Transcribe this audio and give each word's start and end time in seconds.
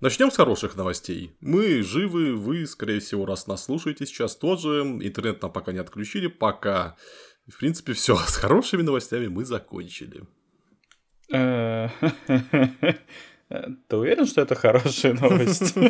Начнем 0.00 0.30
с 0.30 0.36
хороших 0.36 0.76
новостей. 0.76 1.36
Мы 1.42 1.82
живы, 1.82 2.34
вы, 2.34 2.66
скорее 2.66 3.00
всего, 3.00 3.26
раз 3.26 3.46
нас 3.46 3.64
слушаете 3.64 4.06
сейчас 4.06 4.34
тоже. 4.34 4.80
Интернет 5.02 5.42
нам 5.42 5.52
пока 5.52 5.72
не 5.72 5.78
отключили, 5.78 6.26
пока. 6.26 6.96
В 7.46 7.58
принципе, 7.58 7.92
все. 7.92 8.16
С 8.16 8.36
хорошими 8.36 8.80
новостями 8.80 9.26
мы 9.26 9.44
закончили. 9.44 10.22
Э, 11.30 11.90
ты 13.88 13.96
уверен, 13.96 14.24
что 14.24 14.40
это 14.40 14.54
хорошая 14.54 15.14
новость? 15.14 15.74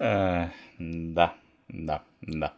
Э, 0.00 0.50
да, 0.78 1.34
да, 1.68 2.04
да. 2.20 2.54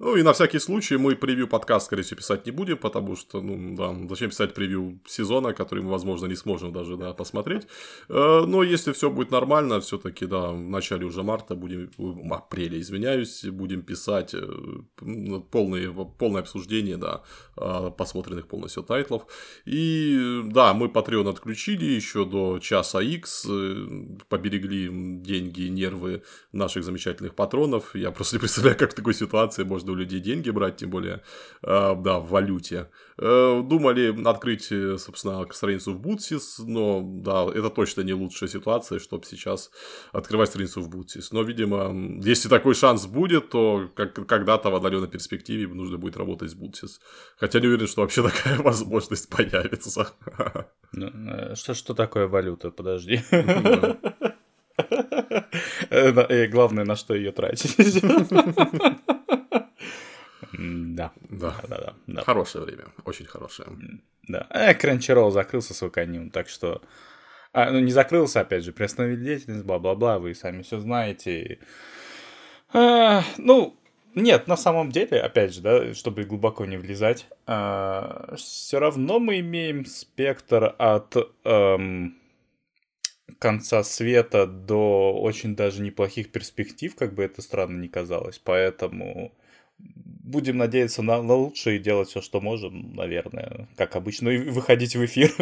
Ну 0.00 0.16
и 0.16 0.22
на 0.22 0.32
всякий 0.32 0.58
случай 0.58 0.96
мы 0.96 1.14
превью 1.14 1.46
подкаст, 1.46 1.86
скорее 1.86 2.02
всего, 2.02 2.16
писать 2.16 2.46
не 2.46 2.52
будем, 2.52 2.78
потому 2.78 3.16
что, 3.16 3.42
ну, 3.42 3.76
да, 3.76 3.94
зачем 4.08 4.30
писать 4.30 4.54
превью 4.54 4.98
сезона, 5.06 5.52
который 5.52 5.84
мы, 5.84 5.90
возможно, 5.90 6.26
не 6.26 6.36
сможем 6.36 6.72
даже, 6.72 6.96
да, 6.96 7.12
посмотреть. 7.12 7.66
Э, 8.08 8.44
но 8.46 8.62
если 8.62 8.92
все 8.92 9.10
будет 9.10 9.30
нормально, 9.30 9.78
все-таки, 9.80 10.24
да, 10.24 10.52
в 10.52 10.58
начале 10.58 11.04
уже 11.04 11.22
марта 11.22 11.54
будем, 11.54 11.90
в 11.98 12.32
апреле, 12.32 12.80
извиняюсь, 12.80 13.44
будем 13.44 13.82
писать 13.82 14.32
э, 14.32 14.40
полное, 15.50 15.90
полное 15.90 16.40
обсуждение, 16.40 16.96
да, 16.96 17.22
э, 17.58 17.90
посмотренных 17.90 18.48
полностью 18.48 18.82
тайтлов. 18.82 19.26
И, 19.66 20.40
да, 20.46 20.72
мы 20.72 20.86
Patreon 20.86 21.28
отключили 21.28 21.84
еще 21.84 22.24
до 22.24 22.58
часа 22.58 23.02
X, 23.02 23.46
поберегли 24.30 24.88
деньги, 25.20 25.68
нервы 25.68 26.22
наших 26.52 26.84
замечательных 26.84 27.34
патронов. 27.34 27.94
Я 27.94 28.12
просто 28.12 28.36
не 28.36 28.40
представляю, 28.40 28.78
как 28.78 28.92
в 28.92 28.94
такой 28.94 29.12
ситуации 29.12 29.62
можно 29.64 29.89
у 29.90 29.94
людей 29.94 30.20
деньги 30.20 30.50
брать, 30.50 30.76
тем 30.76 30.90
более, 30.90 31.22
э, 31.62 31.94
да, 31.96 32.18
в 32.18 32.28
валюте. 32.28 32.88
Э, 33.18 33.62
думали 33.62 34.26
открыть, 34.26 34.72
э, 34.72 34.96
собственно, 34.98 35.46
страницу 35.52 35.92
в 35.92 36.00
Бутсис, 36.00 36.58
но, 36.58 37.02
да, 37.04 37.46
это 37.54 37.70
точно 37.70 38.02
не 38.02 38.14
лучшая 38.14 38.48
ситуация, 38.48 38.98
чтобы 38.98 39.26
сейчас 39.26 39.70
открывать 40.12 40.48
страницу 40.48 40.80
в 40.80 40.88
Бутсис. 40.88 41.32
Но, 41.32 41.42
видимо, 41.42 41.94
если 42.24 42.48
такой 42.48 42.74
шанс 42.74 43.06
будет, 43.06 43.50
то 43.50 43.90
как, 43.94 44.26
когда-то 44.26 44.70
в 44.70 44.74
отдаленной 44.74 45.08
перспективе 45.08 45.68
нужно 45.68 45.98
будет 45.98 46.16
работать 46.16 46.50
с 46.50 46.54
Бутсис. 46.54 47.00
Хотя 47.36 47.60
не 47.60 47.66
уверен, 47.66 47.86
что 47.86 48.02
вообще 48.02 48.22
такая 48.28 48.58
возможность 48.58 49.28
появится. 49.28 50.12
Ну, 50.92 51.54
что, 51.54 51.74
что 51.74 51.94
такое 51.94 52.26
валюта? 52.26 52.70
Подожди. 52.70 53.20
И 55.90 56.46
главное, 56.46 56.84
на 56.84 56.96
что 56.96 57.14
ее 57.14 57.32
тратить. 57.32 57.76
Да. 60.60 61.12
Да. 61.30 61.56
да, 61.66 61.78
да, 61.78 61.94
да. 62.06 62.22
Хорошее 62.22 62.64
время, 62.64 62.88
очень 63.04 63.24
хорошее. 63.24 63.68
Да. 64.28 64.46
А 64.50 64.74
Crunchyroll 64.74 65.30
закрылся 65.30 65.72
с 65.72 65.88
каньон, 65.90 66.30
так 66.30 66.48
что... 66.48 66.82
А, 67.52 67.70
ну, 67.70 67.80
не 67.80 67.90
закрылся, 67.90 68.40
опять 68.40 68.62
же, 68.62 68.72
приостановили 68.72 69.24
деятельность, 69.24 69.64
бла-бла-бла, 69.64 70.18
вы 70.18 70.34
сами 70.34 70.62
все 70.62 70.78
знаете. 70.78 71.58
А, 72.72 73.24
ну, 73.38 73.76
нет, 74.14 74.46
на 74.46 74.56
самом 74.56 74.92
деле, 74.92 75.20
опять 75.20 75.54
же, 75.54 75.62
да, 75.62 75.94
чтобы 75.94 76.24
глубоко 76.24 76.66
не 76.66 76.76
влезать, 76.76 77.26
а, 77.46 78.34
все 78.36 78.78
равно 78.78 79.18
мы 79.18 79.40
имеем 79.40 79.86
спектр 79.86 80.74
от 80.78 81.16
эм, 81.44 82.16
конца 83.38 83.82
света 83.82 84.46
до 84.46 85.18
очень 85.20 85.56
даже 85.56 85.82
неплохих 85.82 86.30
перспектив, 86.30 86.94
как 86.94 87.14
бы 87.14 87.24
это 87.24 87.40
странно 87.40 87.80
не 87.80 87.88
казалось. 87.88 88.38
Поэтому 88.38 89.32
будем 90.30 90.58
надеяться 90.58 91.02
на, 91.02 91.22
на 91.22 91.34
лучшее 91.34 91.76
и 91.76 91.80
делать 91.80 92.08
все, 92.08 92.20
что 92.20 92.40
можем, 92.40 92.94
наверное, 92.94 93.68
как 93.76 93.96
обычно, 93.96 94.28
и 94.28 94.48
выходить 94.48 94.94
в 94.94 95.04
эфир, 95.04 95.32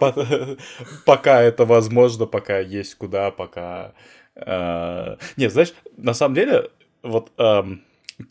пока 1.04 1.42
это 1.42 1.64
возможно, 1.64 2.26
пока 2.26 2.58
есть 2.58 2.94
куда, 2.94 3.30
пока... 3.30 3.92
Э, 4.34 5.16
нет, 5.36 5.52
знаешь, 5.52 5.74
на 5.96 6.14
самом 6.14 6.34
деле, 6.34 6.70
вот 7.02 7.30
эм, 7.38 7.82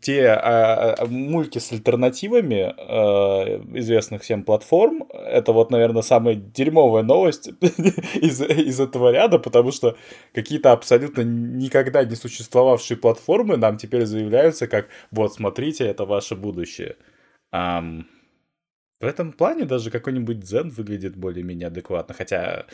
те 0.02 0.30
а, 0.30 1.06
мульти 1.06 1.60
с 1.60 1.72
альтернативами 1.72 2.74
а, 2.78 3.62
известных 3.76 4.24
всем 4.24 4.44
платформ, 4.44 5.04
это 5.14 5.52
вот, 5.52 5.70
наверное, 5.72 6.02
самая 6.02 6.36
дерьмовая 6.36 7.04
новость 7.04 7.48
из, 8.16 8.42
из 8.42 8.80
этого 8.80 9.12
ряда, 9.12 9.38
потому 9.38 9.72
что 9.72 9.96
какие-то 10.34 10.72
абсолютно 10.72 11.22
никогда 11.22 12.04
не 12.04 12.16
существовавшие 12.16 12.98
платформы 12.98 13.58
нам 13.58 13.78
теперь 13.78 14.06
заявляются 14.06 14.68
как 14.68 14.88
«вот, 15.12 15.34
смотрите, 15.34 15.86
это 15.86 16.06
ваше 16.06 16.36
будущее». 16.36 16.96
В 19.02 19.06
этом 19.06 19.34
плане 19.34 19.66
даже 19.66 19.92
какой-нибудь 19.92 20.38
Zen 20.38 20.70
выглядит 20.70 21.18
более-менее 21.18 21.68
адекватно, 21.68 22.16
хотя 22.16 22.66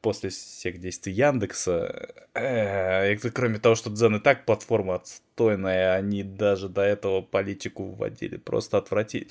после 0.00 0.30
всех 0.30 0.78
действий 0.78 1.12
Яндекса. 1.12 2.08
Э, 2.34 3.16
кроме 3.16 3.58
того, 3.58 3.74
что 3.74 3.90
Дзен 3.90 4.16
и 4.16 4.20
так 4.20 4.44
платформа 4.44 4.96
отстойная, 4.96 5.94
они 5.94 6.22
даже 6.22 6.68
до 6.68 6.82
этого 6.82 7.22
политику 7.22 7.84
вводили. 7.84 8.36
Просто 8.36 8.78
отвратить. 8.78 9.30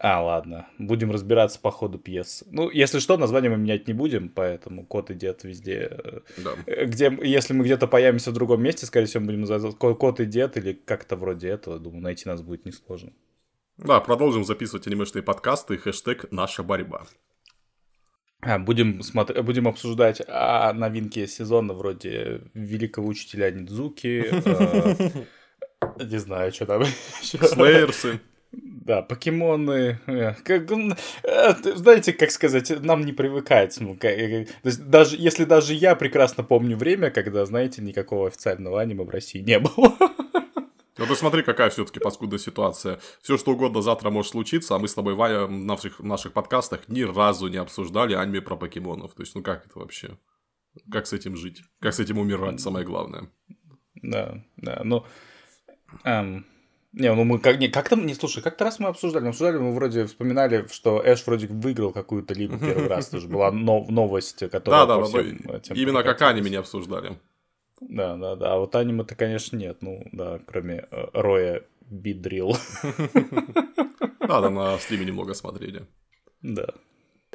А, 0.00 0.22
ладно. 0.22 0.66
Будем 0.78 1.10
разбираться 1.10 1.60
по 1.60 1.70
ходу 1.70 1.98
пьесы. 1.98 2.46
Ну, 2.50 2.68
если 2.70 2.98
что, 2.98 3.16
название 3.16 3.50
мы 3.50 3.56
менять 3.56 3.86
не 3.86 3.94
будем, 3.94 4.28
поэтому 4.28 4.84
кот 4.84 5.10
и 5.10 5.14
дед 5.14 5.44
везде. 5.44 6.22
Да. 6.36 6.52
Где, 6.66 7.16
если 7.22 7.54
мы 7.54 7.64
где-то 7.64 7.86
появимся 7.86 8.30
в 8.30 8.34
другом 8.34 8.62
месте, 8.62 8.86
скорее 8.86 9.06
всего, 9.06 9.24
будем 9.24 9.42
называть 9.42 9.76
кот 9.76 10.20
и 10.20 10.26
дед 10.26 10.56
или 10.56 10.72
как-то 10.72 11.16
вроде 11.16 11.48
этого. 11.48 11.78
Думаю, 11.78 12.02
найти 12.02 12.28
нас 12.28 12.42
будет 12.42 12.66
несложно. 12.66 13.12
Да, 13.76 14.00
продолжим 14.00 14.44
записывать 14.44 14.86
анимешные 14.86 15.22
подкасты. 15.22 15.78
Хэштег 15.78 16.30
«Наша 16.30 16.62
борьба». 16.62 17.06
А, 18.46 18.58
будем, 18.58 19.02
смотр... 19.02 19.42
Будем 19.42 19.68
обсуждать 19.68 20.22
а, 20.28 20.72
новинки 20.72 21.26
сезона 21.26 21.74
вроде 21.74 22.42
Великого 22.54 23.08
Учителя 23.08 23.50
Нидзуки. 23.50 24.26
А, 25.80 26.02
не 26.02 26.18
знаю, 26.18 26.52
что 26.52 26.66
там 26.66 26.84
Слейерсы. 27.22 28.20
Да, 28.52 29.02
покемоны. 29.02 29.98
Э, 30.06 30.34
как, 30.44 30.70
э, 30.70 31.54
знаете, 31.74 32.12
как 32.12 32.30
сказать, 32.30 32.70
нам 32.82 33.04
не 33.04 33.12
привыкать. 33.12 33.76
Ну, 33.80 33.96
э, 34.02 34.46
даже, 34.62 35.16
если 35.18 35.44
даже 35.44 35.74
я 35.74 35.94
прекрасно 35.94 36.44
помню 36.44 36.76
время, 36.76 37.10
когда, 37.10 37.46
знаете, 37.46 37.82
никакого 37.82 38.28
официального 38.28 38.80
аниме 38.80 39.04
в 39.04 39.10
России 39.10 39.40
не 39.40 39.58
было. 39.58 39.96
Ну 40.96 41.06
ты 41.06 41.16
смотри, 41.16 41.42
какая 41.42 41.70
все-таки 41.70 41.98
паскудная 41.98 42.38
ситуация. 42.38 43.00
Все 43.20 43.36
что 43.36 43.52
угодно 43.52 43.82
завтра 43.82 44.10
может 44.10 44.30
случиться, 44.30 44.76
а 44.76 44.78
мы 44.78 44.86
с 44.86 44.94
тобой, 44.94 45.14
Ваня, 45.14 45.46
в 45.46 45.50
наших, 45.50 45.98
в 45.98 46.04
наших 46.04 46.32
подкастах 46.32 46.88
ни 46.88 47.02
разу 47.02 47.48
не 47.48 47.56
обсуждали 47.56 48.14
аниме 48.14 48.40
про 48.40 48.56
покемонов. 48.56 49.14
То 49.14 49.22
есть, 49.22 49.34
ну 49.34 49.42
как 49.42 49.66
это 49.66 49.78
вообще? 49.78 50.18
Как 50.90 51.06
с 51.06 51.12
этим 51.12 51.36
жить? 51.36 51.62
Как 51.80 51.94
с 51.94 52.00
этим 52.00 52.18
умирать, 52.18 52.60
самое 52.60 52.84
главное. 52.84 53.30
Да, 54.02 54.44
да, 54.56 54.82
ну... 54.84 55.04
Эм, 56.04 56.46
не, 56.92 57.12
ну 57.12 57.24
мы 57.24 57.40
как, 57.40 57.58
не, 57.58 57.68
как-то, 57.68 57.96
не, 57.96 58.14
слушай, 58.14 58.42
как-то 58.42 58.64
раз 58.64 58.78
мы 58.78 58.88
обсуждали, 58.88 59.24
мы 59.24 59.30
обсуждали, 59.30 59.58
мы 59.58 59.72
вроде 59.72 60.06
вспоминали, 60.06 60.66
что 60.70 61.02
Эш 61.04 61.26
вроде 61.26 61.48
выиграл 61.48 61.92
какую-то 61.92 62.34
лигу 62.34 62.56
первый 62.58 62.86
раз, 62.86 63.08
тоже 63.08 63.26
была 63.26 63.50
новость, 63.50 64.48
которая... 64.50 64.86
Да, 64.86 64.98
да, 64.98 65.08
да, 65.08 65.74
именно 65.74 66.04
как 66.04 66.22
аниме 66.22 66.50
не 66.50 66.56
обсуждали. 66.56 67.18
Да, 67.80 68.16
да, 68.16 68.36
да. 68.36 68.54
А 68.54 68.58
вот 68.58 68.74
аниме-то, 68.74 69.14
конечно, 69.14 69.56
нет. 69.56 69.78
Ну, 69.80 70.06
да, 70.12 70.40
кроме 70.46 70.86
э, 70.90 71.06
Роя 71.12 71.62
Бидрил. 71.90 72.56
Да, 74.26 74.40
да, 74.40 74.48
на 74.48 74.78
стриме 74.78 75.04
немного 75.04 75.34
смотрели. 75.34 75.86
Да. 76.40 76.66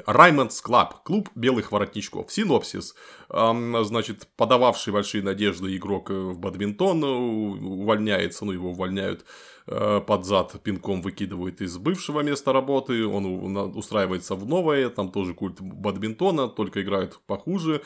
Ryman's 0.08 0.60
Club, 0.62 1.04
клуб 1.04 1.30
белых 1.36 1.72
воротничков. 1.72 2.32
Синопсис. 2.32 2.96
Значит, 3.30 4.28
подававший 4.38 4.92
большие 4.92 5.22
надежды 5.22 5.76
игрок 5.78 6.10
в 6.10 6.40
бадминтон 6.40 7.04
увольняется, 7.04 8.44
ну, 8.44 8.54
его 8.54 8.72
увольняют 8.72 9.24
Э, 9.24 9.59
под 9.70 10.26
зад 10.26 10.62
пинком 10.64 11.02
выкидывают 11.02 11.62
из 11.62 11.78
бывшего 11.78 12.22
места 12.22 12.54
работы, 12.54 13.06
он 13.06 13.56
устраивается 13.76 14.36
в 14.36 14.48
новое, 14.48 14.90
там 14.90 15.12
тоже 15.12 15.34
культ 15.34 15.62
бадминтона, 15.62 16.48
только 16.48 16.82
играют 16.82 17.20
похуже, 17.28 17.82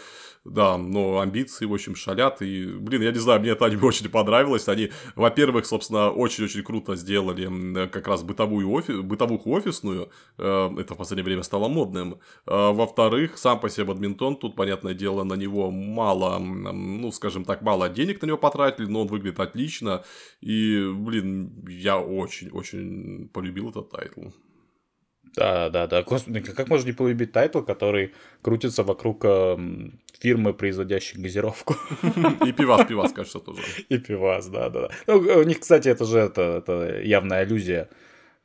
да, 0.46 0.78
но 0.78 1.20
амбиции, 1.20 1.66
в 1.66 1.74
общем, 1.74 1.96
шалят, 1.96 2.42
и, 2.42 2.66
блин, 2.66 3.02
я 3.02 3.12
не 3.12 3.20
знаю, 3.20 3.40
мне 3.40 3.52
это 3.52 3.66
аниме 3.66 3.84
очень 3.84 4.10
понравилось, 4.10 4.68
они, 4.68 4.92
во-первых, 5.16 5.66
собственно, 5.66 6.10
очень-очень 6.10 6.64
круто 6.64 6.96
сделали 6.96 7.88
как 7.88 8.08
раз 8.08 8.24
бытовую 8.24 8.70
офи... 8.70 9.02
бытовуху 9.02 9.52
офисную, 9.52 10.10
э, 10.38 10.70
это 10.78 10.94
в 10.94 10.98
последнее 10.98 11.26
время 11.26 11.44
стало 11.44 11.68
модным, 11.68 12.14
э, 12.14 12.18
во-вторых, 12.46 13.38
сам 13.38 13.60
по 13.60 13.70
себе 13.70 13.86
бадминтон, 13.86 14.36
тут, 14.38 14.56
понятное 14.56 14.94
дело, 14.94 15.24
на 15.24 15.34
него 15.34 15.72
мало, 15.72 16.40
ну, 16.40 17.12
скажем 17.12 17.46
так, 17.46 17.62
мало 17.62 17.90
денег 17.90 18.22
на 18.22 18.28
него 18.28 18.38
потратили, 18.38 18.86
но 18.86 19.02
он 19.02 19.08
выглядит 19.08 19.40
отлично, 19.40 20.04
и, 20.42 20.92
блин, 20.94 21.52
я 21.80 22.00
очень-очень 22.00 23.30
полюбил 23.34 23.70
этот 23.70 23.90
тайтл. 23.90 24.30
Да, 25.36 25.70
да, 25.70 25.88
да. 25.88 26.04
Господи, 26.04 26.42
как 26.42 26.70
можно 26.70 26.88
не 26.88 26.94
полюбить 26.94 27.32
тайтл, 27.32 27.62
который 27.62 28.14
крутится 28.42 28.84
вокруг 28.84 29.26
э, 29.26 29.58
фирмы, 30.20 30.54
производящей 30.54 31.20
газировку? 31.20 31.76
И 32.46 32.52
пивас, 32.52 32.86
пивас, 32.88 33.14
кажется, 33.14 33.40
тоже. 33.40 33.62
И 33.90 33.98
пивас, 33.98 34.48
да, 34.48 34.70
да. 34.70 34.82
да. 34.82 34.90
Ну, 35.08 35.18
у 35.18 35.44
них, 35.44 35.60
кстати, 35.60 35.90
это 35.90 36.06
же 36.06 36.20
это, 36.20 36.42
это 36.42 37.02
явная 37.02 37.40
аллюзия 37.40 37.90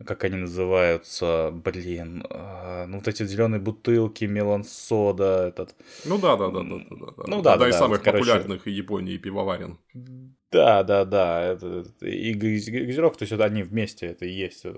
как 0.04 0.24
они 0.24 0.36
называются, 0.36 1.50
блин, 1.52 2.24
э, 2.30 2.86
ну 2.86 2.98
вот 2.98 3.08
эти 3.08 3.24
зеленые 3.24 3.60
бутылки, 3.60 4.26
мелон 4.26 4.64
сода, 4.64 5.48
этот. 5.48 5.74
Ну 6.04 6.18
да, 6.18 6.36
да, 6.36 6.50
да, 6.50 6.62
да, 6.62 6.76
да, 6.90 7.06
да. 7.16 7.24
Ну 7.26 7.42
да, 7.42 7.54
Одна 7.54 7.64
да, 7.64 7.68
из 7.68 7.74
да, 7.74 7.78
самых 7.78 7.98
вот, 7.98 8.04
короче. 8.04 8.24
популярных 8.24 8.64
в 8.64 8.68
Японии 8.68 9.16
пивоварен. 9.16 9.78
Да, 9.94 10.00
да, 10.00 10.12
да, 10.12 10.28
это, 10.50 11.84
и 12.00 12.32
газ- 12.34 12.68
газировка, 12.68 13.18
то 13.18 13.22
есть 13.24 13.32
это 13.32 13.44
они 13.44 13.62
вместе, 13.62 14.06
это 14.06 14.24
и 14.24 14.32
есть, 14.32 14.64
э, 14.64 14.74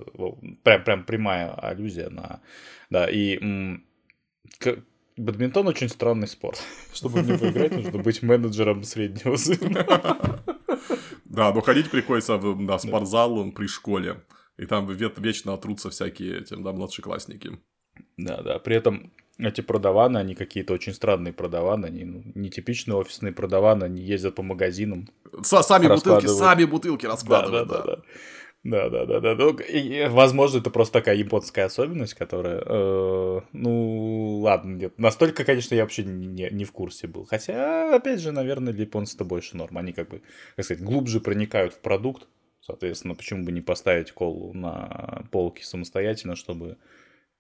прям, 0.65 0.85
прям 0.85 1.05
прямая 1.05 1.53
аллюзия 1.55 2.11
на, 2.11 2.41
да, 2.91 3.07
и 3.09 3.39
м, 3.39 3.85
к- 4.59 4.83
бадминтон 5.17 5.69
очень 5.69 5.89
странный 5.89 6.27
спорт, 6.29 6.61
чтобы 6.93 7.21
в 7.21 7.29
него 7.29 7.49
играть, 7.51 7.77
нужно 7.77 7.99
быть 7.99 8.23
менеджером 8.23 8.83
среднего 8.85 9.37
звена. 9.37 10.41
Да, 11.25 11.53
но 11.53 11.61
ходить 11.61 11.91
приходится 11.91 12.37
в 12.39 12.61
на 12.61 12.77
спортзал 12.79 13.53
при 13.53 13.69
школе. 13.69 14.21
И 14.59 14.67
там 14.67 14.91
ве- 14.91 15.13
вечно 15.23 15.55
отрутся 15.55 15.89
всякие 15.91 16.41
этим, 16.41 16.65
да, 16.65 16.73
младшеклассники. 16.73 17.61
Да, 18.17 18.43
да, 18.43 18.59
при 18.59 18.75
этом 18.75 19.13
эти 19.49 19.61
продаваны, 19.61 20.19
они 20.19 20.35
какие-то 20.35 20.73
очень 20.73 20.93
странные 20.95 21.33
продаваны, 21.33 21.87
они 21.87 22.05
ну, 22.05 22.23
нетипичные 22.35 22.97
офисные 22.97 23.33
продаваны, 23.33 23.85
они 23.85 24.03
ездят 24.03 24.35
по 24.35 24.43
магазинам. 24.43 25.09
Са- 25.43 25.63
сами 25.63 25.89
бутылки, 25.89 26.27
Раскладывают. 26.27 26.39
сами 26.39 26.65
бутылки 26.65 27.03
Да, 27.03 27.09
да, 27.09 27.13
раскладывают, 27.15 27.69
да, 27.69 27.77
да. 27.83 27.97
да. 27.97 28.03
Да, 28.63 28.91
да, 28.91 29.07
да, 29.07 29.21
да. 29.21 29.35
Ну, 29.37 29.57
и, 29.57 30.07
возможно, 30.09 30.59
это 30.59 30.69
просто 30.69 30.93
такая 31.01 31.17
японская 31.17 31.65
особенность, 31.65 32.13
которая, 32.13 32.63
э, 32.63 33.41
ну, 33.55 34.41
ладно, 34.43 34.77
нет. 34.77 34.99
Настолько, 34.99 35.45
конечно, 35.45 35.75
я 35.75 35.83
вообще 35.83 36.05
не, 36.05 36.51
не 36.51 36.65
в 36.67 36.73
курсе 36.73 37.07
был. 37.07 37.25
Хотя, 37.25 37.95
опять 37.97 38.21
же, 38.21 38.33
наверное, 38.33 38.75
для 38.75 38.85
японцев 38.85 39.15
это 39.17 39.25
больше 39.25 39.57
норм. 39.57 39.79
Они 39.79 39.95
как 39.95 40.11
бы, 40.11 40.21
как 40.57 40.65
сказать, 40.67 40.83
глубже 40.85 41.21
проникают 41.21 41.73
в 41.73 41.79
продукт. 41.81 42.29
Соответственно, 42.61 43.15
почему 43.15 43.45
бы 43.47 43.53
не 43.53 43.63
поставить 43.63 44.13
колу 44.13 44.53
на 44.53 45.25
полке 45.33 45.65
самостоятельно, 45.65 46.37
чтобы, 46.37 46.77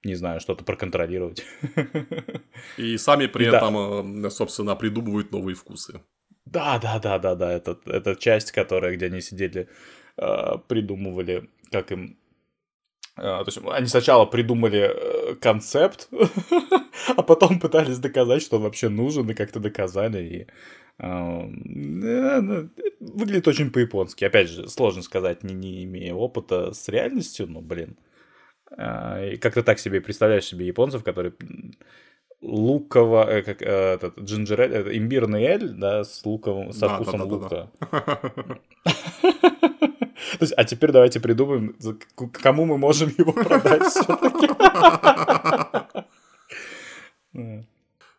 не 0.04 0.14
знаю, 0.14 0.40
что-то 0.40 0.64
проконтролировать. 0.64 1.44
И 2.78 2.96
сами 2.98 3.26
при 3.26 3.50
Да. 3.50 3.58
этом, 3.58 4.24
э, 4.26 4.30
собственно, 4.30 4.76
придумывают 4.76 5.32
новые 5.32 5.54
вкусы. 5.54 6.00
Да, 6.46 6.78
да, 6.78 6.98
да, 6.98 7.18
да, 7.18 7.34
да. 7.34 7.52
Это, 7.52 7.78
это 7.86 8.16
часть, 8.16 8.52
которая, 8.52 8.96
где 8.96 9.06
они 9.06 9.20
сидели, 9.20 9.68
э, 10.16 10.58
придумывали, 10.68 11.48
как 11.70 11.92
им. 11.92 12.16
э, 13.16 13.22
то 13.22 13.44
есть 13.46 13.58
они 13.64 13.86
сначала 13.86 14.26
придумали 14.26 15.36
концепт, 15.40 16.08
а 17.16 17.22
потом 17.22 17.60
пытались 17.60 17.98
доказать, 17.98 18.42
что 18.42 18.56
он 18.56 18.62
вообще 18.62 18.88
нужен, 18.88 19.28
и 19.30 19.34
как-то 19.34 19.60
доказали. 19.60 20.22
И, 20.24 20.46
э, 20.98 21.06
э, 21.06 22.40
ну, 22.40 22.70
выглядит 23.00 23.48
очень 23.48 23.70
по-японски. 23.70 24.24
Опять 24.24 24.48
же, 24.48 24.68
сложно 24.68 25.02
сказать, 25.02 25.42
не, 25.44 25.54
не 25.54 25.84
имея 25.84 26.14
опыта 26.14 26.72
с 26.72 26.88
реальностью, 26.88 27.46
но, 27.48 27.60
блин. 27.60 27.96
Э, 28.76 29.32
и 29.32 29.36
как-то 29.36 29.62
так 29.62 29.78
себе 29.78 30.00
представляешь 30.00 30.44
себе 30.44 30.66
японцев, 30.66 31.02
которые 31.04 31.32
луково, 32.40 33.28
э, 33.28 33.42
как 33.42 33.62
э, 33.62 33.94
этот 33.94 34.18
джинджер 34.18 34.60
эль, 34.60 34.74
это 34.74 34.96
имбирный 34.96 35.42
эль, 35.44 35.68
да, 35.70 36.04
с 36.04 36.24
луковым, 36.24 36.72
со 36.72 36.88
Да, 36.88 36.94
вкусом 36.94 37.20
да, 37.20 37.26
да, 37.26 37.32
лука. 37.34 37.70
То 40.38 40.44
есть, 40.44 40.54
а 40.56 40.64
теперь 40.64 40.92
давайте 40.92 41.20
придумаем, 41.20 41.76
кому 42.32 42.64
мы 42.64 42.78
можем 42.78 43.12
его 43.18 43.32
продать 43.32 43.84
все-таки. 43.84 44.48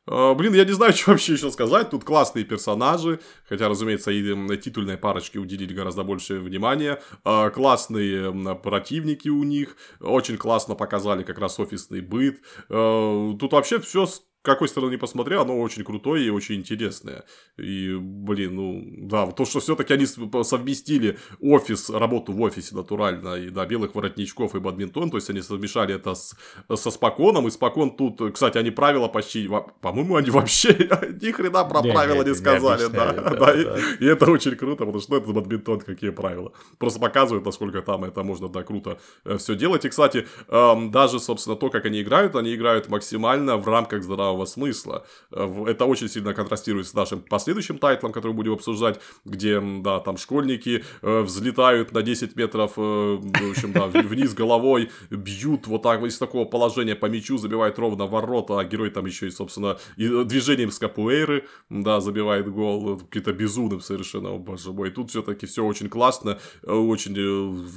Э, 0.08 0.34
Блин, 0.34 0.54
я 0.54 0.66
не 0.66 0.72
знаю, 0.72 0.94
что 0.98 1.12
вообще 1.12 1.34
еще 1.34 1.52
сказать. 1.52 1.90
Тут 1.90 2.04
классные 2.04 2.46
персонажи. 2.46 3.20
Хотя, 3.48 3.70
разумеется, 3.70 4.12
и 4.12 4.58
титульной 4.58 4.98
парочке 4.98 5.40
уделили 5.40 5.74
гораздо 5.74 6.04
больше 6.04 6.40
внимания. 6.40 7.02
Э, 7.26 7.50
Классные 7.52 8.56
противники 8.56 9.30
у 9.30 9.44
них. 9.44 9.76
Очень 10.00 10.38
классно 10.38 10.76
показали 10.76 11.24
как 11.24 11.40
раз 11.40 11.60
офисный 11.60 12.02
быт. 12.02 12.42
Э, 12.70 13.34
Тут 13.40 13.54
вообще 13.54 13.80
все 13.80 14.08
какой 14.42 14.68
стороны 14.68 14.92
не 14.92 14.98
посмотри, 14.98 15.36
оно 15.36 15.60
очень 15.60 15.84
крутое 15.84 16.26
и 16.26 16.30
очень 16.30 16.56
интересное. 16.56 17.24
И, 17.58 17.96
блин, 18.00 18.56
ну, 18.56 18.84
да, 19.08 19.28
то, 19.28 19.46
что 19.46 19.60
все-таки 19.60 19.94
они 19.94 20.06
совместили 20.06 21.18
офис, 21.40 21.90
работу 21.90 22.34
в 22.34 22.42
офисе 22.42 22.76
натурально, 22.76 23.36
и, 23.36 23.50
да, 23.50 23.66
белых 23.66 23.94
воротничков 23.96 24.56
и 24.56 24.60
бадминтон, 24.60 25.12
то 25.12 25.18
есть 25.18 25.30
они 25.30 25.42
совмешали 25.42 25.96
это 25.96 26.16
с, 26.16 26.36
со 26.76 26.92
споконом, 26.92 27.48
и 27.48 27.52
спокон 27.52 27.96
тут, 27.96 28.34
кстати, 28.34 28.58
они 28.58 28.72
правила 28.72 29.08
почти, 29.08 29.48
по-моему, 29.82 30.16
они 30.16 30.30
вообще 30.32 30.70
ни 31.22 31.32
хрена 31.32 31.64
про 31.66 31.82
Не, 31.82 31.92
правила 31.92 32.24
не, 32.24 32.24
не 32.24 32.30
не 32.30 32.36
сказали, 32.36 32.88
да, 32.88 33.10
объясняли, 33.10 33.36
да, 33.36 33.46
да, 33.46 33.54
и- 33.62 33.64
да. 33.64 33.78
и 34.00 34.06
это 34.06 34.32
очень 34.32 34.56
круто, 34.56 34.86
потому 34.86 35.00
что 35.02 35.12
ну, 35.14 35.18
это 35.20 35.32
бадминтон, 35.34 35.80
какие 35.82 36.10
правила. 36.10 36.52
Просто 36.78 37.00
показывают, 37.00 37.46
насколько 37.46 37.82
там 37.82 38.04
это 38.04 38.24
можно, 38.24 38.48
да, 38.50 38.64
круто 38.64 39.00
все 39.38 39.56
делать. 39.56 39.86
И, 39.86 39.90
кстати, 39.90 40.28
эм, 40.48 40.92
даже, 40.92 41.20
собственно, 41.20 41.56
то, 41.56 41.70
как 41.70 41.86
они 41.86 42.02
играют, 42.02 42.36
они 42.36 42.54
играют 42.56 42.90
максимально 42.90 43.58
в 43.58 43.68
рамках 43.68 44.04
здравого 44.32 44.46
смысла. 44.46 45.06
Э, 45.32 45.66
Это 45.68 45.86
очень 45.86 46.10
сильно 46.10 46.34
контрастирует 46.34 46.88
с 46.88 46.94
нашим 46.94 47.22
последующим 47.22 47.78
тайтлом, 47.78 48.12
который 48.12 48.34
будем 48.34 48.54
обсуждать, 48.54 49.00
где, 49.26 49.62
да, 49.62 50.00
там 50.00 50.18
школьники 50.18 50.84
э, 51.02 51.22
взлетают 51.22 51.92
на 51.92 52.02
10 52.02 52.36
метров, 52.36 52.74
э, 52.78 52.82
в 52.82 53.52
общем, 53.52 53.72
да, 53.74 53.88
вниз 53.88 54.34
головой, 54.34 54.90
бьют 55.10 55.68
вот 55.68 55.84
так, 55.84 56.04
из 56.04 56.18
такого 56.18 56.46
положения 56.46 56.96
по 56.96 57.08
мячу, 57.08 57.38
забивают 57.38 57.80
ровно 57.80 58.06
в 58.06 58.12
ворота, 58.12 58.60
а 58.60 58.64
герой 58.64 58.90
там 58.90 59.06
еще 59.06 59.28
и, 59.28 59.32
собственно, 59.32 59.78
и 59.98 60.08
движением 60.26 60.72
с 60.72 60.80
капуэйры, 60.80 61.44
да, 61.70 62.00
забивает 62.00 62.48
гол, 62.48 63.00
какие-то 63.00 63.34
безумным 63.34 63.82
совершенно, 63.82 64.30
о 64.30 64.38
боже 64.38 64.72
мой. 64.72 64.92
Тут 64.92 65.10
все-таки 65.10 65.46
все 65.46 65.62
очень 65.62 65.90
классно, 65.90 66.38
очень 66.64 67.16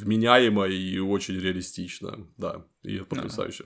вменяемо 0.03 0.67
и 0.67 0.99
очень 0.99 1.41
реалистично, 1.41 2.27
да, 2.37 2.65
и 2.83 2.99
потрясающе. 2.99 3.65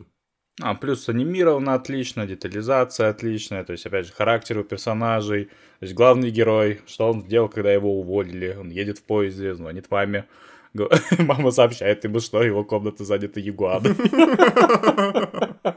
А, 0.60 0.74
плюс 0.74 1.08
анимировано 1.08 1.74
отлично, 1.74 2.26
детализация 2.26 3.10
отличная, 3.10 3.64
то 3.64 3.72
есть, 3.72 3.86
опять 3.86 4.06
же, 4.06 4.12
характер 4.12 4.58
у 4.58 4.64
персонажей. 4.64 5.44
То 5.44 5.84
есть, 5.84 5.94
главный 5.94 6.30
герой, 6.30 6.80
что 6.86 7.10
он 7.10 7.22
сделал, 7.22 7.48
когда 7.48 7.72
его 7.72 8.00
уволили? 8.00 8.56
Он 8.58 8.70
едет 8.70 8.98
в 8.98 9.04
поезде, 9.04 9.54
звонит 9.54 9.88
маме. 9.90 10.26
Мама 11.18 11.50
сообщает 11.50 12.04
ему, 12.04 12.20
что 12.20 12.42
его 12.42 12.64
комната 12.64 13.04
занята 13.04 13.40
ягуаном. 13.40 13.96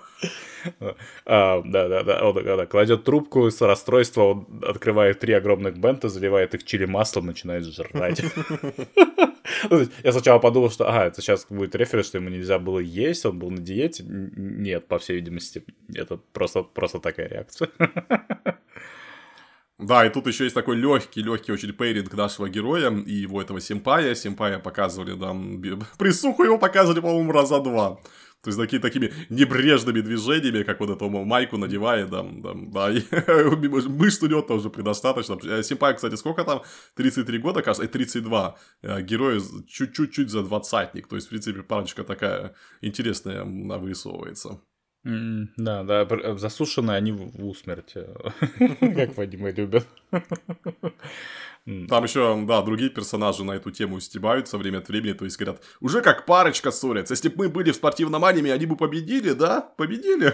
А, 1.25 1.61
Да, 1.65 1.88
да, 1.88 2.03
да. 2.03 2.23
Он 2.23 2.67
кладет 2.67 3.03
трубку 3.03 3.49
с 3.49 3.61
расстройства, 3.61 4.21
он 4.21 4.61
открывает 4.61 5.19
три 5.19 5.33
огромных 5.33 5.77
бента, 5.77 6.07
заливает 6.07 6.53
их 6.53 6.63
чили 6.63 6.85
маслом, 6.85 7.25
начинает 7.25 7.65
жрать. 7.65 8.21
Я 10.03 10.11
сначала 10.11 10.39
подумал, 10.39 10.69
что, 10.69 10.88
ага, 10.88 11.05
это 11.05 11.21
сейчас 11.21 11.45
будет 11.49 11.75
референс, 11.75 12.07
что 12.07 12.19
ему 12.19 12.29
нельзя 12.29 12.59
было 12.59 12.79
есть, 12.79 13.25
он 13.25 13.39
был 13.39 13.49
на 13.49 13.57
диете. 13.57 14.03
Нет, 14.07 14.88
по 14.88 14.99
всей 14.99 15.15
видимости, 15.15 15.63
это 15.93 16.19
просто, 16.31 16.63
просто 16.63 16.99
такая 16.99 17.27
реакция. 17.27 17.69
Да, 19.81 20.05
и 20.05 20.10
тут 20.10 20.27
еще 20.27 20.44
есть 20.44 20.53
такой 20.53 20.75
легкий, 20.75 21.24
легкий 21.24 21.51
очень 21.51 21.74
пейринг 21.74 22.13
нашего 22.13 22.48
героя 22.48 22.91
и 22.91 23.13
его 23.13 23.41
этого 23.41 23.60
семпая. 23.60 24.13
Семпая 24.15 24.60
показывали, 24.60 25.13
би- 25.58 25.77
пресуху 25.98 26.43
его 26.44 26.60
показывали, 26.60 27.00
по-моему, 27.00 27.32
раза 27.32 27.60
два. 27.60 28.00
То 28.44 28.48
есть 28.50 28.58
такие, 28.60 28.82
такими 28.82 29.13
небрежными 29.29 30.01
движениями, 30.01 30.63
как 30.63 30.79
вот 30.79 30.89
эту 30.89 31.10
майку 31.10 31.58
надевает, 31.58 32.10
да, 32.10 32.24
да, 32.24 32.53
да, 32.55 32.91
и 32.91 33.03
мышц 33.89 34.24
у 34.24 34.27
него 34.27 34.41
тоже 34.41 34.70
предостаточно. 34.70 35.38
Э, 35.44 35.62
Семпай, 35.62 35.96
кстати, 35.96 36.15
сколько 36.15 36.44
там? 36.44 36.63
33 36.96 37.38
года, 37.38 37.62
кажется, 37.62 37.84
и 37.86 37.88
32. 37.88 38.55
Э, 38.82 39.01
Герой 39.01 39.41
чуть-чуть 39.67 40.29
за 40.32 40.41
двадцатник, 40.41 41.08
то 41.08 41.15
есть, 41.15 41.27
в 41.27 41.29
принципе, 41.29 41.62
парочка 41.62 42.03
такая 42.03 42.55
интересная 42.82 43.44
вырисовывается. 43.44 44.60
М, 45.03 45.50
Да, 45.58 45.84
да, 45.84 46.05
пр- 46.05 46.38
засушенные 46.38 46.98
они 46.98 47.12
в 47.12 47.46
усмерть, 47.46 47.93
э, 47.96 48.13
как 48.96 49.17
Вадима 49.17 49.50
любят. 49.51 49.88
Там 51.89 52.03
еще, 52.03 52.43
да, 52.48 52.62
другие 52.63 52.89
персонажи 52.89 53.43
на 53.43 53.51
эту 53.53 53.72
тему 53.72 54.00
стебаются 54.00 54.58
время 54.58 54.79
от 54.79 54.89
времени, 54.89 55.13
то 55.13 55.25
есть 55.25 55.38
говорят, 55.38 55.62
уже 55.79 56.01
как 56.01 56.25
парочка 56.25 56.72
ссорятся. 56.72 57.13
Если 57.13 57.29
бы 57.29 57.36
мы 57.46 57.50
были 57.50 57.72
в 57.72 57.75
спортивном 57.75 58.25
аниме, 58.25 58.51
они 58.53 58.65
бы 58.65 58.75
победили, 58.75 59.34
да? 59.34 59.62
Победили. 59.77 60.34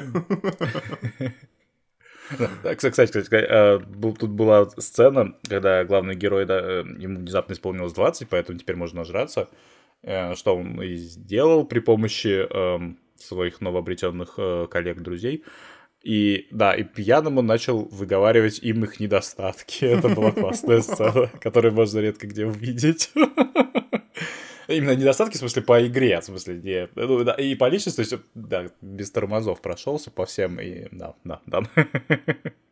Кстати, 2.76 3.06
кстати, 3.06 3.30
э, 3.36 3.80
был- 3.80 4.14
тут 4.16 4.32
была 4.32 4.70
сцена, 4.78 5.34
когда 5.48 5.86
главный 5.86 6.16
герой, 6.16 6.46
да, 6.46 6.60
э, 6.60 6.84
ему 6.98 7.20
внезапно 7.20 7.54
исполнилось 7.54 7.94
20, 7.94 8.28
поэтому 8.30 8.60
теперь 8.60 8.76
можно 8.76 9.00
нажраться. 9.00 9.48
Э, 10.04 10.36
Что 10.36 10.58
он 10.58 10.82
и 10.82 10.96
сделал 10.96 11.66
при 11.66 11.80
помощи 11.80 12.46
эм, 12.50 12.98
своих 13.20 13.62
новообретенных 13.62 14.36
э, 14.38 14.68
коллег-друзей. 14.70 15.44
И 16.04 16.48
да, 16.52 16.74
и 16.74 16.84
пьяным 16.84 17.38
он 17.38 17.48
начал 17.48 17.86
выговаривать 17.86 18.60
им 18.60 18.84
их 18.84 19.00
недостатки. 19.00 19.86
Это 19.86 20.10
была 20.10 20.32
классная 20.32 20.82
сцена, 20.82 21.30
которую 21.42 21.74
можно 21.74 22.00
редко 22.00 22.28
где 22.28 22.46
увидеть. 22.46 23.12
Именно 24.68 24.96
недостатки, 24.96 25.36
в 25.38 25.40
смысле, 25.40 25.62
по 25.62 25.86
игре, 25.86 26.20
в 26.20 26.26
смысле, 26.26 26.56
не... 26.62 26.90
ну, 26.96 27.24
да, 27.24 27.34
и 27.34 27.56
по 27.56 27.70
личности, 27.70 27.96
то 27.96 28.02
есть, 28.02 28.26
да, 28.36 28.68
без 28.82 29.12
тормозов 29.12 29.62
прошелся 29.62 30.12
по 30.12 30.26
всем, 30.26 30.60
и 30.60 30.88
да, 30.92 31.16
да, 31.24 31.42
да. 31.46 31.64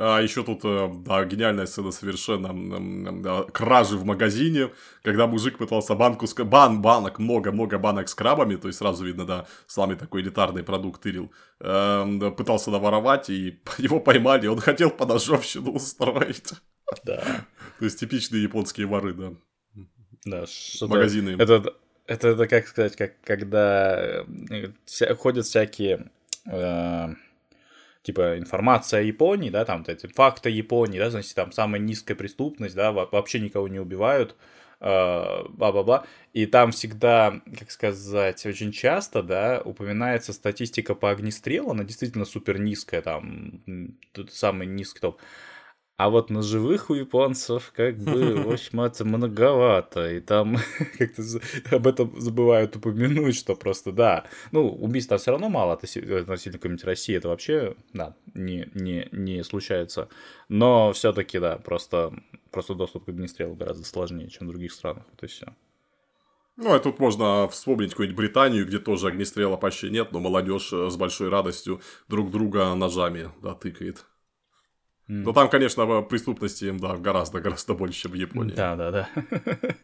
А 0.00 0.20
еще 0.20 0.44
тут, 0.44 0.60
э, 0.62 0.92
да, 1.04 1.24
гениальная 1.24 1.66
сцена 1.66 1.90
совершенно 1.90 3.44
кражи 3.50 3.96
в 3.96 4.04
магазине, 4.04 4.70
когда 5.02 5.26
мужик 5.26 5.58
пытался 5.58 5.96
банку 5.96 6.28
с... 6.28 6.34
Бан, 6.34 6.80
банок, 6.80 7.18
много-много 7.18 7.78
банок 7.78 8.08
с 8.08 8.14
крабами, 8.14 8.54
то 8.54 8.68
есть 8.68 8.78
сразу 8.78 9.04
видно, 9.04 9.26
да, 9.26 9.46
самый 9.66 9.96
такой 9.96 10.22
элитарный 10.22 10.62
продукт 10.62 11.02
тырил, 11.02 11.32
э, 11.58 12.30
пытался 12.36 12.70
наворовать, 12.70 13.28
и 13.28 13.60
его 13.78 13.98
поймали, 13.98 14.46
он 14.46 14.60
хотел 14.60 14.90
подожжевщину 14.90 15.72
устроить. 15.72 16.52
Да. 17.02 17.46
То 17.80 17.84
есть 17.84 17.98
типичные 17.98 18.44
японские 18.44 18.86
воры, 18.86 19.14
да. 19.14 19.32
Да, 20.24 20.44
Магазины. 20.82 21.30
Это, 21.40 21.74
это, 22.06 22.28
это, 22.28 22.46
как 22.46 22.68
сказать, 22.68 22.94
как 22.94 23.20
когда 23.22 24.24
э, 24.50 24.68
вся, 24.84 25.12
ходят 25.16 25.44
всякие... 25.44 26.12
Э, 26.46 27.14
типа 28.08 28.38
информация 28.38 29.00
о 29.00 29.02
Японии, 29.02 29.50
да, 29.50 29.66
там 29.66 29.84
эти 29.86 30.06
факты 30.06 30.48
Японии, 30.48 30.98
да, 30.98 31.10
значит, 31.10 31.34
там 31.34 31.52
самая 31.52 31.78
низкая 31.78 32.16
преступность, 32.16 32.74
да, 32.74 32.90
вообще 32.90 33.38
никого 33.38 33.68
не 33.68 33.78
убивают, 33.78 34.34
а, 34.80 35.44
бла-бла-бла. 35.50 36.06
И 36.32 36.46
там 36.46 36.70
всегда, 36.70 37.42
как 37.58 37.70
сказать, 37.70 38.46
очень 38.46 38.72
часто, 38.72 39.22
да, 39.22 39.60
упоминается 39.62 40.32
статистика 40.32 40.94
по 40.94 41.10
огнестрелу, 41.10 41.72
она 41.72 41.84
действительно 41.84 42.24
супер 42.24 42.58
низкая, 42.58 43.02
там, 43.02 43.60
самый 44.30 44.66
низкий 44.66 45.00
топ. 45.00 45.20
А 45.98 46.10
вот 46.10 46.30
на 46.30 46.42
живых 46.42 46.90
у 46.90 46.94
японцев 46.94 47.72
как 47.74 47.98
бы, 47.98 48.36
в 48.36 48.50
общем, 48.52 48.82
это 48.82 49.04
многовато. 49.04 50.14
И 50.14 50.20
там 50.20 50.56
как-то 50.98 51.22
об 51.72 51.88
этом 51.88 52.20
забывают 52.20 52.76
упомянуть, 52.76 53.34
что 53.34 53.56
просто, 53.56 53.90
да, 53.90 54.24
ну, 54.52 54.68
убийств 54.68 55.08
там 55.08 55.18
все 55.18 55.32
равно 55.32 55.48
мало 55.48 55.72
относительно 55.72 56.24
какой-нибудь 56.24 56.84
России. 56.84 57.16
Это 57.16 57.28
вообще, 57.28 57.74
да, 57.92 58.14
не, 58.32 58.70
не, 58.74 59.08
не 59.10 59.42
случается. 59.42 60.08
Но 60.48 60.92
все-таки, 60.92 61.40
да, 61.40 61.56
просто, 61.56 62.14
просто 62.52 62.76
доступ 62.76 63.06
к 63.06 63.08
огнестрелу 63.08 63.56
гораздо 63.56 63.84
сложнее, 63.84 64.30
чем 64.30 64.46
в 64.46 64.50
других 64.50 64.70
странах. 64.72 65.02
Вот 65.10 65.24
и 65.24 65.26
все. 65.26 65.52
Ну, 66.56 66.74
а 66.74 66.78
тут 66.78 67.00
можно 67.00 67.48
вспомнить 67.48 67.90
какую-нибудь 67.90 68.16
Британию, 68.16 68.64
где 68.66 68.78
тоже 68.78 69.08
огнестрела 69.08 69.56
почти 69.56 69.90
нет, 69.90 70.12
но 70.12 70.20
молодежь 70.20 70.72
с 70.72 70.96
большой 70.96 71.28
радостью 71.28 71.80
друг 72.06 72.30
друга 72.30 72.72
ножами 72.76 73.32
да, 73.42 73.54
тыкает. 73.54 74.04
Но 75.08 75.32
там, 75.32 75.48
конечно, 75.48 76.02
преступности, 76.02 76.70
да, 76.70 76.96
гораздо-гораздо 76.96 77.74
больше, 77.74 78.02
чем 78.02 78.12
в 78.12 78.14
Японии. 78.14 78.54
Да, 78.54 78.76
да, 78.76 78.90
да. 78.90 79.08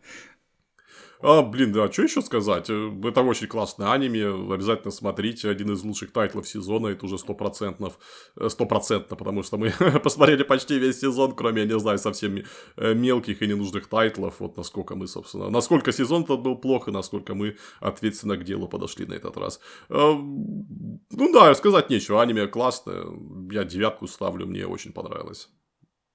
А, 1.26 1.40
блин, 1.40 1.72
да, 1.72 1.90
что 1.90 2.02
еще 2.02 2.20
сказать? 2.20 2.68
Это 2.68 3.22
очень 3.22 3.46
классное 3.46 3.90
аниме, 3.90 4.26
обязательно 4.52 4.90
смотрите, 4.90 5.48
один 5.48 5.72
из 5.72 5.82
лучших 5.82 6.12
тайтлов 6.12 6.46
сезона, 6.46 6.88
это 6.88 7.06
уже 7.06 7.16
стопроцентно, 7.16 7.92
э, 8.36 8.50
стопроцентно, 8.50 9.16
потому 9.16 9.42
что 9.42 9.56
мы 9.56 9.72
посмотрели 10.02 10.42
почти 10.42 10.78
весь 10.78 11.00
сезон, 11.00 11.34
кроме, 11.34 11.62
я 11.62 11.68
не 11.68 11.78
знаю, 11.78 11.96
совсем 11.96 12.44
э, 12.76 12.92
мелких 12.92 13.40
и 13.40 13.46
ненужных 13.46 13.88
тайтлов, 13.88 14.38
вот 14.38 14.58
насколько 14.58 14.96
мы, 14.96 15.06
собственно, 15.06 15.48
насколько 15.48 15.92
сезон 15.92 16.24
этот 16.24 16.42
был 16.42 16.56
плох, 16.56 16.88
и 16.88 16.90
насколько 16.90 17.34
мы 17.34 17.56
ответственно 17.80 18.36
к 18.36 18.44
делу 18.44 18.68
подошли 18.68 19.06
на 19.06 19.14
этот 19.14 19.38
раз. 19.38 19.60
А, 19.88 20.12
ну 20.12 21.32
да, 21.32 21.54
сказать 21.54 21.88
нечего, 21.88 22.20
аниме 22.20 22.48
классное, 22.48 23.06
я 23.50 23.64
девятку 23.64 24.08
ставлю, 24.08 24.46
мне 24.46 24.66
очень 24.66 24.92
понравилось. 24.92 25.48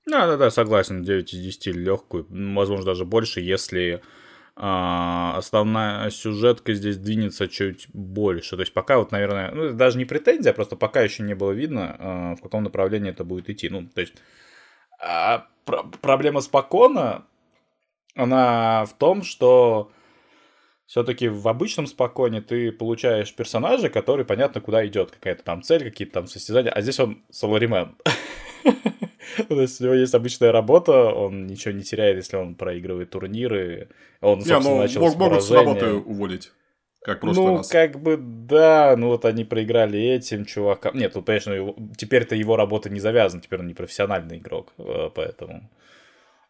Да, 0.06 0.28
да, 0.28 0.38
да, 0.38 0.52
согласен, 0.52 1.04
9 1.04 1.34
из 1.34 1.40
10 1.40 1.66
легко, 1.76 2.28
возможно, 2.30 2.86
даже 2.86 3.06
больше, 3.06 3.42
если 3.42 4.04
а, 4.62 5.38
основная 5.38 6.10
сюжетка 6.10 6.74
здесь 6.74 6.98
двинется 6.98 7.48
чуть 7.48 7.88
больше. 7.94 8.58
То 8.58 8.62
есть 8.62 8.74
пока 8.74 9.00
вот, 9.00 9.14
наверное, 9.14 9.52
ну, 9.52 9.70
даже 9.72 9.98
не 9.98 10.04
претензия, 10.04 10.52
просто 10.52 10.76
пока 10.76 11.02
еще 11.02 11.24
не 11.24 11.34
было 11.34 11.54
видно, 11.54 11.96
а, 11.98 12.36
в 12.36 12.42
каком 12.42 12.64
направлении 12.64 13.10
это 13.10 13.24
будет 13.24 13.50
идти. 13.50 13.70
Ну, 13.70 13.88
то 13.88 14.02
есть 14.02 14.16
а, 15.02 15.48
пр 15.64 15.86
проблема 16.02 16.42
спокойно, 16.42 17.26
она 18.16 18.86
в 18.86 18.98
том, 18.98 19.24
что 19.24 19.94
все-таки 20.90 21.28
в 21.28 21.48
обычном 21.48 21.86
спокойне 21.86 22.42
ты 22.42 22.72
получаешь 22.72 23.32
персонажа, 23.36 23.90
который 23.90 24.26
понятно, 24.26 24.60
куда 24.60 24.86
идет, 24.88 25.12
какая-то 25.12 25.44
там 25.44 25.62
цель, 25.62 25.84
какие-то 25.84 26.14
там 26.14 26.28
состязания, 26.28 26.72
а 26.72 26.82
здесь 26.82 27.00
он 27.00 27.22
соларимен. 27.30 27.96
То 29.48 29.62
есть 29.62 29.80
у 29.80 29.84
него 29.84 29.94
есть 29.94 30.16
обычная 30.16 30.52
работа, 30.52 31.14
он 31.14 31.46
ничего 31.46 31.76
не 31.76 31.84
теряет, 31.84 32.18
если 32.18 32.38
он 32.38 32.56
проигрывает 32.56 33.12
турниры. 33.12 33.90
Он, 34.20 34.42
собственно, 34.42 34.78
ну, 34.78 34.78
начал 34.80 35.08
с 35.08 35.16
могут 35.16 35.44
с 35.44 35.52
работы 35.52 35.94
уволить. 35.94 36.52
Как 37.04 37.20
просто 37.20 37.40
ну, 37.40 37.58
раз. 37.58 37.68
как 37.68 38.02
бы, 38.02 38.18
да, 38.18 38.96
ну 38.98 39.10
вот 39.10 39.26
они 39.26 39.44
проиграли 39.44 40.00
этим 40.00 40.44
чувакам. 40.44 40.98
Нет, 40.98 41.14
тут, 41.14 41.28
конечно, 41.28 41.54
теперь-то 41.98 42.36
его 42.36 42.56
работа 42.56 42.90
не 42.90 43.00
завязана, 43.00 43.44
теперь 43.44 43.60
он 43.60 43.68
не 43.68 43.76
профессиональный 43.76 44.40
игрок, 44.40 44.74
э, 44.80 45.12
поэтому... 45.14 45.70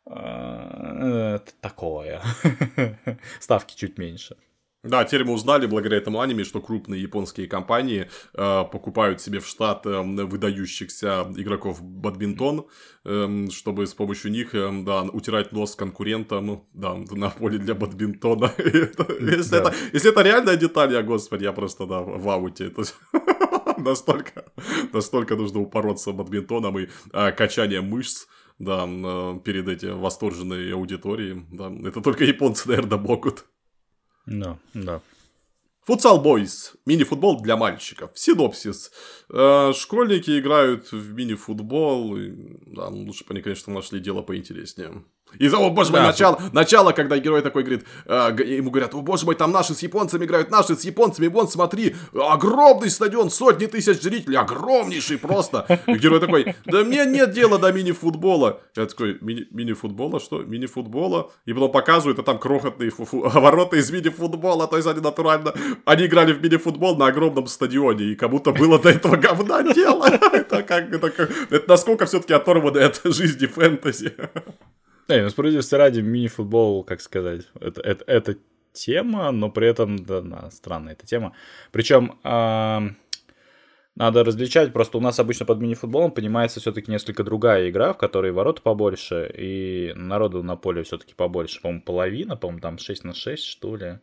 Э, 0.09 1.39
такое. 1.61 2.21
Ставки 3.39 3.75
чуть 3.75 3.97
меньше. 3.97 4.35
Да, 4.81 5.03
теперь 5.03 5.25
мы 5.25 5.33
узнали 5.33 5.65
благодаря 5.65 5.97
этому 5.97 6.21
аниме, 6.21 6.45
что 6.45 6.61
крупные 6.61 7.01
японские 7.01 7.47
компании 7.47 8.09
э, 8.33 8.63
покупают 8.71 9.19
себе 9.19 9.41
в 9.41 9.45
штат 9.45 9.85
э, 9.85 10.01
выдающихся 10.01 11.27
игроков 11.35 11.81
бадминтон, 11.81 12.65
э, 13.03 13.47
чтобы 13.51 13.87
с 13.87 13.93
помощью 13.93 14.31
них 14.31 14.55
э, 14.55 14.71
да, 14.83 15.01
утирать 15.01 15.51
нос 15.51 15.75
конкурентам 15.75 16.65
да, 16.73 16.95
на 17.11 17.29
поле 17.29 17.57
для 17.57 17.75
бадминтона. 17.75 18.53
если, 18.57 19.59
это, 19.59 19.73
если 19.91 20.11
это 20.11 20.21
реальная 20.21 20.55
деталь, 20.55 20.93
я, 20.93 21.03
господи, 21.03 21.43
я 21.43 21.51
просто 21.51 21.85
да, 21.85 21.99
в 22.01 22.29
ауте. 22.29 22.71
Настолько, 23.77 24.45
настолько 24.93 25.35
нужно 25.35 25.59
упороться 25.59 26.11
бадминтоном 26.11 26.79
и 26.79 26.87
э, 27.11 27.31
качанием 27.33 27.85
мышц 27.85 28.27
да, 28.59 28.85
э, 28.87 29.39
перед 29.43 29.67
этим 29.67 29.99
восторженной 29.99 30.73
аудиторией. 30.73 31.45
Да. 31.51 31.71
Это 31.87 32.01
только 32.01 32.25
японцы, 32.25 32.67
наверное, 32.67 32.97
могут. 32.97 33.45
Да, 34.25 34.59
да. 34.73 35.01
Футсал 35.85 36.21
Бойс. 36.21 36.73
Мини-футбол 36.85 37.41
для 37.41 37.57
мальчиков. 37.57 38.11
Синопсис. 38.13 38.91
Э, 39.29 39.73
школьники 39.73 40.39
играют 40.39 40.91
в 40.91 41.13
мини-футбол. 41.13 42.15
Да, 42.67 42.89
ну, 42.91 43.05
лучше 43.05 43.25
бы 43.25 43.33
они, 43.33 43.41
конечно, 43.41 43.73
нашли 43.73 43.99
дело 43.99 44.21
поинтереснее. 44.21 45.03
И, 45.37 45.47
о 45.47 45.69
боже 45.69 45.91
мой, 45.91 46.01
да, 46.01 46.07
начало, 46.07 46.37
тут... 46.37 46.53
начало, 46.53 46.91
когда 46.91 47.17
герой 47.17 47.41
такой 47.41 47.63
говорит, 47.63 47.85
э, 48.05 48.35
ему 48.45 48.71
говорят, 48.71 48.93
о 48.93 49.01
боже 49.01 49.25
мой, 49.25 49.35
там 49.35 49.51
наши 49.51 49.73
с 49.73 49.83
японцами 49.83 50.25
играют, 50.25 50.49
наши 50.49 50.75
с 50.75 50.83
японцами, 50.83 51.27
вон, 51.27 51.47
смотри, 51.47 51.95
огромный 52.13 52.89
стадион, 52.89 53.29
сотни 53.29 53.67
тысяч 53.67 54.01
зрителей, 54.01 54.37
огромнейший 54.37 55.17
просто. 55.17 55.65
И 55.87 55.93
герой 55.93 56.19
такой, 56.19 56.55
да 56.65 56.83
мне 56.83 57.05
нет 57.05 57.31
дела 57.31 57.59
до 57.59 57.71
мини-футбола. 57.71 58.61
Я 58.75 58.85
такой, 58.85 59.17
Мини- 59.21 59.47
мини-футбола, 59.51 60.19
что? 60.19 60.41
Мини-футбола? 60.43 61.31
И 61.45 61.53
потом 61.53 61.71
показывают, 61.71 62.19
а 62.19 62.23
там 62.23 62.39
крохотные 62.39 62.91
ворота 62.97 63.77
из 63.77 63.91
мини-футбола, 63.91 64.67
то 64.67 64.77
есть 64.77 64.87
они 64.87 65.01
натурально, 65.01 65.53
они 65.85 66.05
играли 66.05 66.33
в 66.33 66.41
мини-футбол 66.41 66.97
на 66.97 67.07
огромном 67.07 67.47
стадионе, 67.47 68.05
и 68.05 68.15
кому-то 68.15 68.51
было 68.51 68.79
до 68.79 68.89
этого 68.89 69.15
говна 69.15 69.61
дело. 69.73 70.07
Это 70.33 70.63
как, 70.63 70.93
это 70.93 71.09
как, 71.09 71.31
это 71.49 71.67
насколько 71.67 72.05
все-таки 72.05 72.33
оторвано 72.33 72.83
от 72.85 73.01
жизни 73.03 73.45
фэнтези. 73.45 74.13
Не, 75.09 75.23
ну 75.23 75.29
справедливости 75.31 75.73
ради, 75.73 76.01
мини-футбол, 76.01 76.83
как 76.83 77.01
сказать, 77.01 77.47
это, 77.59 77.81
это, 77.81 78.03
это 78.05 78.37
тема, 78.73 79.31
но 79.31 79.49
при 79.49 79.67
этом, 79.67 79.97
да, 80.05 80.21
да 80.21 80.51
странная 80.51 80.93
эта 80.93 81.07
тема. 81.07 81.33
Причем 81.71 82.19
э, 82.23 82.79
надо 83.95 84.23
различать, 84.23 84.71
просто 84.71 84.99
у 84.99 85.01
нас 85.01 85.19
обычно 85.19 85.47
под 85.47 85.61
мини-футболом 85.61 86.11
понимается 86.11 86.59
все-таки 86.59 86.91
несколько 86.91 87.23
другая 87.23 87.71
игра, 87.71 87.93
в 87.93 87.97
которой 87.97 88.31
ворота 88.31 88.61
побольше, 88.61 89.33
и 89.35 89.93
народу 89.95 90.43
на 90.43 90.55
поле 90.55 90.83
все-таки 90.83 91.15
побольше. 91.15 91.59
По-моему, 91.59 91.81
половина, 91.81 92.35
по-моему, 92.37 92.61
там 92.61 92.77
6 92.77 93.03
на 93.03 93.15
6, 93.15 93.43
что 93.43 93.75
ли. 93.75 93.97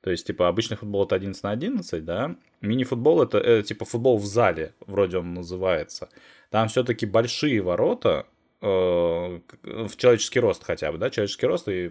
То 0.00 0.10
есть, 0.12 0.28
типа, 0.28 0.46
обычный 0.46 0.76
футбол 0.76 1.06
это 1.06 1.16
11 1.16 1.42
на 1.42 1.50
11, 1.50 2.04
да? 2.04 2.36
Мини-футбол 2.60 3.20
это, 3.20 3.38
это, 3.38 3.66
типа, 3.66 3.84
футбол 3.84 4.16
в 4.18 4.26
зале, 4.26 4.74
вроде 4.86 5.18
он 5.18 5.34
называется. 5.34 6.08
Там 6.50 6.68
все-таки 6.68 7.04
большие 7.04 7.60
ворота, 7.62 8.26
Э, 8.26 8.31
в 8.62 9.96
человеческий 9.96 10.40
рост 10.40 10.62
хотя 10.64 10.92
бы, 10.92 10.98
да, 10.98 11.10
человеческий 11.10 11.46
рост, 11.46 11.68
и 11.68 11.90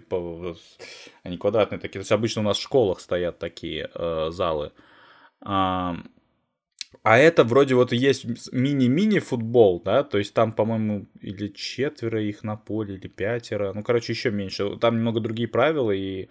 они 1.22 1.36
квадратные 1.36 1.78
такие. 1.78 1.92
То 1.92 1.98
есть 2.00 2.12
обычно 2.12 2.40
у 2.40 2.44
нас 2.44 2.56
в 2.56 2.62
школах 2.62 3.00
стоят 3.00 3.38
такие 3.38 3.90
э, 3.94 4.30
залы. 4.30 4.72
А, 5.44 5.96
а 7.02 7.18
это 7.18 7.44
вроде 7.44 7.74
вот 7.74 7.92
есть 7.92 8.24
мини-мини 8.52 9.18
футбол, 9.18 9.82
да, 9.84 10.02
то 10.02 10.18
есть 10.18 10.32
там, 10.32 10.52
по-моему, 10.52 11.06
или 11.20 11.48
четверо 11.48 12.22
их 12.22 12.42
на 12.42 12.56
поле, 12.56 12.94
или 12.94 13.08
пятеро, 13.08 13.72
ну, 13.74 13.82
короче, 13.82 14.12
еще 14.12 14.30
меньше. 14.30 14.78
Там 14.78 14.96
немного 14.96 15.20
другие 15.20 15.48
правила, 15.48 15.90
и 15.90 16.28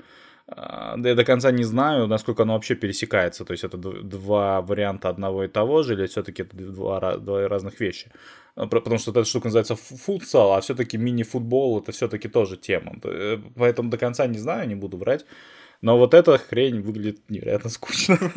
да 0.55 1.09
я 1.09 1.15
до 1.15 1.23
конца 1.23 1.51
не 1.51 1.63
знаю, 1.63 2.07
насколько 2.07 2.43
оно 2.43 2.53
вообще 2.53 2.75
пересекается. 2.75 3.45
То 3.45 3.53
есть 3.53 3.63
это 3.63 3.77
два 3.77 4.61
варианта 4.61 5.09
одного 5.09 5.43
и 5.45 5.47
того 5.47 5.83
же, 5.83 5.93
или 5.93 6.07
все-таки 6.07 6.41
это 6.43 6.55
два, 6.57 7.17
два 7.17 7.47
разных 7.47 7.79
вещи. 7.79 8.11
А, 8.55 8.67
потому 8.67 8.97
что 8.97 9.11
эта 9.11 9.23
штука 9.23 9.47
называется 9.47 9.75
футсал, 9.75 10.53
а 10.53 10.61
все-таки 10.61 10.97
мини-футбол 10.97 11.79
это 11.79 11.91
все-таки 11.91 12.27
тоже 12.27 12.57
тема. 12.57 12.95
Э, 13.03 13.37
поэтому 13.55 13.89
до 13.89 13.97
конца 13.97 14.27
не 14.27 14.39
знаю, 14.39 14.67
не 14.67 14.75
буду 14.75 14.97
врать. 14.97 15.25
Но 15.81 15.97
вот 15.97 16.13
эта 16.13 16.37
хрень 16.37 16.81
выглядит 16.81 17.29
невероятно 17.29 17.69
скучно. 17.69 18.17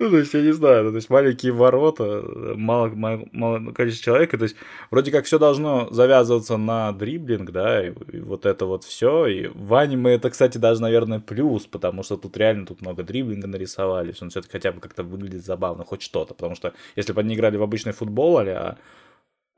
Ну, 0.00 0.08
то 0.08 0.16
есть, 0.16 0.32
я 0.32 0.40
не 0.40 0.52
знаю, 0.52 0.84
ну, 0.84 0.90
то 0.92 0.96
есть, 0.96 1.10
маленькие 1.10 1.52
ворота, 1.52 2.24
мало, 2.56 2.88
мало, 2.88 3.28
мало 3.32 3.72
количество 3.72 4.06
человек, 4.06 4.30
то 4.30 4.44
есть, 4.44 4.56
вроде 4.90 5.10
как 5.10 5.26
все 5.26 5.38
должно 5.38 5.90
завязываться 5.90 6.56
на 6.56 6.92
дриблинг, 6.92 7.50
да, 7.50 7.86
и, 7.86 7.92
и 8.10 8.20
вот 8.20 8.46
это 8.46 8.64
вот 8.64 8.84
все. 8.84 9.26
И 9.26 9.48
в 9.48 9.74
аниме 9.74 10.14
это, 10.14 10.30
кстати, 10.30 10.56
даже, 10.56 10.80
наверное, 10.80 11.20
плюс, 11.20 11.66
потому 11.66 12.02
что 12.02 12.16
тут 12.16 12.34
реально 12.38 12.64
тут 12.64 12.80
много 12.80 13.02
дриблинга 13.02 13.46
нарисовали, 13.46 14.14
он 14.22 14.30
все-таки 14.30 14.52
хотя 14.52 14.72
бы 14.72 14.80
как-то 14.80 15.02
выглядит 15.02 15.44
забавно, 15.44 15.84
хоть 15.84 16.00
что-то, 16.00 16.32
потому 16.32 16.54
что 16.54 16.72
если 16.96 17.12
бы 17.12 17.20
они 17.20 17.34
играли 17.34 17.58
в 17.58 17.62
обычный 17.62 17.92
футбол, 17.92 18.38
а 18.38 18.78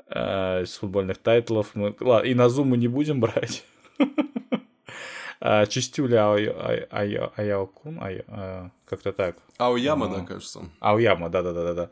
э, 0.08 0.66
с 0.66 0.76
футбольных 0.78 1.18
тайтлов 1.18 1.70
мы... 1.74 1.94
Ладно, 2.00 2.26
и 2.26 2.34
на 2.34 2.48
зум 2.48 2.70
мы 2.70 2.78
не 2.78 2.88
будем 2.88 3.20
брать. 3.20 3.64
А, 5.44 5.66
Чистюля 5.66 6.32
Аяокун, 6.90 7.98
как-то 8.86 9.12
так. 9.12 9.36
Ауяма, 9.58 10.08
да, 10.08 10.24
кажется. 10.24 10.70
Ауяма, 10.78 11.28
да-да-да-да. 11.30 11.90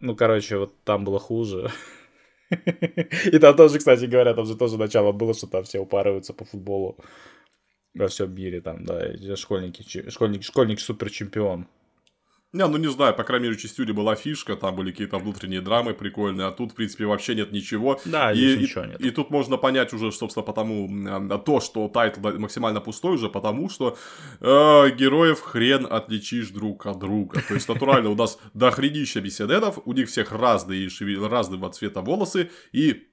Ну, 0.00 0.16
короче, 0.16 0.56
вот 0.56 0.74
там 0.84 1.04
было 1.04 1.18
хуже. 1.18 1.70
И 2.50 3.38
там 3.38 3.54
тоже, 3.56 3.78
кстати 3.78 4.06
говоря, 4.06 4.32
там 4.32 4.46
же 4.46 4.56
тоже 4.56 4.78
начало 4.78 5.12
было, 5.12 5.34
что 5.34 5.46
там 5.46 5.64
все 5.64 5.80
упарываются 5.80 6.32
по 6.32 6.46
футболу 6.46 6.96
во 7.94 8.08
всем 8.08 8.34
мире, 8.34 8.62
там, 8.62 8.86
да, 8.86 9.14
школьники, 9.36 9.82
школьник, 10.10 10.44
школьник 10.44 10.80
супер 10.80 11.10
чемпион. 11.10 11.68
Не, 12.54 12.68
ну 12.68 12.78
не 12.78 12.88
знаю, 12.88 13.14
по 13.14 13.24
крайней 13.24 13.48
мере, 13.48 13.58
частью 13.58 13.92
была 13.92 14.14
фишка, 14.14 14.54
там 14.54 14.76
были 14.76 14.92
какие-то 14.92 15.18
внутренние 15.18 15.60
драмы 15.60 15.92
прикольные, 15.92 16.46
а 16.46 16.52
тут, 16.52 16.70
в 16.70 16.74
принципе, 16.76 17.04
вообще 17.04 17.34
нет 17.34 17.50
ничего. 17.50 18.00
Да, 18.04 18.32
и, 18.32 18.56
ничего 18.56 18.84
нет. 18.84 19.00
И, 19.00 19.10
тут 19.10 19.30
можно 19.30 19.56
понять 19.56 19.92
уже, 19.92 20.12
собственно, 20.12 20.44
потому 20.44 20.88
то, 21.38 21.60
что 21.60 21.88
тайтл 21.88 22.20
максимально 22.38 22.80
пустой 22.80 23.16
уже, 23.16 23.28
потому 23.28 23.68
что 23.68 23.98
э, 24.40 24.90
героев 24.90 25.40
хрен 25.40 25.84
отличишь 25.90 26.50
друг 26.50 26.86
от 26.86 27.00
друга. 27.00 27.42
То 27.48 27.54
есть, 27.54 27.68
натурально, 27.68 28.10
у 28.10 28.14
нас 28.14 28.38
дохренища 28.54 29.20
бишоненов, 29.20 29.80
у 29.84 29.92
них 29.92 30.08
всех 30.08 30.30
разные, 30.30 30.88
разного 31.28 31.70
цвета 31.70 32.02
волосы, 32.02 32.50
и 32.72 33.08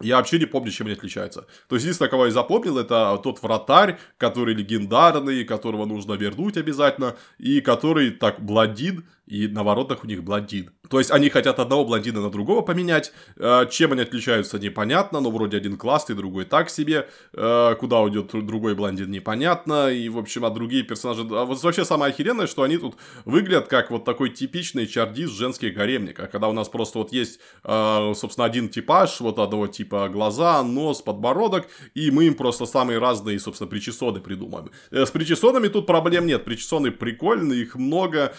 я 0.00 0.16
вообще 0.16 0.38
не 0.38 0.46
помню, 0.46 0.70
чем 0.70 0.86
они 0.86 0.96
отличаются. 0.96 1.46
То 1.68 1.76
есть, 1.76 1.84
единственное, 1.84 2.10
кого 2.10 2.26
я 2.26 2.32
запомнил, 2.32 2.78
это 2.78 3.18
тот 3.22 3.42
вратарь, 3.42 3.98
который 4.16 4.54
легендарный, 4.54 5.44
которого 5.44 5.84
нужно 5.84 6.14
вернуть 6.14 6.56
обязательно, 6.56 7.16
и 7.38 7.60
который 7.60 8.10
так 8.10 8.40
блондин, 8.40 9.04
и 9.32 9.48
на 9.48 9.62
воротах 9.62 10.04
у 10.04 10.06
них 10.06 10.22
блондин. 10.22 10.70
То 10.90 10.98
есть 10.98 11.10
они 11.10 11.30
хотят 11.30 11.58
одного 11.58 11.86
блондина 11.86 12.20
на 12.20 12.30
другого 12.30 12.60
поменять. 12.60 13.12
Э, 13.36 13.64
чем 13.70 13.92
они 13.92 14.02
отличаются, 14.02 14.58
непонятно. 14.58 15.20
Но 15.20 15.30
вроде 15.30 15.56
один 15.56 15.78
классный, 15.78 16.14
другой 16.14 16.44
так 16.44 16.68
себе. 16.68 17.08
Э, 17.32 17.74
куда 17.80 18.00
уйдет 18.00 18.32
другой 18.32 18.74
блондин, 18.74 19.10
непонятно. 19.10 19.90
И, 19.90 20.10
в 20.10 20.18
общем, 20.18 20.44
а 20.44 20.50
другие 20.50 20.82
персонажи... 20.82 21.22
А 21.22 21.46
вот 21.46 21.62
вообще 21.62 21.86
самое 21.86 22.12
охеренное, 22.12 22.46
что 22.46 22.62
они 22.62 22.76
тут 22.76 22.96
выглядят 23.24 23.68
как 23.68 23.90
вот 23.90 24.04
такой 24.04 24.28
типичный 24.28 24.86
чардиз 24.86 25.30
женских 25.30 25.72
гаремников. 25.72 26.30
Когда 26.30 26.48
у 26.48 26.52
нас 26.52 26.68
просто 26.68 26.98
вот 26.98 27.10
есть, 27.10 27.40
э, 27.64 28.12
собственно, 28.14 28.44
один 28.44 28.68
типаж, 28.68 29.18
вот 29.20 29.38
одного 29.38 29.66
типа 29.66 30.10
глаза, 30.10 30.62
нос, 30.62 31.00
подбородок. 31.00 31.68
И 31.94 32.10
мы 32.10 32.26
им 32.26 32.34
просто 32.34 32.66
самые 32.66 32.98
разные, 32.98 33.40
собственно, 33.40 33.70
причесоны 33.70 34.20
придумаем. 34.20 34.70
С 34.90 35.10
причесонами 35.10 35.68
тут 35.68 35.86
проблем 35.86 36.26
нет. 36.26 36.44
Причесоны 36.44 36.90
прикольные, 36.90 37.62
их 37.62 37.76
много 37.76 38.34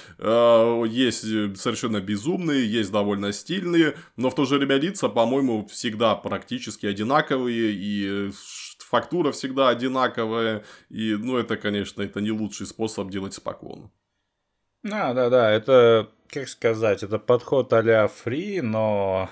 есть 0.85 1.23
э, 1.25 1.53
совершенно 1.55 2.01
безумные, 2.01 2.69
есть 2.69 2.91
довольно 2.91 3.31
стильные, 3.31 3.95
но 4.15 4.29
в 4.29 4.35
то 4.35 4.45
же 4.45 4.57
время 4.57 4.75
лица, 4.75 5.09
по-моему, 5.09 5.67
всегда 5.67 6.15
практически 6.15 6.85
одинаковые, 6.85 7.71
и 7.73 8.31
фактура 8.79 9.31
всегда 9.31 9.69
одинаковая, 9.69 10.63
и, 10.89 11.15
ну, 11.15 11.37
это, 11.37 11.57
конечно, 11.57 12.03
это 12.03 12.21
не 12.21 12.31
лучший 12.31 12.67
способ 12.67 13.09
делать 13.09 13.33
спокойно. 13.33 13.89
Да, 14.83 15.13
да, 15.13 15.29
да, 15.29 15.49
это, 15.49 16.11
как 16.27 16.49
сказать, 16.49 17.03
это 17.03 17.17
подход 17.17 17.71
а-ля 17.71 18.07
фри, 18.07 18.61
но, 18.61 19.29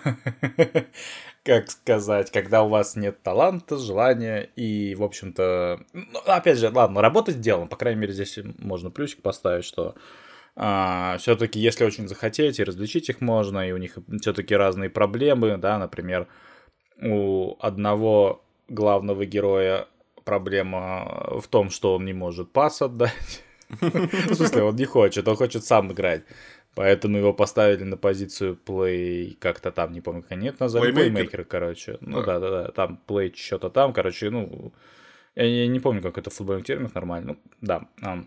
как 1.44 1.70
сказать, 1.70 2.32
когда 2.32 2.64
у 2.64 2.70
вас 2.70 2.96
нет 2.96 3.22
таланта, 3.22 3.78
желания 3.78 4.50
и, 4.56 4.96
в 4.96 5.04
общем-то, 5.04 5.82
ну, 5.94 6.20
опять 6.26 6.58
же, 6.58 6.70
ладно, 6.70 7.02
работать 7.02 7.42
делом, 7.42 7.68
по 7.68 7.76
крайней 7.76 8.00
мере, 8.00 8.14
здесь 8.14 8.40
можно 8.60 8.92
плюсик 8.92 9.22
поставить, 9.22 9.66
что 9.66 9.96
а, 10.56 11.18
все-таки, 11.18 11.60
если 11.60 11.86
очень 11.86 12.08
захотеть, 12.08 12.60
и 12.60 12.64
различить 12.64 13.10
их 13.10 13.22
можно, 13.22 13.68
и 13.68 13.72
у 13.72 13.78
них 13.78 13.98
все-таки 14.20 14.56
разные 14.56 14.90
проблемы, 14.90 15.58
да, 15.58 15.78
например, 15.78 16.28
у 17.02 17.56
одного 17.60 18.44
главного 18.68 19.26
героя 19.26 19.88
проблема 20.24 21.40
в 21.40 21.48
том, 21.48 21.70
что 21.70 21.96
он 21.96 22.06
не 22.06 22.14
может 22.14 22.52
пас 22.52 22.82
отдать. 22.82 23.44
В 23.70 24.36
смысле, 24.36 24.64
он 24.64 24.76
не 24.76 24.86
хочет, 24.86 25.28
он 25.28 25.36
хочет 25.36 25.64
сам 25.64 25.92
играть. 25.92 26.24
Поэтому 26.74 27.18
его 27.18 27.34
поставили 27.34 27.84
на 27.84 27.98
позицию 27.98 28.58
play, 28.66 29.36
как-то 29.40 29.72
там, 29.72 29.92
не 29.92 30.00
помню, 30.00 30.22
как 30.22 30.32
они 30.32 30.48
это 30.48 30.64
назвали, 30.64 30.92
плеймейкер, 30.92 31.44
короче. 31.44 31.98
Ну 32.00 32.24
да, 32.24 32.40
да, 32.40 32.50
да, 32.50 32.72
там 32.72 33.00
play 33.08 33.34
что-то 33.36 33.70
там, 33.70 33.92
короче, 33.92 34.30
ну, 34.30 34.74
я 35.36 35.68
не 35.68 35.80
помню, 35.80 36.02
как 36.02 36.18
это 36.18 36.30
в 36.30 36.34
футбольных 36.34 36.66
терминах 36.66 36.96
нормально, 36.96 37.34
ну, 37.34 37.40
да, 37.60 38.26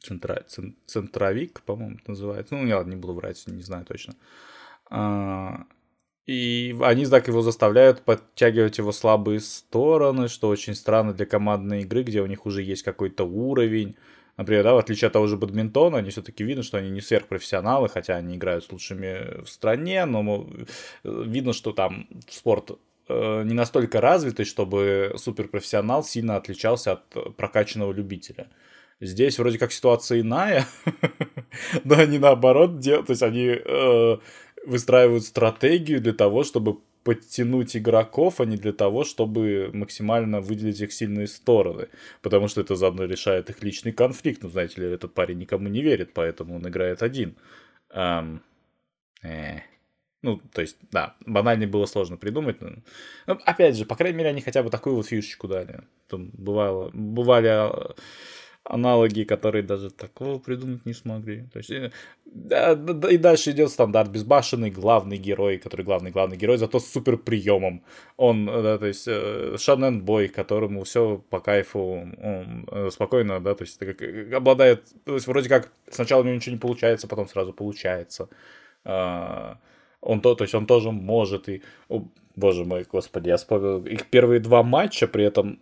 центра, 0.00 0.44
центровик, 0.86 1.62
по-моему, 1.62 1.96
это 1.96 2.10
называется. 2.10 2.54
Ну, 2.54 2.66
я 2.66 2.82
не 2.84 2.96
буду 2.96 3.14
врать, 3.14 3.42
не 3.46 3.62
знаю 3.62 3.84
точно. 3.84 4.14
А, 4.90 5.64
и 6.28 6.76
они 6.82 7.06
так 7.06 7.26
его 7.28 7.40
заставляют 7.40 8.02
подтягивать 8.02 8.76
его 8.76 8.92
слабые 8.92 9.40
стороны, 9.40 10.28
что 10.28 10.48
очень 10.48 10.74
странно 10.74 11.14
для 11.14 11.24
командной 11.24 11.82
игры, 11.82 12.02
где 12.02 12.20
у 12.20 12.26
них 12.26 12.44
уже 12.44 12.62
есть 12.62 12.82
какой-то 12.82 13.24
уровень. 13.24 13.96
Например, 14.36 14.62
да, 14.62 14.74
в 14.74 14.78
отличие 14.78 15.06
от 15.06 15.14
того 15.14 15.26
же 15.26 15.38
бадминтона, 15.38 15.98
они 15.98 16.10
все-таки 16.10 16.44
видно, 16.44 16.62
что 16.62 16.76
они 16.76 16.90
не 16.90 17.00
сверхпрофессионалы, 17.00 17.88
хотя 17.88 18.16
они 18.16 18.36
играют 18.36 18.64
с 18.64 18.70
лучшими 18.70 19.42
в 19.42 19.48
стране, 19.48 20.04
но 20.04 20.46
видно, 21.02 21.54
что 21.54 21.72
там 21.72 22.06
спорт 22.28 22.78
э, 23.08 23.42
не 23.44 23.54
настолько 23.54 24.00
развитый, 24.00 24.44
чтобы 24.44 25.14
суперпрофессионал 25.16 26.04
сильно 26.04 26.36
отличался 26.36 26.92
от 26.92 27.36
прокачанного 27.36 27.92
любителя. 27.92 28.48
Здесь 29.00 29.38
вроде 29.38 29.58
как 29.58 29.72
ситуация 29.72 30.20
иная, 30.20 30.66
но 31.84 31.96
они 31.96 32.18
наоборот 32.18 32.80
делают, 32.80 33.06
то 33.06 33.12
есть 33.12 33.22
они 33.22 33.46
э, 33.46 34.18
выстраивают 34.66 35.24
стратегию 35.24 36.00
для 36.00 36.12
того, 36.12 36.42
чтобы 36.42 36.78
подтянуть 37.04 37.76
игроков, 37.76 38.40
а 38.40 38.44
не 38.44 38.56
для 38.56 38.72
того, 38.72 39.04
чтобы 39.04 39.70
максимально 39.72 40.40
выделить 40.40 40.80
их 40.80 40.92
сильные 40.92 41.26
стороны. 41.26 41.88
Потому 42.20 42.48
что 42.48 42.60
это 42.60 42.76
заодно 42.76 43.04
решает 43.04 43.48
их 43.48 43.62
личный 43.62 43.92
конфликт. 43.92 44.42
Ну, 44.42 44.50
знаете 44.50 44.80
ли, 44.82 44.88
этот 44.88 45.14
парень 45.14 45.38
никому 45.38 45.68
не 45.68 45.80
верит, 45.80 46.12
поэтому 46.12 46.56
он 46.56 46.68
играет 46.68 47.02
один. 47.02 47.36
Эм, 47.90 48.42
э. 49.22 49.60
Ну, 50.20 50.38
то 50.52 50.60
есть, 50.60 50.76
да, 50.90 51.14
банально 51.24 51.66
было 51.66 51.86
сложно 51.86 52.18
придумать. 52.18 52.60
Но... 52.60 52.70
но, 53.26 53.38
опять 53.46 53.76
же, 53.76 53.86
по 53.86 53.96
крайней 53.96 54.18
мере, 54.18 54.30
они 54.30 54.42
хотя 54.42 54.62
бы 54.62 54.68
такую 54.68 54.96
вот 54.96 55.06
фишечку 55.06 55.48
дали. 55.48 55.80
Там 56.08 56.30
бывало, 56.34 56.90
бывали 56.92 57.94
аналоги, 58.68 59.24
которые 59.24 59.62
даже 59.62 59.90
такого 59.90 60.38
придумать 60.38 60.84
не 60.86 60.92
смогли. 60.92 61.46
То 61.52 61.58
есть, 61.58 61.70
э, 61.70 61.90
да, 62.26 62.74
да, 62.74 63.10
и 63.10 63.16
дальше 63.16 63.50
идет 63.50 63.70
стандарт 63.70 64.10
безбашенный 64.10 64.70
главный 64.70 65.16
герой, 65.16 65.58
который 65.58 65.84
главный 65.84 66.10
главный 66.10 66.36
герой, 66.36 66.58
зато 66.58 66.78
с 66.78 66.86
супер 66.86 67.16
приемом. 67.16 67.82
Он, 68.16 68.48
э, 68.48 68.62
да, 68.62 68.78
то 68.78 68.86
есть 68.86 69.08
э, 69.08 69.56
Шанен 69.58 70.02
Бой, 70.02 70.28
которому 70.28 70.84
все 70.84 71.24
по 71.30 71.40
кайфу, 71.40 71.80
он 71.80 72.90
спокойно, 72.90 73.40
да, 73.40 73.54
то 73.54 73.64
есть 73.64 73.78
как, 73.78 74.02
обладает, 74.34 74.84
то 75.04 75.14
есть 75.14 75.26
вроде 75.26 75.48
как 75.48 75.72
сначала 75.90 76.20
у 76.20 76.24
него 76.24 76.36
ничего 76.36 76.54
не 76.54 76.60
получается, 76.60 77.08
потом 77.08 77.26
сразу 77.28 77.52
получается. 77.52 78.28
А, 78.84 79.58
он 80.00 80.20
то, 80.20 80.34
то 80.34 80.44
есть 80.44 80.54
он 80.54 80.66
тоже 80.66 80.90
может 80.90 81.48
и, 81.48 81.62
о, 81.88 82.04
боже 82.36 82.64
мой, 82.64 82.86
господи, 82.90 83.28
я 83.28 83.36
вспомнил 83.36 83.84
их 83.86 84.06
первые 84.06 84.40
два 84.40 84.62
матча, 84.62 85.08
при 85.08 85.24
этом 85.24 85.60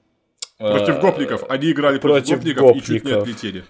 Против 0.59 1.01
гопников. 1.01 1.45
Они 1.49 1.71
играли 1.71 1.99
против, 1.99 2.41
против 2.41 2.57
гопников, 2.57 2.63
гопников 2.63 2.89
и 2.91 2.93
чуть 2.93 3.05
не 3.05 3.13
отлетели. 3.13 3.65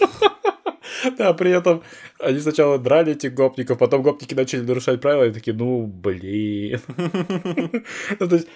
Да, 1.16 1.32
при 1.32 1.50
этом 1.50 1.82
они 2.18 2.40
сначала 2.40 2.78
драли 2.78 3.12
этих 3.12 3.32
гопников, 3.32 3.78
потом 3.78 4.02
гопники 4.02 4.34
начали 4.34 4.60
нарушать 4.60 5.00
правила, 5.00 5.24
и 5.24 5.32
такие, 5.32 5.56
ну, 5.56 5.86
блин. 5.86 6.80
Ну, 8.20 8.28
то 8.28 8.36
есть, 8.36 8.48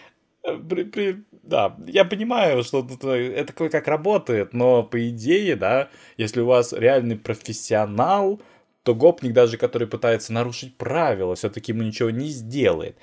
при, 0.68 0.84
при, 0.84 1.24
да, 1.42 1.74
я 1.86 2.04
понимаю, 2.04 2.62
что 2.62 2.86
это 2.86 3.52
кое-как 3.52 3.88
работает, 3.88 4.52
но 4.52 4.82
по 4.82 5.08
идее, 5.08 5.56
да, 5.56 5.88
если 6.18 6.42
у 6.42 6.46
вас 6.46 6.72
реальный 6.74 7.16
профессионал, 7.16 8.40
то 8.82 8.94
гопник 8.94 9.32
даже, 9.32 9.56
который 9.56 9.88
пытается 9.88 10.32
нарушить 10.32 10.76
правила, 10.76 11.34
все-таки 11.34 11.72
ему 11.72 11.82
ничего 11.82 12.10
не 12.10 12.28
сделает. 12.28 12.98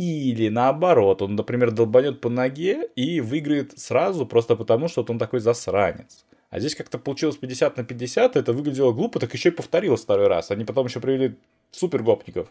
Или 0.00 0.48
наоборот, 0.48 1.20
он, 1.20 1.36
например, 1.36 1.72
долбанет 1.72 2.22
по 2.22 2.30
ноге 2.30 2.88
и 2.96 3.20
выиграет 3.20 3.78
сразу 3.78 4.24
просто 4.24 4.56
потому, 4.56 4.88
что 4.88 5.02
вот 5.02 5.10
он 5.10 5.18
такой 5.18 5.40
засранец. 5.40 6.24
А 6.48 6.58
здесь 6.58 6.74
как-то 6.74 6.98
получилось 6.98 7.36
50 7.36 7.76
на 7.76 7.84
50, 7.84 8.36
это 8.36 8.54
выглядело 8.54 8.92
глупо, 8.92 9.20
так 9.20 9.34
еще 9.34 9.50
и 9.50 9.52
повторилось 9.52 10.00
второй 10.00 10.28
раз. 10.28 10.50
Они 10.50 10.64
потом 10.64 10.86
еще 10.86 11.00
привели 11.00 11.36
супер 11.70 12.02
гопников. 12.02 12.48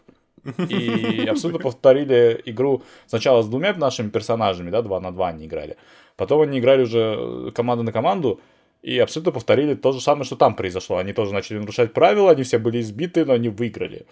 И 0.68 1.26
абсолютно 1.30 1.58
повторили 1.58 2.40
игру 2.44 2.84
сначала 3.08 3.42
с 3.42 3.48
двумя 3.48 3.74
нашими 3.74 4.10
персонажами, 4.10 4.70
да, 4.70 4.82
два 4.82 5.00
на 5.00 5.10
два 5.10 5.30
они 5.30 5.46
играли. 5.46 5.76
Потом 6.16 6.42
они 6.42 6.60
играли 6.60 6.82
уже 6.82 7.50
команда 7.50 7.82
на 7.82 7.90
команду, 7.90 8.40
и 8.82 8.96
абсолютно 9.00 9.32
повторили 9.32 9.74
то 9.74 9.90
же 9.90 10.00
самое, 10.00 10.24
что 10.24 10.36
там 10.36 10.54
произошло. 10.54 10.98
Они 10.98 11.12
тоже 11.12 11.34
начали 11.34 11.58
нарушать 11.58 11.92
правила, 11.92 12.30
они 12.30 12.44
все 12.44 12.58
были 12.58 12.80
избиты, 12.80 13.24
но 13.24 13.32
они 13.32 13.48
выиграли. 13.48 14.06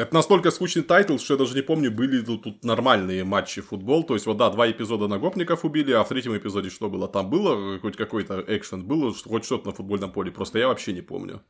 Это 0.00 0.14
настолько 0.14 0.50
скучный 0.50 0.82
тайтл, 0.82 1.18
что 1.18 1.34
я 1.34 1.38
даже 1.38 1.54
не 1.54 1.60
помню, 1.60 1.90
были 1.90 2.22
тут, 2.22 2.44
тут 2.44 2.64
нормальные 2.64 3.22
матчи 3.22 3.60
в 3.60 3.68
футбол. 3.68 4.02
То 4.02 4.14
есть, 4.14 4.24
вот 4.24 4.38
да, 4.38 4.48
два 4.48 4.70
эпизода 4.70 5.08
на 5.08 5.18
гопников 5.18 5.62
убили, 5.62 5.92
а 5.92 6.04
в 6.04 6.08
третьем 6.08 6.34
эпизоде 6.34 6.70
что 6.70 6.88
было? 6.88 7.06
Там 7.06 7.28
было 7.28 7.78
хоть 7.80 7.96
какой-то 7.96 8.42
экшен, 8.48 8.82
было 8.82 9.12
хоть 9.12 9.44
что-то 9.44 9.66
на 9.68 9.74
футбольном 9.74 10.10
поле, 10.10 10.30
просто 10.32 10.58
я 10.58 10.68
вообще 10.68 10.94
не 10.94 11.02
помню. 11.02 11.42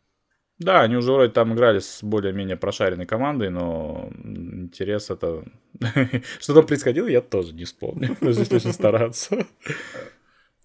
Да, 0.58 0.80
они 0.80 0.96
уже 0.96 1.12
вроде 1.12 1.32
там 1.32 1.54
играли 1.54 1.78
с 1.78 2.02
более-менее 2.02 2.56
прошаренной 2.56 3.06
командой, 3.06 3.50
но 3.50 4.10
интерес 4.24 5.10
это... 5.10 5.44
Что 6.40 6.54
там 6.54 6.66
происходило, 6.66 7.06
я 7.06 7.20
тоже 7.20 7.54
не 7.54 7.64
вспомню. 7.64 8.16
Нужно 8.20 8.42
очень 8.42 8.72
стараться. 8.72 9.46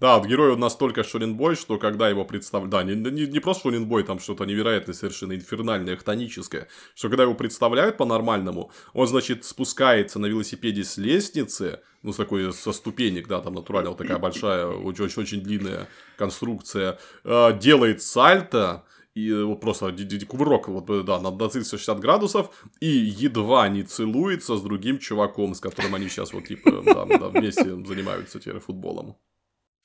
Да, 0.02 0.18
вот 0.18 0.28
герой 0.28 0.52
у 0.52 0.58
нас 0.58 0.76
только 0.76 1.04
Шонинбой, 1.06 1.56
что 1.56 1.78
когда 1.78 2.10
его 2.10 2.26
представляют... 2.26 2.72
Да, 2.72 2.84
не, 2.84 2.96
не, 2.96 3.40
просто 3.40 3.70
Шонинбой, 3.70 4.04
там 4.04 4.20
что-то 4.20 4.44
невероятное, 4.44 4.94
совершенно 4.94 5.34
инфернальное, 5.34 5.96
хтоническое. 5.96 6.68
Что 6.96 7.08
когда 7.08 7.24
его 7.24 7.34
представляют 7.34 7.96
по-нормальному, 7.96 8.72
он, 8.94 9.08
значит, 9.08 9.46
спускается 9.46 10.20
на 10.20 10.26
велосипеде 10.26 10.84
с 10.84 10.98
лестницы, 10.98 11.80
ну, 12.04 12.12
с 12.12 12.18
такой, 12.18 12.52
со 12.52 12.74
ступенек, 12.74 13.30
да, 13.30 13.40
там 13.40 13.54
натурально 13.54 13.92
вот 13.92 13.98
такая 13.98 14.18
большая, 14.18 14.68
очень, 14.68 15.06
очень, 15.06 15.22
очень 15.22 15.42
длинная 15.42 15.88
конструкция, 16.18 17.00
э, 17.24 17.58
делает 17.58 18.02
сальто, 18.02 18.84
и 19.14 19.32
вот 19.32 19.62
просто 19.62 19.96
кувырок, 20.28 20.68
вот, 20.68 21.06
да, 21.06 21.22
на 21.22 21.32
360 21.32 22.00
градусов, 22.02 22.50
и 22.82 22.88
едва 22.88 23.70
не 23.70 23.84
целуется 23.84 24.58
с 24.58 24.62
другим 24.62 25.00
чуваком, 25.00 25.56
с 25.56 25.62
которым 25.62 25.96
они 25.96 26.10
сейчас 26.10 26.34
вот, 26.34 26.48
типа, 26.48 26.84
да, 26.86 27.06
да, 27.06 27.30
вместе 27.30 27.64
занимаются 27.64 28.42
теперь 28.42 28.60
футболом. 28.60 29.16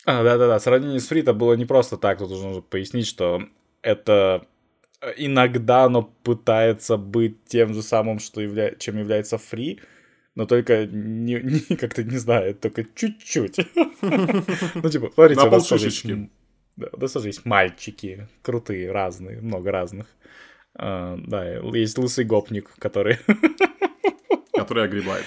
А, 0.06 0.22
да-да-да, 0.22 0.58
сравнение 0.58 1.00
с 1.00 1.08
Фрита 1.08 1.34
было 1.34 1.54
не 1.54 1.66
просто 1.66 1.96
так, 1.96 2.18
тут 2.18 2.30
нужно 2.30 2.62
пояснить, 2.62 3.06
что 3.06 3.42
это 3.82 4.46
э, 5.00 5.12
иногда 5.16 5.84
оно 5.84 6.02
пытается 6.02 6.96
быть 6.96 7.44
тем 7.44 7.74
же 7.74 7.82
самым, 7.82 8.18
что 8.18 8.40
явля... 8.40 8.74
чем 8.76 8.98
является 8.98 9.36
Фри, 9.36 9.80
но 10.34 10.46
только 10.46 10.86
не, 10.86 11.34
не 11.68 11.76
как-то 11.76 12.02
не 12.02 12.16
знаю, 12.16 12.54
только 12.54 12.84
чуть-чуть. 12.94 13.58
Ну, 14.02 14.88
типа, 14.88 15.10
смотрите, 15.12 15.42
у 15.42 15.50
нас 15.50 15.66
тоже 15.66 15.86
есть, 15.86 16.06
да, 16.76 16.88
у 16.92 17.00
нас 17.00 17.12
тоже 17.12 17.28
есть 17.28 17.44
мальчики 17.44 18.26
крутые, 18.42 18.90
разные, 18.90 19.40
много 19.40 19.70
разных. 19.70 20.06
А, 20.74 21.18
да, 21.18 21.44
есть 21.76 21.98
лысый 21.98 22.24
гопник, 22.24 22.70
который... 22.78 23.18
Который 24.54 24.84
огребает. 24.84 25.24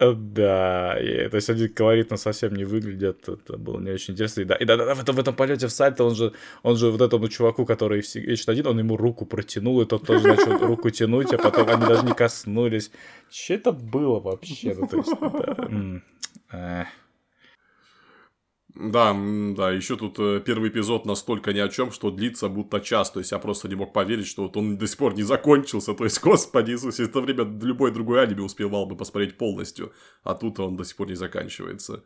Да, 0.00 0.98
и, 0.98 1.28
то 1.28 1.36
есть 1.36 1.50
они 1.50 1.68
колоритно 1.68 2.16
совсем 2.16 2.54
не 2.54 2.64
выглядят, 2.64 3.28
это 3.28 3.58
было 3.58 3.78
не 3.80 3.90
очень 3.90 4.14
интересно. 4.14 4.40
И 4.40 4.44
да, 4.44 4.56
и 4.56 4.64
да, 4.64 4.78
да, 4.78 4.94
в 4.94 5.00
этом, 5.02 5.14
в 5.14 5.18
этом 5.18 5.34
полете 5.34 5.66
в 5.66 5.70
сальто 5.70 6.04
он 6.04 6.14
же, 6.14 6.32
он 6.62 6.76
же 6.76 6.90
вот 6.90 7.02
этому 7.02 7.28
чуваку, 7.28 7.66
который 7.66 8.00
ищет 8.00 8.48
один, 8.48 8.66
он 8.66 8.78
ему 8.78 8.96
руку 8.96 9.26
протянул, 9.26 9.78
и 9.82 9.84
тот 9.84 10.06
тоже 10.06 10.26
начал 10.26 10.56
руку 10.66 10.88
тянуть, 10.88 11.34
а 11.34 11.38
потом 11.38 11.68
они 11.68 11.86
даже 11.86 12.06
не 12.06 12.14
коснулись. 12.14 12.90
Че 13.30 13.54
это 13.54 13.72
было 13.72 14.20
вообще? 14.20 14.74
Ну, 14.74 14.86
то 14.86 14.96
есть, 14.96 15.12
да, 16.50 16.88
да, 18.74 19.16
да, 19.56 19.72
еще 19.72 19.96
тут 19.96 20.18
э, 20.18 20.40
первый 20.44 20.70
эпизод 20.70 21.06
настолько 21.06 21.52
ни 21.52 21.58
о 21.58 21.68
чем, 21.68 21.90
что 21.90 22.10
длится 22.10 22.48
будто 22.48 22.80
час. 22.80 23.10
То 23.10 23.20
есть 23.20 23.32
я 23.32 23.38
просто 23.38 23.68
не 23.68 23.74
мог 23.74 23.92
поверить, 23.92 24.26
что 24.26 24.42
вот 24.42 24.56
он 24.56 24.76
до 24.76 24.86
сих 24.86 24.98
пор 24.98 25.14
не 25.14 25.22
закончился. 25.22 25.94
То 25.94 26.04
есть, 26.04 26.20
господи 26.22 26.72
Иисусе, 26.72 27.04
это 27.04 27.20
время 27.20 27.44
любой 27.44 27.90
другой 27.90 28.22
аниме 28.22 28.42
успевал 28.42 28.86
бы 28.86 28.96
посмотреть 28.96 29.36
полностью. 29.38 29.92
А 30.22 30.34
тут 30.34 30.60
он 30.60 30.76
до 30.76 30.84
сих 30.84 30.96
пор 30.96 31.08
не 31.08 31.16
заканчивается. 31.16 32.04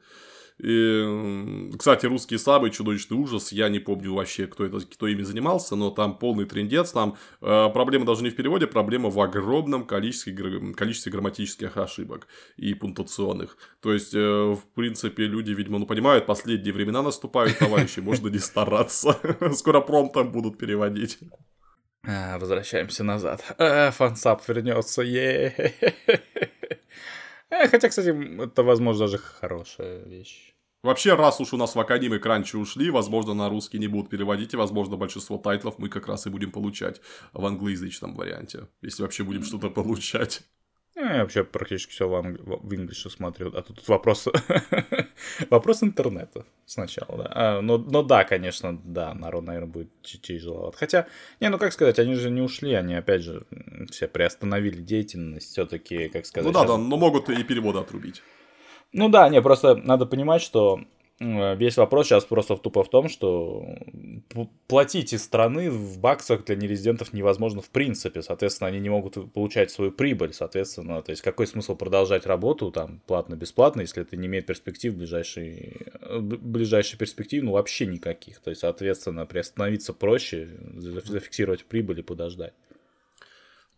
И, 0.59 1.71
кстати, 1.77 2.07
русский 2.07 2.39
слабый 2.39 2.71
чудовищный 2.71 3.17
ужас, 3.17 3.51
я 3.51 3.69
не 3.69 3.81
помню 3.81 4.15
вообще, 4.15 4.47
кто, 4.47 4.65
это, 4.65 4.81
кто 4.81 5.09
ими 5.09 5.23
занимался, 5.23 5.75
но 5.75 5.91
там 5.91 6.17
полный 6.17 6.45
трендец, 6.45 6.93
там 6.93 7.17
э, 7.41 7.69
проблема 7.73 8.07
даже 8.07 8.23
не 8.23 8.31
в 8.31 8.37
переводе, 8.37 8.69
проблема 8.69 9.11
в 9.11 9.21
огромном 9.21 9.85
количестве, 9.85 10.33
количестве 10.75 11.11
грамматических 11.11 11.77
ошибок 11.77 12.29
и 12.57 12.73
пунктуационных. 12.75 13.57
То 13.81 13.93
есть, 13.93 14.15
э, 14.15 14.19
в 14.19 14.63
принципе, 14.75 15.25
люди, 15.25 15.51
видимо, 15.51 15.81
ну, 15.81 15.87
понимают, 15.87 16.27
последние 16.27 16.73
времена 16.73 17.03
наступают, 17.03 17.59
товарищи, 17.59 17.99
можно 17.99 18.29
не 18.29 18.39
стараться. 18.39 19.19
Скоро 19.55 19.81
промптом 19.81 20.31
будут 20.31 20.57
переводить. 20.57 21.19
А, 22.07 22.39
возвращаемся 22.39 23.03
назад. 23.03 23.43
А, 23.59 23.91
фансап 23.91 24.47
вернется. 24.47 25.03
Э, 27.55 27.69
хотя, 27.69 27.89
кстати, 27.89 28.43
это, 28.43 28.63
возможно, 28.63 29.07
даже 29.07 29.19
хорошая 29.19 30.05
вещь. 30.05 30.55
Вообще, 30.83 31.15
раз 31.15 31.41
уж 31.41 31.55
у 31.55 31.57
нас 31.57 31.75
в 31.75 31.81
Академии 31.81 32.19
кранчи 32.19 32.57
ушли, 32.57 32.91
возможно, 32.91 33.33
на 33.33 33.49
русский 33.49 33.79
не 33.79 33.89
будут 33.89 34.11
переводить, 34.11 34.53
и, 34.53 34.57
возможно, 34.57 34.97
большинство 34.97 35.39
тайтлов 35.39 35.79
мы 35.79 35.89
как 35.89 36.09
раз 36.09 36.27
и 36.27 36.31
будем 36.31 36.51
получать 36.51 37.01
в 37.33 37.47
англоязычном 37.47 38.15
варианте, 38.15 38.69
если 38.83 39.03
вообще 39.03 39.25
будем 39.25 39.45
что-то 39.45 39.71
получать. 39.71 40.43
Я 40.97 41.23
вообще 41.23 41.43
практически 41.43 41.91
все 41.91 42.09
в, 42.09 42.23
в 42.23 42.75
инглише 42.75 43.11
смотрю. 43.11 43.53
А 43.55 43.63
тут 43.63 43.87
вопрос... 43.89 44.29
вопрос 45.51 45.83
интернета 45.83 46.47
сначала, 46.67 47.25
да. 47.25 47.31
А, 47.35 47.61
но, 47.61 47.79
но 47.79 48.03
да, 48.03 48.25
конечно, 48.25 48.79
да, 48.85 49.13
народ, 49.13 49.45
наверное, 49.45 49.69
будет 49.69 49.91
тяжеловато. 50.03 50.77
Хотя, 50.79 51.07
не, 51.41 51.49
ну 51.49 51.59
как 51.59 51.73
сказать, 51.73 51.99
они 51.99 52.15
же 52.15 52.31
не 52.31 52.41
ушли, 52.41 52.75
они 52.75 52.95
опять 52.95 53.23
же 53.23 53.45
все 53.91 54.07
приостановили 54.07 54.81
деятельность, 54.81 55.51
все-таки, 55.51 56.09
как 56.09 56.27
сказать... 56.27 56.47
Ну 56.47 56.53
да, 56.53 56.61
сейчас... 56.61 56.71
да, 56.71 56.79
но 56.79 56.97
могут 56.97 57.29
и 57.29 57.43
переводы 57.43 57.81
отрубить. 57.81 58.23
Ну 58.93 59.09
да, 59.09 59.29
не, 59.29 59.43
просто 59.43 59.75
надо 59.75 60.07
понимать, 60.07 60.43
что 60.43 60.81
Весь 61.21 61.77
вопрос 61.77 62.09
сейчас 62.09 62.25
просто 62.25 62.57
тупо 62.57 62.83
в 62.83 62.91
том, 62.91 63.09
что 63.09 63.65
платить 64.67 65.13
из 65.13 65.23
страны 65.23 65.71
в 65.71 66.01
баксах 66.01 66.45
для 66.45 66.57
нерезидентов 66.57 67.13
невозможно 67.13 67.63
в 67.63 67.71
принципе. 67.71 68.21
Соответственно, 68.21 68.67
они 68.67 68.81
не 68.81 68.89
могут 68.89 69.33
получать 69.33 69.71
свою 69.71 69.93
прибыль. 69.93 70.33
Соответственно, 70.33 71.03
то 71.03 71.11
есть 71.11 71.23
какой 71.23 71.47
смысл 71.47 71.77
продолжать 71.77 72.27
работу 72.27 72.73
там 72.73 73.01
платно-бесплатно, 73.07 73.83
если 73.83 74.03
это 74.03 74.17
не 74.17 74.27
имеет 74.27 74.47
перспектив 74.47 74.93
в 74.93 74.97
ближайшей, 74.97 75.87
ближайшей 76.21 76.99
перспективе, 76.99 77.45
ну 77.45 77.53
вообще 77.53 77.87
никаких. 77.87 78.41
То 78.41 78.51
есть, 78.51 78.63
соответственно, 78.63 79.25
приостановиться 79.25 79.93
проще, 79.93 80.49
зафиксировать 80.75 81.65
прибыль 81.65 82.01
и 82.01 82.03
подождать. 82.03 82.55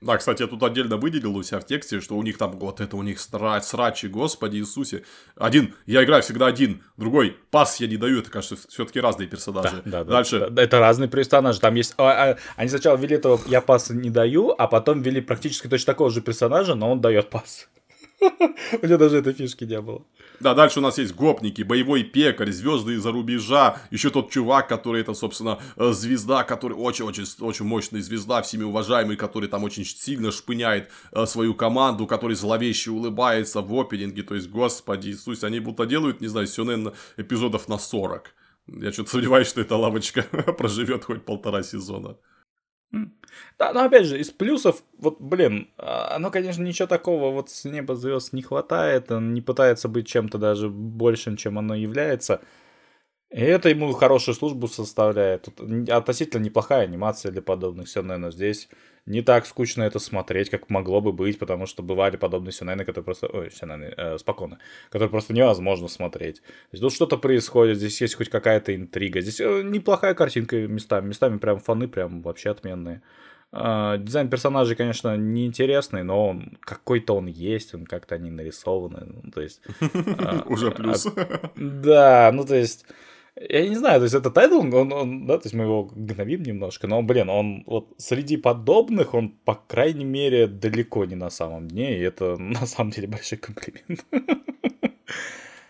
Да, 0.03 0.19
кстати, 0.19 0.43
я 0.43 0.49
тут 0.49 0.63
отдельно 0.63 0.99
выделил 0.99 1.35
у 1.37 1.43
себя 1.43 1.59
в 1.59 1.65
тексте, 1.65 2.01
что 2.01 2.17
у 2.17 2.23
них 2.23 2.37
там 2.37 2.53
вот 2.59 2.81
это 2.81 2.97
у 2.97 3.03
них 3.03 3.19
срач, 3.19 3.65
срачи, 3.65 4.07
господи 4.07 4.59
Иисусе. 4.59 5.05
Один, 5.37 5.75
я 5.87 6.05
играю 6.05 6.23
всегда 6.23 6.47
один, 6.47 6.83
другой, 6.99 7.37
пас 7.51 7.81
я 7.81 7.87
не 7.87 7.97
даю, 7.97 8.19
это, 8.19 8.31
кажется, 8.31 8.57
все-таки 8.69 9.01
разные 9.01 9.27
персонажи. 9.27 9.81
Да, 9.87 10.05
да, 10.05 10.13
Дальше. 10.13 10.49
Да, 10.51 10.63
это 10.63 10.81
разные 10.81 11.09
персонажи, 11.09 11.61
там 11.61 11.75
есть... 11.77 11.95
А, 11.97 12.33
а, 12.33 12.37
они 12.57 12.69
сначала 12.69 12.97
ввели 12.97 13.17
этого 13.17 13.41
«я 13.47 13.63
пас 13.63 13.89
не 13.89 14.11
даю», 14.11 14.55
а 14.57 14.69
потом 14.69 15.01
ввели 15.01 15.23
практически 15.23 15.67
точно 15.67 15.95
такого 15.95 16.11
же 16.11 16.21
персонажа, 16.21 16.75
но 16.75 16.93
он 16.93 17.01
дает 17.01 17.31
пас. 17.31 17.69
У 18.21 18.87
меня 18.87 18.99
даже 18.99 19.19
этой 19.19 19.33
фишки 19.33 19.65
не 19.65 19.81
было. 19.81 20.03
Да, 20.41 20.55
дальше 20.55 20.81
у 20.81 20.83
нас 20.83 20.99
есть 20.99 21.15
гопники, 21.15 21.63
боевой 21.63 22.03
пекарь, 22.03 22.51
звезды 22.51 22.95
из-за 22.95 23.13
рубежа, 23.13 23.81
еще 23.91 24.11
тот 24.11 24.31
чувак, 24.31 24.69
который 24.69 25.01
это, 25.01 25.15
собственно, 25.15 25.59
э, 25.77 25.93
звезда, 25.93 26.45
который 26.45 26.75
очень-очень 26.75 27.25
очень 27.41 27.65
мощная 27.65 28.03
звезда, 28.03 28.43
всеми 28.43 28.65
уважаемый, 28.65 29.17
который 29.17 29.49
там 29.49 29.65
очень 29.65 29.85
сильно 29.85 30.31
шпыняет 30.31 30.91
э, 31.13 31.27
свою 31.27 31.55
команду, 31.55 32.07
который 32.07 32.37
зловеще 32.37 32.91
улыбается 32.91 33.63
в 33.63 33.73
опенинге, 33.75 34.23
то 34.23 34.35
есть, 34.35 34.49
господи 34.49 35.11
Иисус, 35.11 35.45
они 35.45 35.61
будто 35.61 35.87
делают, 35.87 36.21
не 36.21 36.29
знаю, 36.29 36.47
сюнен 36.47 36.93
эпизодов 37.17 37.69
на 37.69 37.79
40. 37.79 38.35
Я 38.67 38.93
что-то 38.93 39.11
сомневаюсь, 39.11 39.49
что 39.49 39.61
эта 39.61 39.77
лавочка 39.77 40.23
проживет 40.59 41.05
хоть 41.05 41.25
полтора 41.25 41.63
сезона. 41.63 42.17
Да, 43.59 43.73
но 43.73 43.85
опять 43.85 44.07
же, 44.07 44.19
из 44.19 44.31
плюсов, 44.31 44.83
вот, 44.99 45.21
блин, 45.21 45.69
а, 45.79 46.15
оно, 46.17 46.31
конечно, 46.31 46.63
ничего 46.63 46.89
такого 46.89 47.33
вот 47.33 47.51
с 47.51 47.65
неба 47.65 47.95
звезд 47.95 48.33
не 48.33 48.43
хватает, 48.43 49.11
он 49.11 49.35
не 49.35 49.43
пытается 49.43 49.89
быть 49.89 50.07
чем-то 50.07 50.39
даже 50.39 50.69
большим, 50.69 51.37
чем 51.37 51.59
оно 51.59 51.75
является. 51.75 52.41
И 53.37 53.41
это 53.41 53.69
ему 53.69 53.93
хорошую 53.93 54.35
службу 54.35 54.67
составляет. 54.67 55.43
Тут 55.43 55.91
относительно 55.91 56.43
неплохая 56.43 56.85
анимация 56.85 57.31
для 57.31 57.43
подобных 57.43 57.87
сюненов. 57.87 58.33
Здесь 58.33 58.71
не 59.05 59.21
так 59.21 59.45
скучно 59.45 59.83
это 59.83 59.99
смотреть, 59.99 60.49
как 60.49 60.71
могло 60.71 61.03
бы 61.03 61.13
быть, 61.13 61.39
потому 61.39 61.67
что 61.67 61.83
бывали 61.83 62.17
подобные 62.17 62.53
сюнены, 62.53 62.87
которые 62.87 63.05
просто... 63.05 63.27
Ой, 63.27 63.51
сюнены, 63.51 63.93
э, 63.95 64.17
спокойно. 64.17 64.59
Которые 64.89 65.11
просто 65.11 65.35
невозможно 65.35 65.89
смотреть. 65.89 66.41
Здесь 66.73 66.81
тут 66.81 66.95
что-то 66.95 67.19
происходит, 67.19 67.77
здесь 67.77 68.01
есть 68.01 68.15
хоть 68.15 68.31
какая-то 68.31 68.75
интрига. 68.75 69.21
Здесь 69.21 69.39
э, 69.43 69.61
неплохая 69.63 70.15
картинка 70.15 70.57
местами. 70.67 71.09
Местами 71.09 71.37
прям 71.37 71.59
фоны 71.61 71.89
прям 71.89 72.23
вообще 72.23 72.49
отменные. 72.49 73.03
Э, 73.53 73.99
дизайн 73.99 74.29
персонажей, 74.29 74.77
конечно, 74.77 75.17
неинтересный, 75.17 76.03
но 76.03 76.29
он 76.29 76.59
какой-то 76.61 77.15
он 77.15 77.27
есть, 77.27 77.75
он 77.75 77.85
как-то 77.85 78.15
они 78.15 78.31
нарисованы. 78.31 79.21
Ну, 79.23 79.31
то 79.31 79.43
есть. 79.43 79.61
Уже 80.47 80.71
плюс. 80.71 81.07
Да, 81.55 82.31
ну 82.33 82.47
то 82.47 82.57
есть. 82.57 82.87
Я 83.39 83.69
не 83.69 83.77
знаю, 83.77 84.01
то 84.01 84.05
есть 84.05 84.15
это 84.15 84.31
тайтл, 84.31 84.61
он, 84.61 84.93
он, 84.93 85.27
да, 85.27 85.37
то 85.37 85.45
есть 85.45 85.55
мы 85.55 85.65
его 85.65 85.85
гнобим 85.85 86.43
немножко, 86.43 86.87
но, 86.87 87.03
блин, 87.03 87.29
он 87.29 87.65
вот 87.67 87.93
среди 87.99 88.39
подобных, 88.39 89.13
он, 89.13 89.29
по 89.29 89.55
крайней 89.55 90.07
мере, 90.07 90.47
далеко 90.47 91.05
не 91.05 91.17
на 91.17 91.29
самом 91.29 91.69
дне, 91.69 91.99
и 91.99 92.01
это 92.01 92.37
на 92.39 92.67
самом 92.67 92.93
деле 92.93 93.09
большой 93.09 93.39
комплимент. 93.39 94.07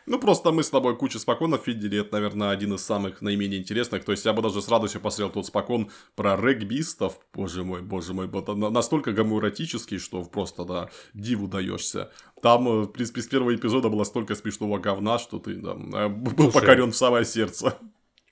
Ну, 0.07 0.21
просто 0.21 0.53
мы 0.53 0.63
с 0.63 0.71
тобой 0.71 0.97
кучу 0.97 1.19
споконов 1.19 1.67
видели, 1.67 2.01
это, 2.01 2.13
наверное, 2.13 2.51
один 2.51 2.75
из 2.75 2.85
самых 2.85 3.23
наименее 3.23 3.61
интересных. 3.61 4.05
То 4.05 4.13
есть, 4.13 4.25
я 4.25 4.33
бы 4.33 4.41
даже 4.41 4.63
с 4.63 4.69
радостью 4.69 5.01
посмотрел 5.01 5.31
тот 5.31 5.47
спокон 5.47 5.91
про 6.15 6.37
регбистов. 6.37 7.19
Боже 7.35 7.65
мой, 7.65 7.83
боже 7.83 8.15
мой, 8.15 8.29
настолько 8.71 9.13
гомоэротический, 9.13 9.99
что 9.99 10.23
просто, 10.23 10.65
да, 10.65 10.91
диву 11.13 11.49
даешься. 11.49 12.13
Там, 12.41 12.69
э, 12.69 12.83
в 12.83 12.93
принципе, 12.93 13.21
с 13.21 13.27
первого 13.27 13.55
эпизода 13.57 13.89
было 13.89 14.05
столько 14.05 14.37
смешного 14.37 14.79
говна, 14.79 15.19
что 15.19 15.41
ты 15.41 15.55
да, 15.57 15.73
э, 15.73 16.09
был 16.09 16.53
покорен 16.53 16.93
в 16.93 16.97
самое 16.97 17.25
сердце. 17.25 17.77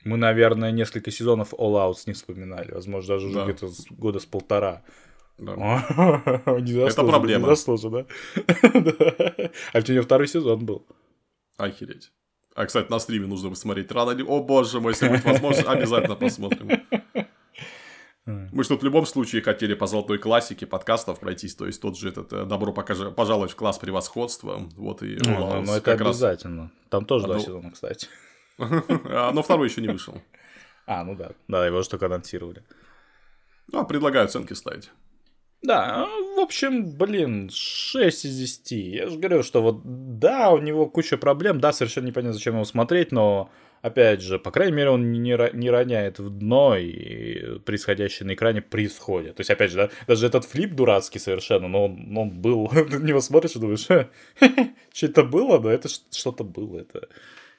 Мы, 0.04 0.16
наверное, 0.16 0.70
несколько 0.70 1.10
сезонов 1.10 1.54
All 1.54 1.74
Out 1.74 1.96
не 2.06 2.12
вспоминали. 2.12 2.70
Возможно, 2.70 3.14
даже 3.14 3.26
уже 3.26 3.34
да. 3.34 3.44
где-то 3.46 3.68
года 3.90 4.20
с 4.20 4.26
полтора. 4.26 4.82
Да. 5.38 5.84
Это 6.46 7.04
проблема. 7.04 7.48
Незаслуженно, 7.48 8.06
да? 8.36 9.50
А 9.72 9.78
у 9.78 9.92
него 9.92 10.02
второй 10.02 10.28
сезон 10.28 10.64
был. 10.64 10.86
Охереть. 11.56 12.12
А, 12.54 12.66
кстати, 12.66 12.90
на 12.90 12.98
стриме 12.98 13.26
нужно 13.26 13.50
посмотреть 13.50 13.90
рано 13.90 14.10
ли... 14.10 14.22
О, 14.22 14.42
боже 14.42 14.80
мой, 14.80 14.92
если 14.92 15.08
будет 15.08 15.24
возможность, 15.24 15.66
обязательно 15.66 16.14
посмотрим. 16.14 16.82
Мы 18.26 18.64
что 18.64 18.78
в 18.78 18.82
любом 18.82 19.04
случае 19.04 19.42
хотели 19.42 19.74
по 19.74 19.86
золотой 19.86 20.18
классике 20.18 20.66
подкастов 20.66 21.20
пройтись, 21.20 21.54
то 21.54 21.66
есть 21.66 21.82
тот 21.82 21.98
же 21.98 22.08
этот 22.08 22.32
э, 22.32 22.46
«Добро 22.46 22.72
покажи, 22.72 23.10
пожаловать 23.10 23.50
в 23.50 23.56
класс 23.56 23.78
превосходства». 23.78 24.62
Вот 24.76 25.02
и 25.02 25.18
ну, 25.22 25.60
ну 25.60 25.72
это 25.74 25.92
обязательно. 25.92 26.62
Раз... 26.62 26.70
Там 26.88 27.04
тоже 27.04 27.26
два 27.26 27.38
сезона, 27.38 27.70
кстати. 27.70 28.08
А, 28.58 29.32
но 29.32 29.42
второй 29.42 29.68
еще 29.68 29.82
не 29.82 29.88
вышел. 29.88 30.22
А, 30.86 31.02
ну 31.02 31.16
да. 31.16 31.32
Да, 31.48 31.66
его 31.66 31.82
же 31.82 31.88
только 31.88 32.06
анонсировали. 32.06 32.62
Ну, 33.72 33.80
а 33.80 33.84
предлагаю 33.84 34.26
оценки 34.26 34.52
ставить. 34.52 34.90
Да, 35.64 36.06
в 36.36 36.40
общем, 36.40 36.90
блин, 36.92 37.48
6 37.50 38.26
из 38.26 38.38
10. 38.38 38.70
Я 38.72 39.08
же 39.08 39.18
говорю, 39.18 39.42
что 39.42 39.62
вот, 39.62 39.80
да, 40.18 40.50
у 40.50 40.58
него 40.58 40.86
куча 40.86 41.16
проблем, 41.16 41.58
да, 41.58 41.72
совершенно 41.72 42.06
непонятно, 42.06 42.34
зачем 42.34 42.54
его 42.54 42.64
смотреть, 42.64 43.12
но, 43.12 43.50
опять 43.80 44.20
же, 44.20 44.38
по 44.38 44.50
крайней 44.50 44.74
мере, 44.74 44.90
он 44.90 45.10
не, 45.10 45.20
не 45.20 45.70
роняет 45.70 46.18
в 46.18 46.28
дно, 46.28 46.76
и 46.76 47.58
происходящее 47.60 48.26
на 48.26 48.34
экране 48.34 48.60
происходит. 48.60 49.36
То 49.36 49.40
есть, 49.40 49.50
опять 49.50 49.70
же, 49.70 49.76
да, 49.78 49.90
даже 50.06 50.26
этот 50.26 50.44
флип 50.44 50.74
дурацкий 50.74 51.18
совершенно, 51.18 51.66
но 51.66 51.86
он, 51.86 52.14
он 52.14 52.30
был, 52.30 52.68
ты 52.74 52.98
на 52.98 53.04
него 53.04 53.22
смотришь 53.22 53.56
и 53.56 53.58
думаешь, 53.58 53.80
что 53.80 54.10
это 55.00 55.24
было, 55.24 55.58
но 55.58 55.70
это 55.70 55.88
что-то 55.88 56.44
было, 56.44 56.80
это... 56.80 57.08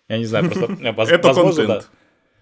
Я 0.07 0.19
не 0.19 0.25
знаю, 0.25 0.45
просто... 0.51 0.77
Это 1.15 1.33
контент. 1.55 1.89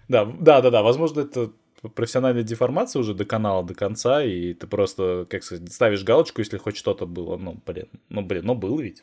Да, 0.08 0.26
да, 0.26 0.60
да, 0.60 0.70
да, 0.70 0.82
возможно, 0.82 1.20
это 1.20 1.52
профессиональная 1.88 2.42
деформация 2.42 3.00
уже 3.00 3.14
до 3.14 3.24
канала, 3.24 3.64
до 3.64 3.74
конца, 3.74 4.22
и 4.22 4.54
ты 4.54 4.66
просто, 4.66 5.26
как 5.28 5.42
сказать, 5.42 5.72
ставишь 5.72 6.04
галочку, 6.04 6.40
если 6.40 6.58
хоть 6.58 6.76
что-то 6.76 7.06
было. 7.06 7.36
Ну, 7.36 7.60
блин, 7.66 7.88
ну, 8.08 8.22
блин, 8.22 8.46
ну, 8.46 8.54
было 8.54 8.80
ведь. 8.80 9.02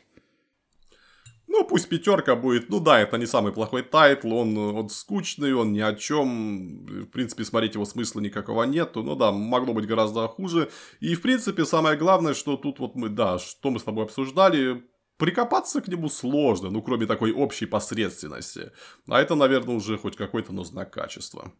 Ну, 1.52 1.64
пусть 1.64 1.88
пятерка 1.90 2.34
будет. 2.34 2.70
Ну 2.70 2.80
да, 2.80 3.00
это 3.00 3.18
не 3.18 3.26
самый 3.26 3.52
плохой 3.52 3.82
тайтл, 3.82 4.32
он, 4.32 4.56
он 4.56 4.88
скучный, 4.88 5.52
он 5.52 5.72
ни 5.72 5.80
о 5.80 5.94
чем. 5.94 6.86
В 6.86 7.06
принципе, 7.06 7.44
смотреть 7.44 7.74
его 7.74 7.84
смысла 7.84 8.20
никакого 8.20 8.62
нету. 8.62 9.02
Ну 9.02 9.16
да, 9.16 9.32
могло 9.32 9.74
быть 9.74 9.86
гораздо 9.86 10.26
хуже. 10.28 10.70
И, 11.00 11.14
в 11.14 11.20
принципе, 11.20 11.66
самое 11.66 11.98
главное, 11.98 12.32
что 12.32 12.56
тут 12.56 12.78
вот 12.78 12.94
мы, 12.94 13.10
да, 13.10 13.38
что 13.38 13.70
мы 13.70 13.78
с 13.78 13.82
тобой 13.82 14.04
обсуждали, 14.04 14.82
прикопаться 15.18 15.82
к 15.82 15.88
нему 15.88 16.08
сложно, 16.08 16.70
ну, 16.70 16.80
кроме 16.80 17.06
такой 17.06 17.32
общей 17.32 17.66
посредственности. 17.66 18.72
А 19.06 19.20
это, 19.20 19.34
наверное, 19.34 19.76
уже 19.76 19.98
хоть 19.98 20.16
какой-то, 20.16 20.54
но 20.54 20.64
знак 20.64 20.90
качества. 20.90 21.52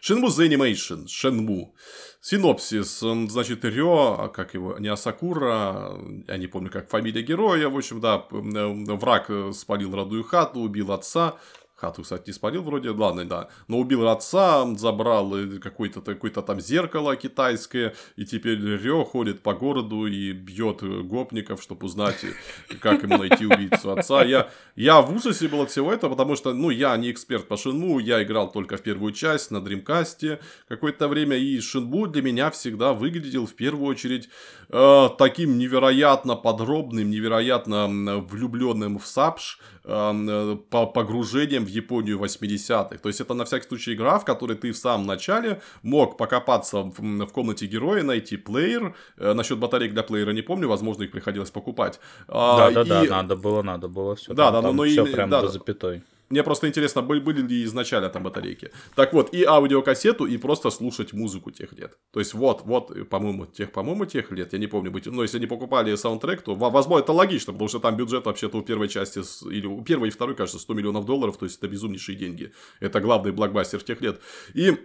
Shenmue 0.00 0.28
The 0.28 0.48
Animation, 0.48 1.06
Shenmue. 1.06 1.72
Синопсис, 2.20 2.98
значит, 3.00 3.64
Рё, 3.64 4.16
а 4.18 4.28
как 4.28 4.54
его, 4.54 4.78
не 4.78 4.88
Асакура, 4.88 5.92
я 6.26 6.36
не 6.36 6.48
помню, 6.48 6.70
как 6.70 6.90
фамилия 6.90 7.22
героя, 7.22 7.68
в 7.68 7.76
общем, 7.76 8.00
да, 8.00 8.26
враг 8.30 9.30
спалил 9.52 9.94
родную 9.94 10.24
хату, 10.24 10.60
убил 10.60 10.90
отца, 10.90 11.36
Хату, 11.76 12.02
кстати, 12.02 12.28
не 12.28 12.32
спалил 12.32 12.62
вроде, 12.62 12.88
ладно, 12.90 13.26
да. 13.26 13.48
Но 13.68 13.78
убил 13.78 14.08
отца, 14.08 14.66
забрал 14.76 15.34
какое-то 15.60 16.00
какое 16.00 16.30
там 16.30 16.58
зеркало 16.58 17.16
китайское, 17.16 17.94
и 18.16 18.24
теперь 18.24 18.58
Рё 18.58 19.04
ходит 19.04 19.42
по 19.42 19.52
городу 19.52 20.06
и 20.06 20.32
бьет 20.32 20.82
гопников, 20.82 21.62
чтобы 21.62 21.84
узнать, 21.84 22.24
как 22.80 23.02
ему 23.02 23.18
найти 23.18 23.44
убийцу 23.44 23.92
отца. 23.92 24.24
Я, 24.24 24.48
я 24.74 25.02
в 25.02 25.14
ужасе 25.14 25.48
был 25.48 25.60
от 25.60 25.70
всего 25.70 25.92
этого, 25.92 26.12
потому 26.12 26.34
что, 26.36 26.54
ну, 26.54 26.70
я 26.70 26.96
не 26.96 27.10
эксперт 27.10 27.46
по 27.46 27.58
Шинму, 27.58 27.98
я 27.98 28.22
играл 28.22 28.50
только 28.50 28.78
в 28.78 28.82
первую 28.82 29.12
часть 29.12 29.50
на 29.50 29.60
Дримкасте 29.60 30.40
какое-то 30.68 31.08
время, 31.08 31.36
и 31.36 31.60
Шинбу 31.60 32.06
для 32.06 32.22
меня 32.22 32.50
всегда 32.50 32.94
выглядел 32.94 33.46
в 33.46 33.54
первую 33.54 33.88
очередь 33.88 34.30
э, 34.70 35.08
таким 35.18 35.58
невероятно 35.58 36.36
подробным, 36.36 37.10
невероятно 37.10 37.86
влюбленным 38.20 38.98
в 38.98 39.06
Сапш, 39.06 39.60
э, 39.84 40.56
по 40.70 40.86
погружением 40.86 41.65
в 41.66 41.68
Японию 41.68 42.18
80-х. 42.18 42.98
То 42.98 43.08
есть 43.08 43.20
это 43.20 43.34
на 43.34 43.44
всякий 43.44 43.68
случай 43.68 43.94
игра, 43.94 44.18
в 44.18 44.24
которой 44.24 44.56
ты 44.56 44.72
в 44.72 44.76
самом 44.76 45.06
начале 45.06 45.60
мог 45.82 46.16
покопаться 46.16 46.78
в, 46.78 46.94
в 46.98 47.32
комнате 47.32 47.66
героя, 47.66 48.02
найти 48.02 48.36
плеер. 48.36 48.94
Э, 49.18 49.34
насчет 49.34 49.58
батареек 49.58 49.92
для 49.92 50.02
плеера 50.02 50.32
не 50.32 50.42
помню, 50.42 50.68
возможно, 50.68 51.02
их 51.02 51.10
приходилось 51.10 51.50
покупать. 51.50 52.00
Да, 52.28 52.70
да, 52.70 52.82
и... 52.82 52.88
да, 52.88 53.04
надо 53.04 53.36
было, 53.36 53.62
надо 53.62 53.88
было 53.88 54.14
все. 54.16 54.34
Да, 54.34 54.50
там, 54.52 54.62
да, 54.62 54.72
но 54.72 54.84
все 54.84 55.04
и, 55.04 55.12
прям 55.12 55.30
да, 55.30 55.42
до 55.42 55.48
запятой. 55.48 56.02
Мне 56.28 56.42
просто 56.42 56.66
интересно, 56.66 57.02
были, 57.02 57.20
были 57.20 57.40
ли 57.40 57.64
изначально 57.64 58.08
там 58.08 58.24
батарейки. 58.24 58.72
Так 58.94 59.12
вот, 59.12 59.32
и 59.32 59.44
аудиокассету, 59.44 60.26
и 60.26 60.36
просто 60.38 60.70
слушать 60.70 61.12
музыку 61.12 61.52
тех 61.52 61.72
лет. 61.72 61.98
То 62.12 62.18
есть, 62.18 62.34
вот, 62.34 62.62
вот, 62.64 63.08
по-моему, 63.08 63.46
тех, 63.46 63.70
по-моему, 63.70 64.06
тех 64.06 64.32
лет, 64.32 64.52
я 64.52 64.58
не 64.58 64.66
помню, 64.66 64.90
быть, 64.90 65.06
но 65.06 65.22
если 65.22 65.38
не 65.38 65.46
покупали 65.46 65.94
саундтрек, 65.94 66.42
то, 66.42 66.54
возможно, 66.54 67.04
это 67.04 67.12
логично, 67.12 67.52
потому 67.52 67.68
что 67.68 67.78
там 67.78 67.96
бюджет 67.96 68.26
вообще-то 68.26 68.58
у 68.58 68.62
первой 68.62 68.88
части, 68.88 69.20
или 69.48 69.66
у 69.66 69.82
первой 69.82 70.08
и 70.08 70.10
второй, 70.10 70.34
кажется, 70.34 70.58
100 70.58 70.74
миллионов 70.74 71.04
долларов, 71.04 71.36
то 71.36 71.46
есть, 71.46 71.58
это 71.58 71.68
безумнейшие 71.68 72.16
деньги. 72.16 72.52
Это 72.80 73.00
главный 73.00 73.30
блокбастер 73.30 73.82
тех 73.82 74.00
лет. 74.00 74.20
И 74.54 74.76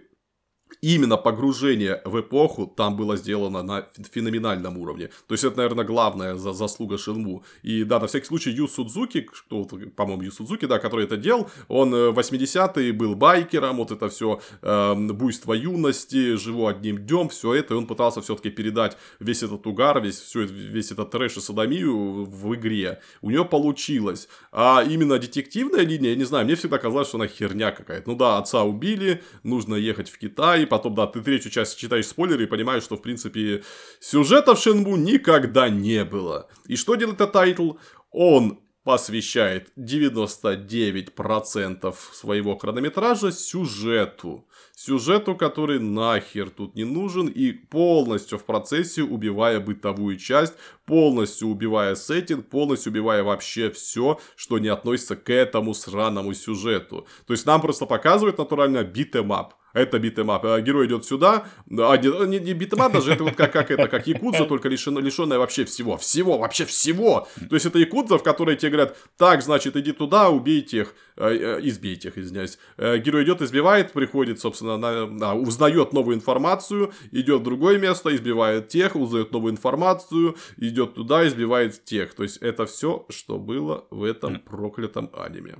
именно 0.82 1.16
погружение 1.16 2.02
в 2.04 2.20
эпоху 2.20 2.66
там 2.66 2.96
было 2.96 3.16
сделано 3.16 3.62
на 3.62 3.86
феноменальном 4.10 4.76
уровне. 4.78 5.08
То 5.28 5.34
есть, 5.34 5.44
это, 5.44 5.56
наверное, 5.56 5.84
главная 5.84 6.34
за 6.34 6.52
заслуга 6.52 6.98
Шинму. 6.98 7.44
И 7.62 7.84
да, 7.84 8.00
на 8.00 8.06
всякий 8.06 8.26
случай, 8.26 8.50
Ю 8.50 8.68
Судзуки, 8.68 9.20
кто, 9.20 9.64
по-моему, 9.96 10.22
Ю 10.24 10.32
Судзуки, 10.32 10.66
да, 10.66 10.78
который 10.78 11.04
это 11.04 11.16
делал, 11.16 11.48
он 11.68 11.94
80-е 11.94 12.90
э, 12.90 12.92
был 12.92 13.14
байкером, 13.14 13.76
вот 13.76 13.92
это 13.92 14.08
все 14.08 14.40
э, 14.60 14.94
буйство 14.94 15.52
юности, 15.52 16.34
живу 16.34 16.66
одним 16.66 16.98
днем, 16.98 17.28
все 17.28 17.54
это, 17.54 17.74
и 17.74 17.76
он 17.76 17.86
пытался 17.86 18.20
все-таки 18.20 18.50
передать 18.50 18.96
весь 19.20 19.44
этот 19.44 19.66
угар, 19.66 20.02
весь, 20.02 20.20
все, 20.20 20.42
весь 20.42 20.90
этот 20.90 21.10
трэш 21.10 21.36
и 21.36 21.40
садомию 21.40 22.24
в 22.24 22.54
игре. 22.56 23.00
У 23.20 23.30
него 23.30 23.44
получилось. 23.44 24.28
А 24.50 24.82
именно 24.82 25.18
детективная 25.18 25.86
линия, 25.86 26.10
я 26.10 26.16
не 26.16 26.24
знаю, 26.24 26.44
мне 26.44 26.56
всегда 26.56 26.78
казалось, 26.78 27.08
что 27.08 27.18
она 27.18 27.28
херня 27.28 27.70
какая-то. 27.70 28.10
Ну 28.10 28.16
да, 28.16 28.38
отца 28.38 28.64
убили, 28.64 29.22
нужно 29.44 29.76
ехать 29.76 30.10
в 30.10 30.18
Китай, 30.18 30.66
потом, 30.72 30.94
да, 30.94 31.06
ты 31.06 31.20
третью 31.20 31.50
часть 31.50 31.78
читаешь 31.78 32.06
спойлеры 32.06 32.44
и 32.44 32.46
понимаешь, 32.46 32.82
что, 32.82 32.96
в 32.96 33.02
принципе, 33.02 33.62
сюжета 34.00 34.54
в 34.54 34.58
Shenmue 34.58 34.96
никогда 34.96 35.68
не 35.68 36.02
было. 36.02 36.48
И 36.66 36.76
что 36.76 36.94
делает 36.94 37.20
этот 37.20 37.32
тайтл? 37.32 37.72
Он 38.10 38.58
посвящает 38.84 39.70
99% 39.76 41.94
своего 42.14 42.56
хронометража 42.56 43.32
сюжету. 43.32 44.46
Сюжету, 44.74 45.36
который 45.36 45.78
нахер 45.78 46.48
тут 46.48 46.74
не 46.74 46.84
нужен 46.84 47.26
и 47.26 47.52
полностью 47.52 48.38
в 48.38 48.44
процессе 48.44 49.02
убивая 49.02 49.60
бытовую 49.60 50.16
часть, 50.16 50.54
полностью 50.86 51.48
убивая 51.48 51.96
сеттинг, 51.96 52.48
полностью 52.48 52.92
убивая 52.92 53.22
вообще 53.22 53.70
все, 53.70 54.18
что 54.36 54.58
не 54.58 54.68
относится 54.68 55.16
к 55.16 55.30
этому 55.30 55.74
сраному 55.74 56.32
сюжету. 56.32 57.06
То 57.26 57.34
есть 57.34 57.44
нам 57.44 57.60
просто 57.60 57.84
показывают 57.84 58.38
натурально 58.38 58.84
битэмап 58.84 59.52
это 59.72 59.98
битэмап. 59.98 60.44
А 60.44 60.60
герой 60.60 60.86
идет 60.86 61.04
сюда, 61.04 61.46
а 61.70 61.96
не, 61.96 62.38
не 62.38 62.54
beat 62.54 62.71
'em 62.71 62.84
up 62.84 62.92
даже, 62.92 63.12
это 63.12 63.24
вот 63.24 63.34
как, 63.34 63.52
как 63.52 63.70
это, 63.70 63.88
как 63.88 64.06
якудза, 64.06 64.44
только 64.44 64.68
лишен, 64.68 64.98
лишенная 64.98 65.38
вообще 65.38 65.64
всего. 65.64 65.96
Всего, 65.96 66.38
вообще 66.38 66.64
всего. 66.64 67.28
То 67.48 67.56
есть 67.56 67.66
это 67.66 67.78
якудза, 67.78 68.18
в 68.18 68.22
которой 68.22 68.56
тебе 68.56 68.72
говорят, 68.72 68.96
так, 69.16 69.42
значит, 69.42 69.76
иди 69.76 69.92
туда, 69.92 70.28
убей 70.30 70.62
тех, 70.62 70.94
э, 71.16 71.28
э, 71.28 71.60
избей 71.62 71.96
тех, 71.96 72.18
извиняюсь. 72.18 72.58
Э, 72.76 72.98
герой 72.98 73.24
идет, 73.24 73.42
избивает, 73.42 73.92
приходит, 73.92 74.40
собственно, 74.40 74.76
на, 74.76 75.06
на, 75.06 75.34
узнает 75.34 75.92
новую 75.92 76.16
информацию, 76.16 76.92
идет 77.10 77.40
в 77.40 77.44
другое 77.44 77.78
место, 77.78 78.14
избивает 78.14 78.68
тех, 78.68 78.96
узнает 78.96 79.32
новую 79.32 79.52
информацию, 79.52 80.36
идет 80.56 80.94
туда, 80.94 81.26
избивает 81.26 81.84
тех. 81.84 82.14
То 82.14 82.22
есть 82.22 82.38
это 82.38 82.66
все, 82.66 83.06
что 83.08 83.38
было 83.38 83.86
в 83.90 84.04
этом 84.04 84.40
проклятом 84.40 85.10
аниме. 85.12 85.54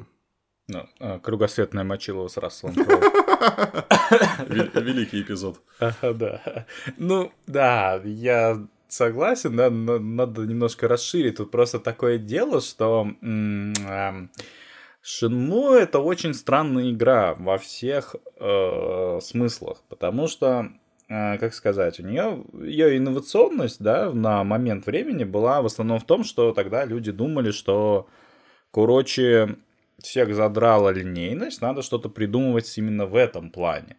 Ну, 0.68 0.88
а, 1.00 1.18
кругосветная 1.18 1.84
мочилова 1.84 2.28
с 2.28 2.36
Расселом 2.36 2.74
Великий 4.48 5.22
эпизод. 5.22 5.60
Да. 6.02 6.66
Ну, 6.96 7.32
да, 7.46 8.00
я 8.04 8.66
согласен, 8.88 9.56
да, 9.56 9.70
надо 9.70 10.42
немножко 10.42 10.88
расширить. 10.88 11.36
Тут 11.36 11.50
просто 11.50 11.78
такое 11.80 12.18
дело, 12.18 12.60
что 12.60 13.08
Шинмо 15.02 15.74
это 15.74 15.98
очень 15.98 16.32
странная 16.32 16.92
игра 16.92 17.34
во 17.34 17.58
всех 17.58 18.14
э, 18.38 19.18
смыслах, 19.20 19.82
потому 19.88 20.28
что, 20.28 20.68
э, 21.08 21.38
как 21.38 21.54
сказать, 21.54 21.98
у 21.98 22.04
нее 22.04 22.44
ее 22.62 22.96
инновационность, 22.96 23.82
да, 23.82 24.12
на 24.12 24.44
момент 24.44 24.86
времени 24.86 25.24
была 25.24 25.60
в 25.60 25.66
основном 25.66 25.98
в 25.98 26.06
том, 26.06 26.22
что 26.22 26.52
тогда 26.52 26.84
люди 26.84 27.10
думали, 27.10 27.50
что, 27.50 28.06
короче, 28.70 29.56
всех 30.02 30.34
задрала 30.34 30.92
линейность, 30.92 31.60
надо 31.60 31.82
что-то 31.82 32.08
придумывать 32.08 32.76
именно 32.78 33.06
в 33.06 33.16
этом 33.16 33.50
плане. 33.50 33.96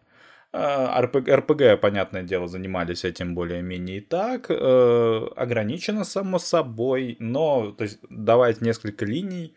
РПГ, 0.55 1.29
РПГ, 1.29 1.81
понятное 1.81 2.21
дело, 2.21 2.47
занимались 2.47 3.05
этим 3.05 3.33
более-менее 3.33 3.97
и 3.97 4.01
так. 4.01 4.47
Э, 4.49 5.27
ограничено, 5.35 6.03
само 6.03 6.37
собой, 6.37 7.17
но 7.19 7.71
то 7.71 7.85
есть, 7.85 7.99
давать 8.09 8.61
несколько 8.61 9.03
линий 9.03 9.55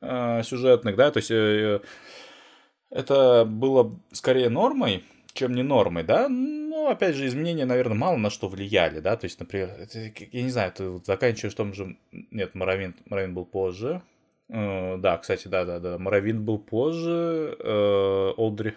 э, 0.00 0.42
сюжетных, 0.42 0.96
да, 0.96 1.10
то 1.10 1.18
есть 1.18 1.30
э, 1.30 1.80
это 2.90 3.44
было 3.44 4.00
скорее 4.12 4.48
нормой, 4.48 5.04
чем 5.34 5.54
не 5.54 5.62
нормой, 5.62 6.02
да, 6.02 6.30
но, 6.30 6.88
опять 6.88 7.14
же, 7.14 7.26
изменения, 7.26 7.66
наверное, 7.66 7.98
мало 7.98 8.16
на 8.16 8.30
что 8.30 8.48
влияли, 8.48 9.00
да, 9.00 9.16
то 9.16 9.26
есть, 9.26 9.38
например, 9.38 9.70
я 10.32 10.42
не 10.42 10.50
знаю, 10.50 10.72
ты 10.72 10.98
заканчиваешь 11.04 11.52
в 11.52 11.56
том 11.58 11.74
же, 11.74 11.98
нет, 12.10 12.54
Моровин, 12.54 12.94
Моровин 13.10 13.34
был 13.34 13.44
позже, 13.44 14.00
да, 14.48 15.18
кстати, 15.18 15.48
да, 15.48 15.64
да, 15.64 15.78
да. 15.78 15.98
Моровин 15.98 16.44
был 16.44 16.58
позже. 16.58 17.56
Oh, 17.60 18.34
Old 18.36 18.74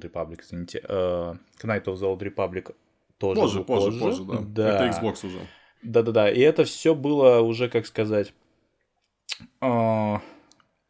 Republic, 0.00 0.40
извините. 0.42 0.80
Knight 0.88 1.84
of 1.84 1.94
the 1.94 2.16
Old 2.16 2.20
Republic 2.20 2.74
тоже 3.18 3.40
позже, 3.40 3.58
был 3.58 3.64
позже, 3.64 4.00
позже, 4.00 4.24
позже, 4.24 4.24
да. 4.24 4.62
да. 4.62 4.86
Это 4.86 4.98
Xbox 4.98 5.26
уже. 5.26 5.38
Да-да-да. 5.82 6.30
И 6.30 6.40
это 6.40 6.64
все 6.64 6.94
было 6.94 7.40
уже, 7.40 7.68
как 7.68 7.86
сказать, 7.86 8.32
uh, 9.60 10.18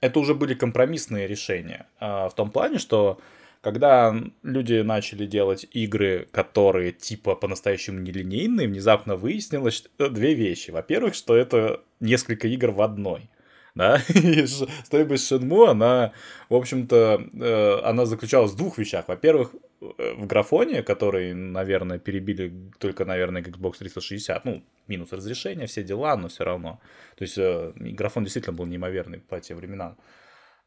это 0.00 0.18
уже 0.20 0.34
были 0.34 0.54
компромиссные 0.54 1.26
решения. 1.26 1.86
В 2.00 2.32
том 2.36 2.50
плане, 2.50 2.78
что 2.78 3.18
когда 3.60 4.14
люди 4.42 4.80
начали 4.80 5.24
делать 5.24 5.66
игры, 5.70 6.28
которые 6.32 6.90
типа 6.92 7.36
по-настоящему 7.36 8.00
нелинейные, 8.00 8.66
внезапно 8.66 9.14
выяснилось 9.14 9.88
две 9.98 10.34
вещи. 10.34 10.70
Во-первых, 10.72 11.14
что 11.14 11.36
это 11.36 11.80
несколько 12.00 12.48
игр 12.48 12.72
в 12.72 12.82
одной 12.82 13.30
да, 13.74 14.00
и 14.14 14.46
стоимость 14.46 15.30
Shenmue, 15.30 15.70
она, 15.70 16.12
в 16.48 16.54
общем-то, 16.54 17.22
э, 17.32 17.80
она 17.84 18.06
заключалась 18.06 18.52
в 18.52 18.56
двух 18.56 18.78
вещах. 18.78 19.08
Во-первых, 19.08 19.54
э, 19.80 20.14
в 20.14 20.26
графоне, 20.26 20.82
который, 20.82 21.34
наверное, 21.34 21.98
перебили 21.98 22.70
только, 22.78 23.04
наверное, 23.04 23.42
Xbox 23.42 23.78
360, 23.78 24.44
ну, 24.44 24.62
минус 24.88 25.12
разрешение, 25.12 25.66
все 25.66 25.82
дела, 25.82 26.16
но 26.16 26.28
все 26.28 26.44
равно. 26.44 26.80
То 27.16 27.22
есть, 27.22 27.38
э, 27.38 27.72
графон 27.76 28.24
действительно 28.24 28.56
был 28.56 28.66
неимоверный 28.66 29.20
по 29.20 29.40
тем 29.40 29.56
временам. 29.56 29.96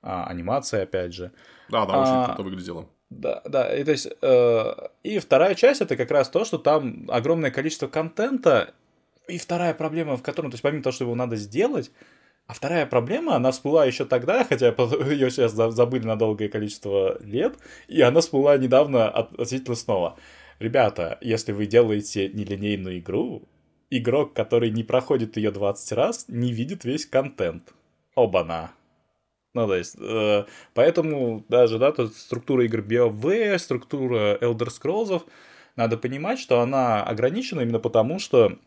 А, 0.01 0.25
анимация, 0.27 0.83
опять 0.83 1.13
же. 1.13 1.31
Да, 1.69 1.85
да, 1.85 2.01
очень 2.01 2.11
а, 2.11 2.25
круто 2.25 2.43
выглядело. 2.43 2.89
Да, 3.09 3.41
да, 3.45 3.75
и 3.75 3.83
то 3.83 3.91
есть, 3.91 4.07
э, 4.21 4.73
и 5.03 5.19
вторая 5.19 5.55
часть 5.55 5.81
это 5.81 5.95
как 5.95 6.11
раз 6.11 6.29
то, 6.29 6.45
что 6.45 6.57
там 6.57 7.05
огромное 7.09 7.51
количество 7.51 7.87
контента, 7.87 8.73
и 9.27 9.37
вторая 9.37 9.73
проблема, 9.73 10.17
в 10.17 10.21
котором, 10.21 10.51
то 10.51 10.55
есть, 10.55 10.61
помимо 10.61 10.83
того, 10.83 10.93
что 10.93 11.05
его 11.05 11.15
надо 11.15 11.35
сделать, 11.35 11.91
а 12.47 12.53
вторая 12.53 12.86
проблема, 12.86 13.36
она 13.36 13.51
всплыла 13.51 13.86
еще 13.86 14.05
тогда, 14.05 14.43
хотя 14.43 14.67
ее 15.10 15.31
сейчас 15.31 15.53
забыли 15.53 16.05
на 16.05 16.15
долгое 16.15 16.47
количество 16.47 17.17
лет, 17.21 17.58
и 17.88 18.01
она 18.01 18.21
всплыла 18.21 18.58
недавно 18.58 19.10
относительно 19.10 19.75
снова. 19.75 20.17
Ребята, 20.60 21.17
если 21.21 21.51
вы 21.51 21.65
делаете 21.65 22.29
нелинейную 22.29 22.99
игру, 22.99 23.43
игрок, 23.89 24.34
который 24.34 24.69
не 24.69 24.84
проходит 24.84 25.38
ее 25.38 25.51
20 25.51 25.91
раз, 25.93 26.25
не 26.27 26.51
видит 26.53 26.86
весь 26.86 27.05
контент. 27.05 27.73
Оба-на. 28.13 28.71
Ну, 29.53 29.67
то 29.67 29.75
есть, 29.75 29.95
э, 29.99 30.45
поэтому 30.73 31.45
даже, 31.49 31.79
да, 31.79 31.91
тут 31.91 32.13
структура 32.13 32.65
игр 32.65 32.79
BioWare, 32.79 33.58
структура 33.58 34.38
Elder 34.38 34.67
Scrolls, 34.67 35.23
надо 35.75 35.97
понимать, 35.97 36.39
что 36.39 36.60
она 36.62 37.03
ограничена 37.03 37.62
именно 37.62 37.79
потому, 37.79 38.19
что 38.19 38.58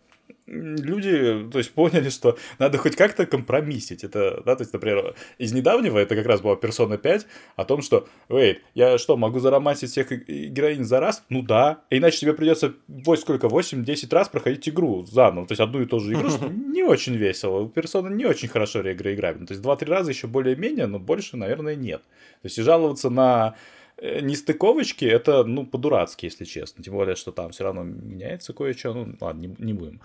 люди, 0.47 1.49
то 1.51 1.59
есть, 1.59 1.73
поняли, 1.73 2.09
что 2.09 2.39
надо 2.59 2.79
хоть 2.79 2.97
как-то 2.97 3.27
компромиссить. 3.27 4.05
Это, 4.05 4.43
да, 4.45 4.57
то 4.57 4.63
есть, 4.63 4.73
например, 4.73 5.15
из 5.39 5.53
недавнего, 5.53 5.99
это 5.99 6.17
как 6.17 6.27
раз 6.27 6.41
была 6.41 6.57
персона 6.57 6.97
5, 6.97 7.27
о 7.57 7.65
том, 7.65 7.83
что, 7.83 8.09
вейт, 8.29 8.63
я 8.75 8.99
что, 8.99 9.17
могу 9.17 9.39
заромантить 9.41 9.91
всех 9.91 10.11
героинь 10.27 10.85
за 10.85 11.01
раз? 11.01 11.25
Ну 11.29 11.43
да. 11.43 11.83
Иначе 11.91 12.21
тебе 12.21 12.33
придется, 12.33 12.75
вот 12.89 13.21
сколько, 13.21 13.47
8-10 13.49 14.15
раз 14.15 14.29
проходить 14.29 14.69
игру 14.69 15.05
заново. 15.05 15.47
То 15.47 15.53
есть, 15.53 15.61
одну 15.61 15.83
и 15.83 15.87
ту 15.87 16.01
же 16.01 16.13
игру, 16.15 16.31
не 16.51 16.83
очень 16.83 17.15
весело. 17.15 17.69
Персона 17.69 18.09
не 18.09 18.25
очень 18.25 18.49
хорошо 18.49 18.81
реиграбельна. 18.81 19.47
То 19.47 19.55
есть, 19.55 19.65
2-3 19.65 19.85
раза 19.87 20.11
еще 20.11 20.27
более-менее, 20.27 20.87
но 20.87 20.99
больше, 20.99 21.37
наверное, 21.37 21.75
нет. 21.75 22.03
То 22.43 22.47
есть, 22.47 22.59
и 22.59 22.63
жаловаться 22.63 23.11
на 23.11 23.57
нестыковочки, 24.01 25.05
это, 25.05 25.45
ну, 25.45 25.67
по-дурацки, 25.67 26.27
если 26.27 26.45
честно. 26.45 26.83
Тем 26.85 26.95
более, 26.95 27.17
что 27.17 27.33
там 27.33 27.51
все 27.51 27.65
равно 27.65 27.83
меняется 27.83 28.53
кое-что. 28.53 28.95
Ну, 28.95 29.17
ладно, 29.21 29.41
не, 29.41 29.57
не 29.59 29.73
будем. 29.73 30.01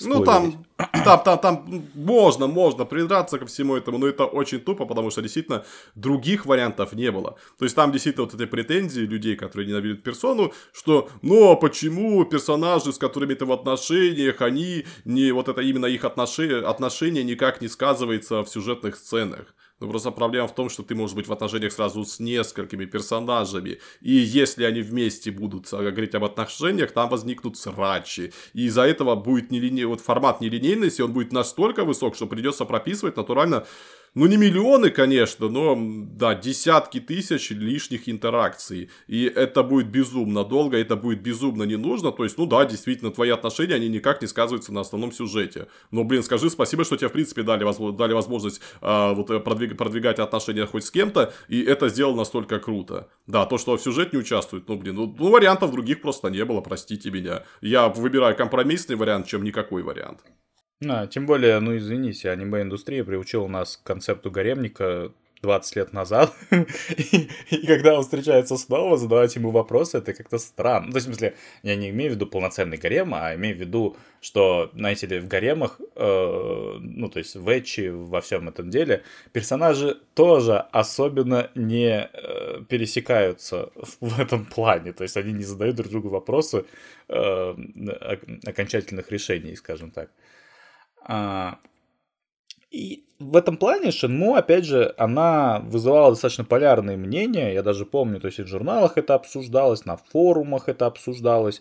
Ну, 0.00 0.24
там, 0.24 0.64
там, 1.04 1.22
там, 1.24 1.38
там 1.38 1.84
можно, 1.94 2.46
можно 2.46 2.84
придраться 2.84 3.38
ко 3.38 3.46
всему 3.46 3.76
этому, 3.76 3.98
но 3.98 4.06
это 4.06 4.24
очень 4.24 4.60
тупо, 4.60 4.86
потому 4.86 5.10
что 5.10 5.22
действительно 5.22 5.64
других 5.94 6.46
вариантов 6.46 6.92
не 6.92 7.10
было. 7.10 7.36
То 7.58 7.64
есть 7.64 7.74
там 7.74 7.92
действительно 7.92 8.26
вот 8.26 8.34
эти 8.34 8.46
претензии 8.46 9.00
людей, 9.00 9.36
которые 9.36 9.68
ненавидят 9.68 10.02
персону, 10.02 10.52
что, 10.72 11.08
ну, 11.22 11.50
а 11.50 11.56
почему 11.56 12.24
персонажи, 12.24 12.92
с 12.92 12.98
которыми 12.98 13.34
ты 13.34 13.44
в 13.44 13.52
отношениях, 13.52 14.40
они, 14.40 14.84
не 15.04 15.32
вот 15.32 15.48
это 15.48 15.60
именно 15.62 15.86
их 15.86 16.04
отношения, 16.04 16.58
отношения 16.58 17.24
никак 17.24 17.60
не 17.60 17.68
сказывается 17.68 18.42
в 18.42 18.48
сюжетных 18.48 18.96
сценах. 18.96 19.54
Но 19.80 19.88
просто 19.88 20.10
проблема 20.10 20.48
в 20.48 20.54
том, 20.54 20.68
что 20.68 20.82
ты 20.82 20.94
можешь 20.94 21.14
быть 21.14 21.28
в 21.28 21.32
отношениях 21.32 21.72
сразу 21.72 22.04
с 22.04 22.18
несколькими 22.18 22.84
персонажами. 22.84 23.78
И 24.00 24.12
если 24.12 24.64
они 24.64 24.82
вместе 24.82 25.30
будут 25.30 25.70
говорить 25.70 26.14
об 26.14 26.24
отношениях, 26.24 26.90
там 26.92 27.08
возникнут 27.08 27.56
срачи. 27.56 28.32
И 28.54 28.66
из-за 28.66 28.82
этого 28.82 29.14
будет 29.14 29.50
нелине... 29.50 29.86
вот 29.86 30.00
формат 30.00 30.40
нелинейности, 30.40 31.02
он 31.02 31.12
будет 31.12 31.32
настолько 31.32 31.84
высок, 31.84 32.16
что 32.16 32.26
придется 32.26 32.64
прописывать 32.64 33.16
натурально 33.16 33.66
ну, 34.14 34.26
не 34.26 34.36
миллионы, 34.36 34.90
конечно, 34.90 35.48
но, 35.48 35.76
да, 35.78 36.34
десятки 36.34 37.00
тысяч 37.00 37.50
лишних 37.50 38.08
интеракций. 38.08 38.90
И 39.06 39.24
это 39.24 39.62
будет 39.62 39.88
безумно 39.88 40.44
долго, 40.44 40.76
это 40.78 40.96
будет 40.96 41.22
безумно 41.22 41.64
не 41.64 41.76
нужно. 41.76 42.12
То 42.12 42.24
есть, 42.24 42.38
ну 42.38 42.46
да, 42.46 42.64
действительно, 42.64 43.10
твои 43.10 43.30
отношения, 43.30 43.74
они 43.74 43.88
никак 43.88 44.22
не 44.22 44.28
сказываются 44.28 44.72
на 44.72 44.80
основном 44.80 45.12
сюжете. 45.12 45.68
Но, 45.90 46.04
блин, 46.04 46.22
скажи 46.22 46.50
спасибо, 46.50 46.84
что 46.84 46.96
тебе, 46.96 47.08
в 47.08 47.12
принципе, 47.12 47.42
дали, 47.42 47.64
дали 47.96 48.12
возможность 48.12 48.60
а, 48.80 49.12
вот, 49.14 49.30
э, 49.30 49.40
продвиг, 49.40 49.76
продвигать 49.76 50.18
отношения 50.18 50.66
хоть 50.66 50.84
с 50.84 50.90
кем-то, 50.90 51.32
и 51.48 51.62
это 51.62 51.88
сделано 51.88 52.18
настолько 52.18 52.58
круто. 52.58 53.08
Да, 53.26 53.46
то, 53.46 53.58
что 53.58 53.76
в 53.76 53.82
сюжете 53.82 54.10
не 54.12 54.18
участвует, 54.18 54.68
ну, 54.68 54.76
блин, 54.76 54.96
ну, 54.96 55.14
ну 55.18 55.30
вариантов 55.30 55.70
других 55.70 56.00
просто 56.00 56.28
не 56.28 56.44
было, 56.44 56.60
простите 56.60 57.10
меня. 57.10 57.44
Я 57.60 57.88
выбираю 57.88 58.36
компромиссный 58.36 58.96
вариант, 58.96 59.26
чем 59.26 59.44
никакой 59.44 59.82
вариант. 59.82 60.20
Да, 60.80 61.08
тем 61.08 61.26
более, 61.26 61.58
ну 61.58 61.76
извините, 61.76 62.30
аниме-индустрия 62.30 63.02
приучила 63.04 63.48
нас 63.48 63.76
к 63.76 63.82
концепту 63.82 64.30
гаремника 64.30 65.12
20 65.42 65.76
лет 65.76 65.92
назад, 65.92 66.32
и, 66.50 67.66
когда 67.66 67.96
он 67.96 68.02
встречается 68.02 68.56
снова, 68.56 68.96
задавать 68.96 69.34
ему 69.36 69.50
вопросы, 69.50 69.98
это 69.98 70.12
как-то 70.12 70.38
странно. 70.38 70.86
Ну, 70.86 70.92
то 70.92 70.96
есть, 70.98 71.06
в 71.06 71.10
смысле, 71.10 71.34
я 71.62 71.76
не 71.76 71.90
имею 71.90 72.12
в 72.12 72.14
виду 72.14 72.26
полноценный 72.26 72.76
гарем, 72.76 73.12
а 73.14 73.34
имею 73.34 73.56
в 73.56 73.60
виду, 73.60 73.96
что, 74.20 74.70
знаете 74.74 75.06
ли, 75.06 75.18
в 75.18 75.28
гаремах, 75.28 75.80
э, 75.96 76.76
ну, 76.80 77.08
то 77.08 77.18
есть 77.18 77.36
в 77.36 77.48
Эчи, 77.58 77.88
во 77.88 78.20
всем 78.20 78.48
этом 78.48 78.70
деле, 78.70 79.02
персонажи 79.32 79.96
тоже 80.14 80.58
особенно 80.72 81.50
не 81.54 82.08
э, 82.12 82.62
пересекаются 82.68 83.70
в 84.00 84.20
этом 84.20 84.44
плане. 84.44 84.92
То 84.92 85.02
есть, 85.02 85.16
они 85.16 85.32
не 85.32 85.44
задают 85.44 85.76
друг 85.76 85.90
другу 85.90 86.08
вопросы 86.08 86.64
э, 87.08 87.54
окончательных 88.44 89.10
решений, 89.12 89.54
скажем 89.56 89.90
так. 89.90 90.10
А, 91.02 91.58
и 92.70 93.04
в 93.18 93.36
этом 93.36 93.56
плане 93.56 93.90
Шенму, 93.90 94.34
опять 94.34 94.64
же, 94.64 94.94
она 94.96 95.60
вызывала 95.60 96.10
достаточно 96.10 96.44
полярные 96.44 96.96
мнения. 96.96 97.52
Я 97.52 97.62
даже 97.62 97.84
помню, 97.84 98.20
то 98.20 98.26
есть 98.26 98.38
в 98.38 98.46
журналах 98.46 98.96
это 98.96 99.14
обсуждалось, 99.14 99.84
на 99.84 99.96
форумах 99.96 100.68
это 100.68 100.86
обсуждалось. 100.86 101.60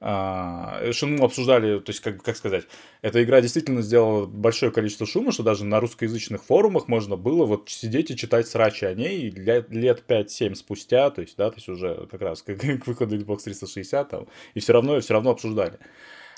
А, 0.00 0.80
Шенму 0.92 1.24
обсуждали, 1.24 1.78
то 1.78 1.90
есть, 1.90 2.00
как, 2.00 2.22
как 2.22 2.36
сказать, 2.36 2.64
эта 3.00 3.22
игра 3.24 3.40
действительно 3.40 3.80
сделала 3.80 4.26
большое 4.26 4.70
количество 4.70 5.06
шума, 5.06 5.32
что 5.32 5.42
даже 5.42 5.64
на 5.64 5.80
русскоязычных 5.80 6.44
форумах 6.44 6.88
можно 6.88 7.16
было 7.16 7.46
вот 7.46 7.70
сидеть 7.70 8.10
и 8.10 8.16
читать 8.16 8.46
срачи 8.46 8.84
о 8.84 8.94
ней 8.94 9.30
лет, 9.30 9.70
лет 9.70 10.04
5-7 10.06 10.56
спустя, 10.56 11.10
то 11.10 11.22
есть, 11.22 11.36
да, 11.38 11.48
то 11.50 11.56
есть 11.56 11.68
уже 11.68 12.06
как 12.10 12.20
раз 12.20 12.42
к, 12.42 12.54
к 12.54 12.86
выходу 12.86 13.16
Xbox 13.16 13.44
360 13.44 14.08
там, 14.08 14.26
и 14.52 14.60
все 14.60 14.72
равно, 14.74 15.00
все 15.00 15.14
равно 15.14 15.30
обсуждали. 15.30 15.78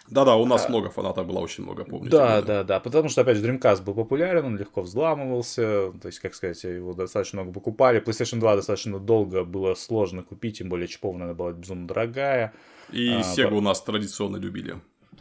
Да-да, 0.08 0.36
у 0.36 0.46
нас 0.46 0.66
а, 0.66 0.68
много 0.68 0.90
фанатов 0.90 1.26
было, 1.26 1.38
очень 1.38 1.64
много, 1.64 1.84
помню. 1.84 2.10
Да, 2.10 2.42
да, 2.42 2.64
да, 2.64 2.80
потому 2.80 3.08
что, 3.08 3.22
опять 3.22 3.38
же, 3.38 3.46
Dreamcast 3.46 3.82
был 3.82 3.94
популярен, 3.94 4.44
он 4.44 4.56
легко 4.56 4.82
взламывался, 4.82 5.92
то 6.00 6.06
есть, 6.06 6.20
как 6.20 6.34
сказать, 6.34 6.62
его 6.64 6.94
достаточно 6.94 7.42
много 7.42 7.54
покупали. 7.54 8.00
PlayStation 8.00 8.38
2 8.38 8.56
достаточно 8.56 8.98
долго 8.98 9.44
было 9.44 9.74
сложно 9.74 10.22
купить, 10.22 10.58
тем 10.58 10.68
более 10.68 10.88
чипов 10.88 11.16
надо 11.16 11.34
была 11.34 11.52
безумно 11.52 11.86
дорогая. 11.86 12.52
И 12.92 13.08
а, 13.08 13.20
Sega 13.20 13.50
по... 13.50 13.54
у 13.54 13.60
нас 13.60 13.82
традиционно 13.82 14.36
любили. 14.36 14.76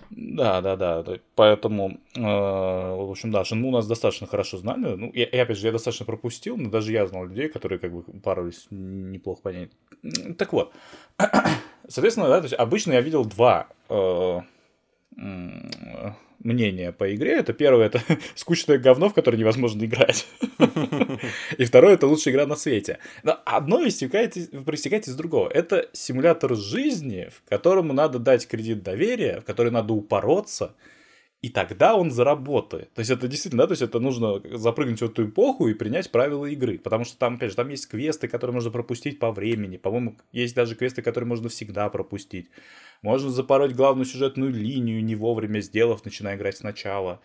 Да, 0.10 0.62
да, 0.62 0.76
да. 0.76 1.04
Поэтому, 1.36 2.00
э, 2.16 2.22
в 2.22 3.10
общем, 3.12 3.32
да, 3.32 3.44
Шинму 3.44 3.70
у 3.70 3.72
нас 3.72 3.88
достаточно 3.88 4.28
хорошо 4.28 4.58
знали. 4.58 4.96
Ну, 4.96 5.08
и, 5.08 5.22
и 5.22 5.38
опять 5.38 5.58
же, 5.58 5.68
я 5.68 5.72
достаточно 5.72 6.06
пропустил, 6.06 6.58
но 6.58 6.70
даже 6.70 6.92
я 6.92 7.08
знал 7.08 7.26
людей, 7.26 7.50
которые 7.50 7.80
как 7.80 7.92
бы 7.92 8.04
парились 8.22 8.68
неплохо 8.70 9.42
понять. 9.42 9.72
Так 10.38 10.54
вот, 10.54 10.74
соответственно, 11.88 12.28
да, 12.28 12.38
то 12.38 12.46
есть 12.46 12.54
обычно 12.54 12.94
я 12.94 13.02
видел 13.02 13.26
два 13.26 13.68
э, 13.90 14.40
мнения 15.16 16.92
по 16.92 17.14
игре. 17.14 17.34
Это 17.34 17.54
первое, 17.54 17.88
это 17.88 18.02
скучное 18.36 18.78
говно, 18.78 19.10
в 19.10 19.14
которое 19.14 19.38
невозможно 19.38 19.84
играть. 19.84 20.28
И 21.58 21.66
второе, 21.66 21.96
это 21.96 22.08
лучшая 22.08 22.34
игра 22.34 22.46
на 22.46 22.56
свете. 22.56 23.00
Но 23.24 23.40
одно 23.46 23.86
истекает, 23.88 24.36
проистекает 24.66 25.08
из 25.08 25.16
другого. 25.16 25.50
Это 25.50 25.90
симулятор 25.94 26.56
жизни, 26.56 27.30
в 27.32 27.50
которому 27.50 27.94
надо 27.94 28.20
дать 28.20 28.48
кредит 28.48 28.84
доверия, 28.84 29.42
в 29.42 29.46
который 29.46 29.72
надо 29.72 29.94
упороться, 29.94 30.76
и 31.42 31.50
тогда 31.50 31.96
он 31.96 32.10
заработает. 32.12 32.92
То 32.94 33.00
есть 33.00 33.12
это 33.12 33.28
действительно, 33.28 33.64
да, 33.64 33.68
то 33.68 33.74
есть 33.74 33.82
это 33.82 34.00
нужно 34.00 34.42
запрыгнуть 34.58 35.00
в 35.02 35.06
эту 35.06 35.28
эпоху 35.28 35.68
и 35.68 35.74
принять 35.74 36.12
правила 36.12 36.46
игры, 36.46 36.80
потому 36.80 37.06
что 37.06 37.18
там, 37.18 37.36
опять 37.36 37.52
же, 37.52 37.56
там 37.56 37.70
есть 37.70 37.88
квесты, 37.88 38.28
которые 38.28 38.56
можно 38.56 38.72
пропустить 38.72 39.20
по 39.20 39.32
времени, 39.32 39.78
по-моему, 39.78 40.18
есть 40.32 40.56
даже 40.56 40.76
квесты, 40.76 41.02
которые 41.02 41.28
можно 41.28 41.50
всегда 41.50 41.90
пропустить. 41.90 42.50
Можно 43.02 43.30
запороть 43.30 43.74
главную 43.74 44.06
сюжетную 44.06 44.52
линию, 44.52 45.04
не 45.04 45.16
вовремя 45.16 45.60
сделав, 45.60 46.04
начиная 46.04 46.36
играть 46.36 46.58
сначала. 46.58 47.22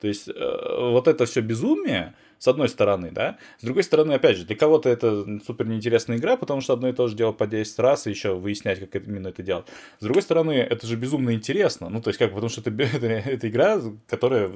То 0.00 0.08
есть 0.08 0.28
э, 0.28 0.32
вот 0.34 1.06
это 1.06 1.26
все 1.26 1.40
безумие, 1.40 2.14
с 2.40 2.48
одной 2.48 2.70
стороны, 2.70 3.10
да. 3.10 3.36
С 3.58 3.64
другой 3.64 3.82
стороны, 3.82 4.14
опять 4.14 4.38
же, 4.38 4.46
для 4.46 4.56
кого-то 4.56 4.88
это 4.88 5.26
супер 5.44 5.66
неинтересная 5.66 6.16
игра, 6.16 6.38
потому 6.38 6.62
что 6.62 6.72
одно 6.72 6.88
и 6.88 6.94
то 6.94 7.06
же 7.06 7.14
делать 7.14 7.36
по 7.36 7.46
10 7.46 7.78
раз 7.78 8.06
и 8.06 8.10
еще 8.10 8.34
выяснять, 8.34 8.80
как 8.90 9.06
именно 9.06 9.28
это 9.28 9.42
делать. 9.42 9.66
С 9.98 10.04
другой 10.04 10.22
стороны, 10.22 10.52
это 10.52 10.86
же 10.86 10.96
безумно 10.96 11.34
интересно. 11.34 11.90
Ну, 11.90 12.00
то 12.00 12.08
есть, 12.08 12.18
как, 12.18 12.30
потому 12.30 12.48
что 12.48 12.62
это, 12.62 12.70
это, 12.96 13.06
это 13.06 13.46
игра, 13.46 13.78
которая 14.08 14.52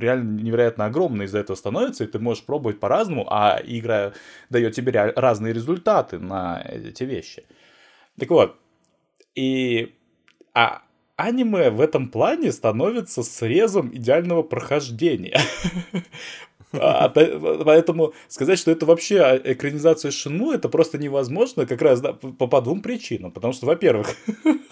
реально 0.00 0.40
невероятно 0.40 0.86
огромная 0.86 1.26
из-за 1.26 1.38
этого 1.38 1.54
становится, 1.54 2.02
и 2.02 2.08
ты 2.08 2.18
можешь 2.18 2.42
пробовать 2.42 2.80
по-разному, 2.80 3.24
а 3.30 3.60
игра 3.64 4.14
дает 4.50 4.74
тебе 4.74 4.90
разные 4.90 5.54
результаты 5.54 6.18
на 6.18 6.60
эти 6.68 7.04
вещи. 7.04 7.44
Так 8.18 8.30
вот, 8.30 8.56
и 9.36 9.94
а 10.54 10.82
аниме 11.16 11.70
в 11.70 11.80
этом 11.80 12.08
плане 12.08 12.50
становится 12.50 13.22
срезом 13.22 13.94
идеального 13.94 14.42
прохождения. 14.42 15.38
А, 16.72 17.08
поэтому 17.08 18.14
сказать, 18.28 18.58
что 18.58 18.70
это 18.70 18.86
вообще 18.86 19.40
экранизация 19.44 20.10
Шинму, 20.10 20.52
это 20.52 20.68
просто 20.68 20.98
невозможно 20.98 21.66
как 21.66 21.82
раз 21.82 22.00
по, 22.00 22.46
по 22.46 22.60
двум 22.60 22.80
причинам. 22.80 23.30
Потому 23.30 23.52
что, 23.52 23.66
во-первых, 23.66 24.08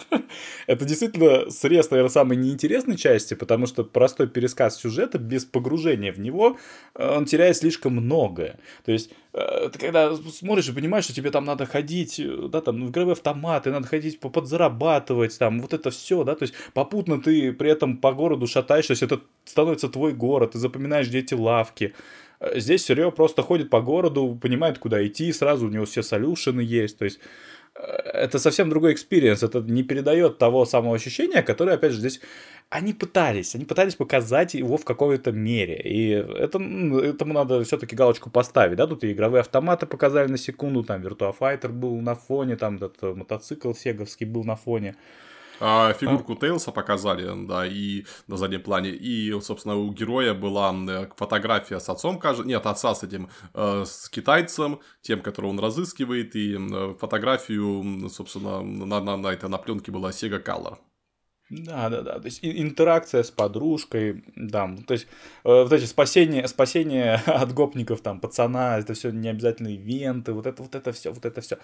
это 0.67 0.85
действительно 0.85 1.49
срез, 1.49 1.91
наверное, 1.91 2.09
самой 2.09 2.37
неинтересной 2.37 2.97
части, 2.97 3.33
потому 3.33 3.67
что 3.67 3.83
простой 3.83 4.27
пересказ 4.27 4.79
сюжета 4.79 5.19
без 5.19 5.45
погружения 5.45 6.11
в 6.11 6.19
него, 6.19 6.57
э, 6.95 7.17
он 7.17 7.25
теряет 7.25 7.57
слишком 7.57 7.93
многое. 7.93 8.59
То 8.85 8.91
есть, 8.91 9.11
ты 9.33 9.79
когда 9.79 10.15
смотришь 10.15 10.69
и 10.69 10.73
понимаешь, 10.73 11.05
что 11.05 11.13
тебе 11.13 11.31
там 11.31 11.45
надо 11.45 11.65
ходить, 11.65 12.19
э, 12.19 12.47
да, 12.49 12.61
там, 12.61 12.85
в 12.85 12.89
игровые 12.89 13.13
автоматы, 13.13 13.71
надо 13.71 13.87
ходить 13.87 14.19
подзарабатывать, 14.19 15.37
там, 15.39 15.61
вот 15.61 15.73
это 15.73 15.89
все, 15.89 16.23
да, 16.23 16.35
то 16.35 16.43
есть, 16.43 16.53
попутно 16.73 17.21
ты 17.21 17.53
при 17.53 17.71
этом 17.71 17.97
по 17.97 18.13
городу 18.13 18.47
шатаешься, 18.47 18.89
то 18.89 18.93
есть, 18.93 19.03
это 19.03 19.21
становится 19.45 19.89
твой 19.89 20.13
город, 20.13 20.51
ты 20.51 20.59
запоминаешь, 20.59 21.07
где 21.07 21.19
эти 21.19 21.33
лавки, 21.33 21.93
Здесь 22.55 22.83
Серега 22.83 23.11
просто 23.11 23.43
ходит 23.43 23.69
по 23.69 23.81
городу, 23.81 24.35
понимает, 24.41 24.79
куда 24.79 25.05
идти, 25.05 25.31
сразу 25.31 25.67
у 25.67 25.69
него 25.69 25.85
все 25.85 26.01
solution 26.01 26.54
ы 26.54 26.61
есть, 26.61 26.97
то 26.97 27.05
есть 27.05 27.19
это 27.75 28.39
совсем 28.39 28.69
другой 28.69 28.93
experience, 28.93 29.43
это 29.43 29.61
не 29.61 29.83
передает 29.83 30.37
того 30.37 30.65
самого 30.65 30.95
ощущения, 30.95 31.41
которое, 31.41 31.73
опять 31.73 31.93
же, 31.93 31.99
здесь 31.99 32.21
они 32.69 32.93
пытались, 32.93 33.55
они 33.55 33.65
пытались 33.65 33.95
показать 33.95 34.53
его 34.53 34.77
в 34.77 34.85
какой-то 34.85 35.31
мере, 35.31 35.81
и 35.83 36.09
это, 36.11 36.59
этому 36.59 37.33
надо 37.33 37.63
все-таки 37.63 37.95
галочку 37.95 38.29
поставить, 38.29 38.77
да, 38.77 38.87
тут 38.87 39.03
и 39.03 39.11
игровые 39.11 39.41
автоматы 39.41 39.85
показали 39.85 40.29
на 40.29 40.37
секунду, 40.37 40.83
там 40.83 41.01
Virtua 41.01 41.35
Fighter 41.37 41.69
был 41.69 41.99
на 42.01 42.15
фоне, 42.15 42.55
там 42.55 42.75
этот 42.75 43.01
мотоцикл 43.01 43.73
сеговский 43.73 44.25
был 44.25 44.43
на 44.43 44.55
фоне, 44.55 44.95
а, 45.61 45.93
фигурку 45.93 46.33
а. 46.33 46.35
Тейлса 46.35 46.71
показали, 46.71 47.45
да, 47.45 47.65
и 47.65 48.05
на 48.27 48.37
заднем 48.37 48.61
плане. 48.61 48.89
И, 48.89 49.39
собственно, 49.41 49.75
у 49.75 49.91
героя 49.91 50.33
была 50.33 50.73
фотография 51.15 51.79
с 51.79 51.87
отцом, 51.89 52.19
кажется, 52.19 52.47
нет, 52.47 52.65
отца 52.65 52.95
с 52.95 53.03
этим, 53.03 53.29
э, 53.53 53.83
с 53.85 54.09
китайцем, 54.09 54.79
тем, 55.01 55.21
которого 55.21 55.51
он 55.51 55.59
разыскивает, 55.59 56.35
и 56.35 56.57
фотографию, 56.99 58.09
собственно, 58.09 58.61
на, 58.61 58.99
на, 58.99 59.17
на, 59.17 59.27
это, 59.27 59.47
на 59.47 59.57
пленке 59.57 59.91
была 59.91 60.09
Sega 60.09 60.43
Color. 60.43 60.77
Да, 61.51 61.89
да, 61.89 62.01
да. 62.01 62.19
То 62.19 62.25
есть 62.25 62.39
интеракция 62.43 63.23
с 63.23 63.31
подружкой, 63.31 64.23
да. 64.37 64.73
То 64.87 64.93
есть 64.93 65.07
э, 65.43 65.63
вот 65.63 65.73
эти 65.73 65.83
спасения, 65.83 66.47
спасение 66.47 67.15
от 67.25 67.53
гопников, 67.53 68.01
там, 68.01 68.21
пацана, 68.21 68.79
это 68.79 68.93
все 68.93 69.11
не 69.11 69.27
обязательно 69.27 69.67
ивенты, 69.67 70.31
вот 70.31 70.47
это, 70.47 70.63
вот 70.63 70.75
это 70.75 70.93
все, 70.93 71.11
вот 71.11 71.25
это 71.25 71.41
все. 71.41 71.57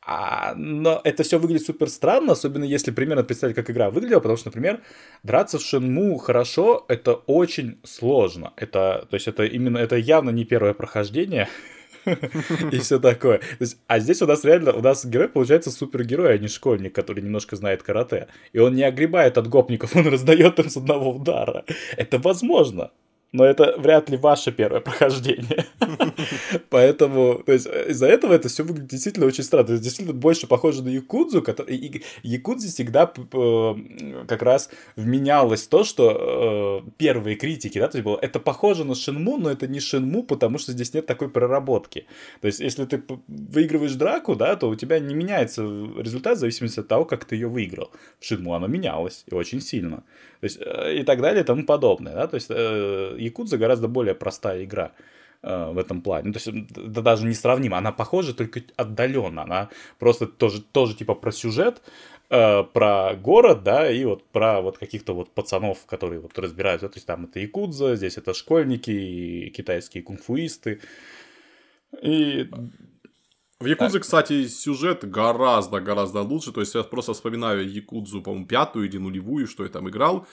А, 0.00 0.54
но 0.54 1.00
это 1.02 1.24
все 1.24 1.38
выглядит 1.40 1.66
супер 1.66 1.88
странно, 1.88 2.32
особенно 2.32 2.62
если 2.62 2.92
примерно 2.92 3.24
представить, 3.24 3.56
как 3.56 3.68
игра 3.68 3.90
выглядела, 3.90 4.20
потому 4.20 4.36
что, 4.36 4.48
например, 4.48 4.80
драться 5.24 5.58
в 5.58 5.62
Шинму 5.62 6.16
хорошо, 6.18 6.84
это 6.86 7.14
очень 7.14 7.80
сложно. 7.82 8.52
Это, 8.56 9.08
то 9.10 9.14
есть 9.14 9.26
это 9.26 9.44
именно, 9.44 9.78
это 9.78 9.96
явно 9.96 10.30
не 10.30 10.44
первое 10.44 10.74
прохождение, 10.74 11.48
и 12.72 12.78
все 12.78 12.98
такое. 12.98 13.40
а 13.86 13.98
здесь 13.98 14.22
у 14.22 14.26
нас 14.26 14.44
реально, 14.44 14.72
у 14.72 14.80
нас 14.80 15.04
герой 15.04 15.28
получается 15.28 15.70
супергерой, 15.70 16.34
а 16.34 16.38
не 16.38 16.48
школьник, 16.48 16.94
который 16.94 17.22
немножко 17.22 17.56
знает 17.56 17.82
карате. 17.82 18.28
И 18.52 18.58
он 18.58 18.74
не 18.74 18.82
огребает 18.82 19.38
от 19.38 19.48
гопников, 19.48 19.96
он 19.96 20.06
раздает 20.06 20.58
им 20.58 20.68
с 20.70 20.76
одного 20.76 21.12
удара. 21.14 21.64
Это 21.96 22.18
возможно 22.18 22.90
но 23.32 23.44
это 23.44 23.74
вряд 23.78 24.08
ли 24.08 24.16
ваше 24.16 24.52
первое 24.52 24.80
прохождение. 24.80 25.66
Поэтому, 26.70 27.42
то 27.44 27.52
есть, 27.52 27.66
из-за 27.66 28.06
этого 28.06 28.32
это 28.32 28.48
все 28.48 28.62
выглядит 28.62 28.90
действительно 28.90 29.26
очень 29.26 29.44
странно. 29.44 29.64
Это 29.64 29.78
действительно 29.78 30.18
больше 30.18 30.46
похоже 30.46 30.82
на 30.82 30.88
Якудзу, 30.88 31.42
который... 31.42 32.02
Якудзе 32.22 32.68
всегда 32.68 33.06
как 33.06 34.42
раз 34.42 34.70
вменялось 34.96 35.66
то, 35.66 35.84
что 35.84 36.82
э, 36.86 36.90
первые 36.98 37.36
критики, 37.36 37.78
да, 37.78 37.88
то 37.88 37.98
есть 37.98 38.04
было, 38.04 38.18
это 38.20 38.40
похоже 38.40 38.84
на 38.84 38.94
Шинму, 38.94 39.36
но 39.38 39.50
это 39.50 39.66
не 39.66 39.80
Шинму, 39.80 40.22
потому 40.22 40.58
что 40.58 40.72
здесь 40.72 40.94
нет 40.94 41.06
такой 41.06 41.28
проработки. 41.28 42.06
То 42.40 42.46
есть, 42.46 42.60
если 42.60 42.84
ты 42.84 43.02
выигрываешь 43.28 43.94
драку, 43.94 44.34
да, 44.34 44.56
то 44.56 44.68
у 44.68 44.74
тебя 44.76 44.98
не 44.98 45.14
меняется 45.14 45.62
результат 45.98 46.38
в 46.38 46.40
зависимости 46.40 46.80
от 46.80 46.88
того, 46.88 47.04
как 47.04 47.24
ты 47.24 47.34
ее 47.34 47.48
выиграл. 47.48 47.90
В 48.20 48.24
Шинму 48.24 48.54
оно 48.54 48.66
менялось, 48.66 49.24
и 49.26 49.34
очень 49.34 49.60
сильно. 49.60 50.04
То 50.46 50.48
есть, 50.48 50.58
э, 50.64 51.00
и 51.00 51.02
так 51.02 51.20
далее, 51.20 51.42
и 51.42 51.46
тому 51.46 51.64
подобное, 51.64 52.14
да, 52.14 52.26
то 52.26 52.36
есть, 52.36 52.50
э, 52.50 53.16
Якудза 53.18 53.58
гораздо 53.58 53.88
более 53.88 54.14
простая 54.14 54.64
игра 54.64 54.92
э, 55.42 55.72
в 55.72 55.78
этом 55.78 56.02
плане. 56.02 56.28
Ну, 56.28 56.32
то 56.32 56.38
есть 56.38 56.70
это 56.70 57.02
даже 57.02 57.26
не 57.26 57.34
сравнимо. 57.34 57.78
Она 57.78 57.92
похожа 57.92 58.32
только 58.34 58.62
отдаленно. 58.76 59.42
Она 59.42 59.68
просто 59.98 60.26
тоже, 60.26 60.62
тоже 60.62 60.94
типа 60.94 61.14
про 61.14 61.32
сюжет, 61.32 61.82
э, 62.30 62.62
про 62.64 63.14
город, 63.14 63.62
да, 63.64 63.90
и 63.90 64.04
вот 64.04 64.24
про 64.24 64.60
вот 64.60 64.78
каких-то 64.78 65.14
вот 65.14 65.30
пацанов, 65.30 65.84
которые 65.86 66.20
вот 66.20 66.38
разбираются. 66.38 66.88
То 66.88 66.96
есть 66.96 67.06
там 67.06 67.24
это 67.24 67.40
Якудза, 67.40 67.96
здесь 67.96 68.18
это 68.18 68.34
школьники 68.34 69.52
китайские 69.56 70.02
кунг-фуисты. 70.02 70.80
И 72.02 72.48
в 73.60 73.66
Якудзе, 73.66 74.00
кстати, 74.00 74.48
сюжет 74.48 75.08
гораздо-гораздо 75.08 76.22
лучше. 76.22 76.52
То 76.52 76.60
есть 76.60 76.74
я 76.74 76.82
просто 76.82 77.12
вспоминаю 77.12 77.70
Якудзу, 77.70 78.22
по-моему, 78.22 78.46
пятую 78.46 78.88
или 78.88 78.98
нулевую, 78.98 79.46
что 79.46 79.64
я 79.64 79.70
там 79.70 79.88
играл 79.88 80.26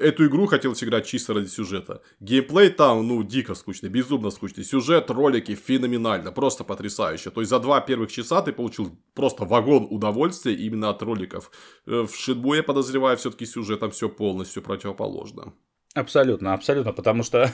эту 0.00 0.26
игру 0.26 0.46
хотелось 0.46 0.82
играть 0.82 1.06
чисто 1.06 1.34
ради 1.34 1.48
сюжета. 1.48 2.02
Геймплей 2.20 2.70
там, 2.70 3.06
ну, 3.06 3.22
дико 3.22 3.54
скучный, 3.54 3.88
безумно 3.88 4.30
скучный. 4.30 4.64
Сюжет, 4.64 5.10
ролики 5.10 5.54
феноменально, 5.54 6.32
просто 6.32 6.64
потрясающе. 6.64 7.30
То 7.30 7.40
есть 7.40 7.50
за 7.50 7.60
два 7.60 7.80
первых 7.80 8.10
часа 8.10 8.42
ты 8.42 8.52
получил 8.52 8.98
просто 9.14 9.44
вагон 9.44 9.86
удовольствия 9.90 10.54
именно 10.54 10.90
от 10.90 11.02
роликов. 11.02 11.50
Э, 11.86 12.02
в 12.02 12.14
Шитбу, 12.14 12.54
я 12.54 12.62
подозреваю, 12.62 13.16
все-таки 13.16 13.46
сюжетом 13.46 13.90
все 13.90 14.08
полностью 14.08 14.62
противоположно. 14.62 15.52
Абсолютно, 15.94 16.54
абсолютно, 16.54 16.92
потому 16.92 17.24
что, 17.24 17.52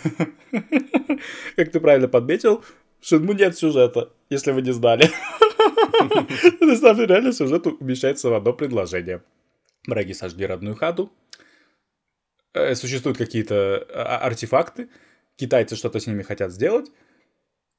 как 1.57 1.73
ты 1.73 1.81
правильно 1.81 2.07
подметил, 2.07 2.63
Шинму 3.07 3.33
нет 3.33 3.57
сюжета, 3.57 4.11
если 4.31 4.53
вы 4.53 4.63
не 4.63 4.73
знали. 4.73 5.05
На 6.61 6.77
самом 6.77 6.97
деле, 6.97 7.07
реально 7.07 7.33
сюжет 7.33 7.67
умещается 7.67 8.31
в 8.31 8.35
одно 8.35 8.53
предложение. 8.53 9.23
Враги 9.87 10.15
сожгли 10.15 10.47
родную 10.47 10.75
хату, 10.75 11.13
Э, 12.57 12.75
существуют 12.75 13.19
какие-то 13.19 13.87
а, 13.91 14.17
артефакты, 14.19 14.89
китайцы 15.37 15.77
что-то 15.77 16.01
с 16.01 16.07
ними 16.07 16.23
хотят 16.23 16.53
сделать. 16.53 16.91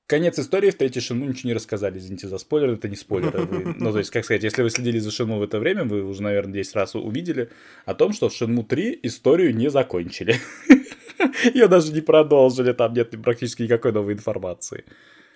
Конец 0.08 0.40
истории 0.40 0.70
в 0.70 0.76
третьей 0.76 1.02
Шинму 1.02 1.26
ничего 1.26 1.50
не 1.50 1.54
рассказали, 1.54 1.98
извините 1.98 2.30
за 2.30 2.38
спойлер, 2.38 2.70
это 2.70 2.88
не 2.88 2.96
спойлер. 2.96 3.38
Вы, 3.46 3.76
ну, 3.78 3.92
то 3.92 4.00
есть, 4.00 4.10
как 4.10 4.24
сказать, 4.24 4.42
если 4.42 4.64
вы 4.64 4.70
следили 4.70 5.00
за 5.00 5.12
Шинму 5.12 5.38
в 5.38 5.44
это 5.44 5.60
время, 5.60 5.84
вы 5.84 6.02
уже, 6.02 6.24
наверное, 6.24 6.54
10 6.54 6.76
раз 6.76 6.96
увидели 6.96 7.50
о 7.86 7.94
том, 7.94 8.14
что 8.14 8.30
в 8.30 8.34
Шинму 8.34 8.64
3 8.64 9.02
историю 9.04 9.54
не 9.54 9.70
закончили. 9.70 10.38
Ее 11.54 11.68
даже 11.68 11.92
не 11.92 12.00
продолжили, 12.00 12.72
там 12.72 12.94
нет 12.94 13.22
практически 13.22 13.64
никакой 13.64 13.92
новой 13.92 14.14
информации. 14.14 14.86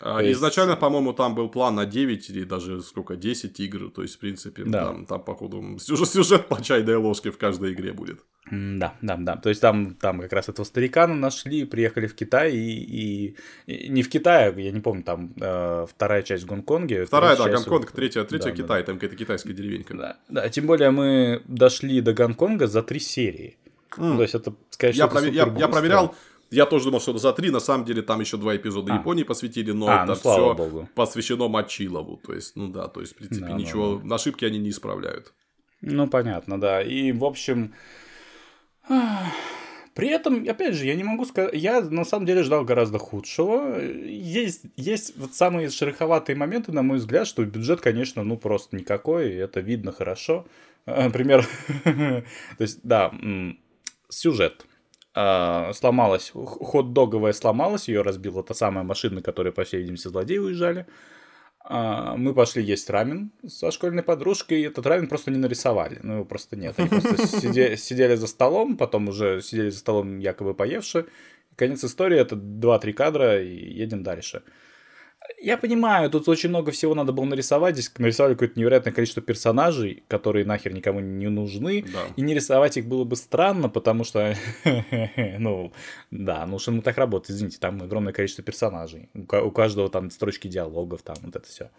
А, 0.01 0.21
изначально, 0.31 0.75
по-моему, 0.75 1.13
там 1.13 1.35
был 1.35 1.49
план 1.49 1.75
на 1.75 1.85
9 1.85 2.29
или 2.29 2.43
даже 2.43 2.81
сколько, 2.81 3.15
10 3.15 3.59
игр. 3.59 3.91
То 3.91 4.01
есть, 4.01 4.15
в 4.15 4.19
принципе, 4.19 4.63
да. 4.65 4.85
там, 4.85 5.05
там, 5.05 5.23
походу, 5.23 5.77
сюжет, 5.79 6.09
сюжет 6.09 6.47
по 6.47 6.61
чайной 6.61 6.95
ложке 6.95 7.29
в 7.29 7.37
каждой 7.37 7.73
игре 7.73 7.93
будет. 7.93 8.19
Да, 8.49 8.95
да, 9.01 9.17
да. 9.17 9.37
То 9.37 9.49
есть 9.49 9.61
там, 9.61 9.93
там 9.95 10.19
как 10.19 10.33
раз 10.33 10.49
этого 10.49 10.65
старикана 10.65 11.15
нашли, 11.15 11.65
приехали 11.65 12.07
в 12.07 12.15
Китай 12.15 12.51
и, 12.51 12.57
и, 12.57 13.35
и 13.67 13.89
не 13.89 14.01
в 14.01 14.09
Китае, 14.09 14.53
я 14.57 14.71
не 14.71 14.79
помню, 14.81 15.03
там 15.03 15.33
э, 15.39 15.85
вторая 15.87 16.23
часть 16.23 16.43
в 16.43 16.47
Гонконге. 16.47 17.05
Вторая, 17.05 17.37
да, 17.37 17.47
Гонконг, 17.47 17.91
третья, 17.91 18.23
третья 18.23 18.49
да, 18.49 18.55
Китай, 18.55 18.81
да. 18.81 18.85
там 18.87 18.95
какая-то 18.95 19.15
китайская 19.15 19.53
деревенька. 19.53 19.93
Да, 19.93 20.17
да, 20.27 20.49
тем 20.49 20.65
более 20.65 20.89
мы 20.89 21.43
дошли 21.45 22.01
до 22.01 22.13
Гонконга 22.13 22.65
за 22.67 22.81
три 22.81 22.99
серии. 22.99 23.57
Mm. 23.97 24.15
То 24.15 24.21
есть 24.21 24.35
это, 24.35 24.53
скорее 24.69 24.97
я, 24.97 25.07
провер... 25.07 25.33
я, 25.33 25.53
я 25.57 25.67
проверял, 25.67 26.15
я 26.51 26.65
тоже 26.65 26.85
думал, 26.85 26.99
что 26.99 27.17
за 27.17 27.31
три, 27.31 27.49
на 27.49 27.61
самом 27.61 27.85
деле 27.85 28.01
там 28.01 28.19
еще 28.19 28.35
два 28.35 28.55
эпизода 28.55 28.93
а. 28.93 28.97
Японии 28.97 29.23
посвятили, 29.23 29.71
но 29.71 29.87
а, 29.87 30.03
это 30.03 30.07
ну, 30.07 30.15
все 30.15 30.53
Богу. 30.53 30.89
посвящено 30.93 31.47
Мачилову. 31.47 32.17
То 32.17 32.33
есть, 32.33 32.57
ну 32.57 32.67
да, 32.67 32.89
то 32.89 32.99
есть, 32.99 33.13
в 33.13 33.15
принципе, 33.15 33.47
да, 33.47 33.53
ничего, 33.53 33.95
да, 33.95 34.09
да. 34.09 34.15
ошибки 34.15 34.43
они 34.43 34.59
не 34.59 34.69
исправляют. 34.69 35.33
Ну, 35.79 36.07
понятно, 36.07 36.59
да. 36.59 36.81
И, 36.81 37.13
в 37.13 37.23
общем, 37.23 37.73
при 38.87 40.09
этом, 40.09 40.47
опять 40.47 40.75
же, 40.75 40.85
я 40.85 40.95
не 40.95 41.05
могу 41.05 41.23
сказать, 41.23 41.53
я 41.53 41.81
на 41.81 42.03
самом 42.03 42.25
деле 42.25 42.43
ждал 42.43 42.65
гораздо 42.65 42.99
худшего. 42.99 43.81
Есть, 43.81 44.65
есть 44.75 45.17
вот 45.17 45.33
самые 45.33 45.69
шероховатые 45.69 46.35
моменты, 46.35 46.73
на 46.73 46.81
мой 46.81 46.97
взгляд, 46.97 47.27
что 47.27 47.45
бюджет, 47.45 47.79
конечно, 47.79 48.23
ну 48.23 48.35
просто 48.37 48.75
никакой, 48.75 49.33
это 49.33 49.61
видно 49.61 49.93
хорошо. 49.93 50.45
Например, 50.85 51.47
то 51.85 52.23
есть, 52.59 52.81
да, 52.83 53.13
сюжет 54.09 54.65
э, 55.15 55.73
сломалась, 55.73 56.31
хот-договая 56.33 57.33
сломалась, 57.33 57.87
ее 57.87 58.01
разбила 58.01 58.43
та 58.43 58.53
самая 58.53 58.83
машина, 58.83 59.21
которая, 59.21 59.53
по 59.53 59.63
всей 59.63 59.81
видимости, 59.81 60.07
злодеи 60.07 60.37
уезжали. 60.37 60.87
А, 61.63 62.15
мы 62.17 62.33
пошли 62.33 62.63
есть 62.63 62.89
рамен 62.89 63.31
со 63.47 63.71
школьной 63.71 64.03
подружкой, 64.03 64.61
и 64.61 64.65
этот 64.65 64.85
рамен 64.85 65.07
просто 65.07 65.31
не 65.31 65.37
нарисовали, 65.37 65.99
ну 66.01 66.13
его 66.15 66.25
просто 66.25 66.55
нет. 66.55 66.75
Они 66.77 66.89
просто 66.89 67.27
сидели, 67.39 67.75
сидели 67.75 68.15
за 68.15 68.27
столом, 68.27 68.77
потом 68.77 69.09
уже 69.09 69.41
сидели 69.41 69.69
за 69.69 69.79
столом 69.79 70.19
якобы 70.19 70.53
поевши. 70.53 71.05
Конец 71.55 71.83
истории 71.83 72.17
это 72.17 72.35
2-3 72.35 72.93
кадра, 72.93 73.43
и 73.43 73.73
едем 73.73 74.03
дальше. 74.03 74.43
Я 75.39 75.57
понимаю, 75.57 76.09
тут 76.09 76.27
очень 76.29 76.49
много 76.49 76.71
всего 76.71 76.93
надо 76.93 77.13
было 77.13 77.25
нарисовать. 77.25 77.75
Здесь 77.75 77.91
нарисовали 77.97 78.33
какое-то 78.33 78.59
невероятное 78.59 78.93
количество 78.93 79.23
персонажей, 79.23 80.03
которые 80.07 80.45
нахер 80.45 80.73
никому 80.73 80.99
не 80.99 81.29
нужны. 81.29 81.83
Да. 81.83 82.03
И 82.15 82.21
не 82.21 82.35
рисовать 82.35 82.77
их 82.77 82.85
было 82.85 83.03
бы 83.05 83.15
странно, 83.15 83.69
потому 83.69 84.03
что, 84.03 84.35
ну, 85.39 85.73
да, 86.11 86.45
ну 86.45 86.59
что 86.59 86.71
мы 86.71 86.81
так 86.81 86.97
работает, 86.97 87.37
извините, 87.37 87.57
там 87.59 87.81
огромное 87.81 88.13
количество 88.13 88.43
персонажей. 88.43 89.09
У 89.13 89.51
каждого 89.51 89.89
там 89.89 90.11
строчки 90.11 90.47
диалогов, 90.47 91.01
там 91.01 91.15
вот 91.21 91.35
это 91.35 91.47
все. 91.47 91.71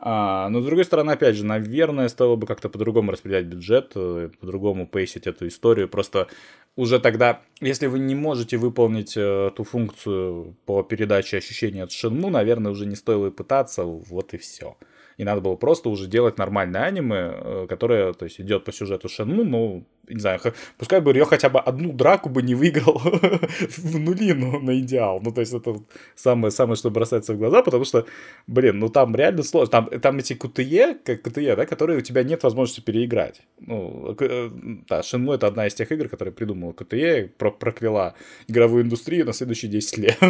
А, 0.00 0.48
но 0.48 0.60
с 0.60 0.64
другой 0.64 0.84
стороны, 0.84 1.10
опять 1.10 1.34
же, 1.34 1.44
наверное, 1.44 2.08
стоило 2.08 2.36
бы 2.36 2.46
как-то 2.46 2.68
по-другому 2.68 3.10
распределять 3.10 3.46
бюджет, 3.46 3.92
э, 3.96 4.30
по-другому 4.40 4.86
пейсить 4.86 5.26
эту 5.26 5.48
историю. 5.48 5.88
Просто 5.88 6.28
уже 6.76 7.00
тогда, 7.00 7.40
если 7.60 7.88
вы 7.88 7.98
не 7.98 8.14
можете 8.14 8.58
выполнить 8.58 9.16
э, 9.16 9.50
ту 9.56 9.64
функцию 9.64 10.56
по 10.66 10.84
передаче 10.84 11.38
ощущений 11.38 11.80
от 11.80 11.90
Shenmue, 11.90 12.30
наверное, 12.30 12.70
уже 12.70 12.86
не 12.86 12.94
стоило 12.94 13.26
и 13.26 13.30
пытаться, 13.32 13.82
вот 13.82 14.34
и 14.34 14.38
все 14.38 14.76
и 15.18 15.24
надо 15.24 15.40
было 15.40 15.56
просто 15.56 15.88
уже 15.90 16.06
делать 16.06 16.38
нормальное 16.38 16.84
аниме, 16.84 17.32
э, 17.34 17.66
которое, 17.68 18.12
то 18.12 18.24
есть, 18.24 18.40
идет 18.40 18.64
по 18.64 18.72
сюжету 18.72 19.08
Шенму, 19.08 19.44
ну, 19.44 19.84
не 20.08 20.20
знаю, 20.20 20.40
пускай 20.78 21.00
бы 21.00 21.12
Рё 21.12 21.24
хотя 21.26 21.48
бы 21.48 21.58
одну 21.60 21.92
драку 21.92 22.28
бы 22.28 22.40
не 22.40 22.54
выиграл 22.54 22.98
в 22.98 23.98
нулину 23.98 24.60
на 24.60 24.78
идеал. 24.78 25.20
Ну, 25.20 25.32
то 25.32 25.40
есть, 25.40 25.52
это 25.52 25.76
самое, 26.14 26.50
самое, 26.50 26.76
что 26.76 26.90
бросается 26.90 27.34
в 27.34 27.38
глаза, 27.38 27.62
потому 27.62 27.84
что, 27.84 28.06
блин, 28.46 28.78
ну, 28.78 28.88
там 28.88 29.14
реально 29.16 29.42
сложно. 29.42 29.70
Там, 29.70 30.00
там 30.00 30.18
эти 30.18 30.34
КТЕ, 30.34 30.96
как 31.04 31.22
КТЕ, 31.22 31.56
да, 31.56 31.66
которые 31.66 31.98
у 31.98 32.02
тебя 32.02 32.22
нет 32.22 32.42
возможности 32.44 32.80
переиграть. 32.80 33.42
Ну, 33.60 34.16
э, 34.20 34.50
да, 34.88 35.02
Шенму 35.02 35.32
это 35.32 35.48
одна 35.48 35.66
из 35.66 35.74
тех 35.74 35.90
игр, 35.90 36.08
которые 36.08 36.32
придумала 36.32 36.72
КТЕ, 36.72 37.30
про 37.36 37.50
прокляла 37.50 38.14
игровую 38.46 38.84
индустрию 38.84 39.26
на 39.26 39.32
следующие 39.32 39.70
10 39.70 39.98
лет. 39.98 40.18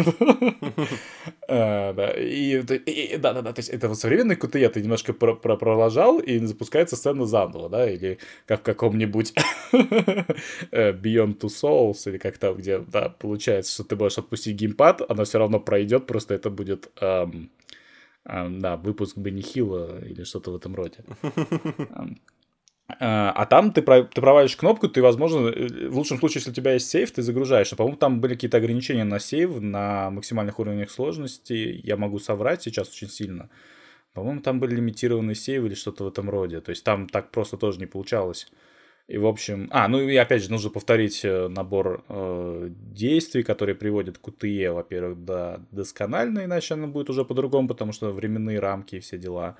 Э, 1.51 1.93
да, 1.93 2.11
и, 2.11 2.61
да-да-да, 3.17 3.53
то 3.53 3.59
есть, 3.59 3.69
это 3.69 3.91
современный 3.95 4.35
КТЕ, 4.35 4.69
ты 4.79 4.83
немножко 4.83 5.13
про 5.13 5.35
про 5.35 5.57
пролажал, 5.57 6.19
и 6.19 6.39
запускается 6.39 6.95
сцена 6.95 7.25
заново, 7.25 7.69
да, 7.69 7.89
или 7.89 8.17
как 8.45 8.61
в 8.61 8.63
каком-нибудь 8.63 9.33
э, 9.73 10.93
Beyond 10.93 11.39
Two 11.39 11.49
Souls, 11.49 12.09
или 12.09 12.17
как 12.17 12.37
там, 12.37 12.55
где, 12.55 12.79
да, 12.79 13.09
получается, 13.09 13.73
что 13.73 13.83
ты 13.83 13.95
можешь 13.95 14.17
отпустить 14.17 14.55
геймпад, 14.55 15.01
она 15.09 15.23
все 15.23 15.39
равно 15.39 15.59
пройдет, 15.59 16.07
просто 16.07 16.33
это 16.33 16.49
будет, 16.49 16.89
эм, 17.01 17.51
эм, 18.25 18.59
да, 18.59 18.77
выпуск 18.77 19.17
Бенни 19.17 19.41
Хилла 19.41 19.99
или 20.05 20.23
что-то 20.23 20.51
в 20.51 20.55
этом 20.55 20.75
роде. 20.75 20.99
А, 22.99 23.31
а 23.35 23.45
там 23.45 23.71
ты, 23.71 23.83
ты 23.83 24.21
проводишь 24.21 24.57
кнопку, 24.57 24.87
ты, 24.87 25.03
возможно, 25.03 25.49
э, 25.49 25.89
в 25.89 25.95
лучшем 25.95 26.17
случае, 26.17 26.39
если 26.39 26.49
у 26.49 26.53
тебя 26.55 26.73
есть 26.73 26.89
сейф, 26.89 27.11
ты 27.11 27.21
загружаешь. 27.21 27.71
А, 27.71 27.75
по-моему, 27.75 27.97
там 27.97 28.19
были 28.19 28.33
какие-то 28.33 28.57
ограничения 28.57 29.03
на 29.03 29.19
сейв, 29.19 29.61
на 29.61 30.09
максимальных 30.09 30.57
уровнях 30.57 30.89
сложности. 30.89 31.79
Я 31.83 31.97
могу 31.97 32.17
соврать 32.17 32.63
сейчас 32.63 32.89
очень 32.89 33.09
сильно. 33.09 33.47
По-моему, 34.19 34.41
там 34.41 34.59
были 34.59 34.75
лимитированные 34.75 35.35
сейвы 35.35 35.67
или 35.67 35.75
что-то 35.75 36.03
в 36.03 36.07
этом 36.07 36.29
роде. 36.29 36.59
То 36.59 36.71
есть 36.71 36.83
там 36.83 37.07
так 37.07 37.31
просто 37.31 37.55
тоже 37.57 37.79
не 37.79 37.85
получалось. 37.85 38.51
И, 39.07 39.17
в 39.17 39.25
общем... 39.25 39.69
А, 39.71 39.87
ну 39.87 40.01
и 40.01 40.15
опять 40.17 40.43
же, 40.43 40.51
нужно 40.51 40.69
повторить 40.69 41.23
э, 41.23 41.47
набор 41.47 42.03
э, 42.09 42.67
действий, 42.69 43.43
которые 43.43 43.75
приводят 43.75 44.17
к 44.17 44.27
УТЕ, 44.27 44.71
во-первых, 44.71 45.23
до 45.23 45.65
досконально, 45.71 46.43
иначе 46.43 46.73
оно 46.73 46.87
будет 46.87 47.09
уже 47.09 47.23
по-другому, 47.23 47.69
потому 47.69 47.93
что 47.93 48.11
временные 48.11 48.59
рамки 48.59 48.97
и 48.97 48.99
все 48.99 49.17
дела. 49.17 49.55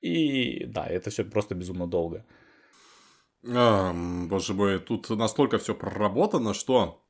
И 0.00 0.66
да, 0.66 0.86
это 0.86 1.08
все 1.08 1.24
просто 1.24 1.54
безумно 1.54 1.86
долго. 1.86 2.26
А, 3.46 3.92
боже 4.28 4.52
мой, 4.52 4.78
тут 4.78 5.08
настолько 5.10 5.56
все 5.58 5.74
проработано, 5.74 6.52
что 6.52 7.02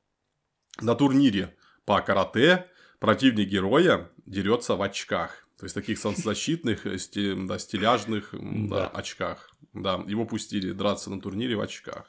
на 0.81 0.95
турнире 0.95 1.57
по 1.85 2.01
карате 2.01 2.67
противник 3.01 3.49
героя 3.49 4.11
дерется 4.27 4.77
в 4.77 4.83
очках. 4.83 5.48
То 5.59 5.65
есть 5.65 5.75
таких 5.75 5.99
солнцезащитных, 5.99 6.87
э, 6.87 6.99
да, 7.47 7.59
стиляжных 7.59 8.31
да, 8.33 8.87
очках. 8.87 9.51
Да, 9.75 10.05
его 10.07 10.25
пустили 10.25 10.71
драться 10.71 11.11
на 11.11 11.21
турнире 11.21 11.57
в 11.57 11.61
очках. 11.61 12.07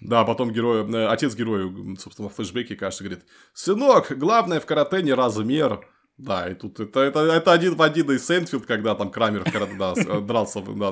Да, 0.00 0.24
потом 0.24 0.52
герой, 0.52 0.90
э, 0.90 1.06
отец 1.06 1.34
героя, 1.34 1.70
собственно, 1.98 2.30
в 2.30 2.34
флешбеке, 2.34 2.76
кажется, 2.76 3.04
говорит, 3.04 3.26
«Сынок, 3.52 4.16
главное 4.16 4.58
в 4.58 4.66
карате 4.66 5.02
не 5.02 5.12
размер, 5.12 5.86
да, 6.18 6.48
и 6.48 6.54
тут 6.54 6.80
это, 6.80 7.00
это, 7.00 7.20
это 7.20 7.52
один 7.52 7.76
в 7.76 7.82
один 7.82 8.10
из 8.10 8.26
Сэнфилд, 8.26 8.66
когда 8.66 8.96
там 8.96 9.10
Крамер 9.10 9.44
да, 9.78 9.94
дрался, 10.20 10.62
да, 10.62 10.90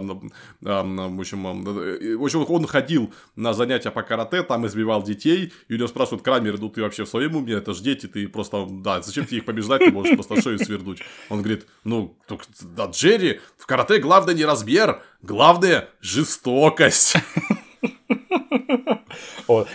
в, 0.83 1.20
общем, 1.20 1.64
в 1.64 2.24
общем, 2.24 2.47
он 2.49 2.66
ходил 2.66 3.12
на 3.35 3.53
занятия 3.53 3.91
по 3.91 4.03
карате, 4.03 4.45
там 4.45 4.66
избивал 4.66 5.03
детей, 5.03 5.53
и 5.66 5.74
у 5.74 5.77
него 5.77 5.89
спрашивают, 5.89 6.22
Крамер, 6.22 6.61
ну 6.61 6.68
ты 6.68 6.81
вообще 6.81 7.05
в 7.05 7.09
своем 7.09 7.35
уме, 7.35 7.55
это 7.55 7.74
ж 7.74 7.81
дети, 7.81 8.07
ты 8.07 8.29
просто, 8.29 8.66
да, 8.70 9.03
зачем 9.03 9.27
тебе 9.27 9.39
их 9.39 9.45
побеждать, 9.45 9.81
ты 9.81 9.91
можешь 9.91 10.14
просто 10.14 10.41
шею 10.41 10.61
свернуть. 10.61 11.03
Он 11.29 11.43
говорит, 11.43 11.66
ну, 11.83 12.16
да, 12.61 12.87
Джерри, 12.87 13.41
в 13.59 13.66
карате 13.66 13.99
главное 13.99 14.35
не 14.35 14.45
размер, 14.45 15.03
главное 15.22 15.89
жестокость. 16.01 17.16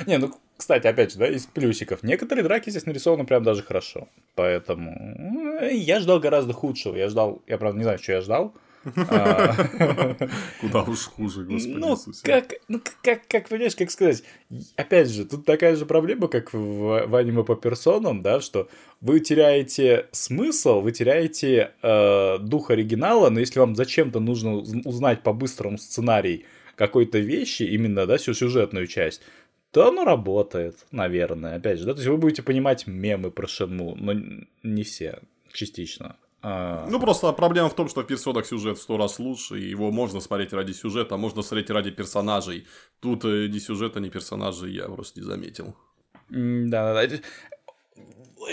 Не, 0.07 0.17
ну 0.17 0.33
кстати, 0.61 0.85
опять 0.85 1.11
же, 1.11 1.17
да, 1.17 1.27
из 1.27 1.47
плюсиков. 1.47 2.03
Некоторые 2.03 2.43
драки 2.43 2.69
здесь 2.69 2.85
нарисованы 2.85 3.25
прям 3.25 3.41
даже 3.41 3.63
хорошо. 3.63 4.07
Поэтому 4.35 5.59
я 5.71 5.99
ждал 5.99 6.19
гораздо 6.19 6.53
худшего. 6.53 6.95
Я 6.95 7.09
ждал, 7.09 7.41
я 7.47 7.57
правда 7.57 7.79
не 7.79 7.83
знаю, 7.83 7.97
что 7.97 8.11
я 8.11 8.21
ждал. 8.21 8.53
А, 8.95 9.55
Куда 10.61 10.83
уж 10.83 10.99
хуже, 11.07 11.45
господи 11.45 11.73
ну, 11.73 11.97
как, 12.21 12.53
ну, 12.67 12.79
как, 13.01 13.27
как, 13.27 13.49
понимаешь, 13.49 13.75
как 13.75 13.89
сказать, 13.89 14.23
опять 14.75 15.09
же, 15.09 15.25
тут 15.25 15.45
такая 15.45 15.75
же 15.75 15.87
проблема, 15.87 16.27
как 16.27 16.53
в, 16.53 17.07
в 17.07 17.15
аниме 17.15 17.43
по 17.43 17.55
персонам, 17.55 18.21
да, 18.21 18.39
что 18.39 18.69
вы 18.99 19.19
теряете 19.19 20.09
смысл, 20.11 20.81
вы 20.81 20.91
теряете 20.91 21.71
э, 21.81 22.37
дух 22.39 22.69
оригинала, 22.69 23.29
но 23.31 23.39
если 23.39 23.59
вам 23.59 23.75
зачем-то 23.75 24.19
нужно 24.19 24.57
узнать 24.57 25.23
по-быстрому 25.23 25.79
сценарий 25.79 26.45
какой-то 26.75 27.19
вещи, 27.19 27.63
именно, 27.63 28.07
да, 28.07 28.17
всю 28.17 28.33
сюжетную 28.33 28.87
часть, 28.87 29.21
то 29.71 29.87
оно 29.87 30.03
работает, 30.03 30.85
наверное. 30.91 31.55
Опять 31.55 31.79
же, 31.79 31.85
да, 31.85 31.93
то 31.93 31.99
есть 31.99 32.09
вы 32.09 32.17
будете 32.17 32.43
понимать 32.43 32.87
мемы 32.87 33.31
про 33.31 33.47
Шенму, 33.47 33.95
но 33.95 34.13
не 34.63 34.83
все, 34.83 35.19
частично. 35.53 36.17
А... 36.43 36.87
Ну, 36.89 36.99
просто 36.99 37.31
проблема 37.33 37.69
в 37.69 37.75
том, 37.75 37.87
что 37.87 38.01
в 38.01 38.07
персонах 38.07 38.45
сюжет 38.45 38.77
в 38.77 38.81
сто 38.81 38.97
раз 38.97 39.19
лучше, 39.19 39.59
и 39.59 39.69
его 39.69 39.91
можно 39.91 40.19
смотреть 40.19 40.53
ради 40.53 40.71
сюжета, 40.71 41.15
а 41.15 41.17
можно 41.17 41.41
смотреть 41.41 41.69
ради 41.69 41.91
персонажей. 41.91 42.65
Тут 42.99 43.25
э, 43.25 43.47
ни 43.47 43.59
сюжета, 43.59 43.99
ни 43.99 44.09
персонажей 44.09 44.73
я 44.73 44.85
просто 44.85 45.19
не 45.19 45.25
заметил. 45.25 45.75
Да-да-да. 46.29 47.17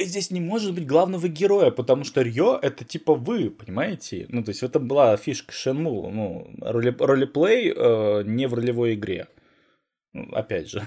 Здесь 0.00 0.30
не 0.30 0.40
может 0.40 0.74
быть 0.74 0.86
главного 0.86 1.28
героя, 1.28 1.70
потому 1.70 2.04
что 2.04 2.20
Рьо 2.20 2.58
это 2.60 2.84
типа 2.84 3.14
вы, 3.14 3.48
понимаете? 3.48 4.26
Ну, 4.28 4.44
то 4.44 4.50
есть, 4.50 4.62
это 4.62 4.78
была 4.78 5.16
фишка 5.16 5.52
Шенму. 5.52 6.10
Ну, 6.10 6.50
роли, 6.60 6.94
ролеплей 6.98 7.72
э, 7.74 8.22
не 8.24 8.46
в 8.46 8.54
ролевой 8.54 8.94
игре. 8.94 9.28
Опять 10.32 10.70
же. 10.70 10.86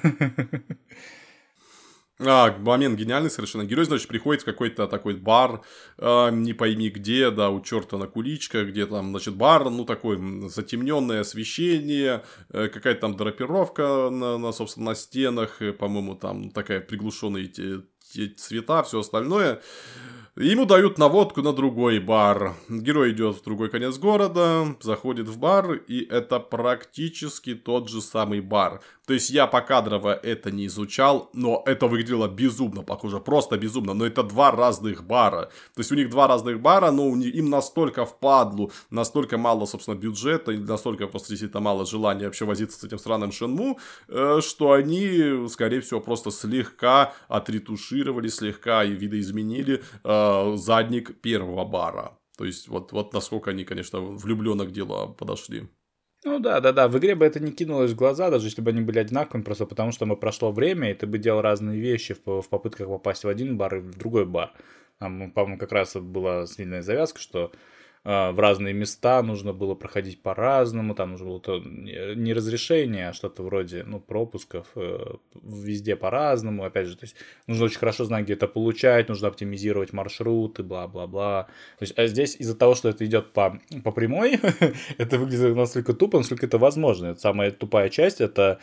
А, 2.23 2.55
момент 2.59 2.99
гениальный 2.99 3.31
совершенно. 3.31 3.63
Герой, 3.63 3.85
значит, 3.85 4.07
приходит 4.07 4.43
в 4.43 4.45
какой-то 4.45 4.87
такой 4.87 5.15
бар, 5.15 5.61
э, 5.97 6.29
не 6.31 6.53
пойми 6.53 6.89
где, 6.89 7.31
да, 7.31 7.49
у 7.49 7.61
черта 7.61 7.97
на 7.97 8.05
куличках, 8.05 8.67
где 8.67 8.85
там, 8.85 9.09
значит, 9.09 9.35
бар, 9.35 9.69
ну, 9.69 9.85
такое 9.85 10.19
затемненное 10.47 11.21
освещение, 11.21 12.23
э, 12.49 12.67
какая-то 12.67 13.01
там 13.01 13.17
драпировка 13.17 14.09
на, 14.11 14.37
на, 14.37 14.51
собственно, 14.51 14.91
на 14.91 14.95
стенах, 14.95 15.61
э, 15.63 15.73
по-моему, 15.73 16.15
там 16.15 16.51
такая 16.51 16.81
приглушенный 16.81 17.51
цвета, 18.37 18.83
все 18.83 18.99
остальное. 18.99 19.61
Ему 20.37 20.65
дают 20.65 20.97
наводку 20.97 21.41
на 21.41 21.51
другой 21.51 21.99
бар. 21.99 22.55
Герой 22.69 23.11
идет 23.11 23.35
в 23.35 23.43
другой 23.43 23.69
конец 23.69 23.97
города, 23.97 24.77
заходит 24.79 25.27
в 25.27 25.37
бар, 25.37 25.73
и 25.73 26.05
это 26.05 26.39
практически 26.39 27.53
тот 27.53 27.89
же 27.89 28.01
самый 28.01 28.39
бар. 28.39 28.81
То 29.11 29.15
есть 29.15 29.29
я 29.29 29.45
покадрово 29.45 30.13
это 30.13 30.51
не 30.51 30.67
изучал, 30.67 31.29
но 31.33 31.63
это 31.65 31.87
выглядело 31.87 32.29
безумно 32.29 32.81
похоже, 32.81 33.19
просто 33.19 33.57
безумно. 33.57 33.93
Но 33.93 34.05
это 34.05 34.23
два 34.23 34.51
разных 34.51 35.03
бара. 35.03 35.51
То 35.75 35.81
есть 35.81 35.91
у 35.91 35.95
них 35.95 36.09
два 36.09 36.27
разных 36.27 36.61
бара, 36.61 36.91
но 36.91 37.09
им 37.17 37.49
настолько 37.49 38.05
впадлу, 38.05 38.71
настолько 38.89 39.37
мало, 39.37 39.65
собственно, 39.65 39.95
бюджета, 39.95 40.53
и 40.53 40.57
настолько 40.57 41.07
просто 41.07 41.27
действительно 41.31 41.59
мало 41.59 41.85
желания 41.85 42.23
вообще 42.23 42.45
возиться 42.45 42.79
с 42.79 42.83
этим 42.85 42.99
странным 42.99 43.33
Шенму, 43.33 43.79
э, 44.07 44.39
что 44.41 44.71
они, 44.71 45.45
скорее 45.49 45.81
всего, 45.81 45.99
просто 45.99 46.31
слегка 46.31 47.13
отретушировали, 47.27 48.29
слегка 48.29 48.85
и 48.85 48.91
видоизменили 48.91 49.83
э, 50.05 50.53
задник 50.55 51.19
первого 51.19 51.65
бара. 51.65 52.17
То 52.37 52.45
есть 52.45 52.69
вот, 52.69 52.93
вот 52.93 53.13
насколько 53.13 53.51
они, 53.51 53.65
конечно, 53.65 53.99
влюбленно 53.99 54.65
к 54.65 54.71
делу 54.71 55.13
подошли. 55.19 55.67
Ну 56.23 56.39
да, 56.39 56.59
да, 56.59 56.71
да. 56.71 56.87
В 56.87 56.97
игре 56.99 57.15
бы 57.15 57.25
это 57.25 57.39
не 57.39 57.51
кинулось 57.51 57.91
в 57.91 57.95
глаза, 57.95 58.29
даже 58.29 58.47
если 58.47 58.61
бы 58.61 58.69
они 58.71 58.81
были 58.81 58.99
одинаковыми, 58.99 59.43
просто 59.43 59.65
потому 59.65 59.91
что 59.91 60.05
мы 60.05 60.15
прошло 60.15 60.51
время, 60.51 60.91
и 60.91 60.93
ты 60.93 61.07
бы 61.07 61.17
делал 61.17 61.41
разные 61.41 61.79
вещи 61.79 62.13
в, 62.13 62.41
в 62.41 62.49
попытках 62.49 62.87
попасть 62.87 63.23
в 63.23 63.27
один 63.27 63.57
бар 63.57 63.75
и 63.77 63.79
в 63.79 63.97
другой 63.97 64.25
бар. 64.25 64.53
Там, 64.99 65.31
по-моему, 65.31 65.57
как 65.57 65.71
раз 65.71 65.95
была 65.95 66.45
сильная 66.45 66.83
завязка, 66.83 67.19
что 67.19 67.51
в 68.03 68.39
разные 68.39 68.73
места 68.73 69.21
нужно 69.21 69.53
было 69.53 69.75
проходить 69.75 70.23
по-разному, 70.23 70.95
там 70.95 71.11
нужно 71.11 71.27
было 71.27 71.39
то, 71.39 71.59
не 71.59 72.33
разрешение, 72.33 73.09
а 73.09 73.13
что-то 73.13 73.43
вроде, 73.43 73.83
ну, 73.83 73.99
пропусков, 73.99 74.67
э, 74.75 74.97
везде 75.43 75.95
по-разному, 75.95 76.63
опять 76.63 76.87
же, 76.87 76.97
то 76.97 77.05
есть 77.05 77.15
нужно 77.45 77.65
очень 77.65 77.77
хорошо 77.77 78.05
знать, 78.05 78.23
где 78.23 78.33
это 78.33 78.47
получать, 78.47 79.07
нужно 79.07 79.27
оптимизировать 79.27 79.93
маршруты, 79.93 80.63
бла-бла-бла. 80.63 81.43
То 81.77 81.83
есть, 81.83 81.97
а 81.97 82.07
здесь 82.07 82.35
из-за 82.39 82.55
того, 82.55 82.73
что 82.73 82.89
это 82.89 83.05
идет 83.05 83.33
по, 83.33 83.59
по 83.83 83.91
прямой, 83.91 84.39
это 84.97 85.19
выглядит 85.19 85.55
настолько 85.55 85.93
тупо, 85.93 86.17
насколько 86.17 86.47
это 86.47 86.57
возможно. 86.57 87.07
Это 87.07 87.19
самая 87.19 87.51
тупая 87.51 87.89
часть, 87.89 88.19
это 88.19 88.59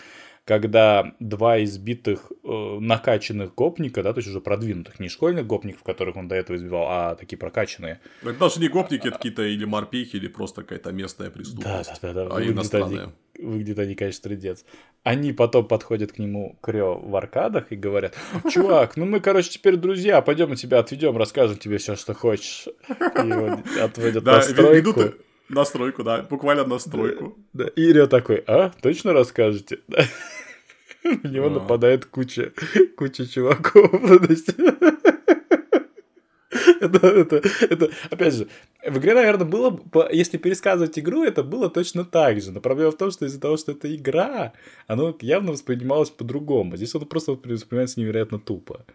когда 0.49 1.13
два 1.21 1.63
избитых 1.63 2.33
э, 2.43 2.79
накачанных 2.81 3.55
гопника, 3.55 4.03
да, 4.03 4.15
то 4.15 4.19
есть 4.21 4.31
уже 4.31 4.41
продвинутых, 4.41 4.99
не 4.99 5.11
школьных 5.11 5.47
гопников, 5.47 5.83
которых 5.83 6.17
он 6.17 6.27
до 6.27 6.37
этого 6.37 6.57
избивал, 6.57 6.87
а 6.89 7.15
такие 7.17 7.37
прокачанные. 7.37 8.01
Это 8.23 8.33
даже 8.33 8.59
не 8.59 8.69
гопники, 8.69 9.09
это 9.09 9.17
какие-то 9.17 9.43
или 9.43 9.67
морпехи, 9.67 10.17
или 10.17 10.27
просто 10.27 10.63
какая-то 10.63 10.91
местная 10.91 11.29
преступность. 11.29 12.01
Да, 12.01 12.15
да, 12.15 12.15
да. 12.15 12.29
да. 12.31 12.37
А 12.37 12.43
иностранные. 12.43 13.13
Они, 13.39 13.47
выглядят 13.47 13.79
они, 13.81 13.95
конечно, 13.95 14.23
тридец. 14.23 14.65
Они 15.03 15.35
потом 15.35 15.69
подходят 15.69 16.13
к 16.13 16.19
нему 16.19 16.59
Крё 16.63 16.95
в 16.95 17.15
аркадах 17.15 17.71
и 17.71 17.77
говорят, 17.77 18.17
чувак, 18.51 18.97
ну 18.97 19.05
мы, 19.05 19.21
короче, 19.21 19.51
теперь 19.51 19.77
друзья, 19.77 20.23
пойдем 20.23 20.49
мы 20.49 20.57
тебя 20.57 20.79
отведем, 20.79 21.19
расскажем 21.19 21.59
тебе 21.59 21.77
все, 21.77 21.95
что 21.95 22.15
хочешь. 22.15 22.69
И 22.89 23.29
его 23.29 23.59
отводят 23.83 24.25
на 24.25 24.41
стройку. 24.41 25.13
Настройку, 25.51 26.05
да, 26.05 26.23
буквально 26.23 26.65
настройку. 26.65 27.39
Да, 27.55 27.65
да. 27.65 27.71
И 27.71 28.07
такой, 28.07 28.45
а, 28.47 28.71
точно 28.83 29.13
расскажете? 29.15 29.81
На 31.23 31.29
него 31.29 31.49
нападает 31.49 32.07
куча, 32.07 32.53
куча 32.97 33.27
чуваков. 33.27 33.91
Это, 36.81 37.07
это, 37.07 37.43
это, 37.61 37.91
опять 38.11 38.35
же, 38.35 38.49
в 38.87 38.99
игре, 38.99 39.15
наверное, 39.15 39.47
было, 39.47 39.81
если 40.11 40.39
пересказывать 40.39 40.99
игру, 40.99 41.25
это 41.25 41.43
было 41.43 41.69
точно 41.69 42.05
так 42.05 42.41
же. 42.41 42.53
Но 42.53 42.61
проблема 42.61 42.91
в 42.91 42.97
том, 42.97 43.11
что 43.11 43.27
из-за 43.27 43.41
того, 43.41 43.57
что 43.57 43.73
это 43.73 43.95
игра, 43.95 44.53
оно 44.87 45.17
явно 45.21 45.53
воспринималось 45.53 46.11
по-другому. 46.11 46.77
Здесь 46.77 46.95
оно 46.95 47.05
просто 47.05 47.33
воспринимается 47.33 48.01
невероятно 48.01 48.39
тупо. 48.39 48.87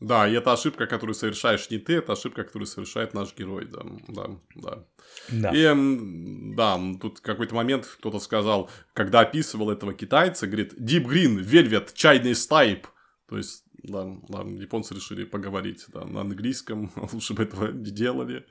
Да, 0.00 0.26
и 0.26 0.32
это 0.32 0.52
ошибка, 0.52 0.86
которую 0.86 1.14
совершаешь 1.14 1.68
не 1.68 1.78
ты, 1.78 1.96
это 1.96 2.14
ошибка, 2.14 2.44
которую 2.44 2.66
совершает 2.66 3.12
наш 3.12 3.36
герой, 3.36 3.66
да, 3.66 3.82
да, 4.08 4.30
да. 4.54 4.84
да. 5.28 5.50
И, 5.54 6.54
да, 6.56 6.80
тут 7.00 7.20
какой-то 7.20 7.54
момент 7.54 7.86
кто-то 7.98 8.18
сказал, 8.18 8.70
когда 8.94 9.20
описывал 9.20 9.70
этого 9.70 9.92
китайца, 9.92 10.46
говорит, 10.46 10.72
Deep 10.72 11.04
Green, 11.04 11.44
Velvet, 11.44 11.92
Chinese 11.94 12.48
Type, 12.50 12.84
то 13.28 13.36
есть, 13.36 13.64
да, 13.82 14.06
да, 14.28 14.40
японцы 14.40 14.94
решили 14.94 15.24
поговорить 15.24 15.84
да, 15.88 16.06
на 16.06 16.22
английском, 16.22 16.90
лучше 17.12 17.34
бы 17.34 17.42
этого 17.42 17.70
не 17.70 17.90
делали. 17.90 18.46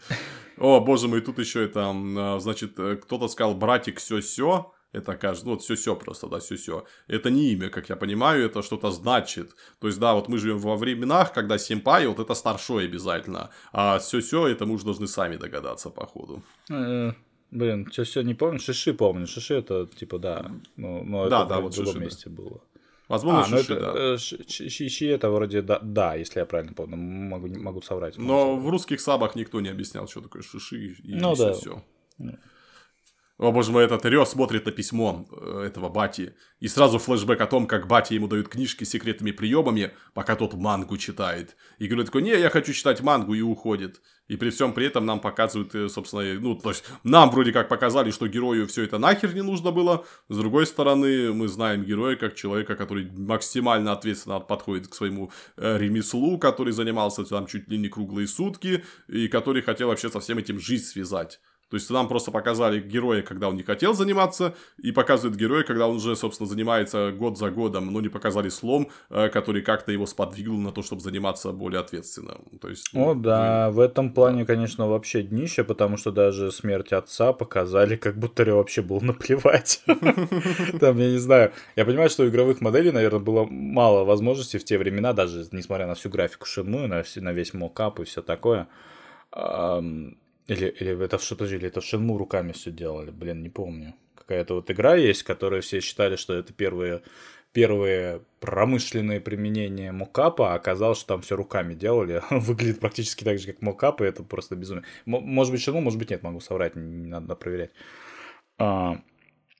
О, 0.58 0.80
боже 0.80 1.08
мой, 1.08 1.22
тут 1.22 1.40
еще 1.40 1.66
это, 1.66 1.92
а, 1.92 2.40
значит, 2.40 2.74
кто-то 2.74 3.28
сказал, 3.28 3.56
братик, 3.56 3.98
все-все, 3.98 4.72
это 4.92 5.16
кажется, 5.16 5.46
ну, 5.46 5.54
вот 5.54 5.62
все-все 5.62 5.96
просто, 5.96 6.28
да, 6.28 6.40
все-все. 6.40 6.86
Это 7.08 7.30
не 7.30 7.52
имя, 7.52 7.70
как 7.70 7.90
я 7.90 7.96
понимаю, 7.96 8.46
это 8.46 8.64
что-то 8.64 8.92
значит. 8.92 9.56
То 9.80 9.88
есть, 9.88 10.00
да, 10.00 10.14
вот 10.14 10.30
мы 10.30 10.38
живем 10.40 10.58
во 10.60 10.76
временах, 10.76 11.32
когда 11.32 11.58
симпай, 11.58 12.08
вот 12.08 12.20
это 12.20 12.34
старшой 12.34 12.86
обязательно. 12.86 13.52
А 13.72 14.00
все-все, 14.00 14.48
это 14.48 14.66
мы 14.66 14.74
уже 14.74 14.86
должны 14.86 15.08
сами 15.08 15.36
догадаться, 15.36 15.90
походу. 15.92 16.42
Э, 16.72 17.12
блин, 17.52 17.86
все-все 17.92 18.24
не 18.24 18.34
помню, 18.34 18.60
шиши 18.60 18.94
помню. 18.94 19.28
Шиши 19.28 19.56
это, 19.56 19.86
типа, 19.86 20.18
да, 20.18 20.52
ну, 20.76 21.04
но 21.04 21.30
да, 21.30 21.42
это 21.42 21.50
да, 21.50 21.60
вот 21.60 21.74
в 21.74 21.78
другом 21.78 22.02
месте 22.02 22.30
да. 22.30 22.36
было. 22.36 22.62
Возможно, 23.08 23.42
а, 23.42 23.60
шиши, 23.60 23.74
это, 23.74 23.94
да. 23.94 24.18
Щи 24.18 25.06
это 25.06 25.30
вроде 25.30 25.62
да, 25.62 25.80
да, 25.80 26.16
если 26.16 26.40
я 26.40 26.46
правильно 26.46 26.74
помню, 26.74 26.98
могу, 26.98 27.48
могу 27.48 27.82
соврать. 27.82 28.18
Могу 28.18 28.28
Но 28.28 28.40
соврать. 28.40 28.66
в 28.66 28.70
русских 28.70 29.02
сабах 29.02 29.36
никто 29.36 29.62
не 29.62 29.70
объяснял, 29.70 30.08
что 30.08 30.22
такое 30.22 30.42
шиши 30.42 30.96
и 31.04 31.16
ну, 31.16 31.36
да. 31.36 31.54
все. 31.54 31.84
О 33.40 33.54
боже 33.54 33.72
мой, 33.72 33.86
этот 33.86 34.04
Рё 34.04 34.26
смотрит 34.26 34.66
на 34.66 34.74
письмо 34.74 35.26
э, 35.32 35.64
этого 35.68 35.88
Бати. 35.88 36.34
И 36.60 36.68
сразу 36.68 37.00
флешбэк 37.00 37.40
о 37.40 37.46
том, 37.46 37.68
как 37.68 37.88
Бати 37.88 38.14
ему 38.14 38.28
дают 38.28 38.50
книжки 38.50 38.84
с 38.84 38.90
секретными 38.90 39.32
приемами, 39.32 39.94
пока 40.14 40.36
тот 40.36 40.56
мангу 40.56 40.98
читает. 40.98 41.56
И 41.78 41.88
говорит 41.88 42.08
такой, 42.08 42.24
не, 42.24 42.32
я 42.32 42.50
хочу 42.50 42.74
читать 42.74 43.00
мангу, 43.00 43.34
и 43.34 43.42
уходит. 43.42 44.02
И 44.28 44.36
при 44.36 44.50
всем 44.50 44.74
при 44.74 44.88
этом 44.88 45.06
нам 45.06 45.22
показывают, 45.22 45.74
э, 45.74 45.88
собственно, 45.88 46.38
ну, 46.38 46.56
то 46.56 46.72
есть 46.72 46.84
нам 47.06 47.32
вроде 47.32 47.54
как 47.54 47.70
показали, 47.70 48.12
что 48.12 48.28
герою 48.28 48.68
все 48.68 48.84
это 48.84 48.98
нахер 48.98 49.34
не 49.34 49.42
нужно 49.42 49.72
было. 49.72 50.06
С 50.28 50.36
другой 50.36 50.66
стороны, 50.66 51.32
мы 51.32 51.48
знаем 51.48 51.86
героя 51.86 52.18
как 52.18 52.36
человека, 52.36 52.76
который 52.76 53.10
максимально 53.10 53.94
ответственно 53.94 54.42
подходит 54.42 54.90
к 54.90 54.94
своему 54.94 55.32
э, 55.56 55.78
ремеслу, 55.78 56.38
который 56.40 56.74
занимался 56.74 57.24
там 57.24 57.48
чуть 57.48 57.70
ли 57.70 57.78
не 57.78 57.88
круглые 57.88 58.28
сутки, 58.28 58.84
и 59.08 59.30
который 59.30 59.62
хотел 59.62 59.88
вообще 59.88 60.10
со 60.10 60.20
всем 60.20 60.40
этим 60.40 60.60
жизнь 60.60 60.84
связать. 60.84 61.40
То 61.70 61.76
есть 61.76 61.90
нам 61.90 62.08
просто 62.08 62.32
показали 62.32 62.80
героя, 62.80 63.22
когда 63.22 63.48
он 63.48 63.56
не 63.56 63.64
хотел 63.64 63.94
заниматься, 63.94 64.56
и 64.78 64.92
показывают 64.92 65.40
героя, 65.40 65.64
когда 65.64 65.88
он 65.88 65.98
уже, 65.98 66.16
собственно, 66.16 66.50
занимается 66.50 67.12
год 67.12 67.38
за 67.38 67.52
годом, 67.52 67.92
но 67.92 68.02
не 68.02 68.10
показали 68.10 68.50
слом, 68.50 68.90
э, 69.10 69.30
который 69.30 69.62
как-то 69.62 69.92
его 69.92 70.06
сподвигнул 70.06 70.60
на 70.60 70.72
то, 70.72 70.82
чтобы 70.82 71.02
заниматься 71.02 71.52
более 71.52 71.80
ответственно. 71.80 72.38
То 72.60 72.70
есть, 72.70 72.90
О, 72.94 73.14
ну, 73.14 73.22
да, 73.22 73.68
мы... 73.68 73.76
в 73.76 73.80
этом 73.80 74.14
плане, 74.14 74.46
конечно, 74.46 74.88
вообще 74.88 75.22
днище, 75.22 75.64
потому 75.64 75.98
что 75.98 76.12
даже 76.12 76.52
смерть 76.52 76.92
отца 76.92 77.34
показали, 77.34 77.96
как 77.96 78.18
будто 78.18 78.44
Рё 78.44 78.58
вообще 78.58 78.82
был 78.82 79.02
наплевать. 79.02 79.84
Там, 80.80 80.98
я 80.98 81.12
не 81.12 81.20
знаю, 81.20 81.52
я 81.76 81.86
понимаю, 81.86 82.10
что 82.10 82.24
у 82.24 82.28
игровых 82.28 82.62
моделей, 82.62 82.92
наверное, 82.92 83.20
было 83.20 83.46
мало 83.46 84.06
возможностей 84.06 84.58
в 84.58 84.66
те 84.66 84.78
времена, 84.78 85.14
даже 85.14 85.48
несмотря 85.52 85.86
на 85.86 85.94
всю 85.94 86.10
графику 86.10 86.46
Шинму, 86.46 86.88
на 86.88 87.32
весь 87.32 87.54
мокап 87.54 88.00
и 88.00 88.04
все 88.06 88.22
такое 88.22 88.68
или, 90.50 90.68
или 90.68 91.06
это 91.06 91.20
что-то 91.20 91.46
или 91.46 91.68
это 91.68 91.80
в 91.80 91.86
Шенму 91.86 92.18
руками 92.18 92.52
все 92.54 92.72
делали, 92.72 93.12
блин, 93.12 93.44
не 93.44 93.50
помню. 93.50 93.94
Какая-то 94.16 94.56
вот 94.56 94.72
игра 94.72 94.96
есть, 94.96 95.24
которую 95.24 95.62
все 95.62 95.80
считали, 95.80 96.16
что 96.16 96.34
это 96.34 96.54
первые, 96.54 97.04
первые 97.54 98.22
промышленные 98.40 99.22
применения 99.22 99.92
мокапа, 99.92 100.54
а 100.54 100.56
оказалось, 100.56 100.98
что 100.98 101.08
там 101.08 101.22
все 101.22 101.36
руками 101.36 101.76
делали. 101.76 102.24
Выглядит 102.32 102.80
практически 102.80 103.24
так 103.24 103.38
же, 103.38 103.54
как 103.54 103.62
мокап, 103.62 104.02
и 104.02 104.06
это 104.06 104.24
просто 104.24 104.56
безумие. 104.56 104.86
Может 105.06 105.54
быть, 105.54 105.62
Шенму, 105.62 105.82
может 105.82 106.00
быть, 106.00 106.10
нет, 106.10 106.24
могу 106.24 106.40
соврать, 106.40 106.76
не 106.76 107.08
надо 107.08 107.36
проверять. 107.36 107.72
А, 108.58 109.00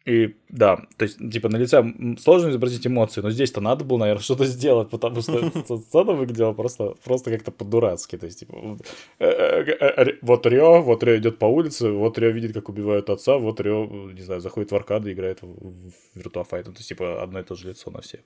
и 0.06 0.36
да, 0.50 0.78
то 0.98 1.04
есть, 1.04 1.18
типа, 1.32 1.50
на 1.50 1.58
лице 1.58 1.84
сложно 2.20 2.50
изобразить 2.50 2.88
эмоции, 2.88 3.22
но 3.22 3.32
здесь-то 3.32 3.62
надо 3.62 3.84
было, 3.84 3.98
наверное, 4.00 4.22
что-то 4.24 4.46
сделать, 4.46 4.90
потому 4.90 5.22
что 5.22 5.78
сцена 5.78 6.14
выглядела 6.14 6.54
просто, 6.54 6.96
просто 7.04 7.32
как-то 7.32 7.52
по-дурацки. 7.52 8.18
То 8.18 8.26
есть, 8.26 8.40
типа, 8.40 8.78
э, 9.20 9.26
э, 9.26 9.76
э, 9.80 10.18
вот 10.22 10.46
Рио, 10.46 10.82
вот 10.82 11.04
Рио 11.04 11.18
идет 11.18 11.38
по 11.38 11.46
улице, 11.46 11.92
вот 11.92 12.18
Рио 12.18 12.30
видит, 12.30 12.54
как 12.54 12.70
убивают 12.70 13.10
отца, 13.10 13.38
вот 13.38 13.60
Рио, 13.60 13.86
не 14.12 14.22
знаю, 14.22 14.42
заходит 14.42 14.72
в 14.72 14.76
аркады, 14.76 15.12
играет 15.12 15.42
в 15.42 15.92
Virtua 16.16 16.48
Fighter. 16.50 16.64
То 16.64 16.78
есть, 16.78 16.90
типа, 16.90 17.22
одно 17.22 17.40
и 17.40 17.44
то 17.44 17.56
же 17.56 17.68
лицо 17.68 17.92
на 17.92 18.02
всех. 18.02 18.22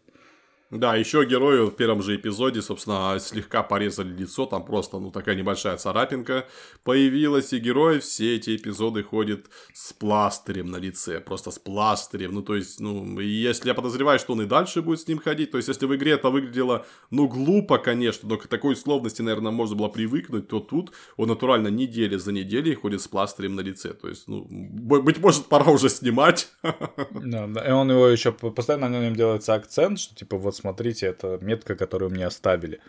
Да, 0.74 0.96
еще 0.96 1.24
герою 1.24 1.68
в 1.68 1.76
первом 1.76 2.02
же 2.02 2.16
эпизоде, 2.16 2.64
собственно, 2.64 3.20
слегка 3.20 3.62
порезали 3.62 4.12
лицо, 4.12 4.48
там 4.48 4.66
просто, 4.66 4.98
ну, 4.98 5.12
такая 5.12 5.36
небольшая 5.36 5.78
царапинка 5.78 6.48
появилась, 6.84 7.54
и 7.54 7.60
герой 7.60 8.00
все 8.00 8.36
эти 8.38 8.56
эпизоды 8.56 9.04
ходит 9.04 9.46
с 9.72 9.94
пластырем 9.94 10.72
на 10.72 10.78
лице, 10.78 11.20
просто 11.20 11.52
с 11.52 11.60
пластырем, 11.60 12.34
ну, 12.34 12.42
то 12.42 12.56
есть, 12.56 12.80
ну, 12.80 13.20
если 13.20 13.68
я 13.68 13.76
подозреваю, 13.76 14.18
что 14.18 14.34
он 14.34 14.42
и 14.42 14.46
дальше 14.46 14.82
будет 14.82 15.02
с 15.02 15.08
ним 15.08 15.20
ходить, 15.20 15.52
то 15.52 15.58
есть, 15.58 15.68
если 15.68 15.86
в 15.86 15.96
игре 15.96 16.14
это 16.14 16.30
выглядело, 16.30 16.88
ну, 17.12 17.28
глупо, 17.28 17.78
конечно, 17.78 18.28
но 18.28 18.38
к 18.38 18.48
такой 18.48 18.74
условности, 18.74 19.22
наверное, 19.22 19.52
можно 19.52 19.76
было 19.76 19.90
привыкнуть, 19.90 20.48
то 20.48 20.60
тут 20.60 20.92
он 21.18 21.30
натурально 21.30 21.68
неделя 21.68 22.18
за 22.18 22.32
неделей 22.32 22.74
ходит 22.74 23.02
с 23.02 23.08
пластырем 23.08 23.56
на 23.56 23.62
лице, 23.62 23.94
то 23.94 24.10
есть, 24.10 24.28
ну, 24.28 24.48
быть 24.50 25.20
может, 25.20 25.46
пора 25.46 25.72
уже 25.72 25.90
снимать. 25.90 26.50
Да, 27.14 27.68
и 27.68 27.72
он 27.72 27.92
его 27.92 28.08
еще, 28.08 28.32
постоянно 28.32 28.90
на 28.90 29.04
нем 29.04 29.16
делается 29.16 29.54
акцент, 29.54 30.00
что, 30.00 30.16
типа, 30.16 30.38
вот 30.38 30.56
смотрите, 30.64 31.08
это 31.08 31.38
метка, 31.42 31.76
которую 31.76 32.12
мне 32.12 32.26
оставили. 32.26 32.80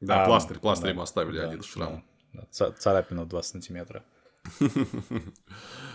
Да, 0.00 0.24
а, 0.24 0.26
пластырь, 0.26 0.58
пластырь 0.58 0.92
да, 0.92 0.96
мы 0.96 1.02
оставили 1.02 1.38
да, 1.38 1.48
один 1.48 1.62
шрам. 1.62 2.04
Да, 2.32 2.72
царапина 2.72 3.24
в 3.24 3.28
2 3.28 3.42
сантиметра. 3.42 4.02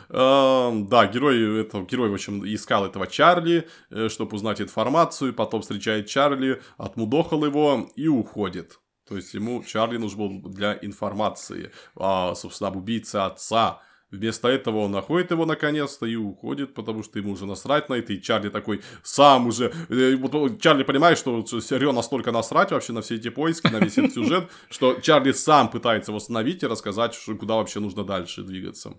Да, 0.09 1.07
герой, 1.07 1.61
это, 1.61 1.81
герой, 1.81 2.09
в 2.09 2.13
общем, 2.13 2.45
искал 2.45 2.85
этого 2.85 3.07
Чарли, 3.07 3.67
э, 3.89 4.09
чтобы 4.09 4.35
узнать 4.35 4.61
информацию, 4.61 5.33
потом 5.33 5.61
встречает 5.61 6.07
Чарли, 6.07 6.61
отмудохал 6.77 7.45
его 7.45 7.89
и 7.95 8.07
уходит. 8.07 8.79
То 9.07 9.15
есть 9.15 9.33
ему 9.33 9.63
Чарли 9.63 9.97
нужен 9.97 10.19
был 10.19 10.51
для 10.51 10.77
информации, 10.81 11.71
а, 11.95 12.35
собственно, 12.35 12.69
об 12.69 12.75
убийце 12.75 13.17
отца. 13.17 13.81
Вместо 14.13 14.47
этого 14.47 14.77
он 14.77 14.91
находит 14.91 15.31
его 15.31 15.43
наконец-то 15.47 16.05
и 16.05 16.15
уходит, 16.15 16.75
потому 16.75 17.01
что 17.01 17.17
ему 17.17 17.31
уже 17.31 17.47
насрать 17.47 17.89
на 17.89 17.95
это. 17.95 18.13
И 18.13 18.21
Чарли 18.21 18.49
такой 18.49 18.81
сам 19.01 19.47
уже... 19.47 19.73
Э, 19.89 20.15
Чарли 20.59 20.83
понимает, 20.83 21.17
что 21.17 21.43
Серё 21.43 21.91
настолько 21.91 22.31
насрать 22.31 22.71
вообще 22.71 22.93
на 22.93 23.01
все 23.01 23.15
эти 23.15 23.29
поиски, 23.29 23.65
на 23.67 23.79
весь 23.79 23.97
этот 23.97 24.13
сюжет, 24.13 24.49
что 24.69 24.93
Чарли 25.01 25.31
сам 25.31 25.67
пытается 25.67 26.11
восстановить 26.11 26.61
и 26.61 26.67
рассказать, 26.67 27.19
куда 27.39 27.55
вообще 27.55 27.79
нужно 27.79 28.03
дальше 28.03 28.43
двигаться. 28.43 28.93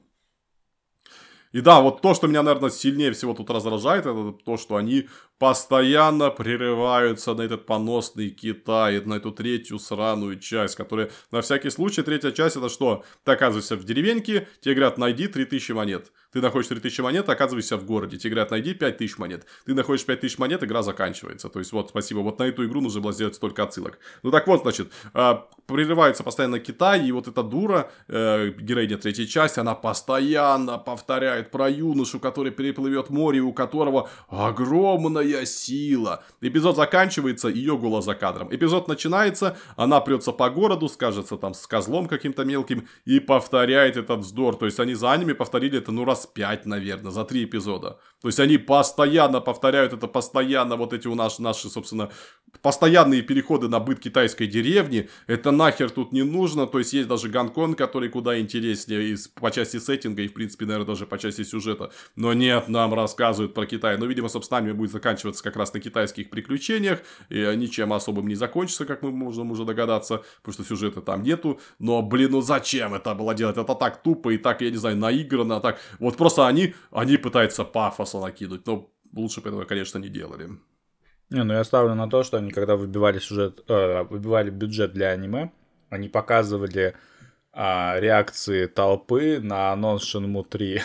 И 1.53 1.61
да, 1.61 1.81
вот 1.81 2.03
то, 2.03 2.15
что 2.15 2.27
меня, 2.27 2.43
наверное, 2.43 2.71
сильнее 2.71 3.13
всего 3.13 3.35
тут 3.35 3.49
раздражает, 3.51 4.07
это 4.07 4.33
то, 4.45 4.57
что 4.57 4.75
они 4.75 5.09
постоянно 5.39 6.31
прерываются 6.31 7.35
на 7.35 7.43
этот 7.43 7.67
поносный 7.67 8.31
Китай, 8.31 9.01
на 9.01 9.15
эту 9.15 9.33
третью 9.33 9.79
сраную 9.79 10.39
часть, 10.39 10.77
которая, 10.77 11.11
на 11.31 11.41
всякий 11.43 11.71
случай, 11.71 12.03
третья 12.03 12.31
часть 12.31 12.57
это 12.57 12.69
что? 12.69 13.05
Ты 13.25 13.33
оказываешься 13.33 13.77
в 13.77 13.85
деревеньке, 13.85 14.49
тебе 14.61 14.75
говорят, 14.75 14.99
найди 14.99 15.27
3000 15.27 15.73
монет. 15.73 16.13
Ты 16.33 16.41
находишь 16.41 16.69
3000 16.69 17.01
монет, 17.01 17.29
оказываешься 17.29 17.77
в 17.77 17.85
городе. 17.85 18.17
Тебе 18.17 18.31
говорят, 18.31 18.51
найди 18.51 18.75
5000 18.75 19.19
монет. 19.19 19.47
Ты 19.67 19.75
находишь 19.75 20.05
5000 20.05 20.39
монет, 20.39 20.65
игра 20.65 20.83
заканчивается. 20.83 21.49
То 21.49 21.61
есть, 21.61 21.73
вот, 21.73 21.91
спасибо. 21.91 22.19
Вот 22.21 22.39
на 22.39 22.45
эту 22.45 22.67
игру 22.67 22.81
нужно 22.81 23.01
было 23.01 23.13
сделать 23.13 23.37
столько 23.37 23.63
отсылок. 23.63 23.99
Ну 24.23 24.31
так 24.31 24.47
вот, 24.49 24.63
значит, 24.63 24.91
а, 25.13 25.49
прерывается 25.67 26.25
постоянно 26.25 26.59
Китай, 26.59 27.07
и 27.07 27.13
вот 27.13 27.29
эта 27.29 27.43
дура, 27.43 27.91
э, 28.09 28.51
героиня 28.59 28.99
третьей 28.99 29.29
части, 29.29 29.61
она 29.61 29.75
постоянно 29.75 30.79
повторяет 30.79 31.51
про 31.51 31.71
юношу, 31.71 32.19
который 32.19 32.53
переплывет 32.53 33.11
море, 33.11 33.41
у 33.41 33.53
которого 33.53 34.09
огромная 35.25 35.47
сила. 35.47 36.23
Эпизод 36.41 36.77
заканчивается, 36.77 37.49
ее 37.49 37.77
голос 37.77 38.05
за 38.05 38.15
кадром. 38.15 38.49
Эпизод 38.55 38.89
начинается, 38.89 39.57
она 39.77 40.01
прется 40.01 40.33
по 40.33 40.51
городу, 40.51 40.89
скажется 40.89 41.37
там 41.37 41.55
с 41.55 41.67
козлом 41.67 42.07
каким-то 42.07 42.45
мелким, 42.45 42.89
и 43.05 43.21
повторяет 43.21 43.97
этот 43.97 44.21
вздор. 44.21 44.57
То 44.57 44.67
есть, 44.67 44.81
они 44.81 44.95
за 44.95 45.13
аниме 45.13 45.35
повторили 45.35 45.79
это, 45.79 45.93
ну, 45.93 46.05
раз 46.05 46.27
пять, 46.27 46.67
наверное, 46.67 47.11
за 47.11 47.25
три 47.25 47.45
эпизода. 47.45 47.99
То 48.21 48.29
есть, 48.29 48.41
они 48.41 48.59
постоянно 48.59 49.41
повторяют 49.41 49.93
это, 49.93 50.07
постоянно 50.07 50.77
вот 50.77 50.93
эти 50.93 51.09
у 51.09 51.15
нас, 51.15 51.39
наши, 51.39 51.69
собственно, 51.69 52.11
постоянные 52.63 53.23
переходы 53.23 53.69
на 53.69 53.81
быт 53.81 54.01
китайской 54.01 54.47
деревни. 54.47 55.09
Это 55.27 55.51
нахер 55.51 55.91
тут 55.91 56.13
не 56.13 56.23
нужно. 56.23 56.67
То 56.67 56.79
есть, 56.79 56.93
есть 56.93 57.09
даже 57.09 57.29
Гонконг, 57.29 57.77
который 57.77 58.09
куда 58.09 58.39
интереснее 58.39 59.13
и 59.13 59.17
по 59.41 59.51
части 59.51 59.79
сеттинга, 59.79 60.23
и, 60.23 60.29
в 60.29 60.35
принципе, 60.35 60.67
наверное, 60.67 60.87
даже 60.87 61.07
по 61.07 61.19
части 61.19 61.45
сюжета. 61.45 61.91
Но 62.17 62.33
нет, 62.33 62.69
нам 62.69 62.95
рассказывают 62.95 63.55
про 63.55 63.67
Китай. 63.67 63.97
Но, 63.99 64.07
видимо, 64.07 64.29
собственно, 64.29 64.75
будет 64.75 64.91
заканчиваться 64.91 65.43
как 65.43 65.57
раз 65.57 65.73
на 65.73 65.81
китайских 65.81 66.31
приключениях. 66.31 67.01
И 67.29 67.37
ничем 67.57 67.93
особым 67.93 68.29
не 68.29 68.35
закончится, 68.35 68.85
как 68.85 69.03
мы 69.03 69.11
можем 69.11 69.51
уже 69.51 69.65
догадаться, 69.65 70.23
потому 70.43 70.55
что 70.55 70.65
сюжета 70.65 71.01
там 71.01 71.23
нету. 71.23 71.61
Но, 71.79 72.03
блин, 72.03 72.33
ну 72.33 72.41
зачем 72.41 72.95
это 72.95 73.15
было 73.15 73.35
делать? 73.35 73.57
Это 73.57 73.75
так 73.75 74.03
тупо 74.03 74.31
и 74.31 74.39
так, 74.39 74.61
я 74.63 74.71
не 74.71 74.77
знаю, 74.77 74.97
наигранно. 74.97 75.61
Так 75.61 75.79
вот 75.99 76.17
просто 76.17 76.47
они, 76.47 76.75
они 76.91 77.17
пытаются 77.17 77.65
пафоса 77.65 78.21
накинуть. 78.21 78.67
Но 78.67 78.91
лучше 79.15 79.41
бы 79.41 79.49
этого, 79.49 79.65
конечно, 79.65 79.99
не 79.99 80.09
делали. 80.09 80.51
Не, 81.31 81.45
ну 81.45 81.55
я 81.55 81.65
ставлю 81.65 81.95
на 81.95 82.09
то, 82.09 82.23
что 82.23 82.39
они 82.39 82.51
когда 82.51 82.77
выбивали 82.77 83.19
сюжет, 83.19 83.65
э, 83.69 84.03
выбивали 84.05 84.51
бюджет 84.51 84.93
для 84.93 85.09
аниме, 85.09 85.51
они 85.91 86.09
показывали 86.09 86.95
а, 87.57 88.01
реакции 88.01 88.67
толпы 88.67 89.39
на 89.41 89.71
анонс 89.71 90.03
Shenmue 90.03 90.45
3 90.45 90.83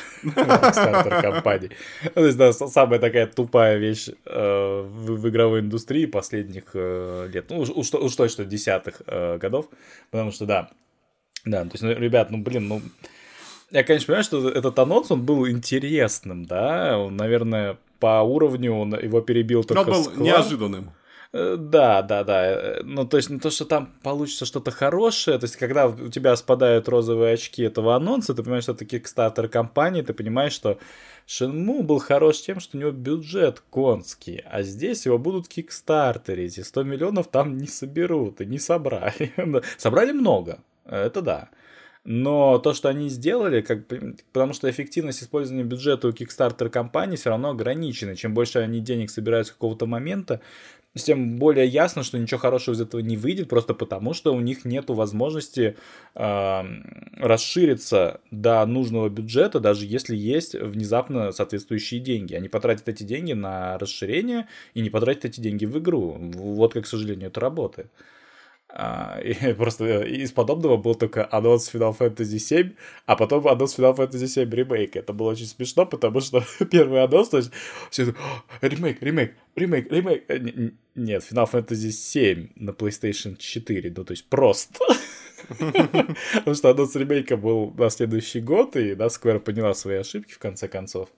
стартер 0.71 1.21
компании. 1.21 1.71
Ну, 2.03 2.11
то 2.11 2.25
есть, 2.25 2.37
да, 2.37 2.53
самая 2.53 2.99
такая 2.99 3.25
тупая 3.25 3.77
вещь 3.77 4.09
э, 4.09 4.81
в, 4.87 5.19
в 5.19 5.29
игровой 5.29 5.61
индустрии 5.61 6.05
последних 6.05 6.65
э, 6.75 7.27
лет. 7.33 7.49
Ну, 7.49 7.61
уж, 7.61 7.69
уж, 7.69 7.91
уж 7.91 8.15
точно 8.15 8.45
десятых 8.45 9.01
э, 9.07 9.39
годов. 9.39 9.67
Потому 10.11 10.31
что, 10.31 10.45
да, 10.45 10.69
да, 11.43 11.63
то 11.63 11.71
есть, 11.71 11.81
ну, 11.81 11.91
ребят, 11.91 12.29
ну, 12.29 12.37
блин, 12.37 12.67
ну, 12.67 12.81
я, 13.71 13.83
конечно, 13.83 14.05
понимаю, 14.05 14.23
что 14.23 14.49
этот 14.49 14.77
анонс, 14.77 15.09
он 15.09 15.23
был 15.23 15.49
интересным, 15.49 16.45
да, 16.45 16.99
он, 16.99 17.17
наверное, 17.17 17.77
по 17.99 18.21
уровню 18.21 18.73
он 18.73 18.93
его 18.99 19.21
перебил 19.21 19.63
только 19.63 19.81
Он 19.81 19.85
был 19.87 20.03
склад. 20.03 20.19
неожиданным. 20.19 20.91
Э, 21.31 21.57
да, 21.59 22.01
да, 22.01 22.23
да. 22.23 22.45
Э, 22.45 22.81
ну, 22.83 23.05
то 23.05 23.17
есть, 23.17 23.29
не 23.29 23.39
то, 23.39 23.51
что 23.51 23.65
там 23.65 23.93
получится 24.01 24.45
что-то 24.45 24.71
хорошее, 24.71 25.37
то 25.37 25.45
есть, 25.45 25.57
когда 25.57 25.87
у 25.87 26.09
тебя 26.09 26.35
спадают 26.35 26.89
розовые 26.89 27.33
очки 27.35 27.61
этого 27.61 27.95
анонса, 27.95 28.33
ты 28.33 28.41
понимаешь, 28.41 28.63
что 28.63 28.71
это 28.71 28.85
кикстартер 28.85 29.47
компании, 29.47 30.01
ты 30.01 30.13
понимаешь, 30.13 30.53
что 30.53 30.79
Shenmue 31.27 31.83
был 31.83 31.99
хорош 31.99 32.41
тем, 32.41 32.59
что 32.59 32.77
у 32.77 32.79
него 32.79 32.91
бюджет 32.91 33.61
конский, 33.69 34.43
а 34.49 34.63
здесь 34.63 35.05
его 35.05 35.19
будут 35.19 35.47
кикстартерить, 35.47 36.57
и 36.57 36.63
100 36.63 36.83
миллионов 36.83 37.27
там 37.27 37.57
не 37.57 37.67
соберут, 37.67 38.41
и 38.41 38.47
не 38.47 38.57
собрали. 38.57 39.31
собрали 39.77 40.11
много, 40.11 40.63
это 40.85 41.21
да. 41.21 41.49
Но 42.11 42.57
то, 42.57 42.73
что 42.73 42.89
они 42.89 43.07
сделали, 43.07 43.61
как, 43.61 43.85
потому 44.33 44.53
что 44.53 44.67
эффективность 44.67 45.21
использования 45.21 45.63
бюджета 45.63 46.07
у 46.07 46.11
Kickstarter 46.11 46.67
компании 46.67 47.17
все 47.17 47.29
равно 47.29 47.51
ограничена. 47.51 48.15
Чем 48.15 48.33
больше 48.33 48.57
они 48.57 48.79
денег 48.79 49.11
собирают 49.11 49.45
с 49.45 49.51
какого-то 49.51 49.85
момента, 49.85 50.41
тем 50.95 51.37
более 51.37 51.67
ясно, 51.67 52.01
что 52.01 52.17
ничего 52.17 52.39
хорошего 52.39 52.73
из 52.73 52.81
этого 52.81 53.01
не 53.01 53.15
выйдет, 53.15 53.47
просто 53.47 53.75
потому 53.75 54.15
что 54.15 54.33
у 54.33 54.39
них 54.39 54.65
нет 54.65 54.89
возможности 54.89 55.77
э, 56.15 56.61
расшириться 57.17 58.21
до 58.31 58.65
нужного 58.65 59.07
бюджета, 59.09 59.59
даже 59.59 59.85
если 59.85 60.15
есть 60.15 60.55
внезапно 60.55 61.31
соответствующие 61.31 61.99
деньги. 61.99 62.33
Они 62.33 62.49
потратят 62.49 62.89
эти 62.89 63.03
деньги 63.03 63.33
на 63.33 63.77
расширение 63.77 64.47
и 64.73 64.81
не 64.81 64.89
потратят 64.89 65.25
эти 65.25 65.41
деньги 65.41 65.65
в 65.65 65.77
игру. 65.77 66.17
Вот 66.19 66.73
как, 66.73 66.85
к 66.85 66.87
сожалению, 66.87 67.27
это 67.27 67.39
работает. 67.39 67.91
А, 68.71 69.19
и 69.19 69.53
просто 69.53 70.03
из 70.03 70.31
подобного 70.31 70.77
был 70.77 70.95
только 70.95 71.27
анонс 71.31 71.73
Final 71.73 71.97
Fantasy 71.97 72.37
VII, 72.37 72.75
а 73.05 73.15
потом 73.15 73.47
анонс 73.47 73.77
Final 73.77 73.95
Fantasy 73.95 74.25
VII 74.25 74.49
ремейк. 74.49 74.95
Это 74.95 75.11
было 75.11 75.31
очень 75.31 75.47
смешно, 75.47 75.85
потому 75.85 76.21
что 76.21 76.43
первый 76.71 77.03
анонс, 77.03 77.29
то 77.29 77.37
есть 77.37 77.51
все 77.89 78.13
ремейк, 78.61 79.01
ремейк, 79.01 79.33
ремейк, 79.55 79.91
ремейк. 79.91 80.23
Э, 80.27 80.39
нет, 80.95 81.23
Final 81.31 81.51
Fantasy 81.51 81.89
VII 81.89 82.51
на 82.55 82.69
PlayStation 82.71 83.37
4, 83.37 83.93
ну 83.95 84.05
то 84.05 84.11
есть 84.11 84.29
просто. 84.29 84.79
Потому 85.47 86.55
что 86.55 86.69
анонс 86.69 86.95
ремейка 86.95 87.37
был 87.37 87.73
на 87.75 87.89
следующий 87.89 88.39
год, 88.39 88.75
и 88.75 88.93
да, 88.93 89.07
Square 89.07 89.39
поняла 89.39 89.73
свои 89.73 89.97
ошибки 89.97 90.33
в 90.33 90.39
конце 90.39 90.67
концов. 90.67 91.09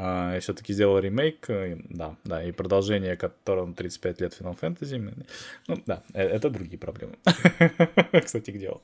Uh, 0.00 0.40
все-таки 0.40 0.72
сделал 0.72 0.98
ремейк, 0.98 1.50
э, 1.50 1.76
да, 1.90 2.16
да, 2.24 2.42
и 2.42 2.52
продолжение, 2.52 3.16
которому 3.16 3.74
35 3.74 4.20
лет 4.22 4.40
Final 4.40 4.58
Fantasy. 4.58 5.26
Ну, 5.68 5.82
да, 5.86 6.02
э, 6.14 6.22
это 6.22 6.48
другие 6.48 6.78
проблемы. 6.78 7.16
Кстати, 8.24 8.50
к 8.50 8.58
делу. 8.58 8.80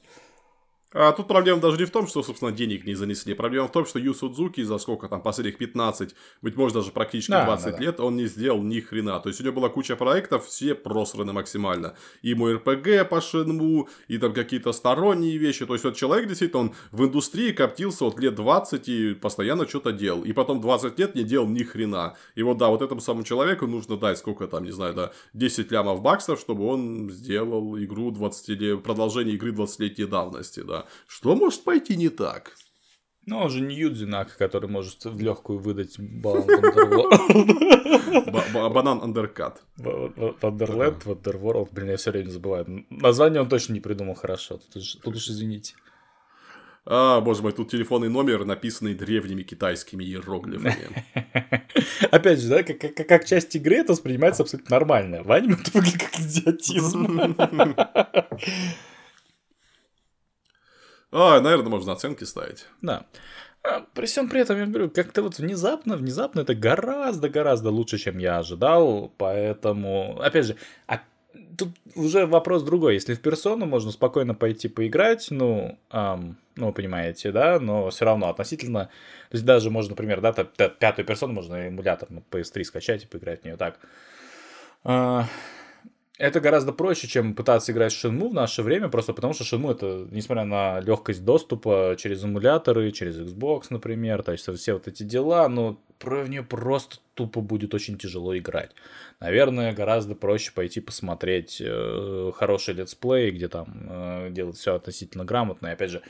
А 0.98 1.12
тут 1.12 1.28
проблема 1.28 1.60
даже 1.60 1.76
не 1.76 1.84
в 1.84 1.90
том, 1.90 2.06
что, 2.06 2.22
собственно, 2.22 2.52
денег 2.52 2.86
не 2.86 2.94
занесли. 2.94 3.34
Проблема 3.34 3.68
в 3.68 3.72
том, 3.72 3.84
что 3.84 3.98
Ю 3.98 4.14
Судзуки 4.14 4.62
за 4.62 4.78
сколько 4.78 5.08
там, 5.08 5.20
последних 5.20 5.58
15, 5.58 6.14
быть 6.40 6.56
может, 6.56 6.74
даже 6.74 6.90
практически 6.90 7.32
да, 7.32 7.44
20 7.44 7.72
да, 7.72 7.78
лет, 7.78 8.00
он 8.00 8.16
не 8.16 8.24
сделал 8.24 8.62
ни 8.62 8.80
хрена. 8.80 9.20
То 9.20 9.28
есть, 9.28 9.38
у 9.40 9.44
него 9.44 9.56
была 9.56 9.68
куча 9.68 9.94
проектов, 9.94 10.46
все 10.46 10.74
просраны 10.74 11.34
максимально. 11.34 11.96
И 12.22 12.34
мой 12.34 12.54
РПГ 12.54 13.10
по 13.10 13.20
Шинму, 13.20 13.90
и 14.08 14.16
там 14.16 14.32
какие-то 14.32 14.72
сторонние 14.72 15.36
вещи. 15.36 15.66
То 15.66 15.74
есть, 15.74 15.84
вот 15.84 15.96
человек, 15.96 16.28
действительно, 16.28 16.62
он 16.62 16.74
в 16.92 17.04
индустрии 17.04 17.52
коптился 17.52 18.04
вот 18.04 18.18
лет 18.18 18.34
20 18.34 18.88
и 18.88 19.12
постоянно 19.12 19.68
что-то 19.68 19.92
делал. 19.92 20.24
И 20.24 20.32
потом 20.32 20.62
20 20.62 20.98
лет 20.98 21.14
не 21.14 21.24
делал 21.24 21.46
ни 21.46 21.62
хрена. 21.62 22.16
И 22.36 22.42
вот, 22.42 22.56
да, 22.56 22.68
вот 22.68 22.80
этому 22.80 23.02
самому 23.02 23.24
человеку 23.24 23.66
нужно 23.66 23.98
дать 23.98 24.16
сколько 24.16 24.46
там, 24.46 24.64
не 24.64 24.72
знаю, 24.72 24.94
да, 24.94 25.12
10 25.34 25.70
лямов 25.70 26.00
баксов, 26.00 26.40
чтобы 26.40 26.66
он 26.66 27.10
сделал 27.10 27.78
игру 27.78 28.10
20 28.10 28.82
продолжение 28.82 29.34
игры 29.34 29.50
20-летней 29.50 30.06
давности, 30.06 30.60
да. 30.60 30.85
Что 31.06 31.34
может 31.36 31.64
пойти 31.64 31.96
не 31.96 32.08
так? 32.08 32.52
Ну, 33.26 33.38
он 33.38 33.50
же 33.50 33.60
не 33.60 33.74
Юдзинак, 33.74 34.36
который 34.36 34.70
может 34.70 35.04
в 35.04 35.20
легкую 35.20 35.58
выдать 35.58 35.98
банан 38.54 39.02
Андеркат. 39.02 39.62
Вандерленд, 39.76 41.04
Вандерворлд, 41.04 41.72
блин, 41.72 41.90
я 41.90 41.96
все 41.96 42.12
время 42.12 42.30
забываю. 42.30 42.86
Название 42.88 43.42
он 43.42 43.48
точно 43.48 43.72
не 43.72 43.80
придумал 43.80 44.14
хорошо, 44.14 44.60
тут 44.72 45.16
уж 45.16 45.28
извините. 45.28 45.74
А, 46.88 47.20
боже 47.20 47.42
мой, 47.42 47.50
тут 47.50 47.68
телефонный 47.68 48.08
номер, 48.08 48.44
написанный 48.44 48.94
древними 48.94 49.42
китайскими 49.42 50.04
иероглифами. 50.04 51.04
Опять 52.12 52.38
же, 52.40 52.48
да, 52.48 52.62
как, 52.62 52.78
как, 52.78 53.08
как 53.08 53.24
часть 53.24 53.56
игры 53.56 53.78
это 53.78 53.90
воспринимается 53.90 54.44
абсолютно 54.44 54.76
нормально. 54.76 55.24
В 55.24 55.32
аниме 55.32 55.56
это 55.60 55.72
выглядит 55.72 56.00
как 56.00 56.20
идиотизм. 56.20 57.34
А, 61.12 61.40
наверное, 61.40 61.70
можно 61.70 61.92
оценки 61.92 62.24
ставить. 62.24 62.66
Да. 62.82 63.06
А, 63.62 63.80
при 63.94 64.06
всем 64.06 64.28
при 64.28 64.40
этом, 64.40 64.58
я 64.58 64.66
говорю, 64.66 64.90
как-то 64.90 65.22
вот 65.22 65.38
внезапно, 65.38 65.96
внезапно 65.96 66.40
это 66.40 66.54
гораздо-гораздо 66.54 67.70
лучше, 67.70 67.98
чем 67.98 68.18
я 68.18 68.38
ожидал, 68.38 69.12
поэтому, 69.16 70.20
опять 70.20 70.46
же, 70.46 70.56
а, 70.86 71.00
тут 71.56 71.70
уже 71.94 72.26
вопрос 72.26 72.62
другой. 72.62 72.94
Если 72.94 73.14
в 73.14 73.20
персону 73.20 73.66
можно 73.66 73.90
спокойно 73.90 74.34
пойти 74.34 74.68
поиграть, 74.68 75.28
ну, 75.30 75.78
эм, 75.90 76.36
ну, 76.54 76.72
понимаете, 76.72 77.32
да, 77.32 77.58
но 77.60 77.90
все 77.90 78.04
равно 78.04 78.28
относительно, 78.28 78.86
то 79.30 79.34
есть 79.34 79.44
даже 79.44 79.70
можно, 79.70 79.90
например, 79.90 80.20
да, 80.20 80.32
пятую 80.32 81.06
персону 81.06 81.32
можно 81.32 81.68
эмулятор 81.68 82.10
на 82.10 82.18
PS3 82.30 82.64
скачать 82.64 83.04
и 83.04 83.06
поиграть 83.06 83.42
в 83.42 83.44
нее 83.44 83.56
так. 83.56 83.78
Это 86.18 86.40
гораздо 86.40 86.72
проще, 86.72 87.08
чем 87.08 87.34
пытаться 87.34 87.72
играть 87.72 87.92
в 87.92 88.02
Shenmue 88.02 88.30
в 88.30 88.34
наше 88.34 88.62
время, 88.62 88.88
просто 88.88 89.12
потому 89.12 89.34
что 89.34 89.44
Shenmue 89.44 89.72
это, 89.72 90.08
несмотря 90.10 90.44
на 90.44 90.80
легкость 90.80 91.24
доступа 91.24 91.94
через 91.98 92.24
эмуляторы, 92.24 92.90
через 92.90 93.18
Xbox, 93.18 93.64
например, 93.68 94.22
то 94.22 94.32
есть 94.32 94.48
все 94.56 94.72
вот 94.72 94.88
эти 94.88 95.02
дела, 95.02 95.46
ну, 95.48 95.78
про 95.98 96.26
нее 96.26 96.42
просто 96.42 96.96
тупо 97.12 97.42
будет 97.42 97.74
очень 97.74 97.98
тяжело 97.98 98.36
играть. 98.36 98.70
Наверное, 99.20 99.74
гораздо 99.74 100.14
проще 100.14 100.52
пойти 100.52 100.80
посмотреть 100.80 101.60
э, 101.60 102.32
хороший 102.34 102.74
летсплей, 102.74 103.30
где 103.30 103.48
там 103.48 103.86
э, 103.88 104.28
делают 104.30 104.56
все 104.56 104.74
относительно 104.74 105.26
грамотно. 105.26 105.66
И 105.68 105.72
опять 105.72 105.90
же, 105.90 106.02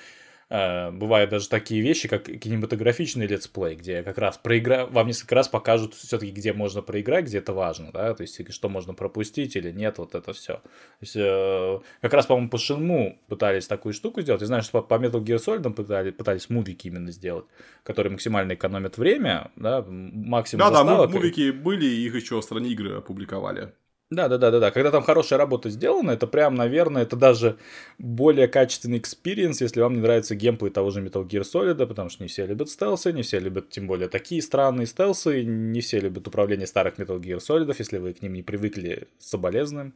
Э, 0.48 0.92
бывают 0.92 1.30
даже 1.30 1.48
такие 1.48 1.82
вещи, 1.82 2.06
как 2.06 2.24
кинематографичный 2.24 3.26
летсплей, 3.26 3.74
где 3.74 4.04
как 4.04 4.16
раз 4.18 4.38
проигра... 4.38 4.86
вам 4.86 5.08
несколько 5.08 5.34
раз 5.34 5.48
покажут 5.48 5.94
все-таки, 5.94 6.30
где 6.30 6.52
можно 6.52 6.82
проиграть, 6.82 7.24
где 7.24 7.38
это 7.38 7.52
важно, 7.52 7.90
да, 7.92 8.14
то 8.14 8.22
есть 8.22 8.52
что 8.52 8.68
можно 8.68 8.94
пропустить 8.94 9.56
или 9.56 9.72
нет, 9.72 9.98
вот 9.98 10.14
это 10.14 10.32
все. 10.32 10.54
То 10.54 10.62
есть, 11.00 11.16
э, 11.16 11.80
как 12.00 12.12
раз, 12.12 12.26
по-моему, 12.26 12.48
по 12.48 12.58
Shenmue 12.58 13.18
пытались 13.26 13.66
такую 13.66 13.92
штуку 13.92 14.20
сделать. 14.20 14.40
Я 14.40 14.46
знаю, 14.46 14.62
что 14.62 14.82
по 14.82 14.94
Metal 14.94 15.20
Gear 15.22 15.38
Solid 15.38 15.68
пытались, 15.72 16.14
пытались 16.14 16.48
мувики 16.48 16.86
именно 16.86 17.10
сделать, 17.10 17.46
которые 17.82 18.12
максимально 18.12 18.54
экономят 18.54 18.98
время, 18.98 19.50
да, 19.56 19.84
максимум 19.88 20.70
Да, 20.70 20.84
да, 20.84 21.08
мувики 21.08 21.50
были, 21.50 21.86
их 21.86 22.14
еще 22.14 22.40
в 22.40 22.44
стране 22.44 22.70
игры 22.70 22.98
опубликовали. 22.98 23.72
Да, 24.10 24.28
да, 24.28 24.38
да, 24.38 24.52
да, 24.52 24.60
да. 24.60 24.70
Когда 24.70 24.92
там 24.92 25.02
хорошая 25.02 25.36
работа 25.38 25.68
сделана, 25.68 26.12
это 26.12 26.28
прям, 26.28 26.54
наверное, 26.54 27.02
это 27.02 27.16
даже 27.16 27.58
более 27.98 28.46
качественный 28.46 28.98
experience, 28.98 29.60
если 29.60 29.80
вам 29.80 29.94
не 29.94 30.00
нравится 30.00 30.36
геймплей 30.36 30.70
того 30.70 30.90
же 30.90 31.04
Metal 31.04 31.26
Gear 31.26 31.42
Solid, 31.42 31.84
потому 31.86 32.08
что 32.08 32.22
не 32.22 32.28
все 32.28 32.46
любят 32.46 32.70
стелсы, 32.70 33.12
не 33.12 33.22
все 33.22 33.40
любят 33.40 33.68
тем 33.68 33.88
более 33.88 34.08
такие 34.08 34.40
странные 34.42 34.86
стелсы, 34.86 35.42
не 35.42 35.80
все 35.80 35.98
любят 35.98 36.28
управление 36.28 36.68
старых 36.68 36.98
Metal 37.00 37.18
Gear 37.18 37.38
Solid, 37.38 37.74
если 37.76 37.98
вы 37.98 38.12
к 38.12 38.22
ним 38.22 38.34
не 38.34 38.44
привыкли 38.44 39.08
соболезнуем. 39.18 39.92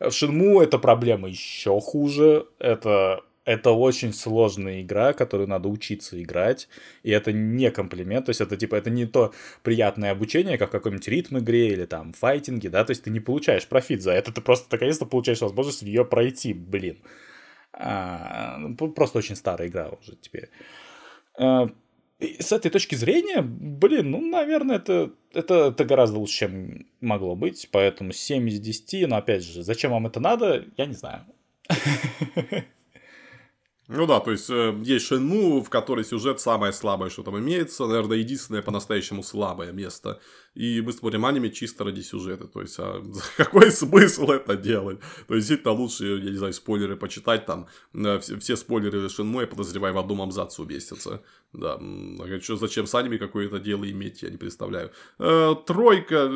В 0.00 0.08
Shenmue 0.08 0.64
эта 0.64 0.78
проблема 0.78 1.28
еще 1.28 1.80
хуже. 1.80 2.46
Это 2.58 3.22
это 3.44 3.72
очень 3.72 4.12
сложная 4.12 4.82
игра, 4.82 5.12
которую 5.12 5.48
надо 5.48 5.68
учиться 5.68 6.20
играть, 6.22 6.68
и 7.02 7.10
это 7.10 7.32
не 7.32 7.70
комплимент, 7.70 8.26
то 8.26 8.30
есть 8.30 8.40
это 8.40 8.56
типа, 8.56 8.76
это 8.76 8.90
не 8.90 9.06
то 9.06 9.32
приятное 9.62 10.12
обучение, 10.12 10.58
как 10.58 10.68
в 10.68 10.72
какой-нибудь 10.72 11.08
ритм 11.08 11.38
игре 11.38 11.68
или 11.68 11.84
там 11.84 12.12
файтинге, 12.12 12.68
да, 12.68 12.84
то 12.84 12.90
есть 12.92 13.04
ты 13.04 13.10
не 13.10 13.20
получаешь 13.20 13.66
профит 13.66 14.02
за 14.02 14.12
это, 14.12 14.32
ты 14.32 14.40
просто 14.40 14.68
наконец-то 14.70 15.06
получаешь 15.06 15.40
возможность 15.40 15.82
ее 15.82 16.04
пройти, 16.04 16.52
блин. 16.52 16.98
А, 17.72 18.58
ну, 18.58 18.74
просто 18.74 19.18
очень 19.18 19.36
старая 19.36 19.68
игра 19.68 19.88
уже 19.88 20.14
теперь. 20.16 20.50
А, 21.38 21.70
с 22.20 22.52
этой 22.52 22.70
точки 22.70 22.94
зрения, 22.94 23.42
блин, 23.42 24.10
ну, 24.10 24.20
наверное, 24.20 24.76
это, 24.76 25.10
это, 25.32 25.68
это 25.68 25.84
гораздо 25.84 26.18
лучше, 26.18 26.38
чем 26.40 26.86
могло 27.00 27.34
быть, 27.34 27.68
поэтому 27.72 28.12
7 28.12 28.48
из 28.48 28.60
10, 28.60 29.08
но 29.08 29.16
опять 29.16 29.42
же, 29.42 29.62
зачем 29.64 29.90
вам 29.90 30.06
это 30.06 30.20
надо, 30.20 30.66
я 30.76 30.86
не 30.86 30.94
знаю. 30.94 31.24
Ну 33.88 34.06
да, 34.06 34.20
то 34.20 34.30
есть 34.30 34.48
э, 34.48 34.74
есть 34.84 35.06
Шенму, 35.06 35.60
в 35.60 35.68
которой 35.68 36.04
сюжет 36.04 36.40
самое 36.40 36.72
слабое, 36.72 37.10
что 37.10 37.24
там 37.24 37.38
имеется, 37.38 37.86
наверное, 37.86 38.18
единственное 38.18 38.62
по-настоящему 38.62 39.24
слабое 39.24 39.72
место. 39.72 40.20
И 40.54 40.80
мы 40.80 40.92
смотрим 40.92 41.26
аниме 41.26 41.50
чисто 41.50 41.82
ради 41.84 42.00
сюжета. 42.00 42.46
То 42.46 42.60
есть, 42.60 42.76
а 42.78 43.02
какой 43.36 43.72
смысл 43.72 44.30
это 44.30 44.56
делать? 44.56 45.00
То 45.26 45.34
есть, 45.34 45.48
действительно 45.48 45.72
лучше, 45.72 46.06
я 46.06 46.30
не 46.30 46.36
знаю, 46.36 46.52
спойлеры 46.52 46.96
почитать 46.96 47.44
там. 47.44 47.66
Э, 47.92 48.20
все, 48.20 48.38
все 48.38 48.56
спойлеры 48.56 49.08
Шенму, 49.08 49.40
я 49.40 49.48
подозреваю, 49.48 49.94
в 49.94 49.98
одном 49.98 50.22
абзаце 50.22 50.62
уместятся. 50.62 51.22
Да, 51.52 51.74
а 51.74 52.40
что, 52.40 52.56
зачем 52.56 52.86
с 52.86 52.94
аниме 52.94 53.18
какое-то 53.18 53.58
дело 53.58 53.88
иметь, 53.90 54.22
я 54.22 54.30
не 54.30 54.38
представляю. 54.38 54.90
Э, 55.18 55.54
тройка, 55.66 56.30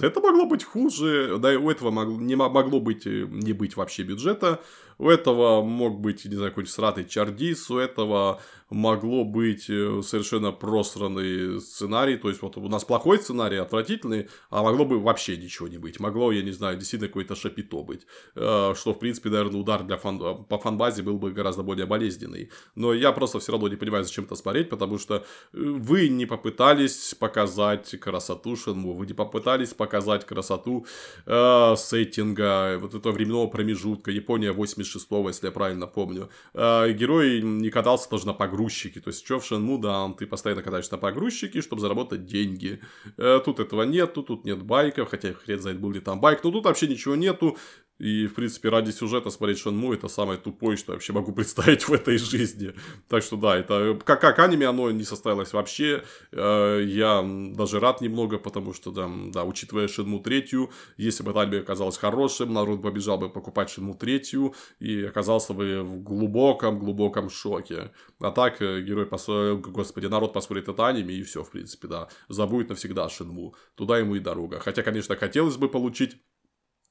это 0.00 0.20
могло 0.20 0.46
быть 0.46 0.64
хуже, 0.64 1.38
да, 1.38 1.52
и 1.52 1.56
у 1.56 1.68
этого 1.70 1.90
могло, 1.90 2.16
не 2.18 2.36
могло 2.36 2.80
быть, 2.80 3.06
э, 3.06 3.26
не 3.28 3.52
быть 3.52 3.76
вообще 3.76 4.04
бюджета. 4.04 4.62
У 4.98 5.08
этого 5.08 5.62
мог 5.62 6.00
быть, 6.00 6.24
не 6.24 6.36
знаю, 6.36 6.50
какой-нибудь 6.50 6.72
сратый 6.72 7.04
чардис, 7.04 7.70
у 7.70 7.78
этого 7.78 8.40
могло 8.74 9.24
быть 9.24 9.70
э, 9.70 10.02
совершенно 10.02 10.50
просранный 10.50 11.60
сценарий. 11.60 12.16
То 12.16 12.28
есть, 12.28 12.42
вот 12.42 12.56
у 12.56 12.68
нас 12.68 12.84
плохой 12.84 13.18
сценарий, 13.18 13.56
отвратительный, 13.58 14.28
а 14.50 14.62
могло 14.62 14.84
бы 14.84 14.98
вообще 14.98 15.36
ничего 15.36 15.68
не 15.68 15.78
быть. 15.78 16.00
Могло, 16.00 16.32
я 16.32 16.42
не 16.42 16.50
знаю, 16.50 16.76
действительно 16.76 17.08
какое-то 17.08 17.36
шапито 17.36 17.82
быть. 17.82 18.06
Э, 18.34 18.74
что, 18.76 18.92
в 18.92 18.98
принципе, 18.98 19.30
наверное, 19.30 19.60
удар 19.60 19.84
для 19.84 19.96
фан... 19.96 20.44
по 20.44 20.58
фанбазе 20.58 21.02
был 21.02 21.18
бы 21.18 21.30
гораздо 21.30 21.62
более 21.62 21.86
болезненный. 21.86 22.50
Но 22.74 22.92
я 22.92 23.12
просто 23.12 23.38
все 23.38 23.52
равно 23.52 23.68
не 23.68 23.76
понимаю, 23.76 24.04
зачем 24.04 24.24
это 24.24 24.34
смотреть, 24.34 24.68
потому 24.68 24.98
что 24.98 25.14
э, 25.14 25.20
вы 25.52 26.08
не 26.08 26.26
попытались 26.26 27.14
показать 27.14 27.98
красоту 28.00 28.56
Шенму, 28.56 28.94
вы 28.94 29.06
не 29.06 29.14
попытались 29.14 29.72
показать 29.72 30.26
красоту 30.26 30.84
э, 31.26 31.74
сеттинга, 31.76 32.78
вот 32.80 32.94
этого 32.94 33.12
временного 33.12 33.46
промежутка, 33.46 34.10
Япония 34.10 34.52
86-го, 34.52 35.28
если 35.28 35.46
я 35.46 35.52
правильно 35.52 35.86
помню. 35.86 36.28
Э, 36.54 36.90
герой 36.90 37.40
не 37.40 37.70
катался 37.70 38.10
даже 38.10 38.26
на 38.26 38.32
погрузке 38.34 38.63
погрузчики. 38.64 39.00
То 39.00 39.08
есть, 39.08 39.24
что 39.24 39.38
в 39.38 39.44
Шенму, 39.44 39.78
да, 39.78 40.12
ты 40.18 40.26
постоянно 40.26 40.62
катаешься 40.62 40.92
на 40.92 40.98
погрузчике, 40.98 41.60
чтобы 41.60 41.80
заработать 41.80 42.24
деньги. 42.24 42.80
Э, 43.16 43.40
тут 43.44 43.60
этого 43.60 43.82
нету, 43.82 44.22
тут 44.22 44.44
нет 44.44 44.62
байков, 44.62 45.10
хотя 45.10 45.32
хрен 45.32 45.60
знает, 45.60 45.80
был 45.80 45.92
ли 45.92 46.00
там 46.00 46.20
байк, 46.20 46.44
но 46.44 46.50
тут 46.50 46.64
вообще 46.64 46.86
ничего 46.86 47.16
нету. 47.16 47.56
И, 48.04 48.26
в 48.26 48.34
принципе, 48.34 48.68
ради 48.68 48.90
сюжета 48.90 49.30
смотреть 49.30 49.60
Шенму 49.60 49.94
это 49.94 50.08
самое 50.08 50.38
тупое, 50.38 50.76
что 50.76 50.92
я 50.92 50.96
вообще 50.96 51.14
могу 51.14 51.32
представить 51.38 51.88
в 51.88 51.92
этой 51.94 52.18
жизни. 52.18 52.74
Так 53.08 53.22
что 53.22 53.36
да, 53.36 53.56
это 53.56 53.98
как, 54.04 54.20
как 54.20 54.38
аниме 54.40 54.66
оно 54.66 54.90
не 54.90 55.04
состоялось 55.04 55.54
вообще. 55.54 56.04
Э, 56.30 56.82
я 56.84 57.24
даже 57.54 57.80
рад 57.80 58.02
немного, 58.02 58.36
потому 58.38 58.74
что, 58.74 58.90
да, 58.90 59.10
да 59.32 59.44
учитывая 59.44 59.88
Шенму 59.88 60.20
третью, 60.20 60.70
если 60.98 61.22
бы 61.22 61.30
это 61.30 61.40
аниме 61.40 61.60
оказалось 61.60 61.96
хорошим, 61.96 62.52
народ 62.52 62.82
побежал 62.82 63.16
бы 63.16 63.30
покупать 63.30 63.70
Шенму 63.70 63.94
третью 63.94 64.54
и 64.80 65.04
оказался 65.04 65.54
бы 65.54 65.80
в 65.82 66.02
глубоком-глубоком 66.02 67.30
шоке. 67.30 67.90
А 68.20 68.30
так, 68.32 68.60
э, 68.60 68.82
герой, 68.82 69.06
пос... 69.06 69.26
господи, 69.28 70.08
народ 70.08 70.34
посмотрит 70.34 70.68
это 70.68 70.86
аниме 70.86 71.14
и 71.14 71.22
все, 71.22 71.42
в 71.42 71.50
принципе, 71.50 71.88
да, 71.88 72.08
забудет 72.28 72.68
навсегда 72.68 73.08
Шенму. 73.08 73.54
Туда 73.76 73.96
ему 73.96 74.16
и 74.16 74.20
дорога. 74.20 74.60
Хотя, 74.60 74.82
конечно, 74.82 75.16
хотелось 75.16 75.56
бы 75.56 75.70
получить 75.70 76.18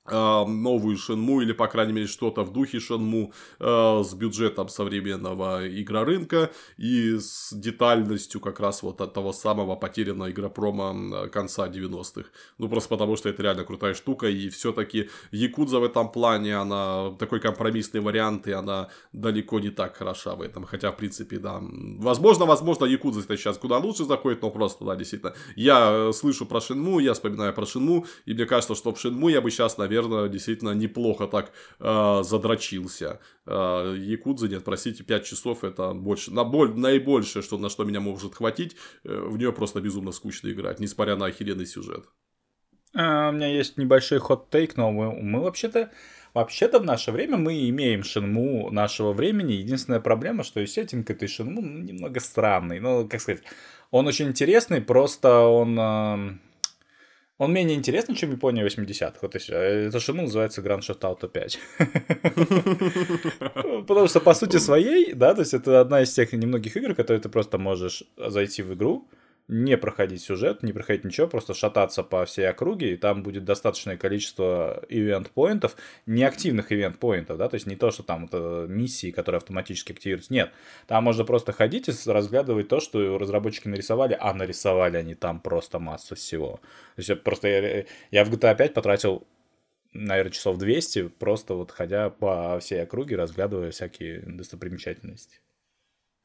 новую 0.06 0.98
Шенму 0.98 1.42
или, 1.42 1.54
по 1.54 1.68
крайней 1.68 1.94
мере, 1.94 2.08
что-то 2.08 2.44
в 2.44 2.52
духе 2.52 2.80
Шенму 2.80 3.32
э, 3.60 4.02
с 4.04 4.14
бюджетом 4.14 4.68
современного 4.68 5.66
игрорынка 5.68 6.52
и 6.78 7.18
с 7.20 7.54
детальностью 7.54 8.42
как 8.42 8.60
раз 8.60 8.84
вот 8.84 9.00
от 9.00 9.14
того 9.14 9.32
самого 9.32 9.76
потерянного 9.76 10.30
игропрома 10.30 11.30
конца 11.30 11.70
90-х. 11.70 12.30
Ну, 12.58 12.68
просто 12.68 12.90
потому, 12.90 13.16
что 13.16 13.30
это 13.30 13.44
реально 13.44 13.64
крутая 13.64 13.94
штука, 13.94 14.28
и 14.28 14.50
все-таки 14.50 15.10
Якудза 15.32 15.80
в 15.80 15.84
этом 15.86 16.12
плане, 16.12 16.58
она 16.58 17.12
такой 17.18 17.40
компромиссный 17.40 18.02
вариант, 18.02 18.48
и 18.48 18.52
она 18.52 18.90
далеко 19.14 19.60
не 19.60 19.70
так 19.70 19.96
хороша 19.96 20.36
в 20.36 20.42
этом, 20.42 20.66
хотя, 20.66 20.92
в 20.92 20.98
принципе, 20.98 21.40
да, 21.40 21.62
возможно, 21.62 22.46
возможно, 22.46 22.86
Якудза 22.86 23.22
сейчас 23.22 23.58
куда 23.58 23.78
лучше 23.78 24.04
заходит, 24.04 24.42
но 24.42 24.52
просто, 24.52 24.84
да, 24.84 24.96
действительно, 24.96 25.34
я 25.56 26.12
слышу 26.12 26.46
про 26.46 26.60
Шенму, 26.60 27.00
я 27.00 27.14
вспоминаю 27.14 27.54
про 27.54 27.66
Шенму, 27.66 28.06
и 28.26 28.34
мне 28.34 28.46
кажется, 28.46 28.76
что 28.76 28.92
в 28.92 29.00
Шенму 29.00 29.30
я 29.30 29.40
бы 29.40 29.50
сейчас, 29.50 29.78
наверное, 29.78 29.93
наверное, 29.94 30.30
действительно 30.30 30.72
неплохо 30.72 31.28
так 31.28 31.52
э, 31.80 32.22
задрочился. 32.24 33.20
Э, 33.46 33.96
Якудза, 33.98 34.48
нет, 34.48 34.64
простите, 34.64 35.04
5 35.04 35.26
часов 35.26 35.64
это 35.64 35.94
больше, 35.94 36.32
на 36.32 36.44
боль, 36.44 36.74
наибольшее, 36.76 37.44
что, 37.44 37.58
на 37.58 37.70
что 37.70 37.84
меня 37.84 38.00
может 38.00 38.36
хватить, 38.36 38.76
э, 39.04 39.16
в 39.16 39.38
нее 39.38 39.52
просто 39.52 39.82
безумно 39.82 40.12
скучно 40.12 40.50
играть, 40.50 40.80
несмотря 40.80 41.16
на 41.16 41.28
охеренный 41.28 41.66
сюжет. 41.66 42.06
А, 42.96 43.30
у 43.30 43.32
меня 43.32 43.48
есть 43.48 43.78
небольшой 43.78 44.20
хот-тейк, 44.20 44.74
но 44.76 44.92
мы, 44.92 45.12
мы 45.22 45.42
вообще-то 45.42 45.92
Вообще-то 46.34 46.80
в 46.80 46.84
наше 46.84 47.12
время 47.12 47.38
мы 47.38 47.70
имеем 47.70 48.02
Шинму 48.02 48.72
нашего 48.72 49.14
времени. 49.14 49.52
Единственная 49.52 50.00
проблема, 50.00 50.44
что 50.44 50.62
и 50.62 50.66
сеттинг 50.66 51.08
этой 51.12 51.28
Шинму 51.28 51.62
немного 51.62 52.20
странный. 52.20 52.80
Ну, 52.80 53.08
как 53.08 53.22
сказать, 53.22 53.44
он 53.92 54.08
очень 54.08 54.30
интересный, 54.30 54.82
просто 54.82 55.42
он... 55.42 56.40
Он 57.44 57.54
менее 57.54 57.78
интересный, 57.78 58.16
чем 58.16 58.32
Япония 58.32 58.66
80-х. 58.66 59.20
Вот. 59.22 59.36
Это 59.36 60.00
шину 60.00 60.24
называется 60.24 60.62
Grand 60.62 60.80
Theft 60.80 61.02
Auto 61.02 61.28
5. 61.28 61.60
Потому 63.88 64.08
что, 64.08 64.22
по 64.22 64.34
сути 64.34 64.60
своей, 64.60 65.14
да, 65.14 65.34
то 65.34 65.42
есть 65.42 65.54
это 65.54 65.82
одна 65.82 66.02
из 66.02 66.14
тех 66.14 66.34
немногих 66.34 66.78
игр, 66.78 66.96
которые 66.96 67.22
ты 67.22 67.30
просто 67.30 67.58
можешь 67.58 68.04
зайти 68.18 68.64
в 68.64 68.74
игру, 68.74 69.06
не 69.48 69.78
проходить 69.78 70.22
сюжет, 70.22 70.64
не 70.64 70.72
проходить 70.72 71.04
ничего, 71.04 71.28
просто 71.28 71.54
шататься 71.54 72.04
по 72.04 72.26
всей 72.26 72.50
округе, 72.50 72.94
и 72.94 72.98
там 72.98 73.24
будет 73.24 73.44
достаточное 73.44 73.98
количество 73.98 74.84
ивент-поинтов, 74.90 75.76
неактивных 76.06 76.72
ивент-поинтов, 76.72 77.38
да, 77.38 77.50
то 77.50 77.56
есть 77.56 77.68
не 77.68 77.76
то, 77.76 77.92
что 77.92 78.04
там 78.04 78.26
это 78.26 78.66
миссии, 78.70 79.12
которые 79.12 79.38
автоматически 79.38 79.92
активируются, 79.92 80.34
нет. 80.34 80.52
Там 80.88 81.04
можно 81.04 81.26
просто 81.26 81.52
ходить 81.52 81.90
и 81.90 81.94
разглядывать 82.10 82.70
то, 82.70 82.80
что 82.80 83.18
разработчики 83.18 83.68
нарисовали, 83.68 84.18
а 84.20 84.34
нарисовали 84.34 84.98
они 84.98 85.16
там 85.16 85.40
просто 85.40 85.80
массу 85.80 86.16
всего. 86.16 86.62
То 86.96 87.02
есть 87.02 87.24
просто 87.24 87.48
я, 87.48 87.86
я 88.12 88.26
в 88.26 88.32
GTA 88.32 88.56
5 88.56 88.74
потратил 88.74 89.28
наверное, 89.94 90.32
часов 90.32 90.58
200, 90.58 91.10
просто 91.10 91.54
вот 91.54 91.72
ходя 91.72 92.10
по 92.10 92.60
всей 92.60 92.82
округе, 92.84 93.16
разглядывая 93.16 93.72
всякие 93.72 94.22
достопримечательности. 94.22 95.40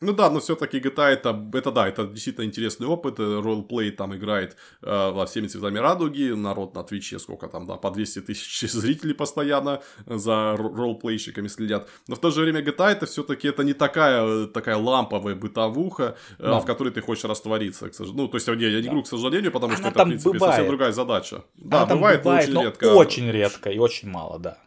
Ну 0.00 0.12
да, 0.12 0.30
но 0.30 0.38
все-таки 0.38 0.78
GTA 0.78 1.06
это, 1.06 1.50
это 1.54 1.72
да, 1.72 1.88
это 1.88 2.04
действительно 2.06 2.44
интересный 2.44 2.86
опыт. 2.86 3.18
Ролплей 3.18 3.90
там 3.90 4.14
играет 4.14 4.56
э, 4.82 5.10
во 5.10 5.26
всеми 5.26 5.48
цветами 5.48 5.78
радуги. 5.78 6.34
Народ 6.34 6.74
на 6.74 6.84
Твиче 6.84 7.18
сколько 7.18 7.48
там, 7.48 7.66
да, 7.66 7.74
по 7.74 7.90
200 7.90 8.20
тысяч 8.20 8.60
зрителей 8.70 9.14
постоянно 9.14 9.82
за 10.06 10.56
ролплейщиками 10.56 11.48
следят. 11.48 11.88
Но 12.06 12.14
в 12.14 12.20
то 12.20 12.30
же 12.30 12.42
время 12.42 12.60
GTA 12.60 12.90
это 12.90 13.06
все-таки 13.06 13.48
это 13.48 13.64
не 13.64 13.72
такая, 13.72 14.46
такая 14.46 14.76
ламповая 14.76 15.34
бытовуха, 15.34 16.16
э, 16.38 16.42
да. 16.42 16.60
в 16.60 16.64
которой 16.64 16.90
ты 16.90 17.00
хочешь 17.00 17.24
раствориться. 17.24 17.88
К 17.88 17.94
сожалению. 17.94 18.22
Ну, 18.22 18.28
то 18.28 18.36
есть 18.36 18.46
я, 18.46 18.54
я 18.54 18.76
не 18.76 18.82
да. 18.82 18.88
говорю, 18.90 19.02
к 19.02 19.08
сожалению, 19.08 19.50
потому 19.50 19.72
Она 19.72 19.78
что 19.78 19.88
это, 19.88 20.04
в 20.04 20.08
принципе, 20.08 20.30
бывает. 20.30 20.54
совсем 20.54 20.68
другая 20.68 20.92
задача. 20.92 21.44
Она 21.60 21.86
да, 21.86 21.94
бывает, 21.94 22.22
бывает, 22.22 22.48
но 22.50 22.60
очень 22.60 22.66
редко. 22.66 22.84
Очень 22.94 23.30
редко 23.30 23.70
и 23.70 23.78
очень 23.78 24.08
мало, 24.08 24.38
да. 24.38 24.58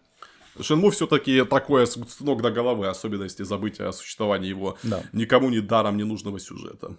Шенму 0.60 0.90
все-таки 0.90 1.46
такое 1.46 1.86
с 1.86 2.20
ног 2.20 2.42
до 2.42 2.52
головы, 2.52 2.88
особенно 2.88 3.24
если 3.24 3.44
забыть 3.44 3.80
о 3.80 3.94
существовании 3.94 4.50
его 4.50 4.78
да. 4.84 5.04
никому 5.14 5.50
не 5.50 5.62
даром 5.62 5.96
не 5.98 6.04
нужного 6.04 6.40
сюжета. 6.40 6.98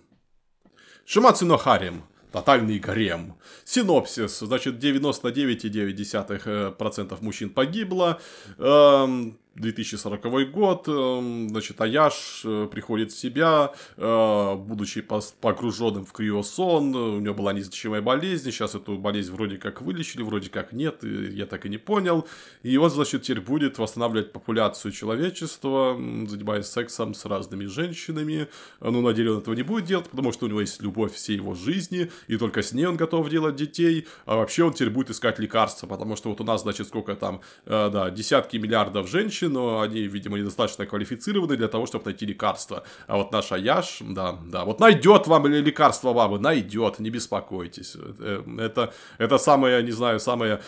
Шимацуно 1.05 1.59
Харим. 1.59 2.05
Тотальный 2.33 2.79
гарем. 2.79 3.35
Синопсис. 3.65 4.39
Значит, 4.39 4.83
99,9% 4.83 7.19
мужчин 7.21 7.51
погибло. 7.51 8.19
Эм, 8.57 9.39
2040 9.55 10.51
год, 10.51 10.89
эм, 10.89 11.49
значит, 11.51 11.81
Аяш 11.81 12.43
э, 12.45 12.69
приходит 12.71 13.13
в 13.13 13.19
себя, 13.19 13.73
э, 13.97 14.55
будучи 14.57 15.03
погруженным 15.41 16.07
в 16.07 16.13
криосон, 16.13 16.95
у 16.95 17.21
него 17.21 17.35
была 17.35 17.53
неизлечимая 17.53 18.01
болезнь, 18.01 18.51
сейчас 18.51 18.75
эту 18.75 18.97
болезнь 18.97 19.33
вроде 19.33 19.59
как 19.59 19.83
вылечили, 19.83 20.23
вроде 20.23 20.49
как 20.49 20.73
нет, 20.73 21.05
я 21.05 21.45
так 21.47 21.67
и 21.67 21.69
не 21.69 21.77
понял, 21.77 22.27
и 22.63 22.77
он, 22.79 22.89
значит, 22.89 23.23
теперь 23.23 23.43
будет 23.43 23.79
восстанавливать 23.79 24.33
популяцию 24.33 24.93
человечества, 24.93 25.95
занимаясь 26.27 26.67
сексом 26.67 27.13
с 27.13 27.25
разными 27.27 27.67
женщинами, 27.67 28.49
но 28.81 29.03
на 29.03 29.13
деле 29.13 29.33
он 29.33 29.39
этого 29.39 29.55
не 29.55 29.63
будет 29.63 29.85
делать, 29.85 30.09
потому 30.09 30.33
что 30.33 30.47
у 30.47 30.49
него 30.49 30.63
есть 30.63 30.81
любовь 30.81 31.13
всей 31.13 31.37
его 31.37 31.55
жизни, 31.55 32.11
и 32.27 32.39
только 32.39 32.63
с 32.63 32.73
ней 32.73 32.87
он 32.87 32.97
готов 32.97 33.29
делать 33.29 33.57
детей, 33.57 34.07
а 34.25 34.37
вообще 34.37 34.65
он 34.65 34.73
теперь 34.73 34.91
будет 34.91 35.11
искать 35.11 35.39
лекарства, 35.39 35.87
потому 35.87 36.17
что 36.17 36.31
вот 36.31 36.41
у 36.41 36.45
нас, 36.45 36.63
значит, 36.63 36.89
сколько 36.89 37.15
там, 37.17 37.43
э, 37.67 37.91
да, 37.93 38.11
десятки 38.11 38.57
миллиардов 38.57 39.09
женщин, 39.11 39.42
врачи, 39.43 39.49
но 39.49 39.81
они, 39.81 40.09
видимо, 40.09 40.39
недостаточно 40.39 40.87
квалифицированы 40.87 41.57
для 41.57 41.69
того, 41.69 41.87
чтобы 41.87 42.05
найти 42.07 42.27
лекарство. 42.27 42.83
А 43.07 43.17
вот 43.17 43.33
наша 43.33 43.57
Яш, 43.57 43.99
да, 44.01 44.39
да, 44.47 44.65
вот 44.65 44.81
найдет 44.81 45.27
вам 45.27 45.47
лекарство 45.47 46.13
бабы, 46.13 46.39
найдет, 46.39 47.01
не 47.01 47.11
беспокойтесь. 47.11 47.97
Э, 48.21 48.43
это, 48.59 48.93
это 49.19 49.39
самое, 49.39 49.83
не 49.83 49.93
знаю, 49.93 50.21
самое 50.21 50.61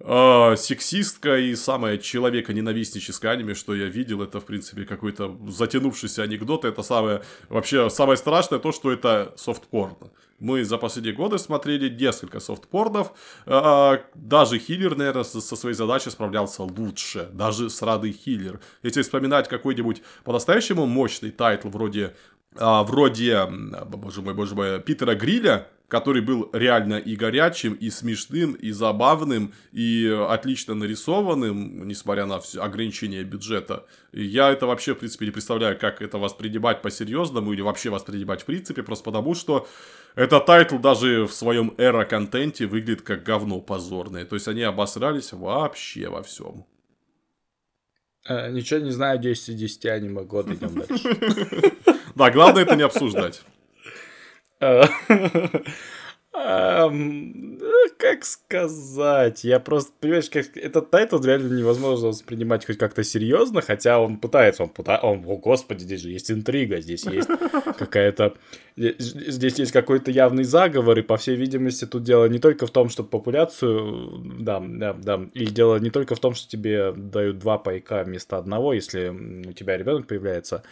э, 0.00 0.56
сексистское 0.56 1.38
и 1.38 1.56
самое 1.56 1.98
человеконенавистническое 1.98 3.32
аниме, 3.32 3.54
что 3.54 3.74
я 3.74 3.86
видел, 3.86 4.22
это, 4.22 4.38
в 4.38 4.44
принципе, 4.44 4.84
какой-то 4.84 5.36
затянувшийся 5.48 6.22
анекдот. 6.22 6.64
Это 6.64 6.82
самое, 6.82 7.20
вообще, 7.48 7.90
самое 7.90 8.16
страшное 8.16 8.58
то, 8.58 8.72
что 8.72 8.90
это 8.90 9.32
софт-порно. 9.36 10.10
Мы 10.38 10.64
за 10.64 10.78
последние 10.78 11.14
годы 11.14 11.38
смотрели 11.38 11.88
несколько 11.88 12.40
софтпорнов. 12.40 13.12
Э, 13.46 13.98
даже 14.14 14.58
Хиллер, 14.58 14.96
наверное, 14.96 15.24
со 15.24 15.56
своей 15.56 15.74
задачей 15.74 16.10
справлялся 16.10 16.62
лучше. 16.62 17.28
Даже 17.32 17.70
сраный 17.70 18.12
Хиллер. 18.12 18.60
Если 18.82 19.02
вспоминать 19.02 19.48
какой-нибудь 19.48 20.02
по-настоящему 20.24 20.86
мощный 20.86 21.30
тайтл 21.30 21.68
вроде 21.68 22.14
а, 22.56 22.84
вроде, 22.84 23.46
боже 23.46 24.22
мой, 24.22 24.34
боже 24.34 24.54
мой, 24.54 24.80
Питера 24.80 25.14
Гриля, 25.14 25.66
который 25.88 26.22
был 26.22 26.50
реально 26.52 26.94
и 26.94 27.14
горячим, 27.14 27.74
и 27.74 27.90
смешным, 27.90 28.52
и 28.54 28.70
забавным, 28.70 29.52
и 29.72 30.08
отлично 30.28 30.74
нарисованным, 30.74 31.86
несмотря 31.86 32.26
на 32.26 32.40
все 32.40 32.62
ограничения 32.62 33.22
бюджета. 33.22 33.84
я 34.12 34.50
это 34.50 34.66
вообще, 34.66 34.94
в 34.94 34.98
принципе, 34.98 35.26
не 35.26 35.30
представляю, 35.30 35.78
как 35.78 36.00
это 36.00 36.18
воспринимать 36.18 36.82
по-серьезному 36.82 37.52
или 37.52 37.60
вообще 37.60 37.90
воспринимать 37.90 38.42
в 38.42 38.46
принципе, 38.46 38.82
просто 38.82 39.04
потому 39.04 39.34
что 39.34 39.68
этот 40.14 40.46
тайтл 40.46 40.78
даже 40.78 41.26
в 41.26 41.32
своем 41.32 41.74
эро-контенте 41.76 42.66
выглядит 42.66 43.02
как 43.02 43.22
говно 43.22 43.60
позорное. 43.60 44.24
То 44.24 44.36
есть 44.36 44.48
они 44.48 44.62
обосрались 44.62 45.32
вообще 45.32 46.08
во 46.08 46.22
всем. 46.22 46.66
А, 48.26 48.48
ничего 48.48 48.80
не 48.80 48.90
знаю, 48.90 49.18
10 49.18 49.56
10 49.56 49.86
аниме 49.86 50.22
год 50.22 50.48
идем 50.48 50.74
дальше. 50.74 51.16
Да, 52.14 52.30
главное 52.30 52.62
это 52.62 52.76
не 52.76 52.84
обсуждать. 52.84 53.42
Как 57.98 58.24
сказать? 58.24 59.44
Я 59.44 59.60
просто, 59.60 59.92
понимаешь, 60.00 60.28
как 60.28 60.56
этот 60.56 60.90
тайтл 60.90 61.22
реально 61.22 61.54
невозможно 61.54 62.08
воспринимать 62.08 62.66
хоть 62.66 62.76
как-то 62.76 63.04
серьезно, 63.04 63.60
хотя 63.60 64.00
он 64.00 64.18
пытается, 64.18 64.64
он 64.64 64.68
пытается, 64.70 65.06
он, 65.06 65.24
о 65.26 65.36
господи, 65.36 65.84
здесь 65.84 66.00
же 66.00 66.10
есть 66.10 66.30
интрига, 66.32 66.80
здесь 66.80 67.06
есть 67.06 67.28
какая-то, 67.78 68.34
здесь 68.76 69.58
есть 69.60 69.70
какой-то 69.70 70.10
явный 70.10 70.42
заговор, 70.42 70.98
и 70.98 71.02
по 71.02 71.16
всей 71.16 71.36
видимости 71.36 71.84
тут 71.84 72.02
дело 72.02 72.26
не 72.26 72.40
только 72.40 72.66
в 72.66 72.70
том, 72.70 72.88
что 72.88 73.04
популяцию, 73.04 74.18
да, 74.40 74.60
да, 74.60 74.92
да, 74.92 75.20
и 75.34 75.46
дело 75.46 75.76
не 75.78 75.90
только 75.90 76.16
в 76.16 76.20
том, 76.20 76.34
что 76.34 76.48
тебе 76.48 76.92
дают 76.92 77.38
два 77.38 77.58
пайка 77.58 78.02
вместо 78.02 78.38
одного, 78.38 78.74
если 78.74 79.08
у 79.08 79.52
тебя 79.52 79.76
ребенок 79.76 80.08
появляется, 80.08 80.64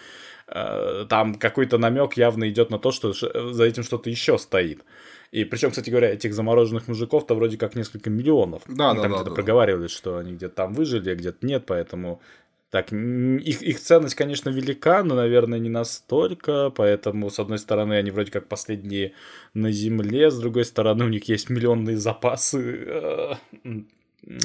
там 1.09 1.35
какой-то 1.37 1.79
намек 1.79 2.15
явно 2.15 2.49
идет 2.49 2.71
на 2.71 2.79
то, 2.79 2.93
что 2.93 3.13
за 3.13 3.65
этим 3.65 3.83
что-то 3.83 4.11
еще 4.11 4.39
стоит. 4.39 4.85
И 5.31 5.45
причем, 5.45 5.71
кстати 5.71 5.89
говоря, 5.89 6.11
этих 6.11 6.35
замороженных 6.35 6.89
мужиков-то 6.89 7.35
вроде 7.35 7.57
как 7.57 7.75
несколько 7.75 8.11
миллионов. 8.11 8.63
Да, 8.67 8.93
да, 8.93 9.01
там 9.01 9.11
да, 9.11 9.17
где-то 9.17 9.31
да, 9.31 9.35
проговаривали, 9.35 9.89
что 9.89 10.19
они 10.19 10.35
где-то 10.35 10.55
там 10.55 10.75
выжили, 10.75 11.11
а 11.11 11.15
где-то 11.15 11.47
нет, 11.47 11.65
поэтому 11.67 12.21
так, 12.69 12.93
их, 12.93 13.63
их 13.63 13.81
ценность, 13.81 14.15
конечно, 14.15 14.49
велика, 14.49 15.03
но, 15.03 15.15
наверное, 15.15 15.59
не 15.59 15.69
настолько, 15.69 16.71
поэтому, 16.71 17.29
с 17.29 17.39
одной 17.39 17.59
стороны, 17.59 17.95
они 17.95 18.11
вроде 18.11 18.31
как 18.31 18.49
последние 18.49 19.13
на 19.53 19.71
земле, 19.71 20.31
с 20.31 20.39
другой 20.39 20.65
стороны, 20.65 21.05
у 21.05 21.09
них 21.09 21.29
есть 21.29 21.51
миллионные 21.51 21.99
запасы. 21.99 23.39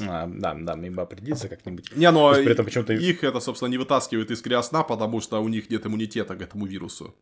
А, 0.08 0.28
да, 0.28 0.56
да, 0.56 0.74
им 0.74 1.00
определиться 1.00 1.48
как-нибудь. 1.50 1.96
Не, 1.96 2.10
но 2.12 2.34
при 2.34 2.52
этом 2.52 2.66
почему-то... 2.66 2.94
их 2.94 3.24
это, 3.24 3.40
собственно, 3.40 3.70
не 3.70 3.78
вытаскивает 3.78 4.32
из 4.32 4.42
криосна, 4.42 4.84
потому 4.84 5.22
что 5.22 5.40
у 5.42 5.48
них 5.48 5.70
нет 5.70 5.86
иммунитета 5.86 6.36
к 6.36 6.42
этому 6.42 6.66
вирусу. 6.66 7.14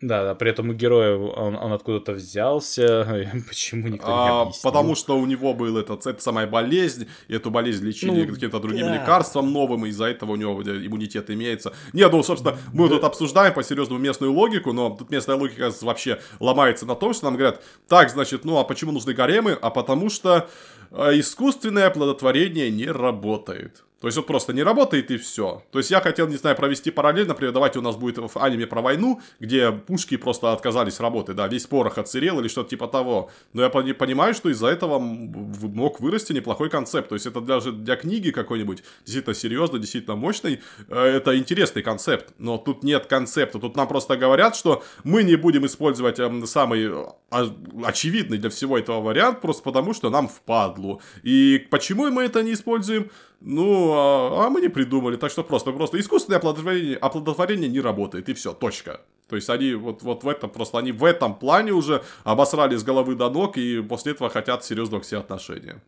Да, 0.00 0.22
да, 0.22 0.34
при 0.36 0.50
этом 0.50 0.70
у 0.70 0.74
героя 0.74 1.16
он, 1.16 1.56
он 1.56 1.72
откуда-то 1.72 2.12
взялся, 2.12 3.26
почему 3.48 3.88
никто 3.88 4.06
а, 4.06 4.24
не 4.24 4.42
объяснил. 4.42 4.62
Потому 4.62 4.94
что 4.94 5.18
у 5.18 5.26
него 5.26 5.54
была 5.54 5.80
эта, 5.80 5.94
эта 5.94 6.22
самая 6.22 6.46
болезнь, 6.46 7.08
и 7.26 7.34
эту 7.34 7.50
болезнь 7.50 7.84
лечили 7.84 8.24
ну, 8.24 8.32
каким-то 8.32 8.60
другим 8.60 8.86
да. 8.86 8.94
лекарством 8.94 9.52
новым, 9.52 9.86
и 9.86 9.88
из-за 9.88 10.04
этого 10.04 10.32
у 10.32 10.36
него 10.36 10.62
иммунитет 10.62 11.30
имеется. 11.30 11.72
Не, 11.92 12.08
ну, 12.08 12.22
собственно, 12.22 12.56
мы 12.72 12.88
да. 12.88 12.94
тут 12.94 13.04
обсуждаем 13.04 13.52
по-серьезному 13.52 13.98
местную 13.98 14.32
логику, 14.32 14.72
но 14.72 14.90
тут 14.90 15.10
местная 15.10 15.34
логика 15.34 15.72
вообще 15.82 16.20
ломается 16.38 16.86
на 16.86 16.94
том, 16.94 17.12
что 17.12 17.24
нам 17.24 17.34
говорят, 17.34 17.60
так, 17.88 18.10
значит, 18.10 18.44
ну, 18.44 18.58
а 18.58 18.64
почему 18.64 18.92
нужны 18.92 19.14
гаремы? 19.14 19.58
А 19.60 19.70
потому 19.70 20.10
что 20.10 20.30
э, 20.38 20.77
искусственное 20.92 21.86
оплодотворение 21.86 22.70
не 22.70 22.86
работает. 22.86 23.84
То 24.00 24.06
есть 24.06 24.16
вот 24.16 24.26
просто 24.26 24.52
не 24.52 24.62
работает 24.62 25.10
и 25.10 25.16
все. 25.16 25.62
То 25.72 25.78
есть 25.78 25.90
я 25.90 26.00
хотел, 26.00 26.28
не 26.28 26.36
знаю, 26.36 26.54
провести 26.56 26.90
параллель, 26.90 27.26
например, 27.26 27.52
давайте 27.52 27.80
у 27.80 27.82
нас 27.82 27.96
будет 27.96 28.18
в 28.18 28.38
аниме 28.38 28.66
про 28.66 28.80
войну, 28.80 29.20
где 29.40 29.72
пушки 29.72 30.16
просто 30.16 30.52
отказались 30.52 31.00
работать, 31.00 31.34
да, 31.34 31.48
весь 31.48 31.66
порох 31.66 31.98
отсырел 31.98 32.38
или 32.38 32.48
что-то 32.48 32.70
типа 32.70 32.86
того. 32.86 33.30
Но 33.52 33.62
я 33.62 33.70
понимаю, 33.70 34.34
что 34.34 34.50
из-за 34.50 34.68
этого 34.68 34.98
мог 35.00 36.00
вырасти 36.00 36.32
неплохой 36.32 36.70
концепт. 36.70 37.08
То 37.08 37.16
есть 37.16 37.26
это 37.26 37.40
даже 37.40 37.72
для 37.72 37.96
книги 37.96 38.30
какой-нибудь 38.30 38.84
действительно 39.04 39.34
серьезно, 39.34 39.78
действительно 39.78 40.16
мощный, 40.16 40.60
э, 40.88 41.00
это 41.00 41.36
интересный 41.36 41.82
концепт. 41.82 42.32
Но 42.38 42.56
тут 42.56 42.84
нет 42.84 43.06
концепта. 43.06 43.58
Тут 43.58 43.76
нам 43.76 43.88
просто 43.88 44.16
говорят, 44.16 44.54
что 44.54 44.84
мы 45.02 45.24
не 45.24 45.34
будем 45.34 45.66
использовать 45.66 46.20
эм, 46.20 46.46
самый 46.46 46.88
а, 47.30 47.46
очевидный 47.84 48.38
для 48.38 48.50
всего 48.50 48.78
этого 48.78 49.00
вариант, 49.00 49.40
просто 49.40 49.62
потому 49.62 49.92
что 49.92 50.08
нам 50.08 50.28
впадлу. 50.28 51.00
И 51.24 51.66
почему 51.70 52.10
мы 52.10 52.24
это 52.24 52.42
не 52.42 52.52
используем? 52.52 53.10
Ну, 53.40 53.92
а, 53.92 54.46
а 54.46 54.50
мы 54.50 54.60
не 54.60 54.68
придумали, 54.68 55.16
так 55.16 55.30
что 55.30 55.44
просто, 55.44 55.72
просто 55.72 56.00
искусственное 56.00 56.38
оплодотворение, 56.38 56.96
оплодотворение 56.96 57.68
не 57.68 57.80
работает, 57.80 58.28
и 58.28 58.34
все, 58.34 58.52
точка. 58.52 59.00
То 59.28 59.36
есть 59.36 59.48
они 59.48 59.74
вот, 59.74 60.02
вот 60.02 60.24
в 60.24 60.28
этом, 60.28 60.50
просто 60.50 60.78
они 60.78 60.90
в 60.90 61.04
этом 61.04 61.34
плане 61.34 61.72
уже 61.72 62.02
обосрали 62.24 62.76
с 62.76 62.82
головы 62.82 63.14
до 63.14 63.30
ног, 63.30 63.56
и 63.56 63.80
после 63.80 64.12
этого 64.12 64.28
хотят 64.28 64.64
серьезного 64.64 65.02
все 65.02 65.20
отношения. 65.20 65.80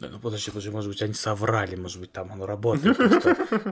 Ну 0.00 0.18
подожди, 0.18 0.50
подожди, 0.50 0.70
может 0.70 0.90
быть, 0.90 1.02
они 1.02 1.12
соврали, 1.12 1.76
может 1.76 2.00
быть, 2.00 2.12
там 2.12 2.32
оно 2.32 2.46
работает. 2.46 2.98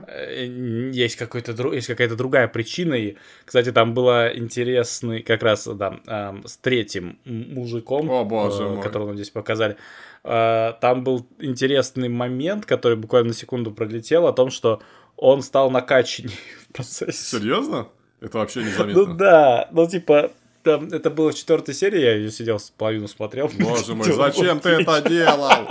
Э, 0.07 0.45
есть, 0.93 1.15
какой-то, 1.15 1.51
есть 1.73 1.87
какая-то 1.87 2.15
другая 2.15 2.47
причина. 2.47 2.93
И, 2.93 3.17
кстати, 3.43 3.71
там 3.71 3.93
была 3.93 4.33
интересный, 4.33 5.23
как 5.23 5.43
раз, 5.43 5.67
да, 5.67 5.99
с 6.45 6.57
третьим 6.57 7.19
мужиком, 7.25 8.09
О, 8.09 8.23
э, 8.23 8.81
которого 8.81 9.07
нам 9.07 9.15
здесь 9.15 9.31
показали. 9.31 9.77
Э, 10.23 10.73
там 10.79 11.03
был 11.03 11.27
интересный 11.39 12.09
момент, 12.09 12.65
который 12.65 12.97
буквально 12.97 13.29
на 13.29 13.33
секунду 13.33 13.71
пролетел, 13.71 14.27
о 14.27 14.33
том, 14.33 14.51
что 14.51 14.81
он 15.17 15.41
стал 15.41 15.71
накачанней 15.71 16.37
в 16.69 16.73
процессе. 16.73 17.39
Серьезно? 17.39 17.89
Это 18.21 18.37
вообще 18.37 18.63
незаметно. 18.63 19.05
Ну 19.05 19.13
да, 19.15 19.67
ну 19.71 19.87
типа, 19.87 20.31
там, 20.63 20.87
это 20.87 21.09
было 21.09 21.31
в 21.31 21.35
четвертой 21.35 21.73
серии, 21.73 21.99
я 21.99 22.15
ее 22.15 22.31
сидел 22.31 22.59
половину 22.77 23.07
смотрел. 23.07 23.49
Боже 23.59 23.95
мой, 23.95 24.11
зачем 24.11 24.59
ты 24.59 24.69
это 24.69 25.01
делал? 25.01 25.67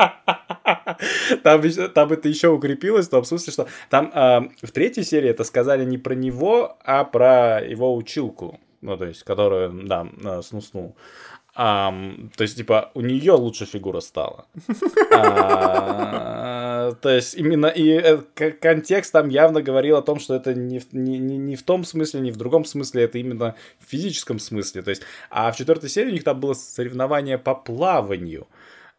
Там, 1.42 1.62
там 1.94 2.12
это 2.12 2.28
еще 2.28 2.48
укрепилось, 2.48 3.06
в 3.06 3.10
том 3.10 3.24
смысле, 3.24 3.52
что 3.52 3.68
там 3.88 4.10
а, 4.14 4.48
в 4.62 4.70
третьей 4.72 5.04
серии 5.04 5.30
это 5.30 5.44
сказали 5.44 5.84
не 5.84 5.98
про 5.98 6.14
него, 6.14 6.76
а 6.84 7.04
про 7.04 7.60
его 7.60 7.94
училку, 7.94 8.60
ну, 8.80 8.96
то 8.96 9.06
есть, 9.06 9.22
которую, 9.24 9.86
да, 9.86 10.08
а, 10.24 10.42
снуснул. 10.42 10.96
Ам, 11.54 12.30
то 12.36 12.42
есть, 12.42 12.56
типа, 12.56 12.90
у 12.94 13.00
нее 13.00 13.32
лучше 13.32 13.66
фигура 13.66 14.00
стала. 14.00 14.46
А, 15.12 16.92
То 17.02 17.10
есть, 17.10 17.34
именно 17.34 17.66
и 17.66 17.90
э, 17.90 18.18
контекст 18.52 19.12
там 19.12 19.28
явно 19.28 19.60
говорил 19.60 19.96
о 19.96 20.02
том, 20.02 20.18
что 20.18 20.34
это 20.34 20.54
не 20.54 20.78
в, 20.78 20.92
не- 20.92 21.18
не 21.18 21.56
в 21.56 21.62
том 21.62 21.84
смысле, 21.84 22.20
не 22.20 22.30
в 22.30 22.36
другом 22.36 22.64
смысле, 22.64 23.02
это 23.02 23.18
именно 23.18 23.54
в 23.78 23.90
физическом 23.90 24.38
смысле. 24.38 24.82
То 24.82 24.90
есть, 24.90 25.02
а 25.28 25.52
в 25.52 25.56
четвертой 25.56 25.90
серии 25.90 26.08
у 26.08 26.12
них 26.12 26.24
там 26.24 26.40
было 26.40 26.54
соревнование 26.54 27.36
по 27.36 27.54
плаванию. 27.54 28.46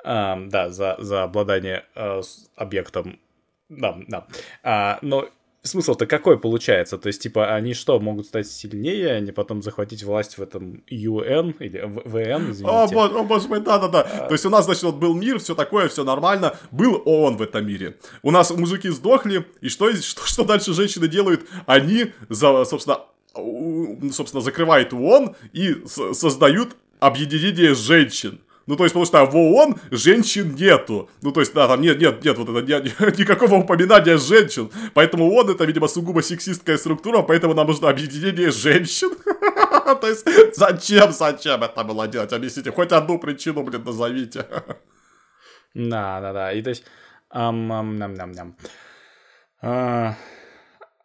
Да, 0.04 0.70
за, 0.70 0.96
за 1.00 1.24
обладание 1.24 1.86
э, 1.96 2.22
объектом. 2.56 3.20
Да, 3.70 3.98
да. 4.08 4.28
А, 4.64 5.00
но 5.02 5.30
смысл-то 5.64 6.08
какой 6.08 6.40
получается? 6.40 6.98
То 6.98 7.08
есть, 7.08 7.22
типа, 7.22 7.54
они 7.56 7.74
что, 7.74 8.00
могут 8.00 8.26
стать 8.26 8.48
сильнее, 8.48 9.14
они 9.14 9.32
потом 9.32 9.62
захватить 9.62 10.04
власть 10.04 10.38
в 10.38 10.42
этом 10.42 10.84
ЮН 10.88 11.52
или 11.60 11.80
ВН, 11.80 12.48
О, 12.48 12.52
извините. 12.52 12.94
боже, 12.96 13.14
о, 13.16 13.24
боже 13.24 13.48
мой, 13.48 13.62
да-да-да. 13.62 14.04
То 14.28 14.32
есть 14.34 14.46
у 14.46 14.50
нас, 14.50 14.66
значит, 14.66 14.84
вот 14.84 14.96
был 14.96 15.14
мир, 15.14 15.40
все 15.40 15.56
такое, 15.56 15.88
все 15.88 16.04
нормально. 16.04 16.58
Был 16.72 17.02
ООН 17.06 17.38
в 17.38 17.42
этом 17.44 17.66
мире. 17.66 17.98
У 18.24 18.32
нас 18.32 18.52
мужики 18.52 18.90
сдохли, 18.90 19.46
и 19.62 19.70
что, 19.70 19.90
из- 19.90 20.04
что, 20.04 20.26
что 20.26 20.44
дальше 20.44 20.74
женщины 20.74 21.08
делают? 21.08 21.48
Они, 21.68 22.12
за, 22.28 22.66
собственно, 22.66 23.02
собственно, 24.12 24.42
закрывают 24.42 24.94
ООН 24.94 25.36
и 25.54 25.76
создают 25.86 26.76
объединение 27.00 27.74
женщин. 27.76 28.42
Ну, 28.68 28.76
то 28.76 28.84
есть, 28.84 28.94
потому 28.94 29.06
что 29.06 29.26
в 29.26 29.36
ООН 29.36 29.76
женщин 29.92 30.56
нету. 30.56 31.10
Ну, 31.22 31.32
то 31.32 31.40
есть, 31.40 31.54
да, 31.54 31.68
там 31.68 31.82
нет, 31.82 32.00
нет, 32.00 32.24
нет, 32.24 32.38
вот 32.38 32.50
это, 32.50 32.62
нет, 32.62 33.18
никакого 33.18 33.56
упоминания 33.56 34.18
женщин. 34.18 34.72
Поэтому 34.94 35.30
ООН 35.32 35.52
это, 35.52 35.66
видимо, 35.66 35.88
сугубо 35.88 36.22
сексистская 36.22 36.78
структура, 36.78 37.22
поэтому 37.24 37.54
нам 37.54 37.68
нужно 37.68 37.90
объединение 37.90 38.52
женщин. 38.52 39.10
То 40.02 40.08
есть, 40.08 40.26
зачем, 40.56 41.12
зачем 41.12 41.64
это 41.64 41.84
было 41.84 42.08
делать? 42.08 42.34
Объясните, 42.34 42.72
хоть 42.72 42.92
одну 42.92 43.20
причину, 43.20 43.64
блин, 43.64 43.84
назовите. 43.84 44.46
Да, 45.74 46.22
да, 46.22 46.34
да. 46.34 46.54
И 46.54 46.62
то 46.62 46.70
есть. 46.70 46.84
ам, 47.30 47.72
ам, 47.72 47.98
ням, 47.98 48.14
ням, 48.14 48.32
ням. 48.32 48.56
А, 49.62 50.16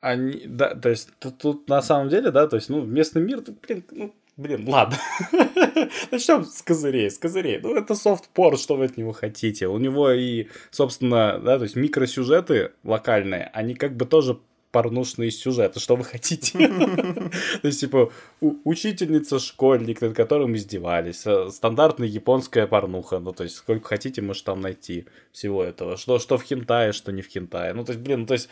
они, 0.01 0.43
да, 0.47 0.75
то 0.75 0.89
есть 0.89 1.11
тут, 1.19 1.69
на 1.69 1.83
самом 1.83 2.09
деле, 2.09 2.31
да, 2.31 2.47
то 2.47 2.57
есть, 2.57 2.69
ну, 2.69 2.85
местный 2.85 3.23
мир, 3.23 3.43
блин, 3.67 3.85
ну, 3.91 4.15
блин, 4.37 4.69
ладно. 4.69 4.97
Начнем 6.11 6.45
с 6.45 6.63
козырей, 6.63 7.11
с 7.11 7.19
козырей. 7.19 7.61
Ну, 7.63 7.75
это 7.75 7.95
софт-порт, 7.95 8.61
что 8.61 8.77
вы 8.77 8.87
от 8.87 8.97
него 8.97 9.13
хотите. 9.13 9.67
У 9.67 9.79
него 9.79 10.11
и, 10.11 10.49
собственно, 10.71 11.39
да, 11.39 11.59
то 11.59 11.65
есть 11.65 11.77
микросюжеты 11.77 12.73
локальные, 12.85 13.51
они 13.53 13.75
как 13.75 13.97
бы 13.97 14.05
тоже 14.05 14.39
порнушные 14.77 15.31
сюжеты, 15.31 15.81
что 15.81 15.97
вы 15.97 16.05
хотите. 16.05 16.59
То 17.63 17.69
есть, 17.69 17.81
типа, 17.81 18.13
у- 18.43 18.57
учительница, 18.65 19.39
школьник, 19.39 20.03
над 20.03 20.15
которым 20.15 20.55
издевались, 20.55 21.27
э, 21.27 21.49
стандартная 21.51 22.07
японская 22.07 22.67
порнуха, 22.67 23.19
ну, 23.19 23.33
то 23.33 23.45
есть, 23.45 23.57
сколько 23.57 23.89
хотите, 23.89 24.21
можешь 24.21 24.43
там 24.43 24.61
найти 24.61 25.07
всего 25.33 25.65
этого. 25.65 25.97
Что, 25.97 26.19
что 26.19 26.37
в 26.37 26.43
хентае, 26.43 26.93
что 26.93 27.11
не 27.11 27.23
в 27.23 27.29
хентае. 27.29 27.73
Ну, 27.73 27.87
то 27.87 27.93
есть, 27.93 28.05
блин, 28.05 28.21
ну, 28.21 28.27
то 28.27 28.35
есть, 28.35 28.51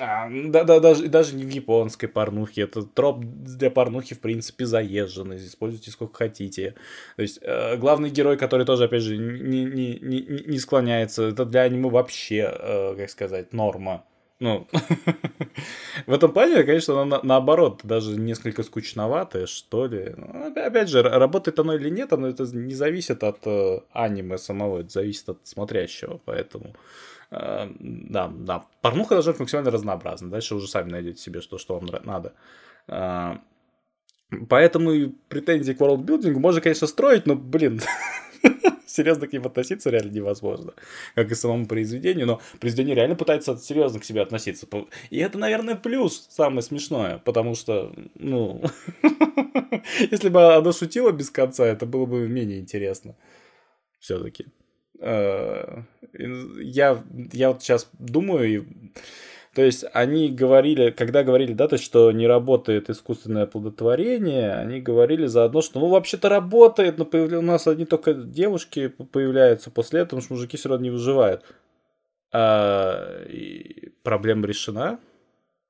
а, 0.00 0.30
да, 0.30 0.64
да, 0.64 0.80
даже, 0.80 1.08
даже 1.08 1.34
не 1.34 1.44
в 1.44 1.50
японской 1.50 2.06
порнухе. 2.06 2.62
Это 2.62 2.82
троп 2.82 3.22
для 3.22 3.70
порнухи, 3.70 4.14
в 4.14 4.20
принципе, 4.20 4.64
заезженный. 4.64 5.36
Используйте 5.36 5.90
сколько 5.90 6.14
хотите. 6.14 6.76
То 7.16 7.22
есть, 7.22 7.40
э, 7.42 7.76
главный 7.76 8.08
герой, 8.08 8.38
который 8.38 8.64
тоже, 8.64 8.84
опять 8.84 9.02
же, 9.02 9.18
не, 9.18 9.64
не, 9.64 9.98
не, 10.00 10.20
не 10.22 10.44
не 10.46 10.58
склоняется, 10.58 11.24
это 11.24 11.44
для 11.44 11.60
аниме 11.62 11.90
вообще, 11.90 12.50
э, 12.58 12.94
как 12.96 13.10
сказать, 13.10 13.52
норма. 13.52 14.04
Ну, 14.42 14.66
в 16.06 16.12
этом 16.12 16.32
плане, 16.32 16.64
конечно, 16.64 17.00
она 17.00 17.18
на- 17.18 17.22
наоборот, 17.22 17.82
даже 17.84 18.18
несколько 18.18 18.64
скучноватая, 18.64 19.46
что 19.46 19.86
ли. 19.86 20.14
Ну, 20.16 20.24
опя- 20.50 20.66
Опять 20.66 20.88
же, 20.88 21.00
работает 21.02 21.60
оно 21.60 21.74
или 21.76 21.88
нет, 21.90 22.12
оно 22.12 22.26
это 22.26 22.42
не 22.56 22.74
зависит 22.74 23.22
от 23.22 23.46
э, 23.46 23.80
аниме 23.92 24.38
самого, 24.38 24.80
это 24.80 24.88
зависит 24.88 25.28
от 25.28 25.38
смотрящего, 25.44 26.20
поэтому... 26.24 26.74
э, 27.30 27.68
да, 27.78 28.32
да. 28.34 28.64
Порнуха 28.80 29.14
должна 29.14 29.30
быть 29.32 29.40
максимально 29.40 29.70
разнообразна. 29.70 30.28
Дальше 30.28 30.56
уже 30.56 30.66
сами 30.66 30.90
найдете 30.90 31.22
себе, 31.22 31.40
что, 31.40 31.58
что 31.58 31.78
вам 31.78 31.86
надо. 32.04 32.32
А, 32.88 33.38
Поэтому 34.48 34.90
и 34.92 35.06
претензии 35.28 35.72
к 35.74 35.80
ворлдбилдингу 35.80 36.40
можно, 36.40 36.60
конечно, 36.60 36.86
строить, 36.88 37.26
но, 37.26 37.36
блин, 37.36 37.80
серьезно 38.92 39.26
к 39.26 39.32
ним 39.32 39.46
относиться 39.46 39.90
реально 39.90 40.10
невозможно. 40.10 40.74
Как 41.14 41.30
и 41.30 41.34
самому 41.34 41.66
произведению, 41.66 42.26
но 42.26 42.40
произведение 42.60 42.94
реально 42.94 43.16
пытается 43.16 43.56
серьезно 43.56 44.00
к 44.00 44.04
себе 44.04 44.22
относиться. 44.22 44.66
И 45.10 45.18
это, 45.18 45.38
наверное, 45.38 45.76
плюс 45.76 46.26
самое 46.30 46.62
смешное, 46.62 47.18
потому 47.18 47.54
что, 47.54 47.92
ну, 48.14 48.62
если 50.10 50.28
бы 50.28 50.54
оно 50.54 50.72
шутило 50.72 51.12
без 51.12 51.30
конца, 51.30 51.66
это 51.66 51.86
было 51.86 52.06
бы 52.06 52.28
менее 52.28 52.60
интересно. 52.60 53.16
Все-таки. 53.98 54.46
Я, 55.00 57.04
я 57.32 57.48
вот 57.48 57.62
сейчас 57.62 57.88
думаю, 57.98 58.48
и 58.48 58.62
то 59.54 59.62
есть 59.62 59.84
они 59.92 60.30
говорили, 60.30 60.90
когда 60.90 61.22
говорили, 61.22 61.52
да, 61.52 61.68
то 61.68 61.74
есть, 61.74 61.84
что 61.84 62.10
не 62.10 62.26
работает 62.26 62.88
искусственное 62.88 63.42
оплодотворение, 63.42 64.54
они 64.54 64.80
говорили 64.80 65.26
заодно, 65.26 65.60
что 65.60 65.78
ну 65.78 65.88
вообще-то 65.88 66.30
работает, 66.30 66.96
но 66.96 67.04
появля- 67.04 67.38
у 67.38 67.42
нас 67.42 67.66
одни 67.66 67.84
только 67.84 68.14
девушки 68.14 68.88
появляются 68.88 69.70
после 69.70 70.00
этого, 70.00 70.20
потому 70.20 70.22
что 70.22 70.34
мужики 70.34 70.56
все 70.56 70.70
равно 70.70 70.84
не 70.84 70.90
выживают. 70.90 71.44
А, 72.32 73.24
и 73.26 73.92
проблема 74.02 74.46
решена. 74.46 74.98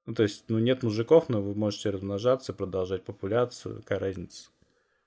Ну, 0.06 0.14
то 0.14 0.22
есть, 0.22 0.44
ну 0.48 0.60
нет 0.60 0.84
мужиков, 0.84 1.28
но 1.28 1.42
вы 1.42 1.54
можете 1.54 1.90
размножаться, 1.90 2.52
продолжать 2.52 3.02
популяцию, 3.02 3.80
какая 3.82 3.98
разница. 3.98 4.50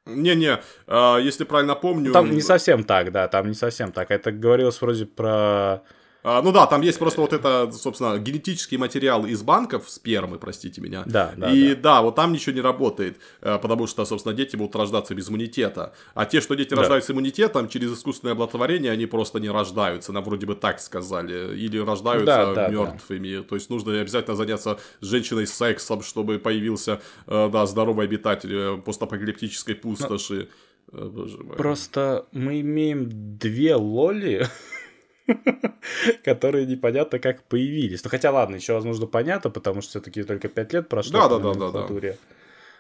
Не-не, 0.06 0.60
а, 0.86 1.18
если 1.18 1.46
правильно 1.46 1.76
помню... 1.76 2.08
Ну, 2.08 2.14
Там 2.14 2.30
не 2.30 2.42
совсем 2.42 2.84
так, 2.84 3.14
да, 3.14 3.30
там 3.30 3.48
не 3.48 3.56
совсем 3.56 3.94
так. 3.94 4.12
Это 4.12 4.34
говорилось 4.34 4.82
вроде 4.82 5.06
про 5.06 5.82
А, 6.28 6.42
ну 6.42 6.52
да, 6.52 6.66
там 6.66 6.82
есть 6.82 6.98
просто 6.98 7.22
вот 7.22 7.34
это, 7.34 7.72
собственно, 7.72 8.18
генетический 8.18 8.78
материал 8.80 9.28
из 9.28 9.44
банков, 9.44 9.88
спермы, 9.88 10.40
простите 10.40 10.82
меня. 10.82 11.04
Да, 11.06 11.34
да, 11.38 11.52
И 11.52 11.76
да. 11.76 12.02
вот 12.02 12.16
там 12.16 12.34
ничего 12.34 12.56
не 12.56 12.62
работает, 12.62 13.18
э, 13.42 13.60
потому 13.62 13.86
что, 13.86 14.06
собственно, 14.06 14.34
дети 14.34 14.56
будут 14.56 14.76
рождаться 14.76 15.14
без 15.14 15.30
иммунитета. 15.30 15.94
А 16.16 16.26
те, 16.26 16.42
что 16.42 16.56
дети 16.56 16.72
Да. 16.72 16.78
рождаются 16.78 17.12
с 17.12 17.14
иммунитетом, 17.14 17.70
через 17.70 17.94
искусственное 17.94 18.34
оплодотворение, 18.34 18.92
они 18.92 19.06
просто 19.06 19.40
не 19.40 19.50
рождаются, 19.52 20.12
нам 20.14 20.24
вроде 20.24 20.48
бы 20.48 20.56
так 20.56 20.80
сказали. 20.80 21.56
Или 21.56 21.78
рождаются 21.78 22.26
Да, 22.26 22.54
да, 22.56 22.68
мертвыми. 22.70 23.44
То 23.44 23.54
есть 23.54 23.70
нужно 23.70 24.02
обязательно 24.02 24.36
заняться 24.36 24.80
с 25.02 25.06
женщиной 25.06 25.46
сексом, 25.46 26.02
чтобы 26.02 26.40
появился, 26.40 27.02
э, 27.28 27.50
да, 27.54 27.68
здоровый 27.68 28.06
обитатель 28.08 28.52
э, 28.52 28.78
постапокалиптической 28.78 29.76
пустоши. 29.76 30.50
Э, 30.92 31.06
Боже 31.08 31.38
мой. 31.38 31.56
Просто 31.56 32.26
мы 32.32 32.62
имеем 32.62 33.10
две 33.38 33.76
лоли, 33.76 34.48
которые 36.24 36.66
непонятно 36.66 37.20
как 37.20 37.44
появились. 37.44 38.04
Ну, 38.04 38.10
хотя, 38.10 38.32
ладно, 38.32 38.56
еще, 38.56 38.74
возможно, 38.74 39.08
понятно, 39.08 39.50
потому 39.50 39.82
что 39.82 39.92
все-таки 39.92 40.24
только 40.24 40.48
5 40.48 40.74
лет 40.74 40.90
прошло 40.90 41.20
Да, 41.20 41.30
да, 41.30 41.54
да, 41.54 41.72
да, 41.72 41.88
да. 41.88 42.14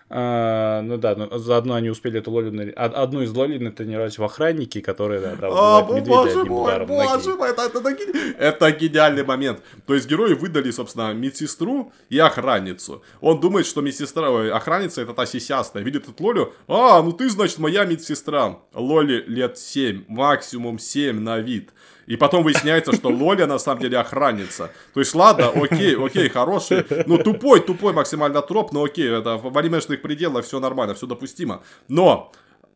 А, 0.08 0.84
ну 0.84 0.98
да, 0.98 1.16
ну, 1.16 1.36
заодно 1.40 1.74
они 1.74 1.90
успели 1.90 2.20
эту 2.20 2.32
од- 2.32 2.78
одну 2.78 3.24
из 3.24 3.32
лолей 3.32 3.58
натренировать 3.58 4.16
в 4.20 4.24
охраннике, 4.24 4.80
которые, 4.80 5.20
да, 5.20 5.36
да, 5.36 5.48
А, 5.52 5.82
боже 5.82 6.46
мой, 6.46 6.86
боже 6.86 7.36
мой, 7.36 7.50
это, 7.50 7.64
это, 7.64 7.80
это 7.80 8.38
это 8.38 8.72
гениальный 8.72 9.24
момент. 9.24 9.62
То 9.88 9.96
есть 9.96 10.08
герои 10.08 10.36
выдали, 10.36 10.70
собственно, 10.70 11.12
медсестру 11.14 11.92
и 12.10 12.20
охранницу. 12.20 13.02
Он 13.20 13.40
думает, 13.40 13.66
что 13.66 13.82
медсестра, 13.82 14.30
ой, 14.30 14.52
охранница 14.52 15.02
это 15.02 15.14
та 15.16 15.26
сисястая. 15.26 15.84
Видит 15.84 16.08
эту 16.08 16.24
Лолю. 16.24 16.54
А, 16.68 17.02
ну 17.02 17.12
ты, 17.12 17.28
значит, 17.28 17.58
моя 17.58 17.84
медсестра. 17.86 18.60
Лоли 18.76 19.24
лет 19.26 19.58
7, 19.58 20.04
максимум 20.08 20.78
7 20.78 21.20
на 21.20 21.40
вид. 21.40 21.72
И 22.08 22.16
потом 22.18 22.44
выясняется, 22.44 22.94
что 22.94 23.10
Лоля 23.10 23.48
на 23.48 23.58
самом 23.58 23.82
деле 23.82 23.98
охранница. 23.98 24.72
То 24.94 25.00
есть, 25.00 25.16
ладно, 25.16 25.50
окей, 25.50 25.96
окей, 25.96 26.30
хороший. 26.30 26.86
Ну, 27.06 27.18
тупой, 27.18 27.60
тупой 27.62 27.94
максимально 27.94 28.42
троп, 28.42 28.72
но 28.72 28.84
окей, 28.84 29.10
это 29.10 29.38
в 29.38 29.58
анимешных 29.58 30.02
пределах 30.02 30.46
все 30.46 30.60
нормально, 30.60 30.94
все 30.94 31.08
допустимо. 31.08 31.64
Но 31.88 32.32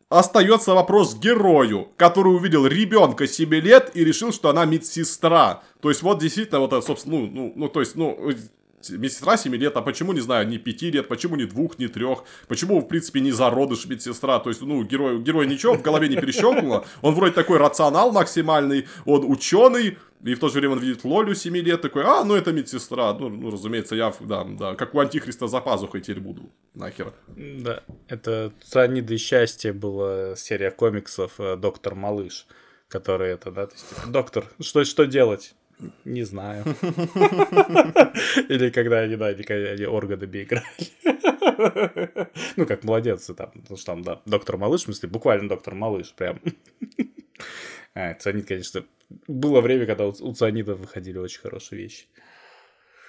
остается 0.09 0.73
вопрос 0.73 1.15
герою, 1.15 1.89
который 1.95 2.35
увидел 2.35 2.65
ребенка 2.65 3.27
7 3.27 3.53
лет 3.55 3.91
и 3.93 4.03
решил, 4.03 4.33
что 4.33 4.49
она 4.49 4.65
медсестра. 4.65 5.61
То 5.81 5.89
есть 5.89 6.01
вот 6.01 6.19
действительно 6.19 6.59
вот, 6.59 6.83
собственно, 6.83 7.19
ну, 7.19 7.27
ну, 7.27 7.53
ну 7.55 7.67
то 7.69 7.79
есть, 7.79 7.95
ну, 7.95 8.31
медсестра 8.89 9.37
7 9.37 9.55
лет, 9.55 9.75
а 9.75 9.81
почему, 9.81 10.13
не 10.13 10.21
знаю, 10.21 10.47
не 10.47 10.57
5 10.57 10.81
лет, 10.83 11.07
почему 11.07 11.35
не 11.35 11.45
2, 11.45 11.67
не 11.77 11.87
3, 11.87 12.05
почему, 12.47 12.79
в 12.79 12.87
принципе, 12.87 13.19
не 13.19 13.31
зародыш 13.31 13.85
медсестра, 13.85 14.39
то 14.39 14.49
есть, 14.49 14.61
ну, 14.61 14.83
герой, 14.83 15.19
герой 15.21 15.47
ничего 15.47 15.73
в 15.75 15.81
голове 15.81 16.07
не 16.07 16.15
перещелкнуло, 16.15 16.85
он 17.01 17.15
вроде 17.15 17.33
такой 17.33 17.57
рационал 17.57 18.11
максимальный, 18.11 18.87
он 19.05 19.29
ученый, 19.29 19.97
и 20.23 20.33
в 20.33 20.39
то 20.39 20.49
же 20.49 20.59
время 20.59 20.73
он 20.73 20.79
видит 20.79 21.03
Лолю 21.03 21.35
7 21.35 21.55
лет, 21.57 21.81
такой, 21.81 22.03
а, 22.03 22.23
ну 22.23 22.35
это 22.35 22.51
медсестра, 22.51 23.13
ну, 23.13 23.29
ну 23.29 23.51
разумеется, 23.51 23.95
я, 23.95 24.13
да, 24.19 24.43
да, 24.43 24.75
как 24.75 24.95
у 24.95 24.99
Антихриста 24.99 25.47
за 25.47 25.61
пазухой 25.61 26.01
теперь 26.01 26.19
буду, 26.19 26.49
нахер. 26.73 27.13
Да, 27.37 27.83
это 28.07 28.51
«Цианиды 28.63 29.17
счастья» 29.17 29.73
была 29.73 30.35
серия 30.35 30.71
комиксов 30.71 31.33
э, 31.39 31.55
«Доктор 31.55 31.95
Малыш», 31.95 32.47
который 32.87 33.31
это, 33.31 33.51
да, 33.51 33.67
то 33.67 33.73
есть, 33.73 33.89
типа, 33.89 34.07
доктор, 34.07 34.45
что, 34.59 34.83
что 34.83 35.05
делать? 35.05 35.55
Не 36.05 36.23
знаю. 36.23 36.63
Или 38.49 38.69
когда 38.69 38.99
они, 38.99 39.15
да, 39.15 39.27
они 39.27 39.85
органами 39.85 40.43
играли. 40.43 40.65
Ну, 42.55 42.65
как 42.65 42.83
молодец, 42.83 43.25
там, 43.37 43.51
потому 43.51 43.77
что 43.77 43.85
там, 43.85 44.01
да, 44.01 44.21
доктор 44.25 44.57
Малыш, 44.57 44.81
в 44.81 44.83
смысле, 44.85 45.09
буквально 45.09 45.49
доктор 45.49 45.75
Малыш, 45.75 46.13
прям. 46.13 46.39
А, 47.95 48.13
Цианид, 48.13 48.47
конечно, 48.47 48.85
было 49.27 49.61
время, 49.61 49.85
когда 49.85 50.07
у 50.07 50.33
Цианида 50.33 50.75
выходили 50.75 51.17
очень 51.17 51.41
хорошие 51.41 51.81
вещи. 51.81 52.05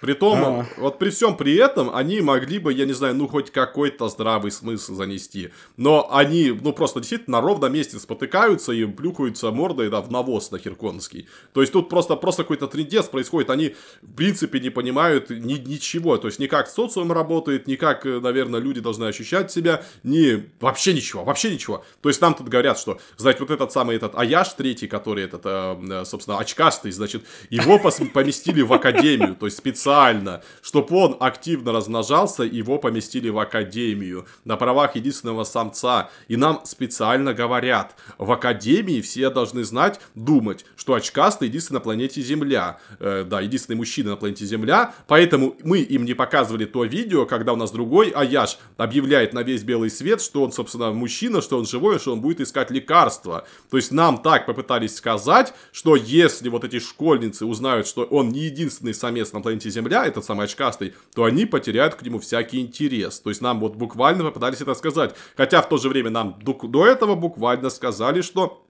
Притом, 0.01 0.39
а. 0.43 0.67
вот 0.79 0.99
при 0.99 1.11
всем 1.11 1.37
при 1.37 1.57
этом, 1.57 1.95
они 1.95 2.23
могли 2.23 2.59
бы, 2.59 2.73
я 2.73 2.87
не 2.87 2.95
знаю, 2.95 3.15
ну 3.15 3.29
хоть 3.29 3.51
какой-то 3.51 4.09
здравый 4.09 4.51
смысл 4.51 4.95
занести. 4.95 5.51
Но 5.77 6.09
они, 6.11 6.59
ну 6.59 6.73
просто 6.73 7.01
действительно 7.01 7.39
на 7.39 7.47
ровном 7.47 7.73
месте 7.73 7.99
спотыкаются 7.99 8.73
и 8.73 8.87
плюхаются 8.87 9.51
мордой 9.51 9.91
да, 9.91 10.01
в 10.01 10.11
навоз 10.11 10.51
на 10.53 10.59
Херконский. 10.59 11.29
То 11.53 11.61
есть 11.61 11.75
тут 11.75 11.91
просто, 11.91 12.17
просто 12.17 12.45
какой-то 12.45 12.67
трендец 12.67 13.07
происходит. 13.07 13.51
Они 13.51 13.75
в 14.01 14.15
принципе 14.15 14.59
не 14.61 14.71
понимают 14.71 15.29
ни, 15.29 15.55
ничего. 15.55 16.17
То 16.17 16.29
есть 16.29 16.39
ни 16.39 16.47
как 16.47 16.69
социум 16.69 17.13
работает, 17.13 17.67
ни 17.67 17.77
как, 17.77 18.07
наверное, 18.07 18.61
люди 18.61 18.81
должны 18.81 19.05
ощущать 19.05 19.53
себя. 19.53 19.85
Ни 20.03 20.49
вообще 20.61 20.95
ничего, 20.95 21.25
вообще 21.25 21.51
ничего. 21.51 21.85
То 22.01 22.09
есть 22.09 22.23
нам 22.23 22.33
тут 22.35 22.49
говорят, 22.49 22.79
что, 22.79 22.99
знаете, 23.19 23.41
вот 23.41 23.51
этот 23.51 23.71
самый 23.71 23.97
этот 23.97 24.15
Аяш 24.15 24.55
третий, 24.55 24.89
который 24.89 25.25
этот, 25.25 25.43
э, 25.45 26.05
собственно, 26.07 26.39
очкастый, 26.39 26.91
значит, 26.91 27.23
его 27.51 27.79
поместили 27.79 28.63
в 28.63 28.73
академию. 28.73 29.37
То 29.37 29.45
есть 29.45 29.59
специально 29.59 29.90
специально, 29.91 30.43
чтобы 30.63 30.97
он 30.97 31.17
активно 31.19 31.73
размножался, 31.73 32.45
его 32.45 32.79
поместили 32.79 33.29
в 33.29 33.39
академию 33.39 34.27
на 34.45 34.57
правах 34.57 34.95
единственного 34.95 35.43
самца. 35.45 36.11
И 36.29 36.37
нам 36.37 36.61
специально 36.65 37.35
говорят, 37.35 37.97
в 38.17 38.31
академии 38.31 39.01
все 39.01 39.31
должны 39.31 39.65
знать, 39.65 40.01
думать, 40.15 40.65
что 40.77 40.95
очкастый 40.95 41.49
единственный 41.49 41.79
на 41.79 41.81
планете 41.81 42.23
Земля. 42.23 42.79
Э, 43.01 43.25
да, 43.29 43.41
единственный 43.41 43.77
мужчина 43.77 44.11
на 44.11 44.17
планете 44.17 44.45
Земля. 44.45 44.95
Поэтому 45.09 45.57
мы 45.65 45.81
им 45.81 46.05
не 46.05 46.15
показывали 46.15 46.67
то 46.67 46.85
видео, 46.85 47.27
когда 47.27 47.53
у 47.53 47.57
нас 47.57 47.73
другой 47.73 48.11
Аяш 48.11 48.59
объявляет 48.77 49.33
на 49.33 49.43
весь 49.43 49.65
белый 49.65 49.91
свет, 49.91 50.21
что 50.21 50.45
он, 50.45 50.53
собственно, 50.53 50.93
мужчина, 50.93 51.43
что 51.43 51.59
он 51.59 51.67
живой, 51.67 51.99
что 51.99 52.13
он 52.13 52.21
будет 52.21 52.41
искать 52.41 52.71
лекарства. 52.71 53.45
То 53.71 53.77
есть 53.77 53.91
нам 53.91 54.19
так 54.19 54.47
попытались 54.47 54.97
сказать, 54.97 55.53
что 55.73 55.97
если 55.97 56.49
вот 56.49 56.65
эти 56.65 56.79
школьницы 56.79 57.45
узнают, 57.45 57.89
что 57.89 58.05
он 58.05 58.29
не 58.29 58.41
единственный 58.43 58.95
самец 58.95 59.33
на 59.33 59.41
планете 59.41 59.71
Земля, 59.71 59.80
Земля, 59.81 60.05
этот 60.05 60.27
самый 60.27 60.45
очкастый, 60.45 60.93
то 61.15 61.25
они 61.25 61.47
потеряют 61.47 61.95
к 61.95 62.03
нему 62.03 62.19
всякий 62.19 62.61
интерес. 62.61 63.19
То 63.21 63.31
есть 63.31 63.41
нам 63.41 63.61
вот 63.61 63.77
буквально 63.77 64.25
попытались 64.25 64.61
это 64.61 64.75
сказать. 64.75 65.15
Хотя 65.39 65.63
в 65.63 65.69
то 65.71 65.79
же 65.79 65.89
время 65.89 66.11
нам 66.11 66.39
до, 66.43 66.87
этого 66.87 67.15
буквально 67.15 67.71
сказали, 67.71 68.21
что 68.21 68.63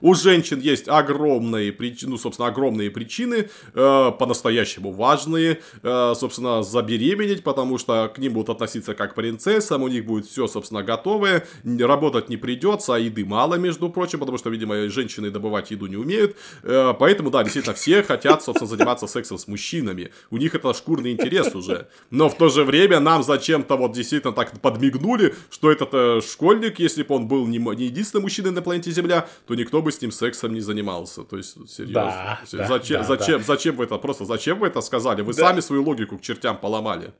у 0.00 0.14
женщин 0.14 0.60
есть 0.60 0.88
огромные 0.88 1.72
причины, 1.72 2.12
ну, 2.12 2.18
собственно, 2.18 2.48
огромные 2.48 2.90
причины, 2.90 3.48
э, 3.74 4.12
по-настоящему 4.18 4.92
важные, 4.92 5.60
э, 5.82 6.14
собственно, 6.16 6.62
забеременеть, 6.62 7.42
потому 7.42 7.78
что 7.78 8.10
к 8.14 8.18
ним 8.18 8.34
будут 8.34 8.50
относиться 8.50 8.94
как 8.94 9.12
к 9.12 9.14
принцессам, 9.14 9.82
у 9.82 9.88
них 9.88 10.04
будет 10.04 10.26
все, 10.26 10.46
собственно, 10.46 10.82
готовое, 10.82 11.46
работать 11.64 12.28
не 12.28 12.36
придется, 12.36 12.94
а 12.94 12.98
еды 12.98 13.24
мало, 13.24 13.54
между 13.54 13.88
прочим, 13.88 14.18
потому 14.20 14.38
что, 14.38 14.50
видимо, 14.50 14.88
женщины 14.88 15.30
добывать 15.30 15.70
еду 15.70 15.86
не 15.86 15.96
умеют, 15.96 16.36
э, 16.62 16.94
поэтому, 16.98 17.30
да, 17.30 17.42
действительно, 17.42 17.74
все 17.74 18.02
хотят, 18.02 18.42
собственно, 18.42 18.68
заниматься 18.68 19.06
сексом 19.06 19.38
с 19.38 19.48
мужчинами, 19.48 20.10
у 20.30 20.36
них 20.36 20.54
это 20.54 20.72
шкурный 20.74 21.12
интерес 21.12 21.54
уже, 21.54 21.88
но 22.10 22.28
в 22.28 22.36
то 22.36 22.48
же 22.48 22.64
время 22.64 23.00
нам 23.00 23.22
зачем-то 23.22 23.76
вот 23.76 23.92
действительно 23.92 24.32
так 24.32 24.60
подмигнули, 24.60 25.34
что 25.50 25.70
этот 25.70 25.90
э, 25.92 26.20
школьник, 26.20 26.78
если 26.78 27.02
бы 27.02 27.14
он 27.14 27.28
был 27.28 27.46
не, 27.46 27.58
не 27.58 27.84
единственным 27.84 28.24
мужчиной 28.24 28.50
на 28.50 28.62
планете 28.62 28.90
Земля, 28.90 29.28
то 29.46 29.54
никто 29.54 29.82
бы 29.82 29.87
бы 29.88 29.92
с 29.92 30.02
ним 30.02 30.12
сексом 30.12 30.52
не 30.52 30.60
занимался. 30.60 31.24
То 31.24 31.36
есть, 31.36 31.54
серьезно. 31.68 31.94
Да, 31.94 32.40
зачем, 32.44 33.00
да, 33.00 33.04
зачем, 33.04 33.38
да. 33.38 33.44
зачем 33.44 33.76
вы 33.76 33.84
это 33.84 33.98
просто, 33.98 34.24
зачем 34.24 34.58
вы 34.58 34.66
это 34.66 34.80
сказали? 34.82 35.22
Вы 35.22 35.32
да. 35.32 35.48
сами 35.48 35.60
свою 35.60 35.82
логику 35.82 36.18
к 36.18 36.20
чертям 36.20 36.58
поломали. 36.58 37.12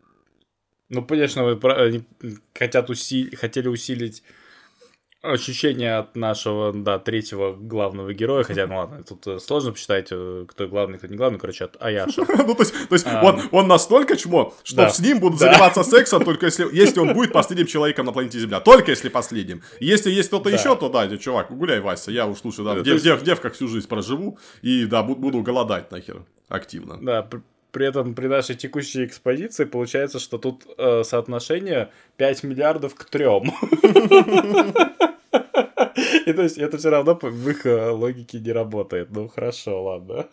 Ну, 0.91 1.05
конечно, 1.05 1.45
вы 1.45 1.73
они 1.73 2.05
хотят 2.55 2.91
усили... 2.91 3.35
хотели 3.37 3.69
усилить 3.69 4.23
ощущение 5.23 5.97
от 5.97 6.17
нашего, 6.17 6.73
да, 6.73 6.99
третьего 6.99 7.53
главного 7.53 8.15
героя, 8.15 8.45
хотя, 8.45 8.67
ну 8.67 8.77
ладно, 8.77 9.03
тут 9.03 9.27
э, 9.27 9.39
сложно 9.41 9.73
посчитать, 9.73 10.09
э, 10.13 10.47
кто 10.49 10.69
главный, 10.69 10.99
кто 10.99 11.09
не 11.09 11.17
главный, 11.17 11.39
короче, 11.39 11.65
от 11.65 11.77
Аяша. 11.81 12.25
Ну, 12.49 12.55
то 12.55 12.63
есть, 12.63 12.89
то 12.89 12.95
есть 12.95 13.07
он, 13.07 13.43
он 13.51 13.69
настолько 13.69 14.17
чмо, 14.17 14.55
что 14.63 14.89
с 14.89 15.01
ним 15.01 15.19
будут 15.19 15.39
заниматься 15.39 15.83
сексом, 15.83 16.25
только 16.25 16.47
если, 16.47 16.67
если 16.73 17.01
он 17.01 17.15
будет 17.15 17.33
последним 17.33 17.67
человеком 17.67 18.07
на 18.07 18.13
планете 18.13 18.39
Земля. 18.39 18.61
Только 18.61 18.93
если 18.93 19.09
последним. 19.09 19.63
Если 19.81 20.11
есть 20.11 20.29
кто-то 20.29 20.51
еще, 20.51 20.77
то 20.77 20.89
да, 20.89 21.17
чувак, 21.17 21.51
гуляй, 21.51 21.81
Вася, 21.81 22.11
я 22.11 22.27
уж 22.27 22.39
слушай, 22.39 22.65
да, 22.65 22.75
в 22.75 23.23
девках 23.23 23.55
всю 23.55 23.69
жизнь 23.69 23.89
проживу, 23.89 24.39
и 24.63 24.87
да, 24.87 25.03
буду 25.03 25.43
голодать 25.43 25.91
нахер 25.91 26.25
активно. 26.49 26.99
Да, 27.03 27.29
при 27.73 27.87
этом 27.87 28.15
при 28.15 28.27
нашей 28.27 28.57
текущей 28.57 29.05
экспозиции 29.05 29.65
получается, 29.65 30.19
что 30.19 30.39
тут 30.39 30.65
э, 30.79 31.03
соотношение 31.05 31.91
5 32.17 32.43
миллиардов 32.45 32.95
к 32.95 33.05
3. 33.05 33.25
И 36.27 36.33
то 36.33 36.43
есть 36.43 36.59
это 36.59 36.79
все 36.79 36.91
равно 36.91 37.19
в 37.21 37.49
их 37.49 37.67
э, 37.67 37.91
логике 37.91 38.39
не 38.39 38.53
работает. 38.53 39.09
Ну 39.11 39.29
хорошо, 39.29 39.83
ладно. 39.83 40.27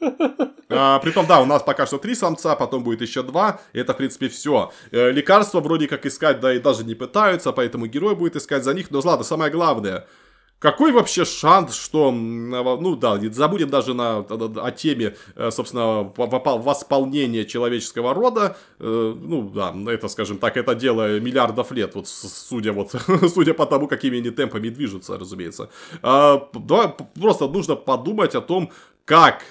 А, 0.70 1.00
притом, 1.00 1.26
да, 1.28 1.42
у 1.42 1.46
нас 1.46 1.62
пока 1.64 1.86
что 1.86 1.98
три 1.98 2.16
самца, 2.16 2.56
потом 2.56 2.84
будет 2.84 3.02
еще 3.02 3.24
два. 3.24 3.60
Это, 3.72 3.94
в 3.94 3.98
принципе, 3.98 4.30
все. 4.30 4.72
Э, 4.92 5.12
лекарства 5.12 5.60
вроде 5.60 5.88
как 5.88 6.06
искать, 6.06 6.40
да 6.40 6.54
и 6.54 6.60
даже 6.60 6.84
не 6.84 6.96
пытаются, 6.96 7.52
поэтому 7.52 7.86
герой 7.88 8.16
будет 8.16 8.36
искать 8.36 8.64
за 8.64 8.74
них. 8.74 8.92
Но 8.92 9.00
ладно, 9.04 9.24
самое 9.24 9.52
главное– 9.52 10.08
какой 10.60 10.92
вообще 10.92 11.26
шанс, 11.26 11.76
что, 11.76 12.12
ну 12.12 12.96
да, 12.96 13.18
не 13.18 13.30
забудем 13.30 13.70
даже 13.70 13.94
на, 13.94 14.20
о 14.20 14.72
теме, 14.72 15.16
э, 15.36 15.52
собственно, 15.52 16.12
восполнения 16.16 17.46
человеческого 17.46 18.14
рода, 18.14 18.58
э, 18.80 19.16
ну 19.16 19.50
да, 19.50 19.74
это, 19.92 20.08
скажем 20.08 20.38
так, 20.38 20.58
это 20.58 20.74
дело 20.74 21.20
миллиардов 21.20 21.72
лет, 21.72 21.96
вот 21.96 22.08
судя, 22.08 22.72
вот, 22.74 22.96
судя 23.34 23.54
по 23.54 23.66
тому, 23.66 23.88
какими 23.88 24.18
они 24.20 24.32
темпами 24.32 24.70
движутся, 24.70 25.18
разумеется. 25.18 25.70
А, 26.02 26.38
просто 26.38 27.48
нужно 27.48 27.76
подумать 27.76 28.34
о 28.36 28.42
том, 28.42 28.72
как 29.06 29.44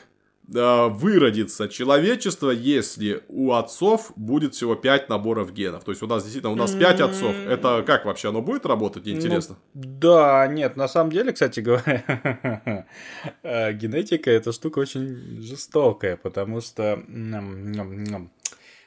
выродится 0.46 1.68
человечество, 1.68 2.50
если 2.50 3.22
у 3.28 3.52
отцов 3.52 4.12
будет 4.16 4.54
всего 4.54 4.74
5 4.74 5.08
наборов 5.08 5.52
генов. 5.52 5.84
То 5.84 5.92
есть 5.92 6.02
у 6.02 6.06
нас 6.06 6.22
действительно 6.22 6.52
у 6.52 6.56
нас 6.56 6.72
5 6.72 7.00
отцов. 7.00 7.34
Это 7.48 7.82
как 7.86 8.04
вообще 8.04 8.28
оно 8.28 8.42
будет 8.42 8.66
работать? 8.66 9.08
Интересно. 9.08 9.56
Ну, 9.72 9.82
да, 9.84 10.46
нет, 10.46 10.76
на 10.76 10.88
самом 10.88 11.10
деле, 11.10 11.32
кстати 11.32 11.60
говоря, 11.60 12.02
э, 13.42 13.72
генетика 13.72 14.30
это 14.30 14.52
штука 14.52 14.80
очень 14.80 15.40
жестокая, 15.40 16.16
потому 16.16 16.60
что, 16.60 17.02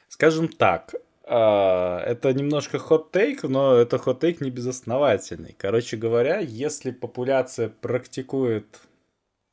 скажем 0.08 0.48
так, 0.48 0.94
э, 1.24 1.34
это 1.34 2.32
немножко 2.32 2.78
хот-тейк, 2.78 3.42
но 3.42 3.74
это 3.74 3.98
хот-тейк 3.98 4.40
не 4.40 4.50
безосновательный. 4.50 5.56
Короче 5.58 5.96
говоря, 5.96 6.38
если 6.38 6.92
популяция 6.92 7.68
практикует 7.68 8.66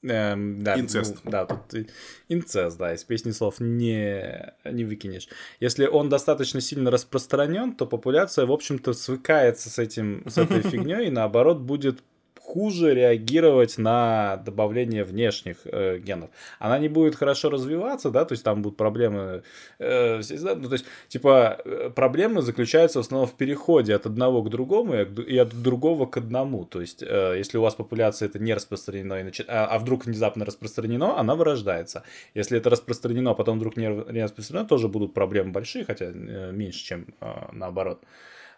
Эм, 0.07 0.63
да, 0.63 0.79
инцест. 0.79 1.21
Ну, 1.23 1.31
да, 1.31 1.45
тут 1.45 1.87
инцест, 2.29 2.77
да, 2.77 2.93
из 2.93 3.03
песни 3.03 3.31
слов 3.31 3.59
не, 3.59 4.53
не 4.63 4.83
выкинешь. 4.83 5.27
Если 5.59 5.87
он 5.87 6.09
достаточно 6.09 6.61
сильно 6.61 6.91
распространен, 6.91 7.75
то 7.75 7.85
популяция, 7.85 8.45
в 8.45 8.51
общем-то, 8.51 8.93
свыкается 8.93 9.69
с 9.69 9.79
этим, 9.79 10.23
с 10.27 10.37
этой 10.37 10.61
фигней 10.69 11.07
и 11.07 11.11
наоборот 11.11 11.59
будет 11.59 12.03
хуже 12.45 12.93
реагировать 12.93 13.77
на 13.77 14.37
добавление 14.37 15.03
внешних 15.03 15.57
э, 15.65 15.97
генов. 15.97 16.29
Она 16.59 16.79
не 16.79 16.89
будет 16.89 17.15
хорошо 17.15 17.49
развиваться, 17.49 18.11
да, 18.11 18.23
то 18.25 18.33
есть 18.33 18.43
там 18.43 18.61
будут 18.61 18.77
проблемы, 18.77 19.43
э, 19.79 20.21
ну, 20.39 20.67
то 20.69 20.73
есть, 20.73 20.85
типа, 21.07 21.57
э, 21.65 21.89
проблемы 21.89 22.41
заключаются 22.41 22.99
в 22.99 23.01
основном 23.01 23.27
в 23.27 23.33
переходе 23.33 23.95
от 23.95 24.05
одного 24.05 24.43
к 24.43 24.49
другому 24.49 24.93
и 24.95 25.37
от 25.37 25.61
другого 25.61 26.05
к 26.05 26.17
одному. 26.17 26.65
То 26.65 26.81
есть, 26.81 27.03
э, 27.03 27.35
если 27.37 27.57
у 27.57 27.61
вас 27.61 27.75
популяция 27.75 28.29
это 28.29 28.39
не 28.39 28.53
распространено, 28.53 29.19
и 29.19 29.23
начи... 29.23 29.43
а, 29.47 29.65
а 29.65 29.79
вдруг 29.79 30.05
внезапно 30.05 30.45
распространено, 30.45 31.17
она 31.19 31.35
вырождается. 31.35 32.03
Если 32.35 32.57
это 32.57 32.69
распространено, 32.69 33.31
а 33.31 33.33
потом 33.33 33.57
вдруг 33.57 33.75
не 33.77 34.23
распространено, 34.23 34.67
тоже 34.67 34.87
будут 34.87 35.13
проблемы 35.13 35.51
большие, 35.51 35.83
хотя 35.85 36.05
э, 36.05 36.51
меньше, 36.51 36.85
чем 36.85 37.07
э, 37.21 37.49
наоборот. 37.53 38.03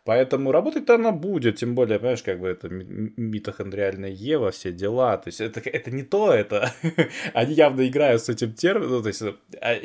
Поэтому 0.08 0.54
работать-то 0.54 0.96
она 0.96 1.12
будет, 1.12 1.58
тем 1.58 1.76
более, 1.76 2.00
понимаешь, 2.00 2.24
как 2.24 2.40
бы 2.40 2.48
это 2.48 2.70
митохондриальная 2.70 4.10
Ева, 4.10 4.52
все 4.52 4.72
дела. 4.72 5.18
То 5.18 5.28
есть 5.28 5.42
это, 5.42 5.60
это 5.60 5.92
не 5.92 6.04
то, 6.04 6.32
это 6.32 6.72
они 7.34 7.54
явно 7.54 7.86
играют 7.86 8.22
с 8.22 8.30
этим 8.30 8.54
термином. 8.54 8.92
Ну, 8.92 9.02
то 9.02 9.10
есть 9.10 9.22
а, 9.22 9.76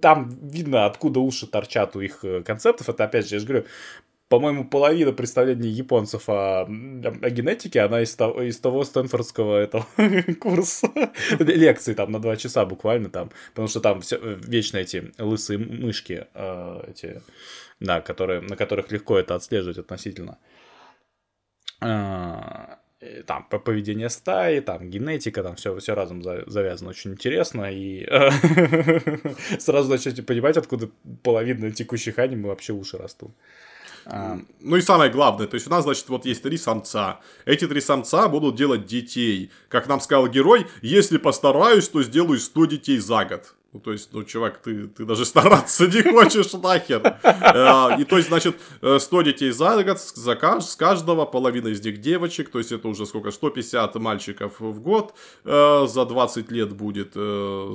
там 0.00 0.30
видно, 0.42 0.86
откуда 0.86 1.18
уши 1.18 1.48
торчат 1.48 1.96
у 1.96 2.00
их 2.00 2.20
э, 2.22 2.44
концептов. 2.44 2.88
Это 2.88 3.02
опять 3.02 3.28
же, 3.28 3.34
я 3.34 3.40
же 3.40 3.46
говорю, 3.46 3.64
по-моему, 4.28 4.64
половина 4.64 5.12
представлений 5.12 5.70
японцев 5.70 6.28
о, 6.28 6.62
о 6.62 6.66
генетике, 7.30 7.80
она 7.80 8.00
из 8.00 8.14
того, 8.14 8.42
из 8.42 8.58
того 8.58 8.84
стэнфордского 8.84 9.58
этого 9.58 9.86
курса, 10.40 10.88
лекции 11.40 11.94
там 11.94 12.12
на 12.12 12.20
два 12.20 12.36
часа 12.36 12.64
буквально 12.64 13.10
там, 13.10 13.30
потому 13.50 13.66
что 13.66 13.80
там 13.80 14.02
все, 14.02 14.18
э, 14.22 14.38
вечно 14.40 14.78
эти 14.78 15.12
лысые 15.18 15.58
мышки, 15.58 16.28
э, 16.32 16.84
эти 16.88 17.22
да, 17.84 18.00
которые, 18.00 18.40
на 18.40 18.56
которых 18.56 18.90
легко 18.92 19.18
это 19.18 19.34
отслеживать 19.34 19.78
относительно. 19.78 20.38
А, 21.80 22.78
там 23.26 23.44
поведение 23.44 24.08
стаи, 24.08 24.60
там 24.60 24.88
генетика, 24.90 25.42
там 25.42 25.56
все, 25.56 25.76
все 25.78 25.94
разом 25.94 26.22
завязано 26.22 26.90
очень 26.90 27.12
интересно. 27.12 27.70
И 27.70 28.06
сразу 29.58 29.90
начнете 29.90 30.22
понимать, 30.22 30.56
откуда 30.56 30.88
половина 31.22 31.70
текущих 31.70 32.18
аниме 32.18 32.48
вообще 32.48 32.72
уши 32.72 32.96
растут. 32.96 33.32
А... 34.06 34.38
Ну 34.60 34.76
и 34.76 34.80
самое 34.80 35.10
главное, 35.10 35.46
то 35.46 35.54
есть 35.54 35.66
у 35.66 35.70
нас, 35.70 35.84
значит, 35.84 36.08
вот 36.08 36.26
есть 36.26 36.42
три 36.42 36.56
самца. 36.58 37.20
Эти 37.44 37.66
три 37.66 37.80
самца 37.80 38.28
будут 38.28 38.56
делать 38.56 38.86
детей. 38.86 39.50
Как 39.68 39.88
нам 39.88 40.00
сказал 40.00 40.28
герой, 40.28 40.66
если 40.82 41.18
постараюсь, 41.18 41.88
то 41.88 42.02
сделаю 42.02 42.38
100 42.38 42.64
детей 42.66 42.98
за 42.98 43.24
год. 43.24 43.54
Ну, 43.74 43.80
то 43.80 43.90
есть, 43.90 44.10
ну, 44.12 44.22
чувак, 44.22 44.58
ты, 44.58 44.86
ты 44.86 45.04
даже 45.04 45.24
стараться 45.24 45.88
не 45.88 46.02
хочешь 46.02 46.52
нахер. 46.52 47.02
Э, 47.24 48.00
и 48.00 48.04
то 48.04 48.16
есть, 48.16 48.28
значит, 48.28 48.56
100 48.98 49.20
э, 49.20 49.24
детей 49.24 49.50
за 49.50 49.82
год, 49.82 49.98
за 49.98 50.60
с 50.60 50.76
каждого, 50.76 51.26
половина 51.26 51.68
из 51.68 51.84
них 51.84 52.00
девочек, 52.00 52.50
то 52.50 52.58
есть, 52.58 52.70
это 52.70 52.86
уже 52.86 53.04
сколько, 53.04 53.32
150 53.32 53.96
мальчиков 53.96 54.60
в 54.60 54.80
год, 54.80 55.14
э, 55.44 55.86
за 55.88 56.04
20 56.04 56.52
лет 56.52 56.72
будет, 56.72 57.14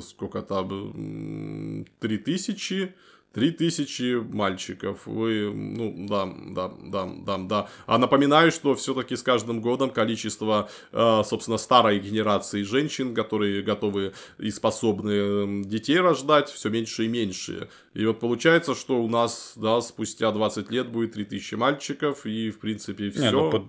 сколько 0.03 0.41
там, 0.41 1.85
3000, 1.99 2.95
Три 3.31 3.51
тысячи 3.51 4.15
мальчиков. 4.15 5.06
Вы, 5.06 5.51
ну, 5.53 6.07
да, 6.07 6.26
да, 6.26 6.72
да, 6.84 7.10
да, 7.26 7.38
да. 7.38 7.69
А 7.85 7.99
напоминаю, 7.99 8.51
что 8.51 8.73
все-таки 8.73 9.15
с 9.15 9.22
каждым 9.22 9.61
годом 9.61 9.91
количество, 9.91 10.68
э, 10.91 11.22
собственно, 11.23 11.60
старой 11.60 11.99
генерации 11.99 12.64
женщин, 12.64 13.14
которые 13.14 13.61
готовы 13.61 14.14
и 14.39 14.49
способны 14.49 15.64
детей 15.64 15.99
рождать, 15.99 16.49
все 16.49 16.69
меньше 16.69 17.06
и 17.06 17.07
меньше. 17.07 17.69
И 17.93 18.03
вот 18.03 18.19
получается, 18.19 18.73
что 18.73 18.99
у 18.99 19.07
нас, 19.07 19.53
да, 19.56 19.80
спустя 19.81 20.31
20 20.31 20.72
лет 20.72 20.89
будет 20.89 21.14
3000 21.14 21.53
мальчиков, 21.53 22.26
и, 22.26 22.49
в 22.49 22.60
принципе, 22.60 23.11
все. 23.11 23.26
Не, 23.26 23.31
ну, 23.31 23.51
под 23.51 23.64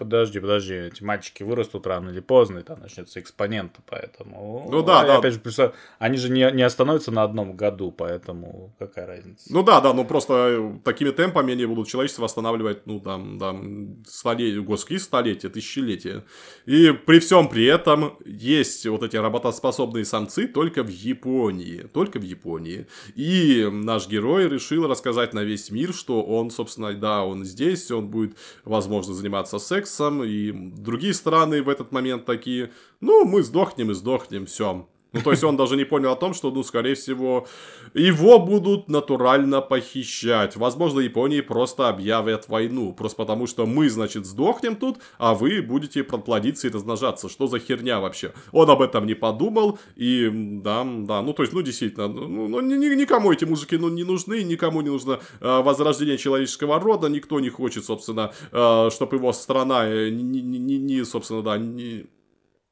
подожди, 0.00 0.40
подожди, 0.40 0.74
эти 0.74 1.02
мальчики 1.02 1.42
вырастут 1.42 1.86
рано 1.86 2.08
или 2.08 2.20
поздно, 2.20 2.60
и 2.60 2.62
там 2.62 2.80
начнется 2.80 3.20
экспонент, 3.20 3.76
поэтому... 3.86 4.66
Ну 4.70 4.82
да, 4.82 5.04
да. 5.04 5.18
Опять 5.18 5.34
же, 5.34 5.72
они 5.98 6.16
же 6.16 6.30
не, 6.30 6.50
не 6.52 6.62
остановятся 6.62 7.12
на 7.12 7.22
одном 7.22 7.54
году, 7.54 7.92
поэтому 7.92 8.74
какая 8.78 9.06
разница? 9.06 9.52
Ну 9.52 9.62
да, 9.62 9.82
да, 9.82 9.92
ну 9.92 10.06
просто 10.06 10.32
э, 10.34 10.78
такими 10.84 11.10
темпами 11.10 11.52
они 11.52 11.66
будут 11.66 11.88
человечество 11.88 12.22
восстанавливать, 12.22 12.86
ну 12.86 12.98
там, 12.98 13.38
там, 13.38 14.02
столетия, 14.06 14.60
господи, 14.62 14.96
столетия, 14.96 15.50
тысячелетия. 15.50 16.24
И 16.64 16.92
при 16.92 17.18
всем 17.18 17.50
при 17.50 17.66
этом 17.66 18.16
есть 18.24 18.86
вот 18.86 19.02
эти 19.02 19.16
работоспособные 19.16 20.06
самцы 20.06 20.48
только 20.48 20.82
в 20.82 20.88
Японии, 20.88 21.86
только 21.92 22.18
в 22.18 22.22
Японии. 22.22 22.86
И 23.16 23.68
наш 23.70 24.08
герой 24.08 24.48
решил 24.48 24.88
рассказать 24.88 25.34
на 25.34 25.44
весь 25.44 25.70
мир, 25.70 25.92
что 25.92 26.22
он, 26.22 26.50
собственно, 26.50 26.94
да, 26.94 27.22
он 27.22 27.44
здесь, 27.44 27.90
он 27.90 28.08
будет, 28.08 28.38
возможно, 28.64 29.12
заниматься 29.12 29.58
сексом, 29.58 29.89
сексом, 29.90 30.22
и 30.24 30.52
другие 30.52 31.14
страны 31.14 31.62
в 31.62 31.68
этот 31.68 31.92
момент 31.92 32.24
такие, 32.24 32.70
ну, 33.00 33.24
мы 33.24 33.42
сдохнем 33.42 33.90
и 33.90 33.94
сдохнем, 33.94 34.46
все. 34.46 34.88
Ну, 35.12 35.20
то 35.22 35.32
есть 35.32 35.42
он 35.42 35.56
даже 35.56 35.76
не 35.76 35.84
понял 35.84 36.12
о 36.12 36.16
том, 36.16 36.34
что, 36.34 36.50
ну, 36.50 36.62
скорее 36.62 36.94
всего, 36.94 37.46
его 37.94 38.38
будут 38.38 38.88
натурально 38.88 39.60
похищать. 39.60 40.56
Возможно, 40.56 41.00
Японии 41.00 41.40
просто 41.40 41.88
объявят 41.88 42.48
войну. 42.48 42.92
Просто 42.92 43.16
потому, 43.16 43.46
что 43.46 43.66
мы, 43.66 43.88
значит, 43.90 44.24
сдохнем 44.24 44.76
тут, 44.76 44.98
а 45.18 45.34
вы 45.34 45.62
будете 45.62 46.04
плодиться 46.04 46.68
и 46.68 46.70
размножаться. 46.70 47.28
Что 47.28 47.48
за 47.48 47.58
херня 47.58 48.00
вообще? 48.00 48.32
Он 48.52 48.70
об 48.70 48.82
этом 48.82 49.06
не 49.06 49.14
подумал. 49.14 49.78
И, 49.96 50.30
да, 50.32 50.84
да, 50.84 51.22
ну, 51.22 51.32
то 51.32 51.42
есть, 51.42 51.52
ну, 51.52 51.62
действительно, 51.62 52.08
ну, 52.08 52.48
ну 52.48 52.60
никому 52.60 53.32
эти 53.32 53.44
мужики 53.44 53.76
ну, 53.76 53.88
не 53.88 54.04
нужны, 54.04 54.42
никому 54.44 54.80
не 54.80 54.90
нужно 54.90 55.20
э, 55.40 55.62
возрождение 55.62 56.18
человеческого 56.18 56.78
рода, 56.78 57.08
никто 57.08 57.40
не 57.40 57.50
хочет, 57.50 57.84
собственно, 57.84 58.32
э, 58.52 58.90
чтобы 58.90 59.16
его 59.16 59.32
страна 59.32 59.88
не, 59.88 60.40
не, 60.40 60.58
не, 60.58 60.78
не 60.78 61.04
собственно, 61.04 61.42
да, 61.42 61.58
не 61.58 62.06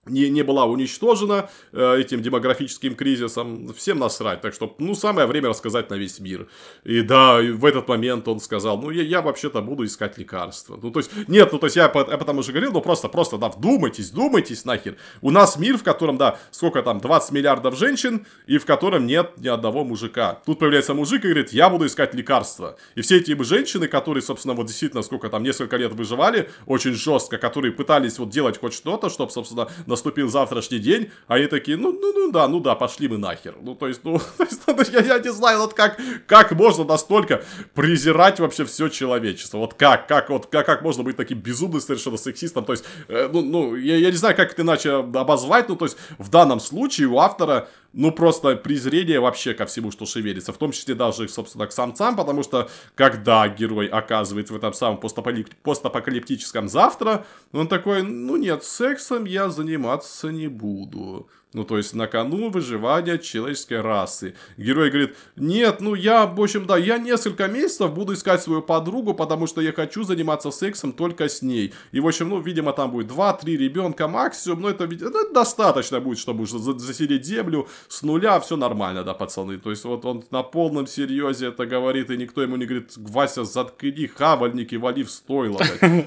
не, 0.08 0.28
не 0.30 0.42
была 0.42 0.64
уничтожена 0.66 1.50
э, 1.72 2.00
этим 2.00 2.22
демографическим 2.22 2.94
кризисом, 2.94 3.72
всем 3.74 3.98
насрать. 3.98 4.40
Так 4.40 4.54
что, 4.54 4.74
ну, 4.78 4.94
самое 4.94 5.26
время 5.26 5.48
рассказать 5.48 5.90
на 5.90 5.94
весь 5.94 6.20
мир. 6.20 6.48
И 6.84 7.02
да, 7.02 7.38
в 7.38 7.64
этот 7.64 7.88
момент 7.88 8.28
он 8.28 8.40
сказал, 8.40 8.80
ну, 8.80 8.90
я, 8.90 9.02
я 9.02 9.22
вообще-то 9.22 9.62
буду 9.62 9.84
искать 9.84 10.18
лекарства. 10.18 10.78
Ну, 10.80 10.90
то 10.90 11.00
есть, 11.00 11.10
нет, 11.28 11.52
ну, 11.52 11.58
то 11.58 11.66
есть, 11.66 11.76
я, 11.76 11.84
я 11.84 11.90
потому 12.18 12.42
же 12.42 12.52
говорил, 12.52 12.72
ну, 12.72 12.80
просто, 12.80 13.08
просто, 13.08 13.38
да, 13.38 13.48
вдумайтесь, 13.48 14.10
вдумайтесь 14.10 14.64
нахер. 14.64 14.96
У 15.20 15.30
нас 15.30 15.58
мир, 15.58 15.78
в 15.78 15.82
котором, 15.82 16.18
да, 16.18 16.38
сколько 16.50 16.82
там, 16.82 17.00
20 17.00 17.32
миллиардов 17.32 17.76
женщин, 17.76 18.26
и 18.46 18.58
в 18.58 18.66
котором 18.66 19.06
нет 19.06 19.32
ни 19.38 19.48
одного 19.48 19.84
мужика. 19.84 20.40
Тут 20.46 20.58
появляется 20.58 20.94
мужик 20.94 21.24
и 21.24 21.28
говорит, 21.28 21.52
я 21.52 21.68
буду 21.68 21.86
искать 21.86 22.14
лекарства. 22.14 22.76
И 22.94 23.00
все 23.00 23.16
эти 23.16 23.36
женщины, 23.42 23.88
которые, 23.88 24.22
собственно, 24.22 24.54
вот 24.54 24.66
действительно, 24.66 25.02
сколько 25.02 25.28
там, 25.28 25.42
несколько 25.42 25.76
лет 25.76 25.92
выживали, 25.92 26.50
очень 26.66 26.92
жестко, 26.92 27.38
которые 27.38 27.72
пытались 27.72 28.18
вот 28.18 28.30
делать 28.30 28.58
хоть 28.58 28.74
что-то, 28.74 29.08
чтобы, 29.08 29.30
собственно, 29.32 29.68
наступил 29.98 30.28
завтрашний 30.28 30.78
день, 30.78 31.10
а 31.26 31.34
они 31.34 31.46
такие, 31.46 31.76
ну, 31.76 31.92
ну, 31.92 32.12
ну 32.12 32.32
да, 32.32 32.48
ну 32.48 32.60
да, 32.60 32.74
пошли 32.74 33.08
мы 33.08 33.18
нахер. 33.18 33.54
Ну, 33.60 33.74
то 33.74 33.88
есть, 33.88 34.00
ну, 34.04 34.18
то 34.38 34.44
есть, 34.44 34.62
ну, 34.66 34.76
я, 34.92 35.00
я 35.00 35.18
не 35.18 35.32
знаю, 35.32 35.58
вот 35.58 35.74
как, 35.74 35.98
как 36.26 36.52
можно 36.52 36.84
настолько 36.84 37.42
презирать 37.74 38.40
вообще 38.40 38.64
все 38.64 38.88
человечество. 38.88 39.58
Вот 39.58 39.74
как, 39.74 40.06
как, 40.06 40.30
вот 40.30 40.46
как, 40.46 40.66
как 40.66 40.82
можно 40.82 41.02
быть 41.02 41.16
таким 41.16 41.40
безумным 41.40 41.80
совершенно 41.80 42.16
сексистом. 42.16 42.64
То 42.64 42.72
есть, 42.72 42.84
э, 43.08 43.28
ну, 43.32 43.42
ну 43.42 43.74
я, 43.74 43.96
я 43.96 44.10
не 44.10 44.16
знаю, 44.16 44.36
как 44.36 44.52
это 44.52 44.62
иначе 44.62 44.92
обозвать, 44.92 45.68
ну, 45.68 45.76
то 45.76 45.86
есть, 45.86 45.96
в 46.18 46.30
данном 46.30 46.60
случае 46.60 47.08
у 47.08 47.18
автора 47.18 47.68
ну, 47.92 48.12
просто 48.12 48.56
презрение 48.56 49.18
вообще 49.18 49.54
ко 49.54 49.66
всему, 49.66 49.90
что 49.90 50.06
шевелится, 50.06 50.52
в 50.52 50.58
том 50.58 50.72
числе 50.72 50.94
даже, 50.94 51.28
собственно, 51.28 51.66
к 51.66 51.72
самцам, 51.72 52.16
потому 52.16 52.42
что, 52.42 52.68
когда 52.94 53.48
герой 53.48 53.86
оказывается 53.86 54.52
в 54.52 54.56
этом 54.56 54.72
самом 54.72 54.98
постапокалиптическом 54.98 56.68
завтра, 56.68 57.24
он 57.52 57.66
такой, 57.66 58.02
ну 58.02 58.36
нет, 58.36 58.62
сексом 58.62 59.24
я 59.24 59.48
заниматься 59.48 60.28
не 60.28 60.48
буду. 60.48 61.28
Ну, 61.54 61.64
то 61.64 61.78
есть, 61.78 61.94
на 61.94 62.06
кону 62.06 62.50
выживания 62.50 63.16
человеческой 63.16 63.80
расы. 63.80 64.34
Герой 64.58 64.90
говорит, 64.90 65.16
нет, 65.34 65.80
ну 65.80 65.94
я, 65.94 66.26
в 66.26 66.38
общем, 66.38 66.66
да, 66.66 66.76
я 66.76 66.98
несколько 66.98 67.48
месяцев 67.48 67.94
буду 67.94 68.12
искать 68.12 68.42
свою 68.42 68.60
подругу, 68.60 69.14
потому 69.14 69.46
что 69.46 69.62
я 69.62 69.72
хочу 69.72 70.04
заниматься 70.04 70.50
сексом 70.50 70.92
только 70.92 71.26
с 71.26 71.40
ней. 71.40 71.72
И, 71.90 72.00
в 72.00 72.06
общем, 72.06 72.28
ну, 72.28 72.40
видимо, 72.40 72.74
там 72.74 72.90
будет 72.90 73.10
2-3 73.10 73.56
ребенка 73.56 74.08
максимум, 74.08 74.60
но 74.60 74.68
это, 74.68 74.86
ну, 74.86 75.08
это 75.08 75.32
достаточно 75.32 76.00
будет, 76.00 76.18
чтобы 76.18 76.42
уже 76.42 76.58
заселить 76.58 77.24
землю 77.24 77.66
с 77.88 78.02
нуля, 78.02 78.38
все 78.40 78.56
нормально, 78.56 79.02
да, 79.02 79.14
пацаны. 79.14 79.56
То 79.56 79.70
есть, 79.70 79.84
вот 79.84 80.04
он 80.04 80.24
на 80.30 80.42
полном 80.42 80.86
серьезе 80.86 81.46
это 81.46 81.64
говорит, 81.64 82.10
и 82.10 82.18
никто 82.18 82.42
ему 82.42 82.56
не 82.56 82.66
говорит, 82.66 82.92
Вася, 82.96 83.44
заткни 83.44 84.06
хавальники, 84.06 84.74
вали 84.74 85.02
в 85.02 85.10
стойло. 85.10 85.64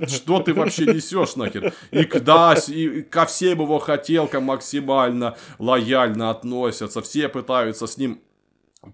Что 0.08 0.40
ты 0.40 0.54
вообще 0.54 0.86
несешь 0.86 1.36
нахер? 1.36 1.74
И, 1.90 2.06
да, 2.20 2.56
и 2.68 3.02
ко 3.02 3.26
всем 3.26 3.62
его 3.62 3.80
хотелкам 3.80 4.44
максимально 4.44 5.31
лояльно 5.60 6.30
относятся, 6.30 7.02
все 7.02 7.30
пытаются 7.30 7.88
с 7.88 7.98
ним 7.98 8.22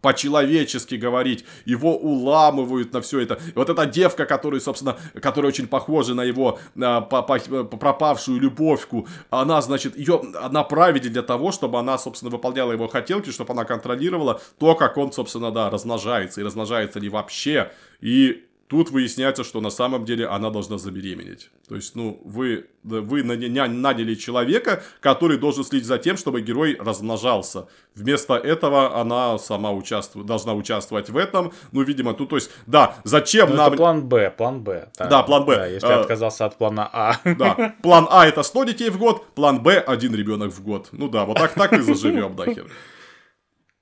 по-человечески 0.02 0.96
говорить, 0.96 1.46
его 1.64 1.96
уламывают 1.96 2.92
на 2.92 3.02
все 3.02 3.22
это. 3.22 3.40
вот 3.56 3.70
эта 3.70 3.86
девка, 3.86 4.26
которая, 4.26 4.60
собственно, 4.60 4.98
которая 5.22 5.50
очень 5.50 5.68
похожа 5.68 6.14
на 6.14 6.26
его 6.26 6.60
а, 6.82 7.02
по, 7.02 7.24
по, 7.24 7.40
пропавшую 7.40 8.40
любовьку, 8.40 9.08
она, 9.30 9.62
значит, 9.62 9.98
ее 9.98 10.22
направили 10.50 11.08
для 11.08 11.22
того, 11.22 11.54
чтобы 11.54 11.80
она, 11.80 11.98
собственно, 11.98 12.30
выполняла 12.30 12.74
его 12.74 12.90
хотелки, 12.90 13.30
чтобы 13.30 13.54
она 13.54 13.64
контролировала 13.64 14.42
то, 14.60 14.76
как 14.76 14.98
он, 14.98 15.14
собственно, 15.14 15.52
да, 15.52 15.70
размножается, 15.70 16.42
и 16.42 16.44
размножается 16.44 17.00
ли 17.00 17.08
вообще. 17.08 17.72
И 18.02 18.47
Тут 18.68 18.92
выясняется, 18.92 19.46
что 19.46 19.62
на 19.62 19.70
самом 19.70 20.04
деле 20.04 20.28
она 20.28 20.50
должна 20.50 20.78
забеременеть. 20.78 21.50
То 21.70 21.76
есть, 21.76 21.96
ну, 21.96 22.20
вы, 22.26 22.66
вы 22.84 23.24
наняли 23.24 24.16
человека, 24.16 24.84
который 25.00 25.38
должен 25.38 25.64
следить 25.64 25.88
за 25.88 25.98
тем, 25.98 26.18
чтобы 26.18 26.42
герой 26.42 26.76
размножался. 26.78 27.68
Вместо 27.96 28.34
этого 28.34 29.00
она 29.00 29.38
сама 29.38 29.72
участвует, 29.72 30.26
должна 30.26 30.54
участвовать 30.54 31.10
в 31.10 31.16
этом. 31.16 31.54
Ну, 31.72 31.82
видимо, 31.84 32.14
тут, 32.14 32.30
то 32.30 32.36
есть, 32.36 32.52
да, 32.66 32.98
зачем 33.06 33.52
ну, 33.52 33.56
нам... 33.56 33.68
Это 33.68 33.78
план 33.78 34.06
Б, 34.06 34.34
план 34.38 34.62
Б. 34.62 34.90
Да, 35.00 35.08
да 35.08 35.24
план 35.24 35.46
Б. 35.46 35.56
Да, 35.56 35.66
если 35.66 35.88
а, 35.88 36.02
отказался 36.02 36.46
от 36.46 36.58
плана 36.58 36.90
А. 36.92 37.16
Да, 37.24 37.74
план 37.82 38.08
А 38.12 38.28
это 38.28 38.44
100 38.44 38.66
детей 38.66 38.90
в 38.90 38.98
год, 38.98 39.28
план 39.34 39.64
Б 39.64 39.80
один 39.80 40.14
ребенок 40.14 40.52
в 40.52 40.62
год. 40.62 40.90
Ну 40.92 41.08
да, 41.08 41.24
вот 41.24 41.38
так, 41.38 41.54
так 41.54 41.72
и 41.72 41.82
заживем, 41.82 42.36
нахер. 42.36 42.66
Да, 42.66 42.72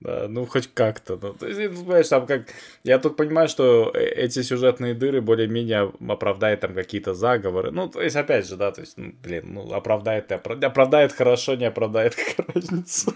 ну 0.01 0.45
хоть 0.45 0.67
как-то. 0.73 1.17
Ну, 1.21 1.33
то 1.33 1.47
есть, 1.47 1.59
ну, 1.59 1.83
понимаешь, 1.83 2.07
там 2.09 2.25
как... 2.25 2.47
Я 2.83 2.99
тут 2.99 3.15
понимаю, 3.15 3.47
что 3.47 3.91
э, 3.93 3.99
эти 3.99 4.41
сюжетные 4.41 4.93
дыры 4.93 5.21
более-менее 5.21 5.93
оправдают 6.07 6.59
там 6.59 6.75
какие-то 6.75 7.13
заговоры. 7.13 7.71
Ну, 7.71 7.87
то 7.87 8.01
есть, 8.01 8.15
опять 8.15 8.47
же, 8.47 8.57
да, 8.57 8.71
то 8.71 8.81
есть, 8.81 8.97
ну, 8.97 9.13
блин, 9.23 9.53
ну, 9.53 9.73
оправдает 9.73 10.31
и 10.31 10.35
оправдает. 10.35 11.13
Хорошо, 11.13 11.55
не 11.55 11.65
оправдает, 11.65 12.15
какая 12.35 12.53
разница. 12.53 13.13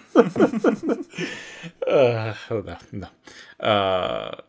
Да, 1.86 2.36
да. 2.92 3.10
А, 3.60 4.44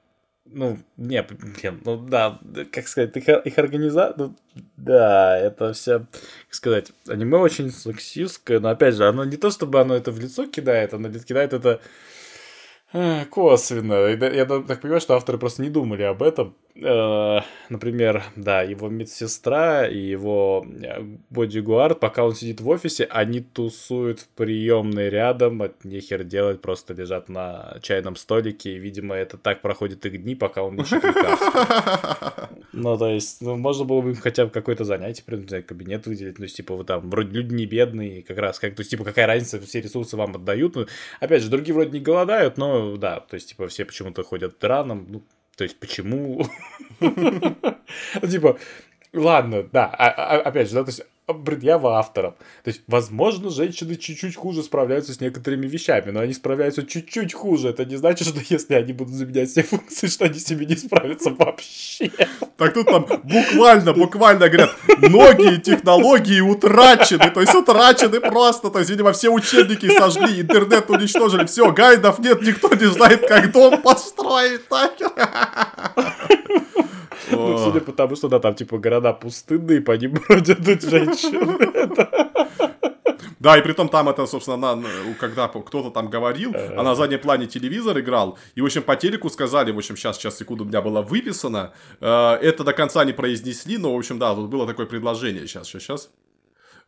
ну, 0.52 0.78
не, 0.97 1.23
блин, 1.23 1.81
ну 1.85 1.97
да, 1.97 2.40
как 2.73 2.89
сказать, 2.89 3.16
их, 3.16 3.28
их 3.28 3.59
организация, 3.59 4.15
ну, 4.16 4.36
да, 4.77 5.39
это 5.39 5.73
вся, 5.73 6.01
как 6.01 6.55
сказать, 6.55 6.93
аниме 7.09 7.39
очень 7.39 7.70
сексистское, 7.70 8.61
но 8.61 8.70
опять 8.70 8.94
же, 8.94 9.07
оно 9.09 9.24
не 9.24 9.36
то, 9.36 9.51
чтобы 9.51 9.81
оно 9.81 9.94
это 9.94 10.11
в 10.11 10.19
лицо 10.19 10.47
кидает, 10.47 10.94
оно 10.94 11.09
кидает 11.11 11.52
это 11.52 11.81
Косвенно. 13.30 14.06
Я 14.08 14.44
так 14.46 14.80
понимаю, 14.80 15.00
что 15.00 15.14
авторы 15.14 15.38
просто 15.38 15.62
не 15.62 15.70
думали 15.70 16.02
об 16.02 16.22
этом. 16.22 16.54
Э, 16.76 17.40
например, 17.68 18.22
да, 18.36 18.62
его 18.62 18.88
медсестра 18.88 19.86
и 19.86 19.98
его 19.98 20.64
э, 20.82 21.02
бодигуард, 21.28 21.98
пока 21.98 22.24
он 22.24 22.34
сидит 22.34 22.60
в 22.60 22.68
офисе, 22.68 23.05
они 23.05 23.40
тусуют 23.40 24.20
в 24.20 24.28
приемной 24.28 25.10
рядом, 25.10 25.62
от 25.62 25.84
нехер 25.84 26.22
делать, 26.22 26.60
просто 26.62 26.94
лежат 26.94 27.28
на 27.28 27.78
чайном 27.82 28.14
столике, 28.16 28.74
и, 28.74 28.78
видимо, 28.78 29.16
это 29.16 29.36
так 29.36 29.62
проходит 29.62 30.06
их 30.06 30.22
дни, 30.22 30.34
пока 30.34 30.62
он 30.62 30.80
ищет 30.80 31.02
лекарства. 31.02 32.51
Ну, 32.72 32.97
то 32.97 33.09
есть, 33.09 33.42
ну, 33.42 33.56
можно 33.56 33.84
было 33.84 34.01
бы 34.01 34.10
им 34.10 34.16
хотя 34.16 34.44
бы 34.44 34.51
какое-то 34.51 34.84
занятие, 34.84 35.24
например, 35.26 35.62
кабинет 35.64 36.06
выделить, 36.06 36.38
ну, 36.38 36.47
типа, 36.47 36.76
вы 36.76 36.84
там, 36.84 37.10
вроде 37.10 37.30
люди 37.30 37.52
не 37.52 37.66
бедные, 37.66 38.22
как 38.22 38.38
раз, 38.38 38.60
как, 38.60 38.76
то 38.76 38.80
есть, 38.80 38.90
типа, 38.90 39.02
какая 39.05 39.26
разница, 39.26 39.60
все 39.60 39.80
ресурсы 39.80 40.16
вам 40.16 40.36
отдают, 40.36 40.76
ну, 40.76 40.86
опять 41.18 41.42
же, 41.42 41.51
другие 41.51 41.74
вроде 41.74 41.90
не 41.90 42.01
голодают, 42.01 42.59
но, 42.59 42.97
да, 42.97 43.20
то 43.20 43.34
есть, 43.34 43.51
типа, 43.51 43.66
все 43.66 43.84
почему-то 43.84 44.22
ходят 44.22 44.62
раном, 44.62 45.05
ну, 45.09 45.24
то 45.61 45.65
есть, 45.65 45.78
почему? 45.78 46.47
Типа, 47.01 48.59
ладно, 49.12 49.62
да, 49.70 49.95
а, 49.95 50.09
а, 50.09 50.41
опять 50.41 50.70
же, 50.70 50.77
да, 50.77 50.85
то 50.85 50.89
есть 50.89 51.03
предъява 51.32 51.98
авторам. 51.98 52.32
То 52.65 52.70
есть, 52.70 52.82
возможно, 52.86 53.51
женщины 53.51 53.97
чуть-чуть 53.97 54.36
хуже 54.36 54.62
справляются 54.62 55.12
с 55.12 55.20
некоторыми 55.20 55.66
вещами, 55.66 56.11
но 56.11 56.20
они 56.20 56.32
справляются 56.32 56.86
чуть-чуть 56.86 57.35
хуже. 57.35 57.69
Это 57.69 57.85
не 57.85 57.97
значит, 57.97 58.28
что 58.28 58.40
если 58.48 58.74
они 58.74 58.93
будут 58.93 59.15
заменять 59.15 59.51
все 59.51 59.62
функции, 59.62 60.07
что 60.07 60.24
они 60.24 60.39
себе 60.39 60.66
не 60.66 60.77
справятся 60.77 61.31
вообще. 61.39 62.11
Так 62.57 62.74
тут 62.74 62.86
там 62.86 63.07
буквально, 63.24 63.93
буквально 63.93 64.48
говорят, 64.48 64.70
многие 64.98 65.61
технологии 65.61 66.40
утрачены, 66.40 67.31
то 67.31 67.40
есть 67.40 67.55
утрачены 67.55 68.20
просто, 68.20 68.70
то 68.70 68.78
есть, 68.78 68.90
видимо, 68.90 69.12
все 69.12 69.31
учебники 69.31 69.89
сожгли, 69.97 70.40
интернет 70.40 70.90
уничтожили, 70.90 71.47
все, 71.47 71.73
гайдов 71.73 72.19
нет, 72.19 72.43
никто 72.43 72.73
не 72.74 72.86
знает, 72.86 73.27
как 73.27 73.52
дом 73.52 73.81
построить. 73.82 74.69
Так. 74.69 74.93
Ну, 77.31 77.59
судя 77.59 77.81
по 77.81 77.93
тому, 77.93 78.16
что, 78.16 78.28
да, 78.28 78.39
там, 78.39 78.55
типа, 78.55 78.78
города 78.78 79.12
пустынные, 79.12 79.81
по 79.81 79.93
ним 79.93 80.12
бродят 80.28 80.82
женщины. 80.82 81.59
Да, 83.40 83.57
и 83.57 83.62
при 83.62 83.73
том 83.73 83.89
там 83.89 84.09
это, 84.09 84.27
собственно, 84.27 84.57
на, 84.77 84.82
когда 85.19 85.48
кто-то 85.48 85.90
там 85.90 86.11
говорил, 86.11 86.55
а 86.55 86.82
на 86.82 86.94
заднем 86.94 87.19
плане 87.20 87.47
телевизор 87.47 87.98
играл, 87.98 88.39
и, 88.55 88.61
в 88.61 88.66
общем, 88.66 88.82
по 88.82 88.97
телеку 88.97 89.31
сказали, 89.31 89.73
в 89.73 89.78
общем, 89.78 89.97
сейчас, 89.97 90.19
сейчас, 90.19 90.36
секунду, 90.36 90.65
у 90.65 90.66
меня 90.66 90.82
было 90.82 91.01
выписано, 91.01 91.73
э, 92.01 92.39
это 92.43 92.65
до 92.65 92.74
конца 92.74 93.02
не 93.05 93.15
произнесли, 93.15 93.78
но, 93.78 93.94
в 93.94 93.98
общем, 93.98 94.19
да, 94.19 94.35
тут 94.35 94.51
было 94.51 94.66
такое 94.66 94.85
предложение, 94.85 95.47
сейчас, 95.47 95.69
сейчас, 95.69 95.82
сейчас. 95.82 96.11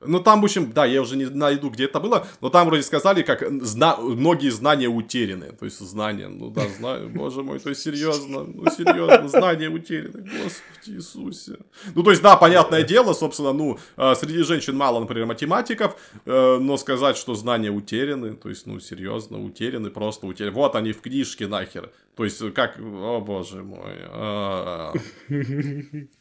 Ну, 0.04 0.20
там, 0.20 0.40
в 0.40 0.44
общем, 0.44 0.72
да, 0.72 0.84
я 0.84 1.02
уже 1.02 1.16
не 1.16 1.26
найду, 1.26 1.70
где 1.70 1.84
это 1.84 2.00
было, 2.00 2.26
но 2.40 2.50
там 2.50 2.66
вроде 2.66 2.82
сказали, 2.82 3.22
как 3.22 3.42
зна 3.62 3.96
многие 3.96 4.50
знания 4.50 4.88
утеряны. 4.88 5.52
То 5.58 5.64
есть, 5.64 5.80
знания, 5.80 6.28
ну 6.28 6.50
да, 6.50 6.62
знаю, 6.78 7.08
боже 7.08 7.42
мой, 7.42 7.58
то 7.58 7.68
есть, 7.70 7.82
серьезно, 7.82 8.44
ну, 8.44 8.70
серьезно, 8.70 9.28
знания 9.28 9.68
утеряны, 9.68 10.22
господи 10.22 10.96
Иисусе. 10.96 11.58
Ну, 11.94 12.02
то 12.02 12.10
есть, 12.10 12.22
да, 12.22 12.36
понятное 12.36 12.82
дело, 12.82 13.12
собственно, 13.12 13.52
ну, 13.52 13.78
э, 13.96 14.14
среди 14.14 14.42
женщин 14.42 14.76
мало, 14.76 15.00
например, 15.00 15.26
математиков, 15.26 15.96
э, 16.24 16.58
но 16.60 16.76
сказать, 16.76 17.16
что 17.16 17.34
знания 17.34 17.70
утеряны, 17.70 18.34
то 18.34 18.48
есть, 18.48 18.66
ну, 18.66 18.80
серьезно, 18.80 19.42
утеряны, 19.42 19.90
просто 19.90 20.26
утеряны. 20.26 20.54
Вот 20.54 20.76
они 20.76 20.92
в 20.92 21.00
книжке 21.00 21.46
нахер. 21.46 21.90
То 22.16 22.24
есть, 22.24 22.42
как, 22.54 22.78
о 22.78 23.20
боже 23.20 23.62
мой. 23.62 23.96
А. 24.10 24.92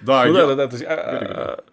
Да, 0.00 0.26
ну, 0.26 0.32
да, 0.32 0.46
да, 0.46 0.54
да, 0.54 0.68
то 0.68 0.74
есть, 0.74 0.84
а, 0.86 0.94
а, 0.94 1.64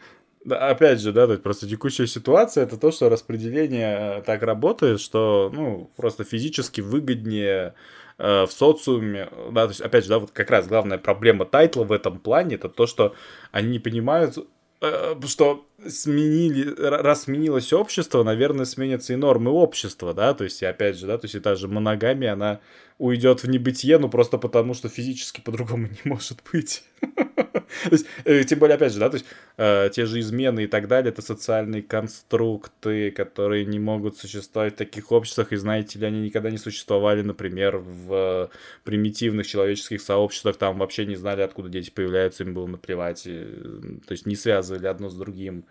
да, 0.46 0.70
опять 0.70 1.02
же, 1.02 1.12
да, 1.12 1.26
то 1.26 1.32
есть 1.32 1.44
просто 1.44 1.68
текущая 1.68 2.06
ситуация 2.06 2.64
это 2.66 2.78
то, 2.78 2.92
что 2.92 3.10
распределение 3.10 4.20
э, 4.20 4.22
так 4.22 4.44
работает, 4.44 5.02
что, 5.02 5.52
ну, 5.52 5.90
просто 5.96 6.24
физически 6.24 6.82
выгоднее 6.82 7.74
э, 8.20 8.44
в 8.46 8.52
социуме, 8.52 9.28
да, 9.52 9.66
то 9.66 9.72
есть, 9.72 9.82
опять 9.82 10.04
же, 10.04 10.12
да, 10.12 10.20
вот 10.20 10.30
как 10.32 10.52
раз 10.52 10.68
главная 10.68 11.00
проблема 11.00 11.46
тайтла 11.46 11.84
в 11.84 11.92
этом 11.92 12.20
плане, 12.20 12.56
это 12.56 12.70
то, 12.70 12.86
что 12.86 13.16
они 13.52 13.70
не 13.70 13.80
понимают, 13.80 14.38
э, 14.82 15.16
что 15.26 15.66
сменили, 15.88 16.76
раз 16.80 17.24
сменилось 17.24 17.74
общество, 17.74 18.22
наверное, 18.22 18.66
сменятся 18.66 19.14
и 19.14 19.16
нормы 19.16 19.50
общества, 19.50 20.14
да, 20.14 20.36
то 20.36 20.44
есть, 20.44 20.62
и 20.62 20.66
опять 20.68 20.96
же, 20.96 21.08
да, 21.08 21.18
то 21.18 21.26
есть, 21.26 21.34
и 21.34 21.40
та 21.40 21.56
же 21.56 21.68
моногамия, 21.68 22.34
она 22.34 22.60
уйдет 23.00 23.42
в 23.42 23.50
небытие, 23.50 23.98
ну, 23.98 24.10
просто 24.10 24.38
потому, 24.38 24.76
что 24.76 24.90
физически 24.90 25.42
по-другому 25.42 25.88
не 26.06 26.10
может 26.10 26.40
быть. 26.52 26.84
То 27.84 27.92
есть, 27.92 28.06
э, 28.24 28.44
тем 28.44 28.60
более, 28.60 28.76
опять 28.76 28.94
же, 28.94 29.00
да, 29.00 29.10
то 29.10 29.16
есть, 29.16 29.26
э, 29.58 29.90
те 29.92 30.06
же 30.06 30.20
измены 30.20 30.64
и 30.64 30.68
так 30.68 30.88
далее, 30.88 31.12
это 31.12 31.22
социальные 31.22 31.84
конструкты, 31.84 33.12
которые 33.12 33.66
не 33.66 33.80
могут 33.80 34.18
существовать 34.18 34.74
в 34.74 34.78
таких 34.78 35.12
обществах, 35.12 35.52
и 35.52 35.56
знаете 35.56 36.00
ли, 36.00 36.06
они 36.06 36.22
никогда 36.22 36.50
не 36.52 36.58
существовали, 36.58 37.22
например, 37.22 37.78
в 37.78 38.50
примитивных 38.84 39.48
человеческих 39.48 40.02
сообществах, 40.02 40.58
там 40.58 40.78
вообще 40.78 41.06
не 41.06 41.16
знали, 41.16 41.42
откуда 41.42 41.70
дети 41.70 41.90
появляются, 41.90 42.44
им 42.44 42.54
было 42.54 42.68
наплевать, 42.68 43.24
то 43.24 44.12
есть, 44.12 44.26
не 44.26 44.36
связывали 44.36 44.88
одно 44.88 45.10
с 45.10 45.16
другим 45.16 45.66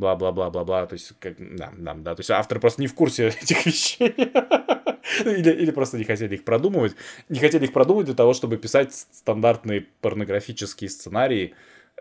бла-бла-бла-бла-бла, 0.00 0.86
то 0.86 0.94
есть, 0.94 1.12
как, 1.20 1.34
да, 1.38 1.72
да, 1.76 1.94
да, 1.94 2.14
то 2.14 2.20
есть 2.20 2.30
авторы 2.30 2.60
просто 2.60 2.80
не 2.80 2.88
в 2.88 2.94
курсе 2.94 3.28
этих 3.42 3.66
вещей. 3.66 4.14
Или, 5.24 5.50
или 5.50 5.70
просто 5.70 5.98
не 5.98 6.04
хотели 6.04 6.34
их 6.34 6.44
продумывать. 6.44 6.94
Не 7.28 7.38
хотели 7.38 7.64
их 7.64 7.72
продумывать 7.72 8.06
для 8.06 8.14
того, 8.14 8.32
чтобы 8.32 8.56
писать 8.58 8.94
стандартные 8.94 9.86
порнографические 10.00 10.79
сценарии 10.88 11.54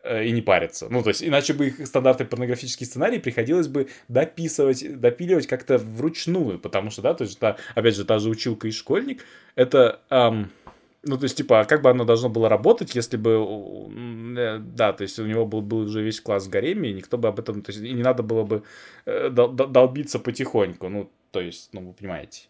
э, 0.03 0.26
и 0.26 0.31
не 0.31 0.41
париться. 0.41 0.88
Ну, 0.89 1.03
то 1.03 1.10
есть, 1.10 1.23
иначе 1.23 1.53
бы 1.53 1.68
их 1.68 1.85
стандартные 1.85 2.27
порнографические 2.27 2.88
сценарии 2.88 3.19
приходилось 3.19 3.68
бы 3.68 3.89
дописывать, 4.07 4.99
допиливать 4.99 5.47
как-то 5.47 5.77
вручную, 5.77 6.60
потому 6.60 6.89
что, 6.89 7.01
да, 7.01 7.14
то 7.14 7.23
есть, 7.23 7.39
та, 7.39 7.57
опять 7.76 7.95
же, 7.95 8.06
та 8.06 8.19
же 8.19 8.30
училка 8.30 8.68
и 8.68 8.72
школьник, 8.72 9.23
это... 9.56 10.01
Эм, 10.10 10.51
ну, 11.01 11.18
то 11.18 11.23
есть, 11.23 11.38
типа, 11.38 11.61
а 11.61 11.65
как 11.65 11.81
бы 11.81 11.89
оно 11.89 12.03
должно 12.03 12.27
было 12.30 12.49
работать, 12.49 12.93
если 12.93 13.15
бы, 13.15 13.31
э, 14.38 14.60
да, 14.60 14.91
то 14.91 15.03
есть 15.03 15.18
у 15.19 15.26
него 15.26 15.45
был, 15.45 15.61
был 15.61 15.80
уже 15.80 16.01
весь 16.01 16.19
класс 16.19 16.47
в 16.47 16.49
гареме, 16.49 16.89
и 16.89 16.93
никто 16.93 17.18
бы 17.18 17.30
об 17.30 17.39
этом, 17.39 17.61
то 17.61 17.72
есть, 17.72 17.81
и 17.81 17.93
не 17.93 18.03
надо 18.03 18.22
было 18.22 18.43
бы 18.43 18.64
э, 19.06 19.30
долбиться 19.30 20.19
потихоньку, 20.19 20.89
ну, 20.89 21.10
то 21.31 21.39
есть, 21.39 21.69
ну, 21.73 21.88
вы 21.88 21.93
понимаете. 21.93 22.49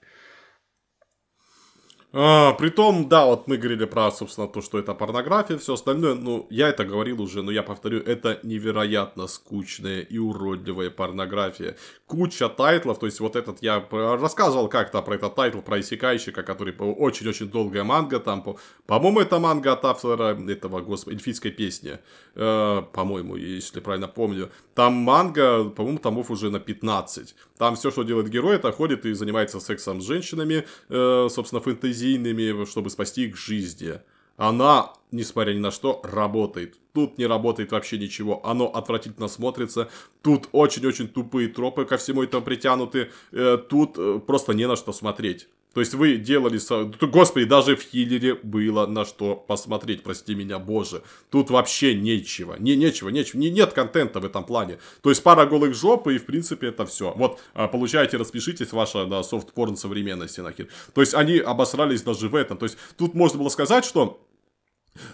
А, 2.11 2.53
притом, 2.53 3.07
да, 3.07 3.27
вот 3.27 3.47
мы 3.47 3.57
говорили 3.57 3.85
про, 3.85 4.09
собственно, 4.09 4.47
то, 4.47 4.61
что 4.61 4.79
это 4.79 4.95
порнография, 4.95 5.59
все 5.59 5.75
остальное, 5.75 6.15
ну, 6.15 6.47
я 6.49 6.69
это 6.69 6.83
говорил 6.83 7.21
уже, 7.21 7.43
но 7.43 7.51
я 7.51 7.61
повторю, 7.61 7.99
это 7.99 8.39
невероятно 8.41 9.27
скучная 9.27 10.01
и 10.01 10.17
уродливая 10.17 10.89
порнография. 10.89 11.77
Куча 12.07 12.49
тайтлов, 12.49 12.97
то 12.97 13.05
есть 13.05 13.19
вот 13.19 13.35
этот, 13.35 13.61
я 13.61 13.85
рассказывал 13.91 14.69
как-то 14.69 15.03
про 15.03 15.15
этот 15.15 15.35
тайтл, 15.35 15.59
про 15.59 15.79
Исекайщика, 15.81 16.41
который 16.41 16.73
очень-очень 16.79 17.47
долгая 17.47 17.83
манга, 17.83 18.19
там, 18.19 18.41
по, 18.41 18.57
по-моему, 18.87 19.19
это 19.19 19.37
манга 19.37 19.73
от 19.73 19.85
автора 19.85 20.35
этого, 20.49 20.81
господи, 20.81 21.13
эльфийской 21.13 21.51
песни, 21.51 21.99
э, 22.33 22.83
по-моему, 22.91 23.35
если 23.35 23.81
правильно 23.81 24.07
помню. 24.07 24.49
Там 24.73 24.93
манга, 24.93 25.65
по-моему, 25.65 25.99
томов 25.99 26.31
уже 26.31 26.49
на 26.49 26.59
15. 26.59 27.35
Там 27.59 27.75
все, 27.75 27.91
что 27.91 28.01
делает 28.01 28.29
герой, 28.29 28.55
это 28.55 28.71
ходит 28.71 29.05
и 29.05 29.13
занимается 29.13 29.59
сексом 29.59 30.01
с 30.01 30.05
женщинами, 30.05 30.65
э, 30.89 31.27
собственно, 31.29 31.61
фэнтезийными, 31.99 32.65
чтобы 32.65 32.89
спасти 32.89 33.25
их 33.25 33.37
жизни. 33.37 33.99
Она, 34.37 34.93
несмотря 35.11 35.53
ни 35.53 35.59
на 35.59 35.71
что, 35.71 35.99
работает. 36.03 36.75
Тут 36.93 37.17
не 37.17 37.27
работает 37.27 37.71
вообще 37.71 37.97
ничего. 37.97 38.45
Оно 38.45 38.67
отвратительно 38.67 39.27
смотрится. 39.27 39.89
Тут 40.21 40.47
очень-очень 40.53 41.09
тупые 41.09 41.49
тропы 41.49 41.85
ко 41.85 41.97
всему 41.97 42.23
этому 42.23 42.45
притянуты. 42.45 43.11
Э, 43.31 43.57
тут 43.57 43.97
э, 43.97 44.19
просто 44.25 44.53
не 44.53 44.67
на 44.67 44.75
что 44.75 44.93
смотреть. 44.93 45.49
То 45.73 45.81
есть 45.81 45.93
вы 45.93 46.17
делали... 46.17 46.59
Господи, 47.05 47.45
даже 47.45 47.75
в 47.75 47.81
Хиллере 47.81 48.35
было 48.35 48.87
на 48.87 49.05
что 49.05 49.35
посмотреть, 49.35 50.03
прости 50.03 50.33
меня, 50.33 50.57
боже. 50.57 51.03
Тут 51.29 51.51
вообще 51.51 51.93
нечего. 51.93 52.55
Не, 52.57 52.75
нечего, 52.75 53.09
нечего. 53.09 53.39
Не, 53.39 53.51
нет 53.51 53.73
контента 53.73 54.19
в 54.19 54.25
этом 54.25 54.43
плане. 54.43 54.79
То 55.01 55.09
есть 55.09 55.21
пара 55.21 55.45
голых 55.45 55.75
жоп, 55.75 56.07
и 56.07 56.17
в 56.17 56.25
принципе 56.25 56.67
это 56.67 56.85
все. 56.85 57.13
Вот, 57.15 57.39
а, 57.53 57.67
получаете, 57.67 58.17
распишитесь, 58.17 58.71
ваша 58.71 59.05
да, 59.05 59.21
софт-порн 59.21 59.77
современности 59.77 60.41
нахер. 60.41 60.67
То 60.93 61.01
есть 61.01 61.13
они 61.13 61.37
обосрались 61.37 62.01
даже 62.01 62.29
в 62.29 62.35
этом. 62.35 62.57
То 62.57 62.65
есть 62.65 62.77
тут 62.97 63.13
можно 63.13 63.37
было 63.37 63.49
сказать, 63.49 63.85
что 63.85 64.19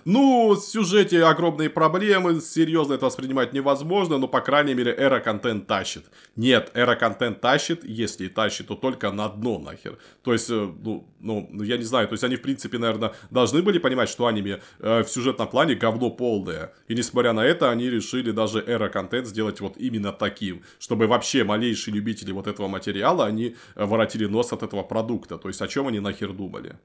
Ну, 0.04 0.56
в 0.56 0.60
сюжете 0.60 1.24
огромные 1.24 1.70
проблемы, 1.70 2.42
серьезно 2.42 2.94
это 2.94 3.06
воспринимать 3.06 3.54
невозможно, 3.54 4.18
но, 4.18 4.28
по 4.28 4.42
крайней 4.42 4.74
мере, 4.74 4.92
эра-контент 4.92 5.68
тащит. 5.68 6.06
Нет, 6.36 6.72
эра-контент 6.74 7.42
тащит, 7.42 7.84
если 7.84 8.26
и 8.26 8.30
тащит, 8.30 8.68
то 8.68 8.76
только 8.76 9.12
на 9.12 9.30
дно 9.30 9.60
нахер. 9.60 9.98
То 10.24 10.34
есть, 10.34 10.50
э, 10.50 10.54
ну, 10.54 11.08
ну, 11.20 11.64
я 11.64 11.78
не 11.78 11.84
знаю, 11.84 12.08
то 12.08 12.14
есть 12.14 12.24
они, 12.24 12.36
в 12.36 12.42
принципе, 12.42 12.78
наверное, 12.78 13.14
должны 13.32 13.62
были 13.62 13.80
понимать, 13.80 14.10
что 14.10 14.28
аниме 14.28 14.62
э, 14.80 15.04
в 15.04 15.10
сюжетном 15.10 15.48
плане 15.48 15.76
говно 15.76 16.10
полное. 16.10 16.74
И, 16.88 16.96
несмотря 16.96 17.34
на 17.34 17.46
это, 17.46 17.70
они 17.70 17.90
решили 17.90 18.32
даже 18.32 18.60
эра-контент 18.60 19.28
сделать 19.28 19.60
вот 19.62 19.78
именно 19.78 20.12
таким, 20.12 20.64
чтобы 20.80 21.08
вообще 21.08 21.44
малейшие 21.44 21.94
любители 21.94 22.32
вот 22.32 22.48
этого 22.48 22.68
материала, 22.68 23.26
они 23.26 23.56
э, 23.76 23.86
воротили 23.86 24.26
нос 24.26 24.54
от 24.54 24.64
этого 24.64 24.84
продукта. 24.84 25.38
То 25.38 25.48
есть, 25.48 25.62
о 25.62 25.68
чем 25.68 25.88
они 25.88 26.00
нахер 26.00 26.34
думали? 26.34 26.76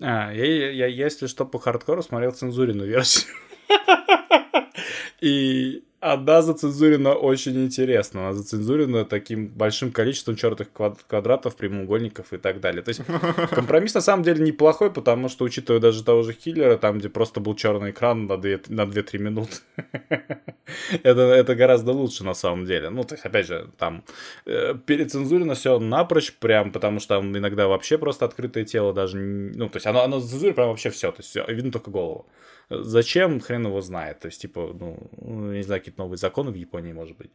А, 0.00 0.32
я, 0.32 0.70
я, 0.70 0.86
если 0.86 1.26
что, 1.26 1.44
по 1.44 1.58
хардкору 1.58 2.02
смотрел 2.02 2.32
цензуренную 2.32 2.88
версию. 2.88 3.34
И 5.20 5.84
она 6.00 6.40
зацензурена 6.40 7.12
очень 7.12 7.62
интересно. 7.62 8.20
Она 8.20 8.32
зацензурена 8.32 9.04
таким 9.04 9.48
большим 9.48 9.92
количеством 9.92 10.34
чертых 10.34 10.72
квадратов, 10.72 11.56
прямоугольников 11.56 12.32
и 12.32 12.38
так 12.38 12.60
далее. 12.60 12.82
То 12.82 12.88
есть 12.88 13.02
компромисс 13.50 13.94
на 13.94 14.00
самом 14.00 14.22
деле 14.22 14.42
неплохой, 14.42 14.90
потому 14.90 15.28
что, 15.28 15.44
учитывая 15.44 15.80
даже 15.80 16.02
того 16.02 16.22
же 16.22 16.32
Хиллера, 16.32 16.78
там, 16.78 16.98
где 16.98 17.10
просто 17.10 17.40
был 17.40 17.54
черный 17.54 17.90
экран 17.90 18.26
на 18.26 18.32
2-3 18.32 18.62
на 18.68 19.18
минуты, 19.18 19.56
это, 21.02 21.20
это 21.20 21.54
гораздо 21.54 21.92
лучше 21.92 22.24
на 22.24 22.34
самом 22.34 22.64
деле. 22.64 22.88
Ну, 22.88 23.04
то 23.04 23.14
есть, 23.14 23.26
опять 23.26 23.46
же, 23.46 23.68
там 23.76 24.02
э, 24.46 24.74
перецензурено 24.86 25.54
все 25.54 25.78
напрочь, 25.78 26.32
прям, 26.32 26.72
потому 26.72 27.00
что 27.00 27.16
там 27.16 27.36
иногда 27.36 27.68
вообще 27.68 27.98
просто 27.98 28.24
открытое 28.24 28.64
тело 28.64 28.94
даже, 28.94 29.18
ну, 29.18 29.68
то 29.68 29.76
есть 29.76 29.86
оно, 29.86 30.02
оно 30.02 30.20
зацензурено 30.20 30.54
прям 30.54 30.68
вообще 30.68 30.88
все, 30.88 31.12
то 31.12 31.20
есть 31.20 31.36
видно 31.48 31.72
только 31.72 31.90
голову. 31.90 32.26
Зачем, 32.70 33.40
хрен 33.40 33.66
его 33.66 33.80
знает. 33.80 34.20
То 34.20 34.26
есть, 34.26 34.40
типа, 34.40 34.74
ну, 34.78 35.52
не 35.52 35.62
знаю, 35.62 35.80
какие-то 35.80 36.00
новые 36.00 36.18
законы 36.18 36.52
в 36.52 36.54
Японии, 36.54 36.92
может 36.92 37.16
быть. 37.16 37.30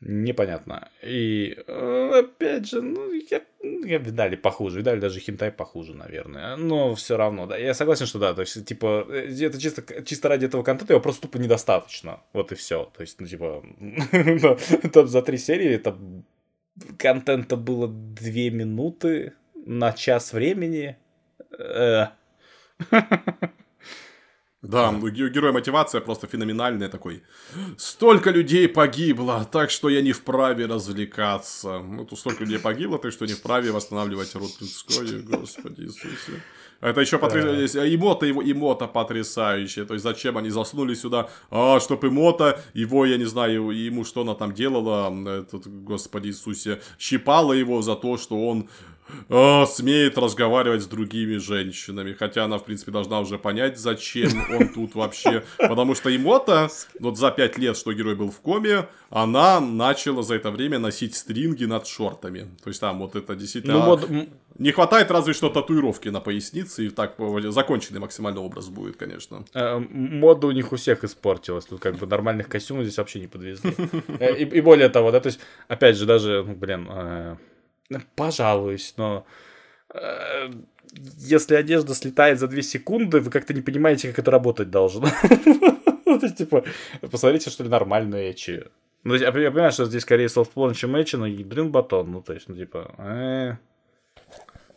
Непонятно. 0.00 0.90
И 1.02 1.56
э, 1.66 2.10
опять 2.20 2.68
же, 2.68 2.82
ну, 2.82 3.10
я, 3.12 3.42
я 3.62 3.98
видали 3.98 4.36
похуже, 4.36 4.78
видали 4.78 5.00
даже 5.00 5.18
хинтай 5.18 5.50
похуже, 5.50 5.94
наверное. 5.94 6.56
Но 6.56 6.94
все 6.94 7.16
равно, 7.16 7.46
да. 7.46 7.56
Я 7.56 7.74
согласен, 7.74 8.06
что 8.06 8.18
да. 8.20 8.34
То 8.34 8.42
есть, 8.42 8.64
типа, 8.64 9.06
э, 9.08 9.34
это 9.40 9.58
чисто, 9.60 10.04
чисто 10.04 10.28
ради 10.28 10.44
этого 10.46 10.62
контента 10.62 10.92
его 10.92 11.00
просто 11.00 11.22
тупо 11.22 11.38
недостаточно. 11.38 12.20
Вот 12.32 12.52
и 12.52 12.54
все. 12.54 12.92
То 12.96 13.00
есть, 13.00 13.20
ну, 13.20 13.26
типа, 13.26 13.64
там 14.92 15.08
за 15.08 15.22
три 15.22 15.38
серии 15.38 15.70
это 15.70 15.98
контента 16.96 17.56
было 17.56 17.88
две 17.88 18.50
минуты 18.50 19.32
на 19.54 19.92
час 19.92 20.32
времени. 20.32 20.96
Э. 24.62 24.66
Да, 24.66 24.90
у 24.90 25.08
героя 25.08 25.52
мотивация 25.52 26.00
просто 26.00 26.26
феноменальная 26.26 26.88
такой. 26.88 27.22
Столько 27.76 28.30
людей 28.30 28.68
погибло, 28.68 29.44
так 29.50 29.70
что 29.70 29.88
я 29.88 30.02
не 30.02 30.12
вправе 30.12 30.66
развлекаться. 30.66 31.78
Ну, 31.78 32.04
тут 32.04 32.18
столько 32.18 32.44
людей 32.44 32.58
погибло, 32.58 32.98
так 32.98 33.12
что 33.12 33.26
не 33.26 33.34
вправе 33.34 33.70
восстанавливать 33.70 34.34
род 34.34 34.50
людской, 34.60 35.22
господи 35.22 35.82
Иисусе. 35.82 36.42
Это 36.80 37.00
еще 37.00 37.18
потрясающе. 37.18 37.74
Да. 37.74 37.94
Имота 37.94 38.26
его, 38.26 38.42
имота 38.42 38.86
потрясающая. 38.86 39.84
То 39.84 39.94
есть, 39.94 40.04
зачем 40.04 40.38
они 40.38 40.50
заснули 40.50 40.94
сюда? 40.94 41.28
А, 41.50 41.80
чтоб 41.80 42.04
имота, 42.04 42.60
его, 42.72 43.04
я 43.04 43.16
не 43.16 43.24
знаю, 43.24 43.70
ему 43.70 44.04
что 44.04 44.20
она 44.20 44.34
там 44.34 44.52
делала, 44.54 45.12
этот, 45.40 45.66
господи 45.66 46.28
Иисусе, 46.28 46.80
щипала 46.98 47.52
его 47.52 47.82
за 47.82 47.96
то, 47.96 48.16
что 48.16 48.46
он 48.46 48.68
о, 49.28 49.66
смеет 49.66 50.18
разговаривать 50.18 50.82
с 50.82 50.86
другими 50.86 51.36
женщинами. 51.36 52.12
Хотя 52.12 52.44
она, 52.44 52.58
в 52.58 52.64
принципе, 52.64 52.92
должна 52.92 53.20
уже 53.20 53.38
понять, 53.38 53.78
зачем 53.78 54.30
он 54.50 54.68
тут 54.68 54.94
вообще. 54.94 55.44
Потому 55.58 55.94
что 55.94 56.14
Имота, 56.14 56.68
вот 57.00 57.18
за 57.18 57.30
пять 57.30 57.58
лет, 57.58 57.76
что 57.76 57.92
герой 57.92 58.16
был 58.16 58.30
в 58.30 58.40
коме, 58.40 58.88
она 59.10 59.60
начала 59.60 60.22
за 60.22 60.34
это 60.34 60.50
время 60.50 60.78
носить 60.78 61.14
стринги 61.14 61.64
над 61.64 61.86
шортами. 61.86 62.48
То 62.62 62.68
есть 62.68 62.80
там 62.80 62.98
вот 62.98 63.16
это 63.16 63.34
действительно... 63.34 63.74
Ну, 63.74 63.84
мод... 63.84 64.08
Не 64.58 64.72
хватает 64.72 65.10
разве 65.12 65.34
что 65.34 65.50
татуировки 65.50 66.08
на 66.08 66.20
пояснице, 66.20 66.86
и 66.86 66.90
так 66.90 67.14
законченный 67.50 68.00
максимальный 68.00 68.40
образ 68.40 68.68
будет, 68.68 68.96
конечно. 68.96 69.44
Э, 69.54 69.78
мода 69.78 70.48
у 70.48 70.50
них 70.50 70.72
у 70.72 70.76
всех 70.76 71.04
испортилась. 71.04 71.66
Тут 71.66 71.80
как 71.80 71.96
бы 71.96 72.06
нормальных 72.08 72.48
костюмов 72.48 72.82
здесь 72.82 72.98
вообще 72.98 73.20
не 73.20 73.28
подвезли. 73.28 73.74
Э, 74.18 74.34
и, 74.36 74.44
и 74.44 74.60
более 74.60 74.88
того, 74.88 75.12
да, 75.12 75.20
то 75.20 75.28
есть, 75.28 75.38
опять 75.68 75.96
же, 75.96 76.06
даже, 76.06 76.42
ну, 76.44 76.54
блин, 76.54 76.88
э, 76.90 77.36
Пожалуюсь, 78.16 78.94
но 78.96 79.26
э, 79.94 80.50
если 80.92 81.54
одежда 81.54 81.94
слетает 81.94 82.38
за 82.38 82.48
2 82.48 82.62
секунды, 82.62 83.20
вы 83.20 83.30
как-то 83.30 83.54
не 83.54 83.62
понимаете, 83.62 84.08
как 84.08 84.18
это 84.18 84.30
работать 84.30 84.70
должно. 84.70 85.08
Ну, 86.10 86.18
то 86.18 86.24
есть, 86.24 86.38
типа, 86.38 86.64
посмотрите, 87.10 87.50
что 87.50 87.64
ли, 87.64 87.68
нормальные 87.68 88.32
эчи. 88.32 88.64
Ну, 89.04 89.14
я, 89.14 89.30
понимаю, 89.30 89.70
что 89.72 89.84
здесь 89.84 90.02
скорее 90.02 90.30
софтпорн, 90.30 90.72
чем 90.72 90.98
эчи, 90.98 91.16
но 91.16 91.26
блин, 91.26 91.70
батон. 91.70 92.10
Ну, 92.10 92.22
то 92.22 92.32
есть, 92.32 92.48
ну, 92.48 92.56
типа, 92.56 92.94
э. 92.98 93.56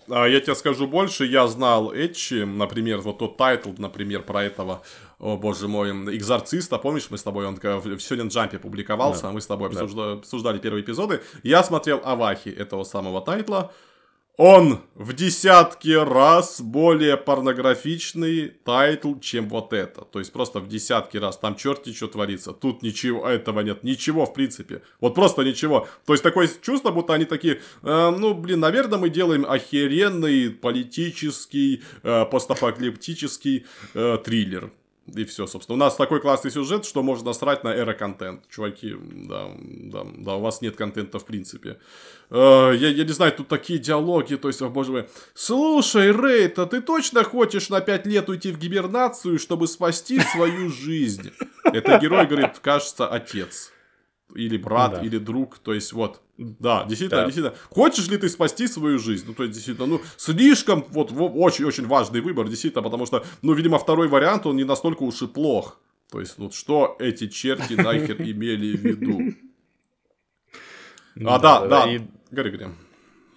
А 0.09 0.27
я 0.27 0.41
тебе 0.41 0.55
скажу 0.55 0.87
больше, 0.87 1.25
я 1.25 1.47
знал 1.47 1.93
Эчи, 1.95 2.43
например, 2.43 2.99
вот 2.99 3.19
тот 3.19 3.37
тайтл, 3.37 3.71
например, 3.77 4.23
про 4.23 4.43
этого, 4.43 4.81
о 5.21 5.37
боже 5.37 5.67
мой, 5.67 5.91
экзорциста, 5.91 6.79
помнишь, 6.79 7.07
мы 7.11 7.17
с 7.17 7.23
тобой, 7.23 7.45
он 7.45 7.55
в 7.55 7.99
Сёнэн 7.99 8.29
Джампе 8.29 8.57
публиковался, 8.57 9.23
да. 9.23 9.29
а 9.29 9.31
мы 9.31 9.39
с 9.39 9.45
тобой 9.45 9.69
обсуждали, 9.69 10.13
да. 10.13 10.19
обсуждали 10.19 10.57
первые 10.57 10.83
эпизоды, 10.83 11.21
я 11.43 11.63
смотрел 11.63 12.01
овахи 12.03 12.49
этого 12.49 12.83
самого 12.83 13.21
тайтла, 13.21 13.71
он 14.37 14.79
в 14.95 15.13
десятки 15.13 15.91
раз 15.91 16.61
более 16.61 17.15
порнографичный 17.15 18.47
тайтл, 18.63 19.19
чем 19.19 19.47
вот 19.47 19.71
это. 19.71 20.01
То 20.01 20.17
есть 20.17 20.33
просто 20.33 20.59
в 20.59 20.67
десятки 20.67 21.17
раз. 21.17 21.37
Там 21.37 21.55
черти 21.55 21.93
что 21.93 22.07
творится. 22.07 22.51
Тут 22.53 22.81
ничего 22.81 23.27
этого 23.27 23.59
нет. 23.59 23.83
Ничего, 23.83 24.25
в 24.25 24.33
принципе. 24.33 24.81
Вот 24.99 25.13
просто 25.13 25.43
ничего. 25.43 25.87
То 26.07 26.13
есть 26.13 26.23
такое 26.23 26.49
чувство, 26.61 26.89
будто 26.89 27.13
они 27.13 27.25
такие, 27.25 27.61
э, 27.83 28.15
ну, 28.17 28.33
блин, 28.33 28.61
наверное, 28.61 28.97
мы 28.97 29.09
делаем 29.09 29.45
охеренный 29.45 30.49
политический, 30.49 31.83
э, 32.01 32.25
постапокалиптический 32.25 33.67
э, 33.93 34.17
триллер. 34.23 34.71
И 35.15 35.25
все, 35.25 35.47
собственно. 35.47 35.75
У 35.75 35.79
нас 35.79 35.95
такой 35.95 36.21
классный 36.21 36.51
сюжет, 36.51 36.85
что 36.85 37.03
можно 37.03 37.27
насрать 37.27 37.63
на 37.63 37.69
эро-контент. 37.69 38.43
Чуваки, 38.49 38.95
да, 38.99 39.51
да, 39.59 40.05
да, 40.17 40.35
у 40.35 40.41
вас 40.41 40.61
нет 40.61 40.75
контента 40.75 41.19
в 41.19 41.25
принципе. 41.25 41.77
Э, 42.29 42.73
я, 42.75 42.89
я 42.89 43.03
не 43.03 43.11
знаю, 43.11 43.31
тут 43.31 43.47
такие 43.47 43.79
диалоги, 43.79 44.35
то 44.35 44.47
есть, 44.47 44.61
о 44.61 44.69
боже 44.69 44.91
мой. 44.91 45.09
Слушай, 45.33 46.11
Рейд, 46.11 46.59
а 46.59 46.65
ты 46.65 46.81
точно 46.81 47.23
хочешь 47.23 47.69
на 47.69 47.81
5 47.81 48.05
лет 48.07 48.29
уйти 48.29 48.51
в 48.51 48.59
гибернацию, 48.59 49.39
чтобы 49.39 49.67
спасти 49.67 50.19
свою 50.19 50.69
жизнь? 50.69 51.31
Это 51.63 51.97
герой 51.99 52.25
говорит, 52.25 52.59
кажется, 52.59 53.07
отец 53.07 53.71
или 54.35 54.57
брат, 54.57 54.95
да. 54.95 55.01
или 55.01 55.17
друг. 55.17 55.59
То 55.59 55.73
есть, 55.73 55.93
вот, 55.93 56.21
да, 56.37 56.85
действительно, 56.85 57.21
да. 57.21 57.25
действительно. 57.25 57.55
Хочешь 57.69 58.07
ли 58.07 58.17
ты 58.17 58.29
спасти 58.29 58.67
свою 58.67 58.99
жизнь? 58.99 59.25
Ну, 59.27 59.33
то 59.33 59.43
есть, 59.43 59.55
действительно, 59.55 59.87
ну, 59.87 60.01
слишком, 60.17 60.85
вот, 60.89 61.11
очень-очень 61.11 61.87
важный 61.87 62.21
выбор, 62.21 62.47
действительно, 62.47 62.83
потому 62.83 63.05
что, 63.05 63.23
ну, 63.41 63.53
видимо, 63.53 63.77
второй 63.77 64.07
вариант, 64.07 64.45
он 64.45 64.55
не 64.55 64.63
настолько 64.63 65.03
уж 65.03 65.21
и 65.21 65.27
плох. 65.27 65.79
То 66.11 66.19
есть, 66.19 66.37
вот, 66.37 66.53
что 66.53 66.95
эти 66.99 67.27
черти 67.27 67.73
нахер 67.73 68.15
имели 68.21 68.75
в 68.75 68.81
виду? 68.81 69.33
А, 71.25 71.39
да, 71.39 71.67
да, 71.67 71.87
Гори, 72.31 72.49
гори. 72.49 72.67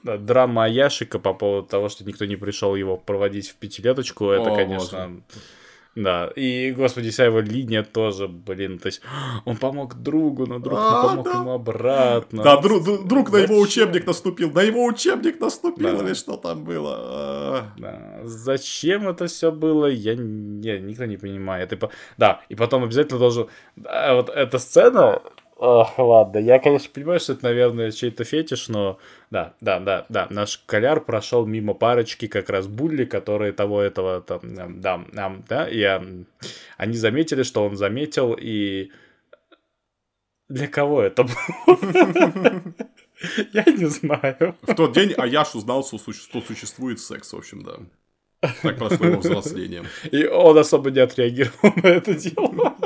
Драма 0.04 0.68
Яшика 0.68 1.18
по 1.18 1.34
поводу 1.34 1.66
того, 1.66 1.88
что 1.88 2.04
никто 2.04 2.26
не 2.26 2.36
пришел 2.36 2.74
его 2.74 2.96
проводить 2.96 3.48
в 3.48 3.56
пятилеточку, 3.56 4.28
это, 4.28 4.54
конечно. 4.54 5.22
Да, 5.96 6.26
и, 6.34 6.72
господи, 6.72 7.10
вся 7.10 7.24
его 7.26 7.38
линия 7.38 7.84
тоже, 7.84 8.26
блин, 8.26 8.78
то 8.78 8.86
есть 8.86 9.00
он 9.44 9.56
помог 9.56 9.94
другу, 9.94 10.46
но 10.46 10.58
друг 10.58 10.78
а, 10.80 11.02
не 11.02 11.08
помог 11.08 11.24
да. 11.24 11.38
ему 11.40 11.52
обратно. 11.52 12.42
Да, 12.42 12.60
друг, 12.60 13.06
друг 13.06 13.30
на 13.32 13.38
его 13.38 13.58
учебник 13.60 14.06
наступил, 14.06 14.50
на 14.50 14.62
его 14.62 14.84
учебник 14.84 15.40
наступил 15.40 15.96
да. 15.96 16.04
или 16.04 16.14
что 16.14 16.36
там 16.36 16.64
было. 16.64 16.96
А. 16.98 17.72
Да. 17.78 18.20
Зачем 18.24 19.08
это 19.08 19.26
все 19.26 19.52
было, 19.52 19.86
я, 19.86 20.12
я 20.12 20.80
никто 20.80 21.04
не 21.04 21.16
понимает. 21.16 21.72
И, 21.72 21.78
да, 22.18 22.40
и 22.48 22.56
потом 22.56 22.84
обязательно 22.84 23.20
должен... 23.20 23.46
Вот 23.76 24.30
эта 24.30 24.58
сцена, 24.58 25.22
Ох, 25.56 25.98
ладно, 25.98 26.38
я, 26.38 26.58
конечно, 26.58 26.90
понимаю, 26.92 27.20
что 27.20 27.34
это, 27.34 27.44
наверное, 27.44 27.92
чей-то 27.92 28.24
фетиш, 28.24 28.68
но 28.68 28.98
да, 29.30 29.54
да, 29.60 29.78
да, 29.78 30.04
да, 30.08 30.26
наш 30.28 30.58
коляр 30.66 31.00
прошел 31.00 31.46
мимо 31.46 31.74
парочки 31.74 32.26
как 32.26 32.50
раз 32.50 32.66
булли, 32.66 33.04
которые 33.04 33.52
того 33.52 33.80
этого 33.80 34.20
там, 34.20 34.40
да, 34.42 35.00
да, 35.12 35.36
да, 35.48 35.68
и 35.68 35.80
а, 35.82 36.04
они 36.76 36.94
заметили, 36.94 37.44
что 37.44 37.64
он 37.64 37.76
заметил, 37.76 38.36
и 38.38 38.90
для 40.48 40.66
кого 40.66 41.02
это 41.02 41.24
было? 41.24 41.34
Я 43.52 43.64
не 43.64 43.86
знаю. 43.86 44.56
В 44.62 44.74
тот 44.74 44.92
день 44.92 45.14
Аяш 45.16 45.54
узнал, 45.54 45.84
что 45.84 45.98
существует 45.98 47.00
секс, 47.00 47.32
в 47.32 47.36
общем, 47.36 47.62
да. 47.62 47.76
Так 48.62 48.76
прошло 48.76 49.06
его 49.06 49.20
взросление. 49.20 49.84
И 50.10 50.26
он 50.26 50.58
особо 50.58 50.90
не 50.90 51.00
отреагировал 51.00 51.72
на 51.82 51.86
это 51.86 52.14
дело. 52.14 52.76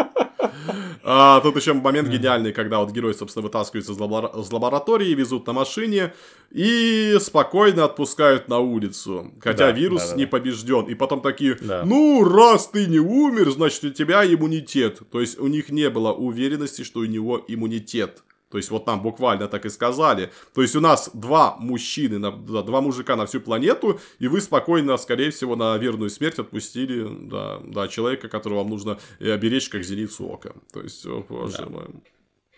А, 1.11 1.41
тут 1.41 1.57
еще 1.57 1.73
момент 1.73 2.09
гениальный, 2.09 2.53
когда 2.53 2.81
вот 2.81 2.91
герой, 2.91 3.15
собственно, 3.15 3.43
вытаскивается 3.43 3.93
из, 3.93 3.99
лабора- 3.99 4.31
из 4.39 4.53
лаборатории, 4.53 5.15
везут 5.15 5.47
на 5.47 5.55
машине 5.55 6.13
и 6.51 7.17
спокойно 7.19 7.85
отпускают 7.87 8.49
на 8.49 8.59
улицу. 8.59 9.33
Хотя 9.41 9.69
Да, 9.69 9.73
вирус 9.73 10.03
да, 10.03 10.11
да, 10.11 10.17
не 10.17 10.27
побежден. 10.27 10.85
И 10.85 10.95
потом 10.95 11.23
такие, 11.23 11.57
Да. 11.63 11.83
ну, 11.87 12.25
раз 12.25 12.69
ты 12.69 12.85
не 12.87 12.99
умер, 12.99 13.51
значит, 13.53 13.85
у 13.85 13.91
тебя 13.91 14.23
иммунитет. 14.23 14.99
То 15.11 15.23
есть 15.23 15.39
у 15.39 15.47
них 15.47 15.71
не 15.71 15.89
было 15.89 16.13
уверенности, 16.13 16.83
что 16.83 17.01
у 17.01 17.05
него 17.07 17.43
иммунитет. 17.49 18.23
То 18.51 18.57
есть 18.57 18.70
вот 18.70 18.87
нам 18.87 19.03
буквально 19.03 19.47
так 19.49 19.66
и 19.66 19.69
сказали. 19.69 20.31
То 20.55 20.62
есть 20.62 20.75
у 20.75 20.81
нас 20.81 21.11
два 21.12 21.57
мужчины, 21.59 22.19
на, 22.19 22.33
да, 22.33 22.62
два 22.62 22.81
мужика 22.81 23.16
на 23.16 23.27
всю 23.27 23.41
планету, 23.41 24.01
и 24.19 24.29
вы 24.29 24.41
спокойно, 24.41 24.97
скорее 24.97 25.31
всего, 25.31 25.57
на 25.57 25.77
верную 25.77 26.11
смерть 26.11 26.39
отпустили 26.39 27.07
да, 27.29 27.61
да, 27.62 27.89
человека, 27.89 28.29
которого 28.29 28.59
вам 28.59 28.70
нужно 28.70 28.99
э, 29.20 29.37
беречь 29.37 29.69
как 29.69 29.83
зеницу 29.83 30.27
ока. 30.27 30.53
То 30.73 30.81
есть, 30.81 31.05
о, 31.07 31.25
боже 31.29 31.66
мой. 31.66 31.85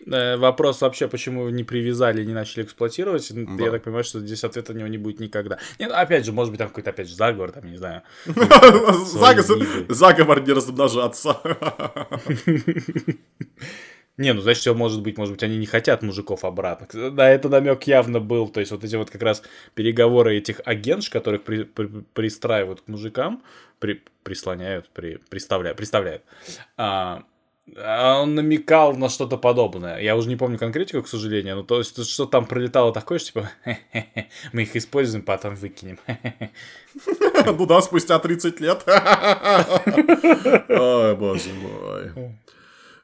Э, 0.05 0.37
Вопрос 0.37 0.81
вообще, 0.81 1.07
почему 1.07 1.49
не 1.49 1.63
привязали, 1.63 2.23
не 2.23 2.33
начали 2.33 2.63
эксплуатировать, 2.63 3.29
Да. 3.33 3.65
я 3.65 3.71
так 3.71 3.83
понимаю, 3.83 4.03
что 4.03 4.19
здесь 4.19 4.43
ответа 4.43 4.73
на 4.73 4.79
него 4.79 4.87
не 4.87 4.97
будет 4.97 5.19
никогда. 5.19 5.59
Нет, 5.77 5.91
опять 5.91 6.25
же, 6.25 6.31
может 6.31 6.51
быть, 6.51 6.59
там 6.59 6.69
какой-то, 6.69 6.89
опять 6.91 7.09
же, 7.09 7.15
заговор, 7.15 7.51
там, 7.51 7.69
не 7.69 7.77
знаю. 7.77 8.01
Заговор 9.89 10.41
не 10.41 10.53
размножаться. 10.53 11.37
Не, 14.21 14.33
ну, 14.33 14.41
значит, 14.41 14.61
всё 14.61 14.73
может 14.75 15.01
быть, 15.01 15.17
может 15.17 15.33
быть, 15.33 15.43
они 15.43 15.57
не 15.57 15.65
хотят 15.65 16.03
мужиков 16.03 16.45
обратно. 16.45 17.11
Да, 17.11 17.27
это 17.29 17.49
намек 17.49 17.83
явно 17.83 18.19
был. 18.19 18.47
То 18.49 18.59
есть, 18.59 18.71
вот 18.71 18.83
эти 18.83 18.95
вот 18.95 19.09
как 19.09 19.21
раз 19.23 19.41
переговоры 19.73 20.37
этих 20.37 20.61
агентш, 20.65 21.09
которых 21.09 21.41
при- 21.43 21.63
при- 21.63 22.03
пристраивают 22.13 22.81
к 22.81 22.87
мужикам, 22.87 23.41
при- 23.79 24.01
прислоняют, 24.23 24.89
при, 24.93 25.17
приставляют, 25.29 25.77
приставляют. 25.77 26.21
А, 26.77 27.23
а 27.77 28.21
он 28.21 28.35
намекал 28.35 28.95
на 28.95 29.09
что-то 29.09 29.37
подобное. 29.37 29.99
Я 29.99 30.15
уже 30.15 30.29
не 30.29 30.35
помню 30.35 30.57
конкретику, 30.59 31.01
к 31.03 31.07
сожалению, 31.07 31.55
но 31.55 31.63
то 31.63 31.79
есть, 31.79 32.05
что 32.07 32.25
там 32.25 32.45
пролетало 32.45 32.93
такое, 32.93 33.17
что 33.19 33.27
типа, 33.27 33.49
«Хе-хе-хе, 33.65 34.27
мы 34.53 34.61
их 34.63 34.75
используем, 34.75 35.23
потом 35.23 35.55
выкинем. 35.55 35.97
Ну 37.57 37.65
да, 37.65 37.81
спустя 37.81 38.19
30 38.19 38.59
лет. 38.59 38.83
Ой, 40.69 41.15
боже 41.15 41.49
мой. 41.53 42.11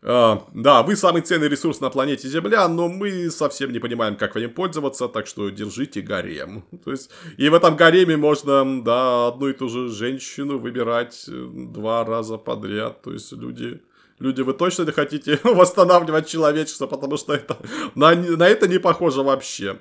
А, 0.03 0.47
да, 0.53 0.83
вы 0.83 0.95
самый 0.95 1.21
ценный 1.21 1.49
ресурс 1.49 1.79
на 1.79 1.89
планете 1.89 2.27
Земля, 2.27 2.67
но 2.67 2.87
мы 2.87 3.29
совсем 3.31 3.71
не 3.71 3.79
понимаем, 3.79 4.15
как 4.15 4.35
им 4.37 4.53
пользоваться, 4.53 5.07
так 5.07 5.27
что 5.27 5.49
держите 5.49 6.01
гарем. 6.01 6.63
То 6.83 6.91
есть, 6.91 7.09
и 7.37 7.49
в 7.49 7.53
этом 7.53 7.75
гареме 7.75 8.15
можно, 8.17 8.83
да, 8.83 9.27
одну 9.27 9.49
и 9.49 9.53
ту 9.53 9.69
же 9.69 9.89
женщину 9.89 10.59
выбирать 10.59 11.25
э, 11.27 11.47
два 11.51 12.05
раза 12.05 12.37
подряд. 12.37 13.01
То 13.01 13.13
есть, 13.13 13.31
люди... 13.31 13.81
Люди, 14.19 14.41
вы 14.41 14.53
точно 14.53 14.81
не 14.81 14.91
хотите 14.91 15.39
восстанавливать 15.43 16.27
человечество, 16.27 16.87
потому 16.87 17.17
что 17.17 17.33
это 17.33 17.55
на, 17.93 18.15
на 18.15 18.47
это 18.47 18.67
не 18.67 18.79
похоже 18.79 19.21
вообще. 19.21 19.77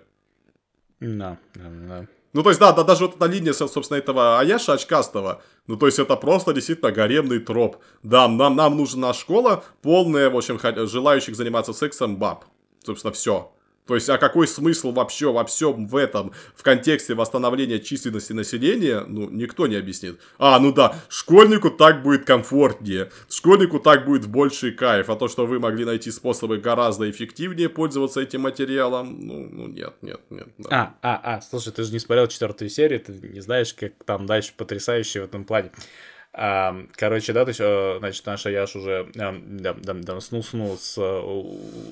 Да, 1.01 1.39
да, 1.55 1.71
да. 1.89 2.07
Ну, 2.37 2.43
то 2.43 2.51
есть, 2.51 2.61
да, 2.61 2.71
да, 2.73 2.85
даже 2.85 3.07
вот 3.07 3.17
эта 3.17 3.25
линия, 3.25 3.55
со- 3.55 3.67
собственно, 3.67 3.97
этого 3.97 4.39
Аяша 4.39 4.75
очкастого, 4.75 5.41
ну, 5.67 5.79
то 5.79 5.87
есть, 5.87 5.99
это 5.99 6.17
просто 6.17 6.53
действительно 6.53 6.93
гаремный 6.93 7.39
троп. 7.39 7.79
Да, 8.03 8.29
нам, 8.29 8.55
нам 8.57 8.77
нужна 8.77 9.15
школа, 9.15 9.65
полная, 9.81 10.29
в 10.29 10.37
общем, 10.37 10.61
желающих 10.87 11.35
заниматься 11.35 11.73
сексом 11.73 12.19
баб. 12.19 12.45
Собственно, 12.85 13.15
все. 13.15 13.53
То 13.87 13.95
есть, 13.95 14.09
а 14.09 14.19
какой 14.19 14.49
смысл 14.49 14.93
вообще 14.93 15.33
во 15.33 15.45
всем 15.45 15.87
в 15.87 15.97
этом, 15.97 16.33
в 16.55 16.63
контексте 16.63 17.15
восстановления 17.15 17.79
численности 17.79 18.33
населения, 18.33 19.05
ну, 19.07 19.31
никто 19.31 19.67
не 19.67 19.77
объяснит. 19.77 20.19
А, 20.39 20.59
ну 20.59 20.73
да, 20.73 20.97
школьнику 21.09 21.71
так 21.71 22.03
будет 22.03 22.25
комфортнее, 22.25 23.11
школьнику 23.31 23.79
так 23.79 24.05
будет 24.05 24.27
больший 24.27 24.73
кайф, 24.73 25.09
а 25.09 25.17
то, 25.17 25.29
что 25.29 25.47
вы 25.47 25.61
могли 25.61 25.85
найти 25.85 26.11
способы 26.11 26.59
гораздо 26.59 27.09
эффективнее 27.09 27.69
пользоваться 27.69 28.21
этим 28.21 28.43
материалом, 28.43 29.19
ну, 29.21 29.49
ну 29.51 29.69
нет, 29.69 29.95
нет, 30.03 30.21
нет. 30.31 30.49
да. 30.59 30.97
А, 31.03 31.15
а, 31.15 31.37
а, 31.37 31.41
слушай, 31.41 31.73
ты 31.73 31.85
же 31.85 31.93
не 31.93 32.01
смотрел 32.01 32.27
четвертую 32.27 32.69
серию, 32.71 33.01
ты 33.01 33.13
не 33.13 33.41
знаешь, 33.41 33.73
как 33.73 33.93
там 34.05 34.27
дальше 34.27 34.53
потрясающе 34.57 35.21
в 35.21 35.25
этом 35.25 35.45
плане. 35.45 35.71
Короче, 36.37 37.33
да, 37.33 37.45
то 37.45 37.49
есть, 37.49 37.61
э, 37.61 37.97
значит, 37.99 38.27
наша 38.27 38.51
Яш 38.51 38.77
уже 38.77 39.11
эм, 39.15 39.57
да, 39.59 39.73
да, 39.73 39.95
да, 39.95 40.21
снул-снул 40.21 40.77
с 40.77 40.99
э, 40.99 41.21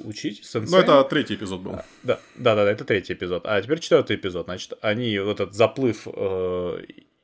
учить, 0.05 0.41
Ну, 0.43 0.61
сенсеем. 0.61 0.83
это 0.83 1.03
третий 1.05 1.37
эпизод 1.37 1.61
был. 1.61 1.77
Да, 2.03 2.19
да, 2.37 2.55
да, 2.55 2.71
это 2.71 2.85
третий 2.85 3.15
эпизод. 3.15 3.47
А 3.47 3.63
теперь 3.63 3.79
четвертый 3.81 4.17
эпизод. 4.17 4.45
Значит, 4.45 4.75
они 4.83 5.19
вот 5.19 5.41
этот 5.41 5.55
заплыв, 5.55 6.07
э, 6.13 6.79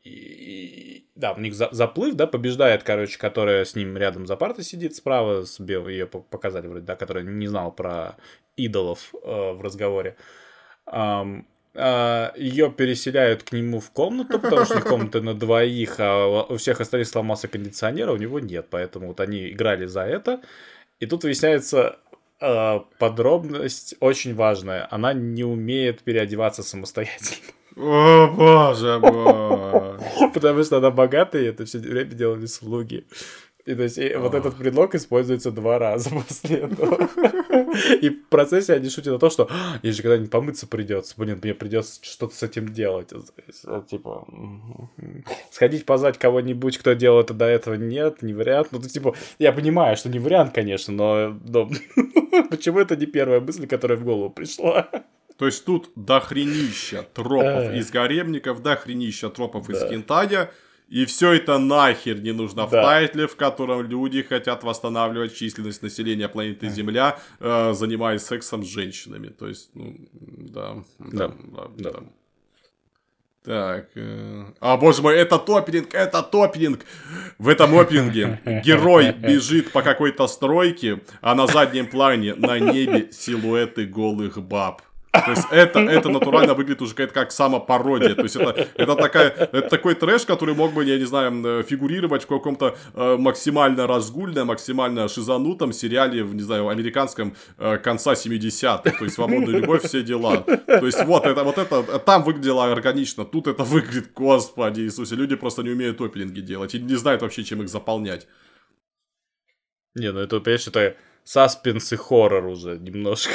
и- 0.05 1.05
да, 1.15 1.33
у 1.33 1.41
них 1.41 1.53
за- 1.55 1.69
заплыв, 1.73 2.15
да, 2.15 2.27
побеждает, 2.27 2.83
короче, 2.85 3.19
которая 3.19 3.67
с 3.67 3.75
ним 3.75 3.99
рядом 3.99 4.27
за 4.27 4.37
партой 4.37 4.65
сидит 4.65 4.97
справа, 4.97 5.45
с 5.45 5.61
бел... 5.61 5.89
ее 5.89 6.07
по- 6.07 6.21
показали 6.21 6.67
вроде, 6.69 6.87
да, 6.87 6.97
которая 6.97 7.23
не 7.25 7.47
знала 7.49 7.71
про 7.71 8.17
идолов 8.57 9.15
э, 9.23 9.53
в 9.53 9.61
разговоре. 9.61 10.17
А, 10.87 11.27
ее 11.75 12.71
переселяют 12.71 13.45
к 13.45 13.53
нему 13.53 13.79
в 13.79 13.91
комнату, 13.91 14.41
потому 14.41 14.65
что 14.65 14.81
комната 14.81 15.21
на 15.21 15.35
двоих, 15.35 15.97
а 15.99 16.43
у 16.49 16.57
всех 16.57 16.81
остальных 16.81 17.09
сломался 17.09 17.47
кондиционер, 17.47 18.09
а 18.09 18.13
у 18.13 18.17
него 18.17 18.41
нет. 18.41 18.67
Поэтому 18.71 19.09
вот 19.09 19.21
они 19.21 19.51
играли 19.51 19.87
за 19.87 20.03
это. 20.03 20.41
И 20.99 21.07
тут 21.07 21.23
выясняется 21.25 21.99
э, 22.41 22.81
подробность 22.99 23.95
очень 24.01 24.35
важная. 24.35 24.87
Она 24.91 25.13
не 25.13 25.45
умеет 25.45 26.03
переодеваться 26.03 26.63
самостоятельно. 26.63 27.37
О, 27.77 28.27
боже 28.27 28.99
мой. 28.99 30.31
Потому 30.35 30.63
что 30.65 30.79
она 30.79 30.91
богатая, 30.91 31.43
и 31.43 31.47
это 31.47 31.65
все 31.65 31.79
время 31.79 32.11
делали 32.11 32.47
слуги. 32.47 33.07
И 33.67 33.75
то 33.75 33.83
есть 33.83 33.99
и 33.99 34.15
вот 34.15 34.35
этот 34.35 34.57
предлог 34.57 34.95
используется 34.95 35.51
два 35.51 35.79
раза 35.79 36.11
после 36.29 36.57
этого. 36.59 37.09
И 38.01 38.09
в 38.09 38.27
процессе 38.29 38.73
они 38.75 38.89
шутят 38.89 39.15
о 39.15 39.19
том, 39.19 39.31
что 39.31 39.49
«А, 39.51 39.79
ей 39.83 39.93
же 39.93 40.03
когда-нибудь 40.03 40.31
помыться 40.31 40.67
придется. 40.67 41.15
Блин, 41.17 41.39
мне 41.43 41.55
придется 41.55 42.01
что-то 42.03 42.35
с 42.35 42.43
этим 42.43 42.73
делать. 42.73 43.11
А, 43.67 43.83
Типа, 43.83 44.27
сходить 45.51 45.85
позвать 45.87 46.19
кого-нибудь, 46.19 46.79
кто 46.79 46.95
делал 46.95 47.21
это 47.21 47.35
до 47.35 47.45
этого, 47.45 47.75
нет, 47.75 48.23
не 48.23 48.33
вариант. 48.33 48.69
Ну, 48.73 48.81
типа, 48.81 49.15
я 49.39 49.53
понимаю, 49.53 49.97
что 49.97 50.09
не 50.09 50.19
вариант, 50.19 50.55
конечно, 50.55 50.93
но, 50.93 51.39
но 51.47 51.71
почему 52.51 52.81
это 52.81 52.97
не 52.97 53.07
первая 53.07 53.41
мысль, 53.41 53.67
которая 53.67 53.99
в 53.99 54.05
голову 54.05 54.31
пришла? 54.31 54.89
То 55.37 55.47
есть 55.47 55.65
тут 55.65 55.91
дохренища 55.97 57.03
тропов 57.15 57.45
Эх. 57.45 57.75
из 57.75 57.91
гаремников, 57.91 58.63
дохренища 58.63 59.31
тропов 59.31 59.71
из 59.71 59.81
Да. 59.81 59.89
хентая, 59.89 60.51
и 60.91 61.05
все 61.05 61.33
это 61.33 61.59
нахер 61.59 62.21
не 62.21 62.33
нужно 62.33 62.67
в 62.67 62.71
Да. 62.71 62.83
тайтле, 62.83 63.27
в 63.27 63.37
котором 63.37 63.83
люди 63.89 64.23
хотят 64.23 64.65
восстанавливать 64.65 65.35
численность 65.35 65.83
населения 65.83 66.29
планеты 66.29 66.69
Земля, 66.69 67.19
э, 67.39 67.73
занимаясь 67.75 68.23
сексом 68.23 68.65
с 68.65 68.67
женщинами. 68.69 69.29
То 69.29 69.47
есть, 69.49 69.71
ну, 69.75 69.97
да. 70.13 70.75
Да. 70.99 71.29
Да. 71.29 71.35
да, 71.53 71.69
Да. 71.79 71.91
да. 71.93 72.01
Так. 73.43 73.89
э, 73.95 74.45
А, 74.61 74.77
боже 74.77 75.01
мой, 75.03 75.17
это 75.17 75.39
топинг, 75.39 75.95
это 75.95 76.23
топинг. 76.23 76.85
В 77.39 77.49
этом 77.49 77.75
опинге 77.79 78.39
герой 78.65 79.13
бежит 79.13 79.73
по 79.73 79.81
какой-то 79.83 80.27
стройке, 80.27 81.01
а 81.23 81.35
на 81.35 81.47
заднем 81.47 81.87
плане 81.87 82.35
на 82.35 82.59
небе 82.59 83.09
силуэты 83.13 83.87
голых 83.87 84.37
баб. 84.43 84.83
То 85.13 85.31
есть 85.31 85.47
это, 85.51 85.81
это 85.81 86.09
натурально 86.09 86.55
выглядит 86.55 86.83
уже 86.83 86.95
как, 86.95 87.13
как 87.13 87.33
самопародия. 87.33 88.15
То 88.15 88.23
есть 88.23 88.37
это, 88.37 88.69
это, 88.75 88.95
такая, 88.95 89.29
это 89.29 89.63
такой 89.63 89.95
трэш, 89.95 90.25
который 90.25 90.55
мог 90.55 90.73
бы, 90.73 90.85
я 90.85 90.99
не 90.99 91.05
знаю, 91.05 91.33
э, 91.45 91.63
фигурировать 91.65 92.25
в 92.25 92.27
каком-то 92.27 92.77
э, 92.95 93.17
максимально 93.19 93.87
разгульном, 93.89 94.49
максимально 94.49 95.09
шизанутом 95.09 95.73
сериале, 95.73 96.23
в, 96.23 96.35
не 96.35 96.43
знаю, 96.43 96.69
американском 96.69 97.35
э, 97.59 97.79
конца 97.79 98.13
70-х. 98.13 98.91
То 98.99 99.05
есть 99.05 99.17
свободная 99.17 99.61
любовь, 99.61 99.83
все 99.83 100.03
дела. 100.03 100.39
То 100.39 100.87
есть 100.87 101.05
вот 101.05 101.27
это, 101.27 101.43
вот 101.43 101.59
это, 101.59 101.99
там 101.99 102.23
выглядело 102.23 102.71
органично, 102.71 103.25
тут 103.25 103.49
это 103.49 103.65
выглядит, 103.65 104.13
господи 104.15 104.83
Иисусе, 104.83 105.17
люди 105.17 105.35
просто 105.35 105.63
не 105.63 105.71
умеют 105.71 106.01
опенинги 106.01 106.41
делать 106.41 106.75
и 106.75 106.79
не 106.79 106.95
знают 106.95 107.23
вообще, 107.23 107.43
чем 107.43 107.63
их 107.63 107.69
заполнять. 107.69 108.29
Не, 109.97 110.13
ну 110.13 110.21
это, 110.21 110.39
понимаешь, 110.39 110.69
это 110.69 110.95
саспенс 111.25 111.93
и 111.93 111.97
хоррор 111.97 112.47
уже 112.47 112.79
немножко. 112.79 113.33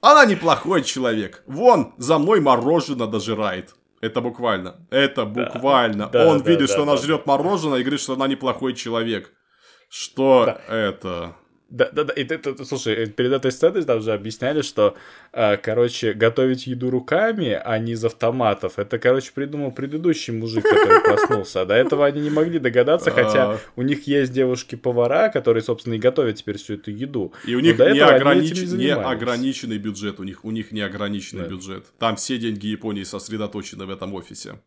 Она 0.00 0.24
неплохой 0.24 0.82
человек. 0.82 1.42
Вон, 1.46 1.94
за 1.96 2.18
мной 2.18 2.40
мороженое 2.40 3.06
дожирает. 3.06 3.74
Это 4.00 4.20
буквально. 4.20 4.84
Это 4.90 5.24
буквально. 5.24 6.08
да, 6.08 6.26
Он 6.28 6.42
да, 6.42 6.50
видит, 6.50 6.66
да, 6.66 6.72
что 6.72 6.82
она 6.82 6.96
да. 6.96 7.02
жрет 7.02 7.24
мороженое 7.24 7.78
и 7.78 7.82
говорит, 7.82 8.00
что 8.00 8.14
она 8.14 8.26
неплохой 8.26 8.74
человек. 8.74 9.32
Что 9.88 10.44
Да. 10.46 10.74
это? 10.74 11.36
Да, 11.74 11.88
да, 11.90 12.04
да. 12.04 12.12
И 12.12 12.24
ты, 12.24 12.36
ты- 12.36 12.52
ты- 12.52 12.64
слушай, 12.66 12.92
э, 12.94 13.06
перед 13.06 13.32
этой 13.32 13.50
сценой 13.50 13.82
там 13.84 14.02
же 14.02 14.12
объясняли, 14.12 14.60
что, 14.60 14.94
э, 15.32 15.56
короче, 15.56 16.12
готовить 16.12 16.66
еду 16.66 16.90
руками, 16.90 17.58
а 17.64 17.78
не 17.78 17.92
из 17.92 18.04
автоматов, 18.04 18.78
это, 18.78 18.98
короче, 18.98 19.32
придумал 19.34 19.72
предыдущий 19.72 20.34
мужик, 20.34 20.64
который 20.64 21.00
проснулся. 21.04 21.62
А 21.62 21.64
до 21.64 21.72
этого 21.74 22.04
они 22.04 22.20
не 22.20 22.28
могли 22.30 22.58
догадаться, 22.58 23.10
хотя 23.10 23.52
А. 23.52 23.58
у 23.76 23.82
них 23.82 24.06
есть 24.06 24.32
девушки-повара, 24.34 25.30
которые, 25.30 25.62
собственно, 25.62 25.94
и 25.94 25.98
готовят 25.98 26.36
теперь 26.36 26.58
всю 26.58 26.74
эту 26.74 26.90
еду. 26.90 27.32
И 27.46 27.54
у 27.54 27.60
них 27.60 27.78
не, 27.78 27.84
огранич- 27.84 28.92
ограниченный 28.92 29.78
бюджет. 29.78 30.20
У 30.20 30.24
них, 30.24 30.44
у 30.44 30.50
них 30.50 30.72
не 30.72 30.82
ограниченный 30.82 31.44
Да. 31.44 31.48
бюджет. 31.48 31.86
Там 31.98 32.16
все 32.16 32.36
деньги 32.36 32.66
Японии 32.66 33.02
сосредоточены 33.04 33.86
в 33.86 33.90
этом 33.90 34.12
офисе. 34.12 34.58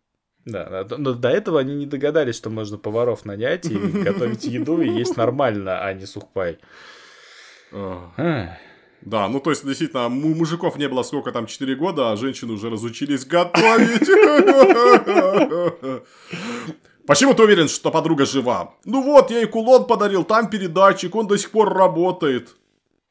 Да, 0.45 0.85
но 0.97 1.13
до 1.13 1.29
этого 1.29 1.59
они 1.59 1.75
не 1.75 1.85
догадались, 1.85 2.35
что 2.35 2.49
можно 2.49 2.77
поваров 2.77 3.25
нанять 3.25 3.65
и 3.65 3.75
готовить 4.09 4.43
еду 4.45 4.81
и 4.81 4.89
есть 4.89 5.17
нормально, 5.17 5.79
а 5.85 5.93
не 5.93 6.05
сухпай. 6.05 6.57
Да, 7.71 9.27
ну 9.27 9.39
то 9.39 9.51
есть, 9.51 9.63
действительно, 9.65 10.09
мужиков 10.09 10.77
не 10.77 10.89
было 10.89 11.03
сколько 11.03 11.31
там, 11.31 11.45
4 11.45 11.75
года, 11.75 12.11
а 12.11 12.15
женщины 12.15 12.53
уже 12.53 12.69
разучились 12.71 13.23
готовить. 13.25 14.09
Почему 17.05 17.35
ты 17.35 17.43
уверен, 17.43 17.67
что 17.67 17.91
подруга 17.91 18.25
жива? 18.25 18.73
Ну 18.83 19.03
вот, 19.03 19.29
я 19.29 19.37
ей 19.41 19.47
кулон 19.47 19.85
подарил, 19.85 20.23
там 20.23 20.49
передатчик, 20.49 21.13
он 21.15 21.27
до 21.27 21.37
сих 21.37 21.51
пор 21.51 21.71
работает. 21.71 22.55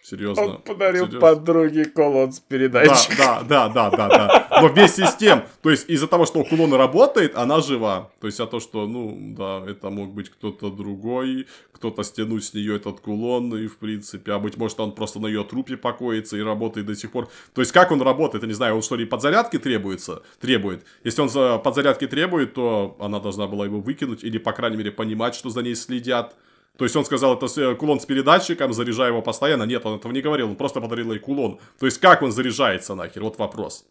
Серьезно. 0.05 0.43
Он 0.43 0.59
подарил 0.59 1.07
серьезно. 1.07 1.21
подруге 1.21 1.87
кулон 1.87 2.31
с 2.31 2.39
передачей. 2.39 3.17
Да, 3.17 3.43
да, 3.43 3.69
да, 3.71 3.91
да, 3.91 4.09
да, 4.09 4.29
да. 4.29 4.61
Но 4.61 4.69
вместе 4.69 5.07
с 5.07 5.15
тем, 5.15 5.45
то 5.63 5.71
есть 5.71 5.89
из-за 5.89 6.07
того, 6.07 6.27
что 6.27 6.45
кулон 6.45 6.75
работает, 6.75 7.35
она 7.37 7.63
жива. 7.63 8.11
То 8.21 8.27
есть, 8.27 8.39
а 8.39 8.47
то, 8.47 8.61
что, 8.61 8.87
ну, 8.87 9.17
да, 9.35 9.65
это 9.67 9.89
мог 9.89 10.13
быть 10.13 10.29
кто-то 10.29 10.69
другой, 10.69 11.47
кто-то 11.73 12.03
стянуть 12.03 12.45
с 12.45 12.53
нее 12.53 12.77
этот 12.77 13.01
кулон, 13.01 13.57
и 13.57 13.67
в 13.67 13.79
принципе, 13.79 14.33
а 14.33 14.39
быть 14.39 14.59
может, 14.59 14.79
он 14.79 14.93
просто 14.93 15.21
на 15.21 15.27
ее 15.27 15.43
трупе 15.43 15.79
покоится 15.79 16.37
и 16.37 16.43
работает 16.43 16.87
до 16.87 16.95
сих 16.95 17.11
пор. 17.11 17.31
То 17.55 17.63
есть, 17.63 17.73
как 17.73 17.91
он 17.91 18.03
работает, 18.03 18.45
я 18.45 18.49
не 18.49 18.55
знаю, 18.55 18.75
он 18.75 18.83
что 18.83 18.97
ли 18.97 19.07
подзарядки 19.07 19.59
требуется, 19.59 20.21
требует. 20.39 20.85
Если 21.03 21.23
он 21.23 21.63
подзарядки 21.63 22.07
требует, 22.07 22.53
то 22.53 22.95
она 23.01 23.21
должна 23.21 23.47
была 23.47 23.65
его 23.65 23.81
выкинуть, 23.81 24.23
или, 24.23 24.37
по 24.37 24.53
крайней 24.53 24.77
мере, 24.77 24.91
понимать, 24.91 25.35
что 25.35 25.49
за 25.49 25.63
ней 25.63 25.75
следят. 25.75 26.37
То 26.77 26.85
есть 26.85 26.97
он 26.97 27.05
сказал, 27.05 27.37
это 27.37 27.75
кулон 27.77 28.01
с 28.01 28.07
передатчиком, 28.07 28.73
заряжаю 28.73 29.13
его 29.13 29.23
постоянно. 29.23 29.63
Нет, 29.63 29.87
он 29.87 29.99
этого 29.99 30.13
не 30.13 30.21
говорил, 30.21 30.49
он 30.49 30.57
просто 30.57 30.81
подарил 30.81 31.13
ей 31.13 31.21
кулон. 31.21 31.59
То 31.79 31.87
есть 31.87 31.99
как 31.99 32.23
он 32.23 32.33
заряжается 32.33 32.95
нахер? 32.95 33.23
Вот 33.23 33.39
вопрос. 33.39 33.87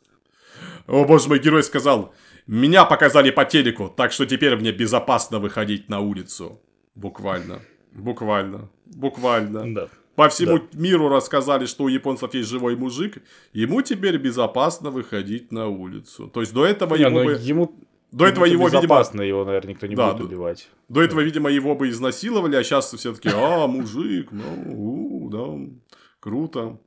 О 0.88 1.05
боже 1.05 1.30
мой, 1.30 1.39
герой 1.39 1.64
сказал, 1.64 2.14
меня 2.45 2.84
показали 2.84 3.31
по 3.31 3.45
телеку, 3.45 3.93
так 3.95 4.11
что 4.11 4.26
теперь 4.26 4.55
мне 4.57 4.72
безопасно 4.72 5.39
выходить 5.39 5.88
на 5.88 6.01
улицу. 6.01 6.60
Буквально. 6.95 7.61
Буквально. 7.93 8.69
Буквально. 8.85 9.73
Да. 9.73 9.88
По 10.15 10.30
всему 10.30 10.60
да. 10.60 10.65
миру 10.73 11.10
рассказали, 11.10 11.65
что 11.65 11.85
у 11.85 11.88
японцев 11.88 12.34
есть 12.34 12.49
живой 12.49 12.76
мужик. 12.76 13.23
Ему 13.53 13.81
теперь 13.81 14.18
безопасно 14.18 14.91
выходить 14.91 15.51
на 15.51 15.68
улицу. 15.68 16.27
То 16.27 16.41
есть 16.41 16.53
до 16.53 16.65
этого 16.65 16.95
не, 16.95 17.03
ему... 17.03 17.23
Бы... 17.23 17.34
ему 17.34 17.76
до 18.14 18.26
этого 18.27 18.45
его, 18.45 18.68
видимо... 18.69 19.02
его, 19.23 19.44
наверное, 19.44 19.72
никто 19.72 19.88
не 19.88 19.95
да, 19.95 20.11
будет 20.11 20.27
убивать. 20.27 20.69
До 20.88 21.02
этого, 21.02 21.22
видимо, 21.22 21.49
его 21.49 21.76
бы 21.76 21.90
изнасиловали, 21.90 22.56
а 22.56 22.64
сейчас 22.64 22.94
все 22.94 23.14
таки 23.14 23.30
а, 23.34 23.68
мужик, 23.68 24.31
ну, 24.31 24.44
у, 24.68 25.30
да, 25.30 25.73
круто. 26.19 26.80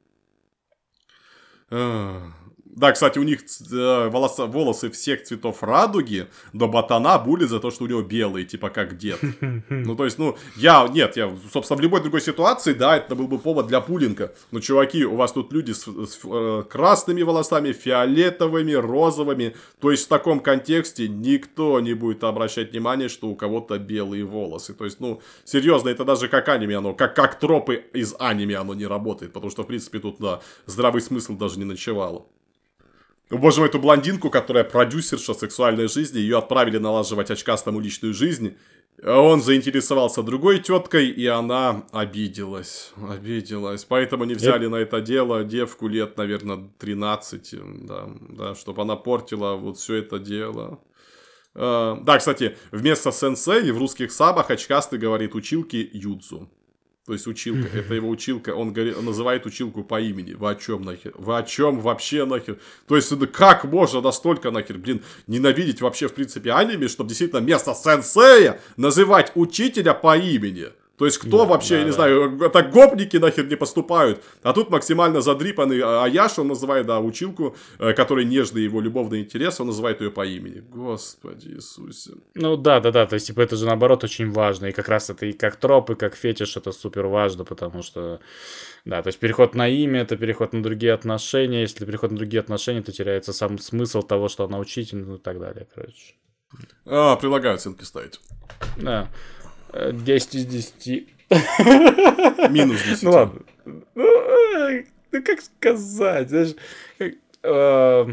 Да, 2.77 2.93
кстати, 2.93 3.19
у 3.19 3.23
них 3.23 3.41
э, 3.73 4.09
волосы, 4.11 4.45
волосы 4.45 4.91
всех 4.91 5.23
цветов 5.23 5.63
радуги, 5.63 6.27
но 6.53 6.69
ботана 6.69 7.19
булит 7.19 7.49
за 7.49 7.59
то, 7.59 7.71
что 7.71 7.85
у 7.85 7.87
него 7.87 8.03
белые, 8.03 8.45
типа 8.45 8.69
как 8.69 8.99
дед. 8.99 9.19
Ну, 9.69 9.97
то 9.97 10.05
есть, 10.05 10.19
ну, 10.19 10.37
я, 10.57 10.87
нет, 10.89 11.17
я, 11.17 11.35
собственно, 11.51 11.79
в 11.79 11.81
любой 11.81 12.01
другой 12.01 12.21
ситуации, 12.21 12.75
да, 12.75 12.97
это 12.97 13.15
был 13.15 13.29
бы 13.29 13.39
повод 13.39 13.67
для 13.67 13.81
пулинга. 13.81 14.35
Но, 14.51 14.61
чуваки, 14.61 15.07
у 15.07 15.17
вас 15.17 15.33
тут 15.33 15.53
люди 15.53 15.73
с, 15.73 15.87
с 15.87 16.21
э, 16.25 16.65
красными 16.69 17.23
волосами, 17.23 17.73
фиолетовыми, 17.73 18.73
розовыми. 18.73 19.55
То 19.81 19.91
есть, 19.91 20.05
в 20.05 20.09
таком 20.09 20.41
контексте 20.41 21.09
никто 21.09 21.81
не 21.81 21.95
будет 21.95 22.25
обращать 22.25 22.73
внимание, 22.73 23.09
что 23.09 23.29
у 23.29 23.37
кого-то 23.37 23.79
белые 23.79 24.25
волосы. 24.25 24.75
То 24.75 24.85
есть, 24.85 25.01
ну, 25.01 25.23
серьезно, 25.45 25.89
это 25.89 26.05
даже 26.05 26.29
как 26.29 26.49
аниме 26.49 26.77
оно, 26.77 26.93
как, 26.95 27.17
как 27.17 27.39
тропы 27.39 27.85
из 27.95 28.15
аниме 28.19 28.57
оно 28.57 28.75
не 28.75 28.87
работает. 28.87 29.33
Потому 29.33 29.51
что, 29.51 29.63
в 29.63 29.67
принципе, 29.67 29.99
тут, 29.99 30.17
да, 30.19 30.41
здравый 30.67 31.01
смысл 31.01 31.37
даже 31.37 31.59
не 31.59 31.65
ночевал. 31.65 32.29
Боже 33.31 33.61
мой, 33.61 33.69
эту 33.69 33.81
блондинку, 33.81 34.31
которая 34.31 34.63
продюсерша 34.63 35.35
сексуальной 35.35 35.89
жизни, 35.89 36.19
ее 36.19 36.39
отправили 36.39 36.79
налаживать 36.79 37.31
очкастому 37.31 37.81
личную 37.81 38.15
жизнь. 38.15 38.57
Он 39.05 39.43
заинтересовался 39.43 40.23
другой 40.23 40.59
теткой, 40.61 41.09
и 41.09 41.27
она 41.27 41.85
обиделась. 41.93 42.93
Обиделась. 42.97 43.85
Поэтому 43.85 44.25
не 44.25 44.35
взяли 44.35 44.67
на 44.69 44.77
это 44.77 45.01
дело 45.01 45.45
девку 45.45 45.89
лет, 45.89 46.17
наверное, 46.17 46.71
13, 46.79 47.55
да, 47.85 48.09
да, 48.31 48.55
чтобы 48.55 48.83
она 48.83 48.97
портила 48.97 49.55
вот 49.57 49.77
все 49.77 49.97
это 49.97 50.19
дело. 50.19 50.81
Uh, 51.55 52.03
да, 52.05 52.19
кстати, 52.19 52.57
вместо 52.71 53.11
сенсей 53.13 53.71
в 53.71 53.79
русских 53.79 54.13
сабах 54.13 54.51
очкастый 54.51 54.99
говорит 54.99 55.35
училки 55.35 55.89
юдзу. 55.91 56.51
То 57.07 57.13
есть 57.13 57.29
училка, 57.29 57.69
это 57.79 57.95
его 57.95 58.09
училка, 58.09 58.51
он, 58.51 58.73
говорит, 58.73 58.97
он 58.97 59.05
называет 59.05 59.47
училку 59.47 59.85
по 59.85 60.01
имени. 60.01 60.33
Вы 60.33 60.51
о 60.51 60.55
чем 60.57 60.83
нахер? 60.83 61.13
Вы 61.15 61.39
о 61.39 61.43
чем 61.45 61.81
вообще 61.81 62.25
нахер? 62.25 62.59
То 62.89 62.97
есть, 62.97 63.13
как 63.33 63.65
можно 63.65 64.01
настолько 64.01 64.51
нахер, 64.51 64.79
блин, 64.79 65.05
ненавидеть 65.29 65.81
вообще 65.81 66.09
в 66.09 66.15
принципе 66.15 66.53
аниме, 66.53 66.89
чтобы 66.89 67.11
действительно 67.11 67.41
вместо 67.41 67.75
сенсея 67.75 68.61
называть 68.77 69.31
учителя 69.37 69.95
по 69.95 70.19
имени? 70.19 70.71
То 70.99 71.05
есть, 71.05 71.19
кто 71.19 71.39
да, 71.39 71.45
вообще, 71.45 71.75
да, 71.75 71.79
я 71.79 71.85
не 71.85 71.91
да. 71.91 71.97
знаю, 71.97 72.51
так 72.51 72.71
гопники 72.71 73.19
нахер 73.19 73.47
не 73.47 73.57
поступают. 73.57 74.23
А 74.43 74.53
тут 74.53 74.71
максимально 74.71 75.21
задрипанный 75.21 75.81
Аяш, 75.83 76.39
он 76.39 76.49
называет, 76.49 76.87
да, 76.87 77.01
училку, 77.01 77.55
э, 77.79 77.93
который 77.93 78.25
нежный 78.25 78.63
его 78.63 78.81
любовный 78.81 79.21
интерес, 79.21 79.61
он 79.61 79.67
называет 79.67 80.01
ее 80.01 80.11
по 80.11 80.25
имени. 80.25 80.61
Господи 80.61 81.49
Иисусе. 81.49 82.13
Ну 82.35 82.57
да, 82.57 82.81
да, 82.81 82.91
да, 82.91 83.07
то 83.07 83.15
есть, 83.15 83.27
типа, 83.27 83.43
это 83.43 83.57
же 83.57 83.67
наоборот 83.67 84.05
очень 84.05 84.31
важно. 84.31 84.67
И 84.67 84.73
как 84.73 84.89
раз 84.89 85.11
это 85.11 85.27
и 85.27 85.33
как 85.33 85.57
троп, 85.57 85.91
и 85.91 85.95
как 85.95 86.15
фетиш, 86.17 86.57
это 86.57 86.73
супер 86.73 87.07
важно, 87.07 87.45
потому 87.45 87.83
что, 87.83 88.21
да, 88.87 89.03
то 89.03 89.09
есть, 89.09 89.19
переход 89.19 89.55
на 89.55 89.69
имя, 89.69 90.01
это 90.01 90.17
переход 90.17 90.55
на 90.55 90.63
другие 90.63 90.95
отношения. 90.95 91.61
Если 91.61 91.85
переход 91.85 92.11
на 92.13 92.17
другие 92.17 92.41
отношения, 92.41 92.83
то 92.83 92.93
теряется 92.93 93.35
сам 93.35 93.59
смысл 93.59 94.03
того, 94.03 94.29
что 94.29 94.45
она 94.45 94.59
учитель, 94.59 94.99
ну 94.99 95.17
и 95.17 95.19
так 95.19 95.39
далее, 95.39 95.67
короче. 95.75 96.15
А, 96.87 97.17
прилагаю 97.17 97.57
оценки 97.57 97.85
ставить. 97.85 98.21
Да. 98.77 99.11
10 99.73 100.35
из 100.35 100.47
10. 100.47 101.09
Минус 102.51 102.83
10. 102.83 103.03
Ну 103.03 103.11
ладно. 103.11 103.41
Ну, 103.65 103.85
ну 103.95 105.23
как 105.23 105.41
сказать, 105.41 106.29
знаешь, 106.29 106.55
как, 106.99 107.15
э, 107.43 108.07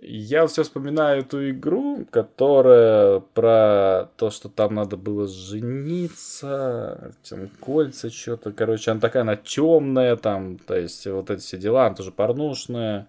я 0.00 0.46
все 0.46 0.62
вспоминаю 0.62 1.22
эту 1.22 1.50
игру, 1.50 2.06
которая 2.10 3.20
про 3.20 4.10
то, 4.16 4.30
что 4.30 4.48
там 4.48 4.74
надо 4.74 4.96
было 4.96 5.26
жениться, 5.26 7.14
там 7.28 7.48
кольца, 7.60 8.10
что-то, 8.10 8.52
короче, 8.52 8.92
она 8.92 9.00
такая, 9.00 9.22
она 9.22 9.36
темная, 9.36 10.16
там, 10.16 10.58
то 10.58 10.76
есть 10.76 11.06
вот 11.06 11.30
эти 11.30 11.40
все 11.40 11.58
дела, 11.58 11.86
она 11.86 11.96
тоже 11.96 12.12
порнушная. 12.12 13.08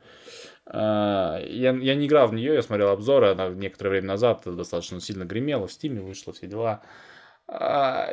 Uh, 0.66 1.44
я, 1.50 1.72
я 1.72 1.96
не 1.96 2.06
играл 2.06 2.28
в 2.28 2.34
нее, 2.36 2.54
я 2.54 2.62
смотрел 2.62 2.90
обзоры, 2.90 3.32
она 3.32 3.50
некоторое 3.50 3.90
время 3.90 4.10
назад 4.10 4.44
достаточно 4.46 5.02
сильно 5.02 5.24
гремела, 5.24 5.66
в 5.66 5.72
стиме 5.72 6.00
вышла, 6.02 6.32
все 6.32 6.46
дела. 6.46 6.82
Uh, 6.84 6.86
а, 6.86 6.90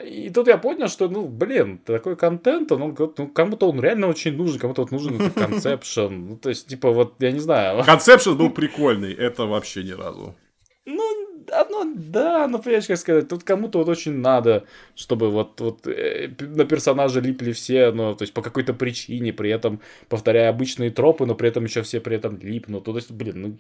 и 0.05 0.31
тут 0.35 0.49
я 0.49 0.57
понял, 0.57 0.89
что, 0.89 1.09
ну, 1.09 1.29
блин, 1.29 1.79
такой 1.79 2.17
контент, 2.17 2.73
он, 2.73 2.97
ну, 2.99 3.29
кому-то 3.29 3.69
он 3.69 3.81
реально 3.81 4.09
очень 4.09 4.35
нужен, 4.35 4.59
кому-то 4.59 4.83
вот 4.83 4.93
нужен 4.93 5.31
концепшн. 5.31 6.29
Ну, 6.29 6.37
то 6.37 6.49
есть, 6.49 6.69
типа, 6.69 6.91
вот, 6.91 7.15
я 7.19 7.33
не 7.33 7.41
знаю. 7.41 7.85
Conception 7.85 8.37
был 8.37 8.51
прикольный, 8.51 9.13
это 9.13 9.45
вообще 9.45 9.83
ни 9.83 9.93
разу. 9.93 10.35
Ну, 11.49 11.55
оно, 11.55 11.93
да, 11.97 12.49
ну, 12.49 12.59
понимаешь, 12.59 12.87
как 12.87 12.99
сказать, 12.99 13.29
тут 13.29 13.45
кому-то 13.45 13.79
вот 13.79 13.89
очень 13.89 14.13
надо, 14.19 14.65
чтобы 14.95 15.31
вот, 15.31 15.61
вот 15.61 15.87
э, 15.87 16.31
на 16.41 16.65
персонажа 16.65 17.21
липли 17.21 17.53
все, 17.53 17.93
но, 17.93 18.15
то 18.15 18.23
есть, 18.23 18.33
по 18.33 18.43
какой-то 18.43 18.75
причине, 18.75 19.33
при 19.33 19.51
этом 19.51 19.81
повторяя 20.09 20.51
обычные 20.51 20.91
тропы, 20.91 21.27
но 21.27 21.35
при 21.35 21.49
этом 21.49 21.65
еще 21.65 21.83
все 21.83 22.01
при 22.01 22.17
этом 22.17 22.39
липнут. 22.41 22.85
То 22.85 22.97
есть, 22.97 23.11
блин, 23.11 23.43
ну, 23.43 23.59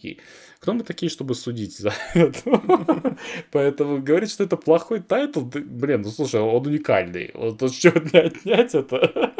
кто 0.60 0.72
мы 0.72 0.82
такие, 0.82 1.10
чтобы 1.10 1.34
судить 1.34 1.76
за 1.78 1.92
это? 2.14 2.40
Поэтому 3.52 4.02
говорить, 4.02 4.30
что 4.30 4.44
это 4.44 4.56
плохой 4.56 5.00
тайтл, 5.00 5.40
блин, 5.40 6.02
ну, 6.02 6.10
слушай, 6.10 6.40
он 6.40 6.66
уникальный. 6.66 7.30
Вот 7.34 7.58
чего 7.72 8.00
не 8.12 8.18
отнять 8.18 8.74
это? 8.74 9.32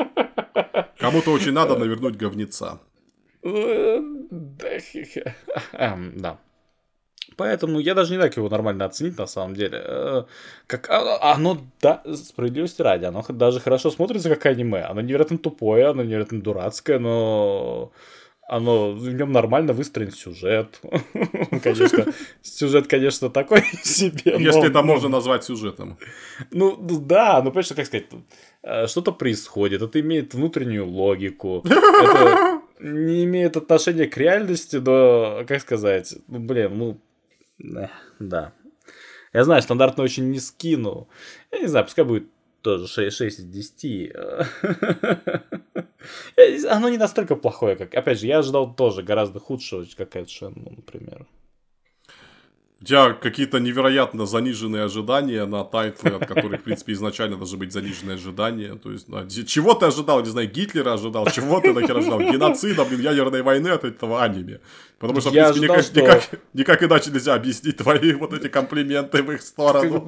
Кому-то 0.99 1.31
очень 1.31 1.53
надо 1.53 1.77
навернуть 1.77 2.17
говнеца. 2.17 2.81
Э, 3.43 4.01
да. 6.17 6.39
Поэтому 7.37 7.81
я 7.81 7.95
даже 7.95 8.13
не 8.13 8.21
как 8.21 8.37
его 8.37 8.49
нормально 8.49 8.85
оценить 8.85 9.19
на 9.19 9.27
самом 9.27 9.55
деле. 9.55 9.83
Э, 9.85 10.25
как, 10.67 10.89
а, 10.91 11.33
оно, 11.35 11.59
да, 11.83 12.03
справедливости 12.15 12.83
ради, 12.83 13.05
оно 13.05 13.25
даже 13.29 13.61
хорошо 13.61 13.91
смотрится 13.91 14.29
как 14.29 14.47
аниме. 14.47 14.83
Оно 14.83 15.01
невероятно 15.01 15.39
тупое, 15.39 15.89
оно 15.89 16.03
невероятно 16.03 16.41
дурацкое, 16.41 16.99
но 16.99 17.93
оно, 18.49 18.93
в 18.93 19.13
нем 19.13 19.33
нормально 19.33 19.73
выстроен 19.73 20.13
сюжет. 20.13 20.81
Конечно, 21.63 22.07
сюжет, 22.43 22.87
конечно, 22.87 23.29
такой 23.29 23.63
себе. 23.83 24.37
Если 24.39 24.69
это 24.69 24.83
можно 24.83 25.09
назвать 25.09 25.45
сюжетом. 25.45 25.99
Ну, 26.53 26.77
да, 26.77 27.43
ну, 27.43 27.51
понимаешь, 27.51 27.69
как 27.69 27.87
сказать, 27.87 28.07
э, 28.63 28.87
что-то 28.87 29.13
происходит, 29.13 29.83
это 29.83 30.01
имеет 30.01 30.35
внутреннюю 30.35 30.87
логику. 30.87 31.65
Это 31.65 32.61
не 32.81 33.25
имеет 33.25 33.57
отношения 33.57 34.07
к 34.07 34.17
реальности, 34.17 34.77
но, 34.77 35.45
как 35.49 35.61
сказать, 35.61 36.15
ну, 36.29 36.39
блин, 36.39 36.79
ну, 36.79 37.01
да. 37.59 38.53
Я 39.33 39.45
знаю, 39.45 39.63
стандартно 39.63 40.05
очень 40.05 40.31
не 40.31 40.41
скину. 40.41 41.09
Я 41.53 41.61
не 41.61 41.67
знаю, 41.67 41.85
пускай 41.85 42.05
будет 42.05 42.29
тоже 42.63 42.89
6, 42.89 43.17
6 43.17 43.39
из 43.41 43.45
10. 43.45 44.13
Оно 46.71 46.89
не 46.89 46.99
настолько 46.99 47.37
плохое, 47.37 47.77
как... 47.77 47.95
Опять 47.95 48.21
же, 48.21 48.27
я 48.27 48.39
ожидал 48.39 48.75
тоже 48.75 49.03
гораздо 49.03 49.39
худшего, 49.41 49.85
как 49.97 50.17
Эд 50.17 50.31
Шен, 50.31 50.55
например. 50.77 51.27
У 52.87 52.89
тебя 52.89 53.15
какие-то 53.15 53.59
невероятно 53.59 54.27
заниженные 54.27 54.85
ожидания 54.85 55.45
на 55.45 55.65
тайтлы, 55.65 56.11
от 56.11 56.25
которых, 56.25 56.61
в 56.61 56.63
принципе, 56.63 56.93
изначально 56.93 57.37
должны 57.37 57.59
быть 57.59 57.73
заниженные 57.73 58.15
ожидания. 58.15 58.77
То 58.77 58.93
есть, 58.93 59.11
да, 59.11 59.27
чего 59.27 59.75
ты 59.75 59.87
ожидал? 59.87 60.23
Не 60.23 60.29
знаю, 60.29 60.49
Гитлера 60.49 60.93
ожидал, 60.93 61.27
чего 61.33 61.61
ты 61.61 61.73
нахер 61.73 61.99
ожидал? 61.99 62.21
Геноцида, 62.21 62.85
блин, 62.85 63.01
ядерной 63.01 63.43
войны 63.43 63.71
от 63.71 63.83
этого 63.83 64.23
аниме. 64.23 64.61
Потому 65.01 65.21
что, 65.21 65.31
в 65.31 65.33
принципе, 65.33 65.61
никак, 65.63 65.83
что... 65.83 66.01
никак, 66.01 66.23
никак 66.55 66.83
иначе 66.85 67.11
нельзя 67.11 67.35
объяснить 67.35 67.77
твои 67.77 68.13
вот 68.13 68.33
эти 68.33 68.47
комплименты 68.47 69.21
в 69.25 69.33
их 69.33 69.43
сторону. 69.43 70.03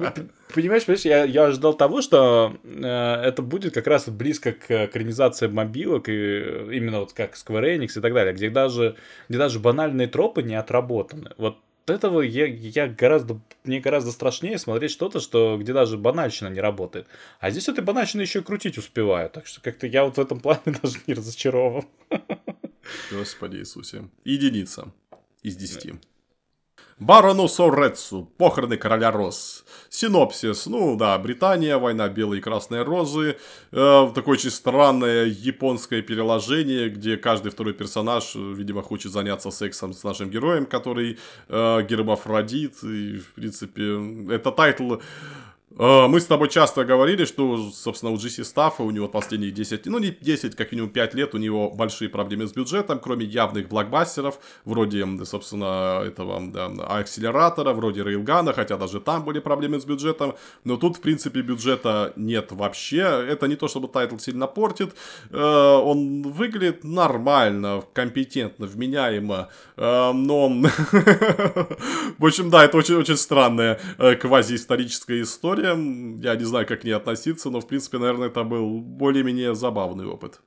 Понимаешь, 0.55 0.85
понимаешь 0.85 1.03
я, 1.03 1.25
я 1.25 1.47
ожидал 1.47 1.73
того, 1.73 2.01
что 2.01 2.55
э, 2.63 2.87
это 2.87 3.41
будет 3.41 3.73
как 3.73 3.87
раз 3.87 4.07
близко 4.07 4.53
к 4.53 4.85
экранизации 4.85 5.47
мобилок, 5.47 6.07
и 6.07 6.39
именно 6.71 7.01
вот 7.01 7.11
как 7.11 7.33
Square 7.33 7.77
Enix 7.77 7.99
и 7.99 8.01
так 8.01 8.13
далее, 8.13 8.33
где 8.33 8.49
даже, 8.49 8.95
где 9.27 9.37
даже 9.37 9.59
банальные 9.59 10.07
тропы 10.07 10.43
не 10.43 10.55
отработаны. 10.55 11.31
Вот 11.37 11.57
этого 11.89 12.21
я, 12.21 12.45
я 12.45 12.87
гораздо, 12.87 13.39
мне 13.63 13.79
гораздо 13.79 14.11
страшнее 14.11 14.57
смотреть 14.57 14.91
что-то, 14.91 15.19
что, 15.19 15.57
где 15.57 15.73
даже 15.73 15.97
банальщина 15.97 16.47
не 16.49 16.59
работает. 16.59 17.07
А 17.39 17.51
здесь 17.51 17.69
этой 17.69 17.83
банальщины 17.83 18.21
еще 18.21 18.39
и 18.39 18.43
крутить 18.43 18.77
успеваю. 18.77 19.29
Так 19.29 19.47
что 19.47 19.61
как-то 19.61 19.87
я 19.87 20.03
вот 20.03 20.17
в 20.17 20.19
этом 20.19 20.39
плане 20.39 20.61
даже 20.81 20.99
не 21.07 21.13
разочарован. 21.13 21.85
Господи 23.11 23.57
Иисусе. 23.57 24.09
Единица 24.23 24.91
из 25.43 25.55
десяти. 25.55 25.93
Барону 26.99 27.47
Сорецу. 27.47 28.29
Похороны 28.37 28.75
короля 28.75 29.11
роз. 29.11 29.63
Синопсис. 29.89 30.65
Ну 30.65 30.97
да, 30.97 31.17
Британия, 31.17 31.77
война 31.77 32.09
белой 32.09 32.39
и 32.39 32.41
красной 32.41 32.83
розы. 32.83 33.37
Э, 33.71 34.11
такое 34.13 34.33
очень 34.33 34.49
странное 34.49 35.25
японское 35.25 36.01
переложение, 36.01 36.89
где 36.89 37.15
каждый 37.15 37.51
второй 37.51 37.73
персонаж, 37.73 38.35
видимо, 38.35 38.83
хочет 38.83 39.13
заняться 39.13 39.49
сексом 39.49 39.93
с 39.93 40.03
нашим 40.03 40.29
героем, 40.29 40.65
который 40.65 41.17
э, 41.47 41.83
гермафродит. 41.89 42.83
И, 42.83 43.17
в 43.17 43.33
принципе, 43.33 44.33
это 44.33 44.51
тайтл 44.51 44.95
мы 45.71 46.19
с 46.19 46.25
тобой 46.25 46.49
часто 46.49 46.83
говорили, 46.83 47.25
что, 47.25 47.69
собственно, 47.71 48.11
у 48.11 48.15
J.C. 48.15 48.43
Staff 48.43 48.72
а, 48.72 48.83
у 48.83 48.91
него 48.91 49.07
последние 49.07 49.51
10, 49.51 49.85
ну 49.85 49.99
не 49.99 50.09
10, 50.09 50.55
как 50.55 50.71
минимум 50.71 50.89
5 50.89 51.13
лет, 51.13 51.35
у 51.35 51.37
него 51.37 51.69
большие 51.69 52.09
проблемы 52.09 52.47
с 52.47 52.53
бюджетом, 52.53 52.99
кроме 52.99 53.25
явных 53.25 53.69
блокбастеров, 53.69 54.39
вроде, 54.65 55.05
собственно, 55.25 56.01
этого 56.05 56.41
да, 56.51 56.65
акселератора, 56.87 57.73
вроде 57.73 58.03
Рейлгана, 58.03 58.53
хотя 58.53 58.77
даже 58.77 58.99
там 58.99 59.23
были 59.23 59.39
проблемы 59.39 59.79
с 59.79 59.85
бюджетом, 59.85 60.35
но 60.63 60.77
тут, 60.77 60.97
в 60.97 61.01
принципе, 61.01 61.41
бюджета 61.41 62.13
нет 62.15 62.51
вообще. 62.51 63.25
Это 63.29 63.47
не 63.47 63.55
то, 63.55 63.67
чтобы 63.67 63.87
тайтл 63.87 64.17
сильно 64.17 64.47
портит, 64.47 64.93
э, 65.29 65.37
он 65.37 66.23
выглядит 66.23 66.83
нормально, 66.83 67.83
компетентно, 67.93 68.65
вменяемо, 68.65 69.49
э, 69.77 70.11
но, 70.13 70.49
в 72.17 72.25
общем, 72.25 72.49
да, 72.49 72.65
это 72.65 72.77
очень-очень 72.77 73.17
странная 73.17 73.79
э, 73.97 74.15
квазиисторическая 74.15 75.21
история, 75.21 75.58
история. 75.59 76.21
Я 76.23 76.35
не 76.35 76.43
знаю, 76.43 76.65
как 76.67 76.81
к 76.81 76.83
ней 76.83 76.93
относиться, 76.93 77.49
но, 77.49 77.59
в 77.59 77.67
принципе, 77.67 77.97
наверное, 77.97 78.27
это 78.27 78.43
был 78.43 78.79
более-менее 78.79 79.55
забавный 79.55 80.05
опыт. 80.05 80.41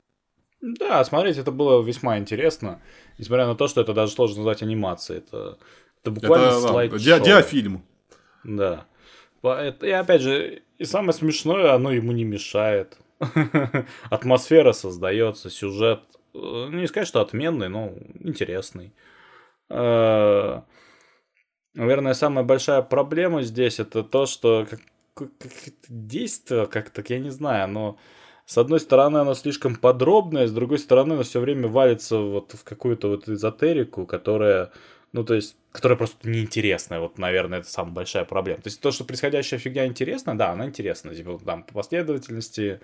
Да, 0.60 1.04
смотреть 1.04 1.38
это 1.38 1.50
было 1.50 1.82
весьма 1.82 2.18
интересно. 2.18 2.80
Несмотря 3.18 3.46
на 3.46 3.56
то, 3.56 3.66
что 3.66 3.80
это 3.80 3.92
даже 3.94 4.12
сложно 4.12 4.38
назвать 4.38 4.62
анимацией. 4.62 5.18
Это, 5.18 5.58
это 6.00 6.10
буквально 6.12 6.46
это, 6.46 6.60
слайд 6.60 6.92
да, 6.92 7.18
диафильм. 7.18 7.84
Да. 8.44 8.86
И 9.42 9.90
опять 9.90 10.22
же, 10.22 10.62
и 10.78 10.84
самое 10.84 11.12
смешное, 11.12 11.72
оно 11.72 11.90
ему 11.90 12.12
не 12.12 12.24
мешает. 12.24 12.96
Атмосфера 14.10 14.72
создается, 14.72 15.50
сюжет. 15.50 16.00
Э, 16.34 16.68
не 16.70 16.86
сказать, 16.86 17.08
что 17.08 17.20
отменный, 17.20 17.68
но 17.68 17.92
интересный. 18.20 18.92
Э, 19.68 20.60
наверное, 21.74 22.14
самая 22.14 22.44
большая 22.44 22.82
проблема 22.82 23.42
здесь 23.42 23.80
это 23.80 24.04
то, 24.04 24.26
что 24.26 24.66
действие 25.88 26.66
как-то, 26.66 27.02
я 27.08 27.18
не 27.18 27.30
знаю, 27.30 27.68
но 27.68 27.98
с 28.46 28.58
одной 28.58 28.80
стороны 28.80 29.18
оно 29.18 29.34
слишком 29.34 29.76
подробное, 29.76 30.46
с 30.46 30.52
другой 30.52 30.78
стороны 30.78 31.14
оно 31.14 31.22
все 31.22 31.40
время 31.40 31.68
валится 31.68 32.18
вот 32.18 32.52
в 32.52 32.64
какую-то 32.64 33.08
вот 33.08 33.28
эзотерику, 33.28 34.06
которая, 34.06 34.72
ну 35.12 35.24
то 35.24 35.34
есть, 35.34 35.56
которая 35.70 35.96
просто 35.96 36.28
неинтересная, 36.28 37.00
вот, 37.00 37.18
наверное, 37.18 37.60
это 37.60 37.68
самая 37.68 37.94
большая 37.94 38.24
проблема. 38.24 38.62
То 38.62 38.68
есть 38.68 38.80
то, 38.80 38.90
что 38.90 39.04
происходящая 39.04 39.60
фигня 39.60 39.86
интересна, 39.86 40.36
да, 40.36 40.50
она 40.50 40.66
интересна, 40.66 41.14
типа 41.14 41.40
там 41.44 41.62
по 41.62 41.74
последовательности, 41.74 42.80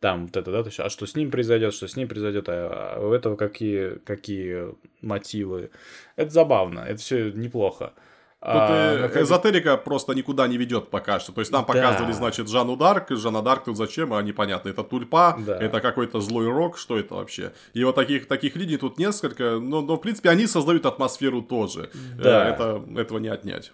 там 0.00 0.26
вот 0.26 0.36
это, 0.36 0.50
да, 0.50 0.62
то 0.62 0.68
есть, 0.68 0.80
а 0.80 0.88
что 0.88 1.06
с 1.06 1.14
ним 1.14 1.30
произойдет, 1.30 1.74
что 1.74 1.86
с 1.86 1.96
ним 1.96 2.08
произойдет, 2.08 2.48
а, 2.48 2.94
а 2.96 3.06
у 3.06 3.12
этого 3.12 3.36
какие, 3.36 3.98
какие 3.98 4.74
мотивы. 5.02 5.70
Это 6.16 6.30
забавно, 6.30 6.80
это 6.80 7.00
все 7.00 7.30
неплохо. 7.30 7.92
Тут 8.40 8.52
а, 8.54 9.10
э, 9.12 9.22
эзотерика 9.22 9.76
просто 9.76 10.14
никуда 10.14 10.48
не 10.48 10.56
ведет 10.56 10.88
пока 10.88 11.20
что. 11.20 11.30
То 11.30 11.42
есть 11.42 11.52
нам 11.52 11.66
да. 11.66 11.74
показывали, 11.74 12.12
значит, 12.12 12.48
Жанну 12.48 12.74
Дарк. 12.74 13.10
Жанна 13.10 13.42
Дарк 13.42 13.64
тут 13.64 13.76
зачем, 13.76 14.14
а 14.14 14.22
непонятно. 14.22 14.70
Это 14.70 14.82
тульпа, 14.82 15.36
да. 15.38 15.58
это 15.58 15.82
какой-то 15.82 16.22
злой 16.22 16.48
рок, 16.48 16.78
что 16.78 16.98
это 16.98 17.16
вообще? 17.16 17.52
И 17.74 17.84
вот 17.84 17.96
таких, 17.96 18.26
таких 18.28 18.56
линий 18.56 18.78
тут 18.78 18.98
несколько, 18.98 19.58
но, 19.58 19.82
но 19.82 19.96
в 19.96 20.00
принципе 20.00 20.30
они 20.30 20.46
создают 20.46 20.86
атмосферу 20.86 21.42
тоже. 21.42 21.90
Э, 22.18 22.22
да. 22.22 22.48
Это, 22.48 22.82
этого 22.96 23.18
не 23.18 23.28
отнять. 23.28 23.72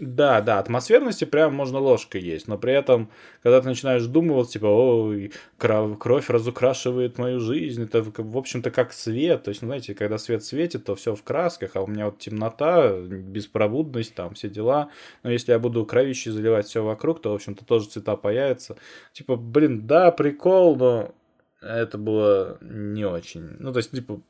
Да, 0.00 0.40
да, 0.40 0.60
атмосферности 0.60 1.24
прям 1.24 1.54
можно 1.54 1.80
ложкой 1.80 2.20
есть, 2.20 2.46
но 2.46 2.56
при 2.56 2.72
этом, 2.72 3.10
когда 3.42 3.60
ты 3.60 3.66
начинаешь 3.66 4.04
думать, 4.04 4.48
типа, 4.48 4.66
ой, 4.66 5.32
кровь, 5.56 5.98
кровь 5.98 6.30
разукрашивает 6.30 7.18
мою 7.18 7.40
жизнь, 7.40 7.82
это, 7.82 8.02
в 8.04 8.36
общем-то, 8.36 8.70
как 8.70 8.92
свет, 8.92 9.42
то 9.42 9.48
есть, 9.48 9.60
ну, 9.62 9.66
знаете, 9.66 9.94
когда 9.94 10.18
свет 10.18 10.44
светит, 10.44 10.84
то 10.84 10.94
все 10.94 11.16
в 11.16 11.24
красках, 11.24 11.74
а 11.74 11.82
у 11.82 11.88
меня 11.88 12.06
вот 12.06 12.18
темнота, 12.20 12.92
беспробудность, 12.92 14.14
там, 14.14 14.34
все 14.34 14.48
дела, 14.48 14.90
но 15.24 15.30
если 15.32 15.50
я 15.50 15.58
буду 15.58 15.84
кровищей 15.84 16.30
заливать 16.30 16.66
все 16.66 16.84
вокруг, 16.84 17.20
то, 17.20 17.32
в 17.32 17.34
общем-то, 17.34 17.64
тоже 17.64 17.88
цвета 17.88 18.14
появятся. 18.14 18.76
Типа, 19.12 19.34
блин, 19.34 19.86
да, 19.88 20.12
прикол, 20.12 20.76
но 20.76 21.14
это 21.60 21.98
было 21.98 22.58
не 22.60 23.04
очень. 23.04 23.56
Ну, 23.58 23.72
то 23.72 23.78
есть, 23.78 23.90
типа, 23.90 24.20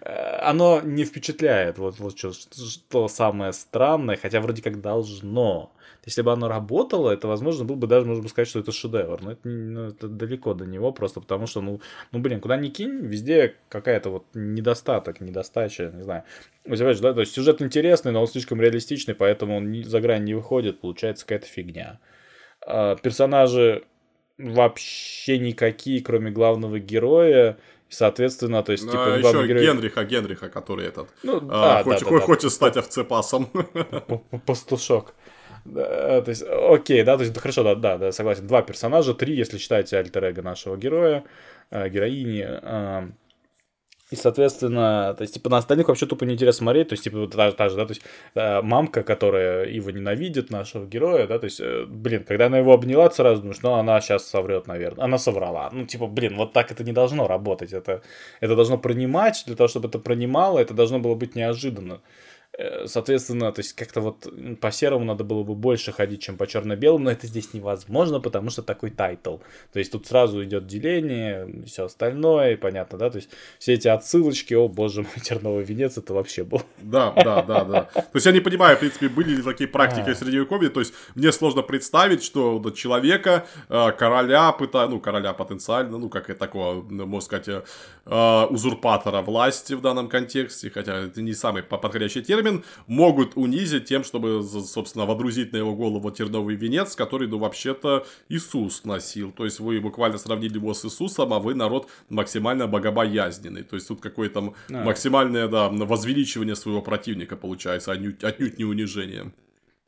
оно 0.40 0.80
не 0.80 1.04
впечатляет. 1.04 1.76
Вот, 1.76 1.98
вот 1.98 2.18
что, 2.18 2.32
что 2.32 3.08
самое 3.08 3.52
странное, 3.52 4.16
хотя 4.16 4.40
вроде 4.40 4.62
как 4.62 4.80
должно. 4.80 5.72
Если 6.06 6.22
бы 6.22 6.32
оно 6.32 6.48
работало, 6.48 7.10
это, 7.10 7.28
возможно, 7.28 7.64
был 7.64 7.76
бы 7.76 7.86
даже, 7.86 8.06
можно 8.06 8.26
сказать, 8.28 8.48
что 8.48 8.60
это 8.60 8.72
шедевр. 8.72 9.20
Но 9.20 9.32
это, 9.32 9.48
ну, 9.48 9.88
это 9.88 10.08
далеко 10.08 10.54
до 10.54 10.64
него, 10.64 10.92
просто 10.92 11.20
потому 11.20 11.46
что, 11.46 11.60
ну, 11.60 11.80
ну, 12.10 12.20
блин, 12.20 12.40
куда 12.40 12.56
ни 12.56 12.70
кинь, 12.70 13.04
везде 13.06 13.56
какая-то 13.68 14.08
вот 14.08 14.24
недостаток, 14.32 15.20
недостача, 15.20 15.90
не 15.94 16.02
знаю. 16.02 16.24
Же, 16.64 17.00
да, 17.02 17.12
то 17.12 17.20
есть 17.20 17.34
сюжет 17.34 17.60
интересный, 17.60 18.12
но 18.12 18.22
он 18.22 18.28
слишком 18.28 18.60
реалистичный, 18.62 19.14
поэтому 19.14 19.58
он 19.58 19.84
за 19.84 20.00
грань 20.00 20.24
не 20.24 20.34
выходит, 20.34 20.80
получается 20.80 21.26
какая-то 21.26 21.46
фигня. 21.46 22.00
А, 22.66 22.96
персонажи 22.96 23.84
вообще 24.38 25.38
никакие, 25.38 26.02
кроме 26.02 26.30
главного 26.30 26.78
героя. 26.78 27.58
Соответственно, 27.88 28.62
то 28.62 28.72
есть, 28.72 28.84
типа, 28.84 29.14
а, 29.14 29.18
еще 29.18 29.46
герой... 29.46 29.66
Генриха, 29.66 30.04
Генриха, 30.04 30.48
который 30.48 30.86
этот 30.86 31.10
ну, 31.22 31.46
а, 31.50 31.80
а, 31.80 31.84
хочет, 31.84 32.08
да, 32.08 32.10
да, 32.10 32.20
хочет 32.20 32.44
да. 32.44 32.50
стать 32.50 32.76
овцепасом. 32.78 33.50
Пастушок. 34.46 35.14
Да, 35.66 36.22
то 36.22 36.30
есть, 36.30 36.42
окей, 36.42 37.02
да, 37.02 37.18
то 37.18 37.24
есть, 37.24 37.38
хорошо, 37.38 37.62
да, 37.62 37.74
да, 37.74 37.98
да, 37.98 38.12
согласен. 38.12 38.46
Два 38.46 38.62
персонажа, 38.62 39.12
три, 39.12 39.36
если 39.36 39.58
считаете 39.58 39.98
альтер 39.98 40.42
нашего 40.42 40.76
героя, 40.76 41.24
э, 41.70 41.88
героини. 41.90 42.46
Э, 42.48 43.10
и, 44.12 44.16
соответственно, 44.16 45.14
то 45.16 45.22
есть, 45.22 45.34
типа, 45.34 45.48
на 45.48 45.56
остальных 45.56 45.88
вообще 45.88 46.06
тупо 46.06 46.24
неинтересно 46.24 46.58
смотреть. 46.58 46.88
То 46.88 46.92
есть, 46.92 47.04
типа, 47.04 47.26
та, 47.28 47.50
та 47.52 47.68
же, 47.70 47.76
да, 47.76 47.86
то 47.86 47.92
есть, 47.92 48.02
э, 48.34 48.60
мамка, 48.62 49.02
которая 49.02 49.66
его 49.66 49.90
ненавидит, 49.90 50.50
нашего 50.50 50.86
героя, 50.86 51.26
да, 51.26 51.38
то 51.38 51.46
есть, 51.46 51.60
э, 51.60 51.86
блин, 51.88 52.24
когда 52.24 52.46
она 52.46 52.58
его 52.58 52.74
обняла, 52.74 53.10
сразу 53.10 53.40
думаешь, 53.40 53.62
ну, 53.62 53.72
она 53.72 54.00
сейчас 54.02 54.26
соврет, 54.26 54.66
наверное. 54.66 55.04
Она 55.04 55.18
соврала. 55.18 55.70
Ну, 55.72 55.86
типа, 55.86 56.06
блин, 56.06 56.36
вот 56.36 56.52
так 56.52 56.70
это 56.70 56.84
не 56.84 56.92
должно 56.92 57.26
работать. 57.26 57.72
Это, 57.72 58.02
это 58.40 58.54
должно 58.54 58.78
принимать, 58.78 59.44
для 59.46 59.56
того, 59.56 59.68
чтобы 59.68 59.88
это 59.88 59.98
принимало, 59.98 60.58
это 60.58 60.74
должно 60.74 60.98
было 60.98 61.14
быть 61.14 61.34
неожиданно. 61.34 62.00
Э, 62.58 62.86
соответственно, 62.86 63.50
то 63.50 63.60
есть 63.60 63.72
как-то 63.72 64.02
вот 64.02 64.28
по 64.60 64.70
серому 64.70 65.04
надо 65.04 65.24
было 65.24 65.42
бы 65.42 65.54
больше 65.54 65.90
ходить, 65.90 66.20
чем 66.22 66.36
по 66.36 66.46
черно-белому, 66.46 67.04
но 67.04 67.10
это 67.10 67.26
здесь 67.26 67.54
невозможно, 67.54 68.20
потому 68.20 68.50
что 68.50 68.62
такой 68.62 68.90
тайтл. 68.90 69.38
То 69.72 69.78
есть 69.78 69.90
тут 69.92 70.06
сразу 70.06 70.44
идет 70.44 70.66
деление, 70.66 71.64
все 71.66 71.86
остальное, 71.86 72.58
понятно, 72.58 72.98
да? 72.98 73.08
То 73.08 73.16
есть 73.16 73.30
все 73.58 73.72
эти 73.72 73.88
отсылочки, 73.88 74.52
о 74.52 74.68
боже 74.68 75.00
мой, 75.02 75.12
терновый 75.22 75.64
венец, 75.64 75.96
это 75.96 76.12
вообще 76.12 76.44
был. 76.44 76.62
Да, 76.78 77.12
да, 77.12 77.42
да, 77.42 77.64
да. 77.64 77.82
То 77.94 78.10
есть 78.14 78.26
я 78.26 78.32
не 78.32 78.40
понимаю, 78.40 78.76
в 78.76 78.80
принципе, 78.80 79.08
были 79.08 79.34
ли 79.36 79.42
такие 79.42 79.68
практики 79.68 80.10
а. 80.10 80.14
в 80.14 80.18
Средневековье, 80.18 80.68
то 80.68 80.80
есть 80.80 80.92
мне 81.14 81.32
сложно 81.32 81.62
представить, 81.62 82.22
что 82.22 82.62
человека, 82.76 83.46
э, 83.70 83.92
короля, 83.92 84.52
пыта... 84.52 84.86
ну, 84.88 85.00
короля 85.00 85.32
потенциально, 85.32 85.98
ну, 85.98 86.10
как 86.10 86.28
и 86.28 86.34
такого, 86.34 86.82
можно 86.82 87.20
сказать, 87.20 87.48
э, 87.48 88.46
узурпатора 88.50 89.22
власти 89.22 89.72
в 89.72 89.80
данном 89.80 90.08
контексте, 90.08 90.70
хотя 90.70 91.06
это 91.06 91.22
не 91.22 91.32
самый 91.32 91.62
подходящий 91.62 92.22
термин, 92.22 92.41
термин, 92.42 92.64
могут 92.86 93.36
унизить 93.36 93.86
тем, 93.86 94.04
чтобы, 94.04 94.42
собственно, 94.42 95.06
водрузить 95.06 95.52
на 95.52 95.58
его 95.58 95.74
голову 95.74 96.10
терновый 96.10 96.56
венец, 96.56 96.96
который, 96.96 97.28
ну, 97.28 97.38
вообще-то 97.38 98.06
Иисус 98.28 98.84
носил. 98.84 99.32
То 99.32 99.44
есть 99.44 99.60
вы 99.60 99.80
буквально 99.80 100.18
сравнили 100.18 100.54
его 100.54 100.74
с 100.74 100.84
Иисусом, 100.84 101.32
а 101.32 101.38
вы 101.38 101.54
народ 101.54 101.88
максимально 102.08 102.66
богобоязненный. 102.66 103.62
То 103.62 103.76
есть 103.76 103.88
тут 103.88 104.00
какое-то 104.00 104.54
а. 104.70 104.84
максимальное, 104.84 105.48
да, 105.48 105.68
возвеличивание 105.68 106.56
своего 106.56 106.82
противника 106.82 107.36
получается, 107.36 107.92
отнюдь, 107.92 108.22
отнюдь 108.24 108.58
не 108.58 108.64
унижение. 108.64 109.32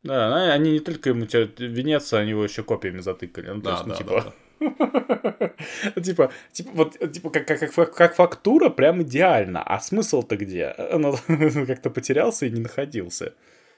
Да, 0.02 0.52
они 0.52 0.72
не 0.72 0.80
только 0.80 1.10
ему 1.10 1.26
венец, 1.58 2.12
они 2.12 2.30
его 2.30 2.44
еще 2.44 2.62
копиями 2.62 3.00
затыкали. 3.00 3.48
Ну, 3.48 3.62
да, 3.62 3.70
есть, 3.72 3.86
ну, 3.86 3.92
да, 3.92 3.96
типа... 3.96 4.10
да. 4.10 4.34
Типа, 6.02 6.32
типа, 6.52 6.70
вот, 6.74 7.12
типа, 7.12 7.30
как, 7.30 7.46
как, 7.46 7.94
как 7.94 8.14
фактура 8.14 8.70
прям 8.70 9.02
идеально, 9.02 9.62
а 9.62 9.80
смысл-то 9.80 10.36
где? 10.36 10.74
Он 10.92 11.16
как-то 11.66 11.90
потерялся 11.90 12.46
и 12.46 12.50
не 12.50 12.60
находился. 12.60 13.34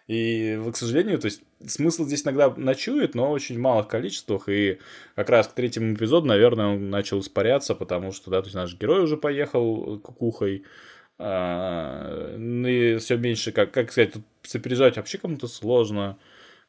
И, 0.09 0.61
к 0.73 0.77
сожалению, 0.77 1.19
то 1.19 1.27
есть 1.27 1.43
смысл 1.67 2.05
здесь 2.05 2.23
иногда 2.23 2.55
ночует, 2.57 3.17
но 3.17 3.29
в 3.29 3.33
очень 3.33 3.59
малых 3.59 3.89
количествах. 3.89 4.49
И 4.49 4.79
как 5.17 5.31
раз 5.31 5.49
к 5.49 5.55
третьему 5.55 5.95
эпизоду, 5.95 6.27
наверное, 6.29 6.67
он 6.67 6.91
начал 6.91 7.19
испаряться, 7.21 7.75
потому 7.75 8.13
что, 8.13 8.31
да, 8.31 8.41
то 8.41 8.47
есть 8.47 8.55
наш 8.55 8.75
герой 8.77 9.03
уже 9.03 9.17
поехал 9.17 9.99
кукухой. 9.99 10.65
А, 11.19 12.37
ну 12.37 12.69
и 12.69 12.99
все 12.99 13.17
меньше, 13.17 13.51
как, 13.51 13.73
как 13.73 13.91
сказать, 13.91 14.13
тут 14.13 14.23
сопереживать 14.43 14.97
вообще 14.97 15.19
кому-то 15.19 15.49
сложно. 15.49 16.19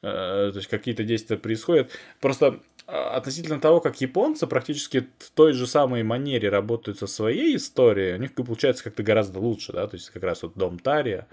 А, 0.02 0.52
то 0.52 0.58
есть 0.58 0.70
какие-то 0.70 1.04
действия 1.04 1.38
происходят. 1.38 1.92
Просто 2.20 2.60
относительно 2.88 3.60
того, 3.60 3.82
как 3.82 4.00
японцы 4.00 4.48
практически 4.48 5.10
в 5.20 5.30
той 5.32 5.54
же 5.54 5.68
самой 5.68 6.04
манере 6.04 6.50
работают 6.50 6.98
со 7.00 7.08
своей 7.08 7.58
историей, 7.58 8.16
у 8.16 8.18
них 8.18 8.34
получается 8.34 8.84
как-то 8.84 9.04
гораздо 9.04 9.40
лучше, 9.40 9.74
да, 9.74 9.88
то 9.88 9.96
есть 9.96 10.10
как 10.10 10.24
раз 10.24 10.44
вот 10.44 10.54
Дом 10.56 10.80
Тайра, 10.80 11.28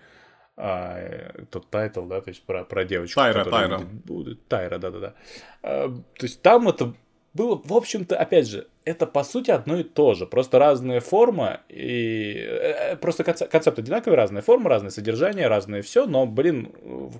а, 0.56 1.44
тот 1.50 1.70
тайтл, 1.70 2.06
да, 2.06 2.20
то 2.20 2.30
есть 2.30 2.42
про, 2.44 2.64
про 2.64 2.84
девочку. 2.84 3.20
Тайра, 3.20 3.44
Тайра. 3.44 3.78
Будет, 3.78 4.46
Тайра, 4.48 4.78
да-да-да. 4.78 5.14
А, 5.62 5.88
то 5.88 6.26
есть 6.26 6.42
там 6.42 6.68
это 6.68 6.94
было, 7.34 7.60
в 7.64 7.72
общем-то, 7.72 8.16
опять 8.16 8.48
же, 8.48 8.68
это 8.84 9.06
по 9.06 9.24
сути 9.24 9.50
одно 9.50 9.78
и 9.78 9.82
то 9.82 10.14
же, 10.14 10.26
просто 10.26 10.58
разная 10.58 11.00
форма 11.00 11.60
и 11.68 12.34
э, 12.36 12.92
э, 12.92 12.96
просто 12.96 13.24
концепт, 13.24 13.50
концепт 13.50 13.78
одинаковый, 13.78 14.16
разная 14.16 14.42
форма, 14.42 14.70
разное 14.70 14.90
содержание, 14.90 15.48
разное 15.48 15.82
все, 15.82 16.06
но, 16.06 16.26
блин, 16.26 16.72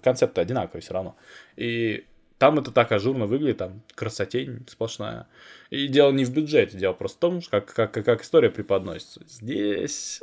концепты 0.03 0.41
одинаковые 0.41 0.83
все 0.83 0.95
равно. 0.95 1.17
И 1.57 2.05
там 2.45 2.59
это 2.59 2.71
так 2.73 2.93
ажурно 2.93 3.25
выглядит, 3.25 3.57
там 3.57 3.81
красотень 3.95 4.67
сплошная. 4.69 5.27
И 5.71 5.89
дело 5.89 6.13
не 6.13 6.27
в 6.27 6.31
бюджете, 6.35 6.77
дело 6.77 6.93
просто 6.93 7.17
в 7.17 7.21
том, 7.21 7.41
как, 7.51 7.73
как, 7.73 7.93
как 7.93 8.23
история 8.23 8.51
преподносится. 8.51 9.23
Здесь, 9.27 10.21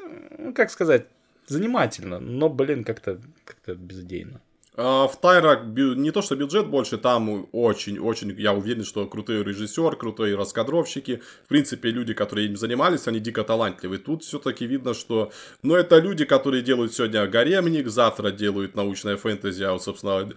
как 0.53 0.69
сказать, 0.69 1.07
занимательно, 1.47 2.19
но, 2.19 2.47
блин, 2.47 2.83
как-то 2.83 3.19
как 3.43 3.75
безыдейно. 3.75 4.39
А, 4.77 5.07
в 5.07 5.19
Тайра 5.19 5.61
не 5.65 6.11
то 6.11 6.21
что 6.21 6.35
бюджет 6.35 6.67
больше, 6.67 6.97
там 6.97 7.47
очень-очень, 7.51 8.33
я 8.39 8.53
уверен, 8.53 8.85
что 8.85 9.05
крутой 9.05 9.43
режиссер, 9.43 9.97
крутые 9.97 10.35
раскадровщики, 10.35 11.21
в 11.43 11.49
принципе, 11.49 11.89
люди, 11.89 12.13
которые 12.13 12.47
им 12.47 12.55
занимались, 12.55 13.07
они 13.07 13.19
дико 13.19 13.43
талантливые. 13.43 13.99
Тут 13.99 14.23
все-таки 14.23 14.65
видно, 14.65 14.93
что, 14.93 15.31
ну, 15.61 15.75
это 15.75 15.99
люди, 15.99 16.23
которые 16.23 16.63
делают 16.63 16.93
сегодня 16.93 17.27
гаремник, 17.27 17.89
завтра 17.89 18.31
делают 18.31 18.75
научное 18.75 19.17
фэнтези 19.17 19.63
о, 19.63 19.77
собственно, 19.77 20.31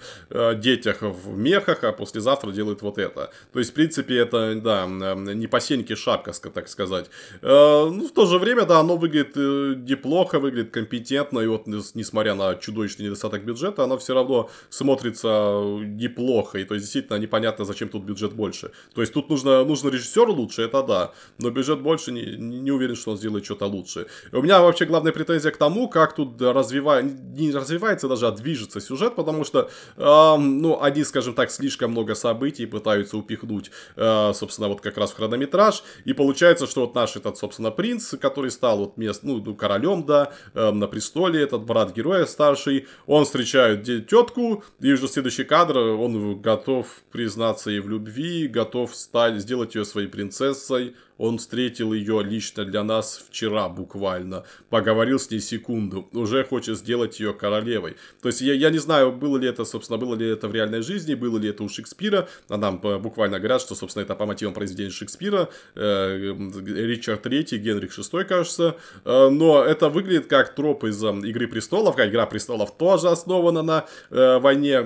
детях 0.57 1.03
в 1.03 1.39
мехах, 1.39 1.85
а 1.85 1.93
послезавтра 1.93 2.51
делают 2.51 2.83
вот 2.83 2.99
это. 2.99 3.31
То 3.53 3.61
есть, 3.61 3.71
в 3.71 3.75
принципе, 3.75 4.19
это, 4.19 4.57
да, 4.57 4.87
не 4.87 5.47
по 5.47 5.61
сеньке 5.61 5.95
шапка, 5.95 6.33
так 6.33 6.69
сказать. 6.69 7.07
Э, 7.41 7.89
ну, 7.89 8.09
в 8.09 8.13
то 8.13 8.27
же 8.27 8.39
время, 8.39 8.65
да, 8.65 8.81
оно 8.81 8.97
выглядит 8.97 9.37
э, 9.37 9.75
неплохо, 9.77 10.41
выглядит 10.41 10.73
компетентно, 10.73 11.39
и 11.39 11.47
вот, 11.47 11.67
несмотря 11.67 12.35
на 12.35 12.57
чудовищный 12.57 13.07
недостаток 13.07 13.45
бюджета, 13.45 13.85
оно 13.85 13.97
все 13.97 14.15
равно 14.15 14.24
равно 14.25 14.51
смотрится 14.71 15.63
неплохо. 15.83 16.59
И 16.59 16.65
то 16.65 16.75
есть 16.75 16.87
действительно 16.87 17.19
непонятно, 17.19 17.65
зачем 17.65 17.89
тут 17.89 18.03
бюджет 18.03 18.33
больше. 18.33 18.71
То 18.95 19.01
есть 19.01 19.13
тут 19.13 19.31
нужно, 19.31 19.65
нужно 19.65 19.91
режиссер 19.91 20.29
лучше, 20.29 20.63
это 20.63 20.83
да. 20.83 21.13
Но 21.39 21.51
бюджет 21.51 21.81
больше, 21.81 22.13
не, 22.13 22.37
не 22.37 22.71
уверен, 22.71 22.97
что 22.97 23.13
он 23.13 23.17
сделает 23.17 23.45
что-то 23.45 23.67
лучше. 23.67 24.07
И 24.33 24.37
у 24.37 24.43
меня 24.43 24.61
вообще 24.61 24.87
главная 24.87 25.13
претензия 25.13 25.51
к 25.51 25.57
тому, 25.57 25.89
как 25.89 26.15
тут 26.15 26.41
развивается, 26.41 27.15
не 27.37 27.53
развивается 27.53 28.09
даже, 28.09 28.27
а 28.27 28.31
движется 28.31 28.81
сюжет, 28.81 29.15
потому 29.15 29.45
что, 29.45 29.71
э, 29.97 30.37
ну, 30.39 30.81
они, 30.81 31.05
скажем 31.05 31.35
так, 31.35 31.51
слишком 31.51 31.91
много 31.91 32.15
событий 32.15 32.67
пытаются 32.67 33.17
упихнуть, 33.17 33.71
э, 33.97 34.33
собственно, 34.35 34.69
вот 34.69 34.81
как 34.81 34.99
раз 34.99 35.13
в 35.13 35.17
хронометраж. 35.17 35.83
И 36.05 36.13
получается, 36.13 36.67
что 36.67 36.83
вот 36.83 36.95
наш 36.95 37.17
этот, 37.17 37.37
собственно, 37.39 37.71
принц, 37.71 38.15
который 38.21 38.51
стал 38.51 38.79
вот 38.79 38.97
мест, 38.97 39.23
ну, 39.23 39.43
ну 39.45 39.55
королем, 39.55 40.05
да, 40.05 40.33
э, 40.55 40.71
на 40.71 40.87
престоле, 40.87 41.43
этот 41.43 41.63
брат 41.65 41.95
героя 41.95 42.27
старший, 42.27 42.87
он 43.07 43.25
встречает 43.25 43.83
тетку, 44.15 44.63
и 44.81 44.93
уже 44.93 45.09
следующий 45.09 45.45
кадр, 45.45 45.77
он 45.79 46.41
готов 46.41 46.87
признаться 47.11 47.71
ей 47.71 47.81
в 47.81 47.89
любви, 47.89 48.47
готов 48.47 48.95
стать, 48.95 49.41
сделать 49.41 49.75
ее 49.75 49.85
своей 49.85 50.09
принцессой, 50.09 50.95
он 51.19 51.39
встретил 51.39 51.93
ее 51.93 52.23
лично 52.23 52.65
для 52.65 52.83
нас 52.83 53.25
вчера 53.29 53.69
буквально. 53.69 54.45
Поговорил 54.71 55.19
с 55.19 55.31
ней 55.31 55.41
секунду. 55.41 56.09
Уже 56.13 56.45
хочет 56.45 56.79
сделать 56.79 57.21
ее 57.21 57.33
королевой. 57.33 57.97
То 58.21 58.29
есть 58.29 58.41
я, 58.41 58.55
я 58.55 58.71
не 58.71 58.79
знаю, 58.79 59.13
было 59.13 59.37
ли 59.37 59.49
это, 59.49 59.65
собственно, 59.65 59.99
было 59.99 60.15
ли 60.15 60.29
это 60.29 60.49
в 60.49 60.55
реальной 60.55 60.83
жизни, 60.83 61.15
было 61.15 61.39
ли 61.39 61.49
это 61.49 61.63
у 61.63 61.69
Шекспира. 61.69 62.29
А 62.49 62.57
нам 62.57 62.79
буквально 62.79 63.39
говорят, 63.39 63.61
что, 63.61 63.75
собственно, 63.75 64.03
это 64.03 64.15
по 64.15 64.27
мотивам 64.27 64.55
произведения 64.55 64.91
Шекспира. 64.91 65.49
Э, 65.75 66.17
Ричард 66.17 67.25
III, 67.27 67.59
Генрих 67.59 67.97
VI, 67.97 68.25
кажется. 68.25 68.77
Э, 69.05 69.29
но 69.29 69.63
это 69.63 69.89
выглядит 69.89 70.27
как 70.27 70.55
троп 70.55 70.85
из 70.85 71.03
э, 71.03 71.11
Игры 71.25 71.47
престолов. 71.47 71.97
Как 71.97 72.09
Игра 72.09 72.27
престолов 72.27 72.77
тоже 72.77 73.09
основана 73.09 73.63
на 73.63 73.87
э, 74.11 74.39
войне 74.39 74.83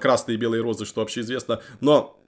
красные 0.00 0.36
и 0.36 0.38
белые 0.38 0.62
розы, 0.62 0.84
что 0.84 1.00
вообще 1.00 1.20
известно. 1.20 1.60
Но 1.80 2.19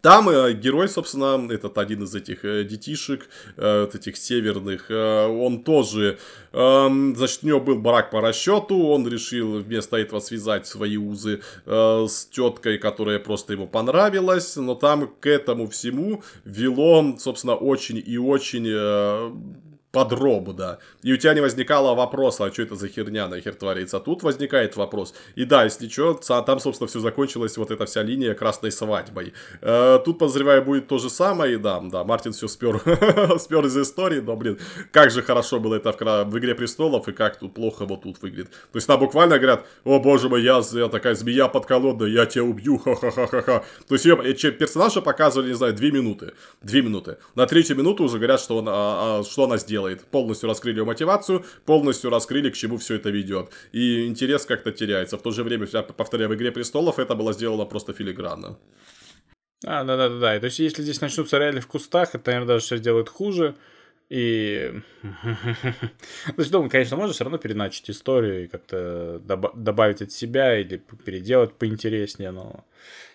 там 0.00 0.28
э, 0.28 0.52
герой, 0.52 0.88
собственно, 0.88 1.52
этот 1.52 1.78
один 1.78 2.04
из 2.04 2.14
этих 2.14 2.44
э, 2.44 2.64
детишек, 2.64 3.28
э, 3.56 3.88
этих 3.92 4.16
северных, 4.16 4.90
э, 4.90 5.26
он 5.26 5.62
тоже, 5.62 6.18
э, 6.52 6.88
значит, 7.16 7.40
у 7.42 7.46
него 7.46 7.60
был 7.60 7.76
барак 7.76 8.10
по 8.10 8.20
расчету, 8.20 8.76
он 8.76 9.06
решил 9.08 9.60
вместо 9.60 9.96
этого 9.96 10.20
связать 10.20 10.66
свои 10.66 10.96
узы 10.96 11.40
э, 11.64 12.06
с 12.08 12.26
теткой, 12.26 12.78
которая 12.78 13.18
просто 13.18 13.52
ему 13.52 13.66
понравилась, 13.66 14.56
но 14.56 14.74
там 14.74 15.12
к 15.20 15.26
этому 15.26 15.68
всему 15.68 16.22
вело, 16.44 17.16
собственно, 17.18 17.54
очень 17.54 18.02
и 18.04 18.18
очень 18.18 18.66
э, 18.68 19.32
подробно. 19.96 20.78
И 21.02 21.12
у 21.14 21.16
тебя 21.16 21.32
не 21.32 21.40
возникало 21.40 21.94
вопроса, 21.94 22.44
а 22.44 22.52
что 22.52 22.60
это 22.60 22.76
за 22.76 22.88
херня 22.88 23.28
нахер 23.28 23.54
творится. 23.54 23.96
А 23.96 24.00
тут 24.00 24.22
возникает 24.22 24.76
вопрос. 24.76 25.14
И 25.36 25.46
да, 25.46 25.64
если 25.64 25.88
что, 25.88 26.12
там, 26.12 26.60
собственно, 26.60 26.86
все 26.86 27.00
закончилось, 27.00 27.56
вот 27.56 27.70
эта 27.70 27.86
вся 27.86 28.02
линия 28.02 28.34
красной 28.34 28.72
свадьбой. 28.72 29.32
Э, 29.62 29.98
тут, 30.04 30.18
подозреваю, 30.18 30.62
будет 30.62 30.86
то 30.86 30.98
же 30.98 31.08
самое. 31.08 31.54
И 31.54 31.56
да, 31.56 31.80
да, 31.80 32.04
Мартин 32.04 32.32
все 32.32 32.46
спер, 32.46 32.78
спер 33.38 33.64
из 33.64 33.78
истории, 33.78 34.20
но, 34.20 34.36
блин, 34.36 34.58
как 34.92 35.10
же 35.10 35.22
хорошо 35.22 35.60
было 35.60 35.76
это 35.76 35.92
в, 35.92 36.24
в 36.30 36.38
«Игре 36.38 36.54
престолов», 36.54 37.08
и 37.08 37.12
как 37.12 37.38
тут 37.38 37.54
плохо 37.54 37.86
вот 37.86 38.02
тут 38.02 38.20
выглядит. 38.20 38.50
То 38.50 38.76
есть, 38.76 38.86
там 38.86 39.00
буквально 39.00 39.38
говорят, 39.38 39.64
о 39.84 39.98
боже 39.98 40.28
мой, 40.28 40.42
я, 40.42 40.60
я 40.72 40.88
такая 40.88 41.14
змея 41.14 41.48
подколодная, 41.48 42.08
я 42.08 42.26
тебя 42.26 42.44
убью, 42.44 42.76
ха-ха-ха-ха-ха. 42.78 43.64
То 43.88 43.94
есть, 43.94 44.04
ее, 44.04 44.52
персонажа 44.52 45.00
показывали, 45.00 45.48
не 45.48 45.54
знаю, 45.54 45.72
две 45.72 45.90
минуты. 45.90 46.34
Две 46.60 46.82
минуты. 46.82 47.16
На 47.34 47.46
третью 47.46 47.76
минуту 47.76 48.04
уже 48.04 48.18
говорят, 48.18 48.40
что, 48.40 48.58
он, 48.58 48.68
а, 48.68 49.20
а, 49.20 49.24
что 49.24 49.44
она 49.44 49.56
сделала 49.56 49.85
делает. 49.86 50.04
Полностью 50.10 50.48
раскрыли 50.48 50.78
ее 50.78 50.84
мотивацию, 50.84 51.44
полностью 51.64 52.10
раскрыли, 52.10 52.50
к 52.50 52.54
чему 52.54 52.76
все 52.76 52.94
это 52.94 53.10
ведет. 53.10 53.50
И 53.72 54.06
интерес 54.06 54.46
как-то 54.46 54.72
теряется. 54.72 55.16
В 55.16 55.22
то 55.22 55.30
же 55.30 55.42
время, 55.42 55.66
повторяю, 55.66 56.30
в 56.30 56.34
«Игре 56.34 56.52
престолов» 56.52 56.98
это 56.98 57.14
было 57.14 57.32
сделано 57.32 57.64
просто 57.64 57.92
филигранно. 57.92 58.58
А, 59.64 59.84
да-да-да. 59.84 60.38
То 60.38 60.46
есть, 60.46 60.58
если 60.58 60.82
здесь 60.82 61.00
начнутся 61.00 61.38
реально 61.38 61.60
в 61.60 61.66
кустах, 61.66 62.14
это, 62.14 62.30
наверное, 62.30 62.48
даже 62.48 62.64
все 62.64 62.76
сделает 62.76 63.08
хуже. 63.08 63.54
И... 64.08 64.72
То 65.02 66.34
есть, 66.38 66.50
думаю, 66.50 66.70
конечно, 66.70 66.96
можно 66.96 67.12
все 67.12 67.24
равно 67.24 67.38
переначить 67.38 67.90
историю 67.90 68.44
и 68.44 68.46
как-то 68.46 69.20
добавить 69.54 70.02
от 70.02 70.12
себя 70.12 70.58
или 70.58 70.76
переделать 71.04 71.54
поинтереснее, 71.54 72.30
но 72.30 72.64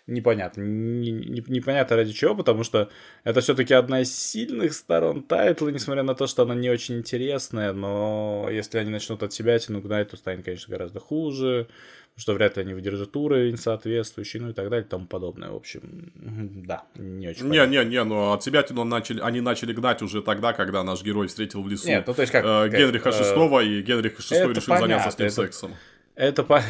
непонятно. 0.05 0.61
Непонятно 0.61 1.95
ради 1.95 2.11
чего, 2.11 2.35
потому 2.35 2.63
что 2.63 2.89
это 3.23 3.39
все-таки 3.39 3.73
одна 3.73 4.01
из 4.01 4.13
сильных 4.13 4.73
сторон 4.73 5.23
тайтла, 5.23 5.69
несмотря 5.69 6.03
на 6.03 6.13
то, 6.13 6.27
что 6.27 6.43
она 6.43 6.55
не 6.55 6.69
очень 6.69 6.97
интересная, 6.97 7.71
но 7.71 8.49
если 8.51 8.77
они 8.77 8.89
начнут 8.89 9.23
от 9.23 9.31
себя 9.31 9.57
тянуть 9.59 9.85
на 9.85 10.03
то 10.03 10.17
станет, 10.17 10.43
конечно, 10.43 10.71
гораздо 10.71 10.99
хуже, 10.99 11.67
что 12.17 12.33
вряд 12.33 12.57
ли 12.57 12.63
они 12.63 12.73
выдержат 12.73 13.15
уровень 13.15 13.57
соответствующий, 13.57 14.39
ну 14.39 14.49
и 14.49 14.53
так 14.53 14.69
далее, 14.69 14.85
и 14.85 14.89
тому 14.89 15.07
подобное. 15.07 15.49
В 15.49 15.55
общем, 15.55 16.11
да, 16.65 16.83
не 16.95 17.29
очень 17.29 17.47
Не, 17.47 17.65
не, 17.67 17.85
не, 17.85 18.03
ну 18.03 18.31
от 18.31 18.43
себя 18.43 18.63
тяну 18.63 18.83
начали, 18.83 19.21
они 19.21 19.41
начали 19.41 19.73
гнать 19.73 20.01
уже 20.01 20.21
тогда, 20.21 20.53
когда 20.53 20.83
наш 20.83 21.03
герой 21.03 21.27
встретил 21.27 21.63
в 21.63 21.69
лесу 21.69 21.87
Нет, 21.87 22.05
ну, 22.07 22.13
то 22.13 22.21
есть 22.21 22.31
как, 22.31 22.45
э, 22.45 22.69
Генриха 22.69 23.09
VI, 23.09 23.61
э, 23.61 23.65
и 23.65 23.81
Генрих 23.81 24.19
VI 24.19 24.53
решил 24.53 24.73
понятно, 24.73 24.79
заняться 24.79 25.11
с 25.11 25.17
ним 25.17 25.27
это, 25.27 25.35
сексом. 25.35 25.75
Это 26.15 26.43
по... 26.43 26.61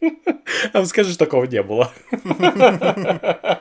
А 0.72 0.84
скажи, 0.86 1.16
такого 1.16 1.44
не 1.44 1.62
было. 1.62 1.92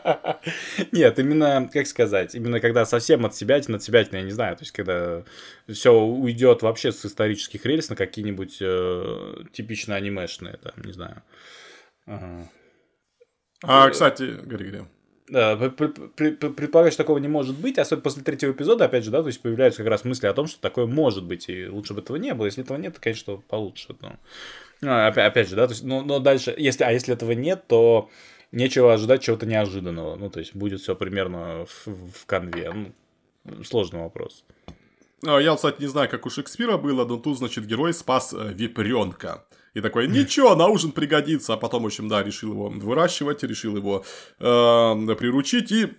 Нет, 0.91 1.19
именно, 1.19 1.69
как 1.71 1.87
сказать, 1.87 2.35
именно 2.35 2.59
когда 2.59 2.85
совсем 2.85 3.25
от 3.25 3.35
себя, 3.35 3.55
от 3.57 3.83
себя, 3.83 4.05
я 4.11 4.21
не 4.21 4.31
знаю, 4.31 4.55
то 4.55 4.63
есть 4.63 4.71
когда 4.71 5.23
все 5.67 5.91
уйдет 5.93 6.61
вообще 6.61 6.91
с 6.91 7.05
исторических 7.05 7.65
рельс 7.65 7.89
на 7.89 7.95
какие-нибудь 7.95 8.57
э, 8.61 9.33
типично 9.51 9.95
анимешные, 9.95 10.57
там, 10.57 10.73
не 10.83 10.93
знаю. 10.93 11.23
Ага. 12.05 12.49
А, 13.63 13.89
кстати, 13.89 14.39
говори, 14.43 14.65
говори. 14.65 14.85
Да, 15.29 15.57
предполагаю, 15.57 16.91
что 16.91 17.03
такого 17.03 17.17
не 17.17 17.27
может 17.27 17.57
быть, 17.57 17.77
особенно 17.77 18.03
после 18.03 18.23
третьего 18.23 18.53
эпизода, 18.53 18.85
опять 18.85 19.03
же, 19.03 19.11
да, 19.11 19.21
то 19.21 19.27
есть 19.27 19.41
появляются 19.41 19.83
как 19.83 19.91
раз 19.91 20.05
мысли 20.05 20.25
о 20.25 20.33
том, 20.33 20.47
что 20.47 20.61
такое 20.61 20.85
может 20.85 21.25
быть, 21.25 21.49
и 21.49 21.67
лучше 21.67 21.93
бы 21.93 21.99
этого 21.99 22.15
не 22.15 22.33
было. 22.33 22.45
Если 22.45 22.63
этого 22.63 22.77
нет, 22.77 22.93
то, 22.93 23.01
конечно, 23.01 23.35
получше. 23.35 23.95
Но... 23.99 24.15
Ну, 24.79 25.07
опять, 25.07 25.27
опять 25.27 25.49
же, 25.49 25.55
да, 25.55 25.67
то 25.67 25.73
есть, 25.73 25.83
но, 25.83 26.01
но 26.01 26.19
дальше, 26.19 26.53
если, 26.57 26.83
а 26.85 26.91
если 26.91 27.13
этого 27.13 27.31
нет, 27.31 27.67
то 27.67 28.09
нечего 28.51 28.93
ожидать 28.93 29.21
чего-то 29.21 29.45
неожиданного. 29.45 30.15
Ну, 30.15 30.29
то 30.29 30.39
есть, 30.39 30.55
будет 30.55 30.81
все 30.81 30.95
примерно 30.95 31.65
в, 31.65 31.87
в 31.87 32.25
конве. 32.25 32.93
Ну, 33.45 33.63
сложный 33.63 33.99
вопрос. 34.01 34.43
А, 35.25 35.39
я, 35.39 35.55
кстати, 35.55 35.81
не 35.81 35.87
знаю, 35.87 36.09
как 36.09 36.25
у 36.25 36.29
Шекспира 36.29 36.77
было, 36.77 37.05
но 37.05 37.17
тут, 37.17 37.37
значит, 37.37 37.65
герой 37.65 37.93
спас 37.93 38.33
э, 38.33 38.53
випренка. 38.53 39.45
И 39.73 39.81
такой, 39.81 40.07
ничего, 40.07 40.55
на 40.55 40.67
ужин 40.67 40.91
пригодится. 40.91 41.53
А 41.53 41.57
потом, 41.57 41.83
в 41.83 41.85
общем, 41.85 42.07
да, 42.07 42.23
решил 42.23 42.51
его 42.51 42.69
выращивать, 42.69 43.43
решил 43.43 43.77
его 43.77 44.03
э, 44.39 45.15
приручить. 45.15 45.71
И 45.71 45.93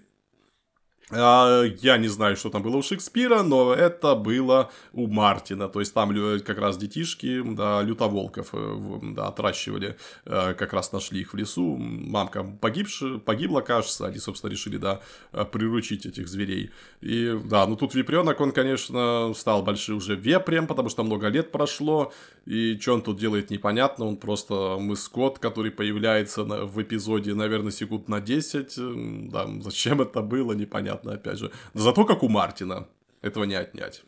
я 1.10 1.96
не 1.96 2.08
знаю, 2.08 2.36
что 2.36 2.50
там 2.50 2.62
было 2.62 2.76
у 2.76 2.82
Шекспира, 2.82 3.42
но 3.42 3.72
это 3.72 4.14
было 4.14 4.70
у 4.92 5.06
Мартина. 5.06 5.68
То 5.68 5.80
есть 5.80 5.94
там 5.94 6.14
как 6.40 6.58
раз 6.58 6.76
детишки, 6.76 7.42
да, 7.42 7.82
лютоволков 7.82 8.50
э, 8.52 8.98
да, 9.14 9.28
отращивали, 9.28 9.96
э, 10.26 10.54
как 10.54 10.74
раз 10.74 10.92
нашли 10.92 11.20
их 11.20 11.32
в 11.32 11.36
лесу. 11.36 11.76
Мамка 11.76 12.44
погибшая, 12.44 13.18
погибла, 13.18 13.62
кажется, 13.62 14.06
они, 14.06 14.18
собственно, 14.18 14.50
решили, 14.50 14.76
да, 14.76 15.00
э, 15.32 15.46
приручить 15.46 16.04
этих 16.04 16.28
зверей. 16.28 16.70
И 17.00 17.38
да, 17.44 17.66
ну 17.66 17.76
тут 17.76 17.94
вепренок, 17.94 18.40
он, 18.40 18.52
конечно, 18.52 19.32
стал 19.34 19.62
большим 19.62 19.96
уже 19.96 20.14
вепрем, 20.14 20.66
потому 20.66 20.90
что 20.90 21.04
много 21.04 21.28
лет 21.28 21.52
прошло, 21.52 22.12
и 22.44 22.78
что 22.78 22.94
он 22.94 23.02
тут 23.02 23.18
делает, 23.18 23.48
непонятно. 23.48 24.04
Он 24.04 24.16
просто 24.18 24.76
мыскот, 24.78 25.38
который 25.38 25.70
появляется 25.70 26.44
в 26.44 26.82
эпизоде, 26.82 27.34
наверное, 27.34 27.72
секунд 27.72 28.08
на 28.08 28.20
10. 28.20 29.30
Да, 29.30 29.48
зачем 29.62 30.02
это 30.02 30.20
было, 30.20 30.52
непонятно 30.52 30.97
понятно, 30.98 31.12
опять 31.12 31.38
же. 31.38 31.50
Зато 31.74 32.04
как 32.04 32.22
у 32.22 32.28
Мартина. 32.28 32.86
Этого 33.22 33.44
не 33.44 33.54
отнять. 33.54 34.04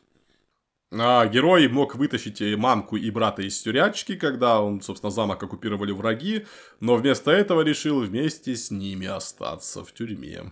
А 0.92 1.26
герой 1.28 1.68
мог 1.68 1.94
вытащить 1.94 2.40
и 2.40 2.56
мамку, 2.56 2.96
и 2.96 3.10
брата 3.12 3.42
из 3.42 3.62
тюрячки, 3.62 4.16
когда 4.16 4.60
он, 4.60 4.80
собственно, 4.80 5.12
замок 5.12 5.40
оккупировали 5.40 5.92
враги, 5.92 6.46
но 6.80 6.96
вместо 6.96 7.30
этого 7.30 7.62
решил 7.62 8.00
вместе 8.00 8.56
с 8.56 8.72
ними 8.72 9.06
остаться 9.06 9.84
в 9.84 9.92
тюрьме. 9.92 10.50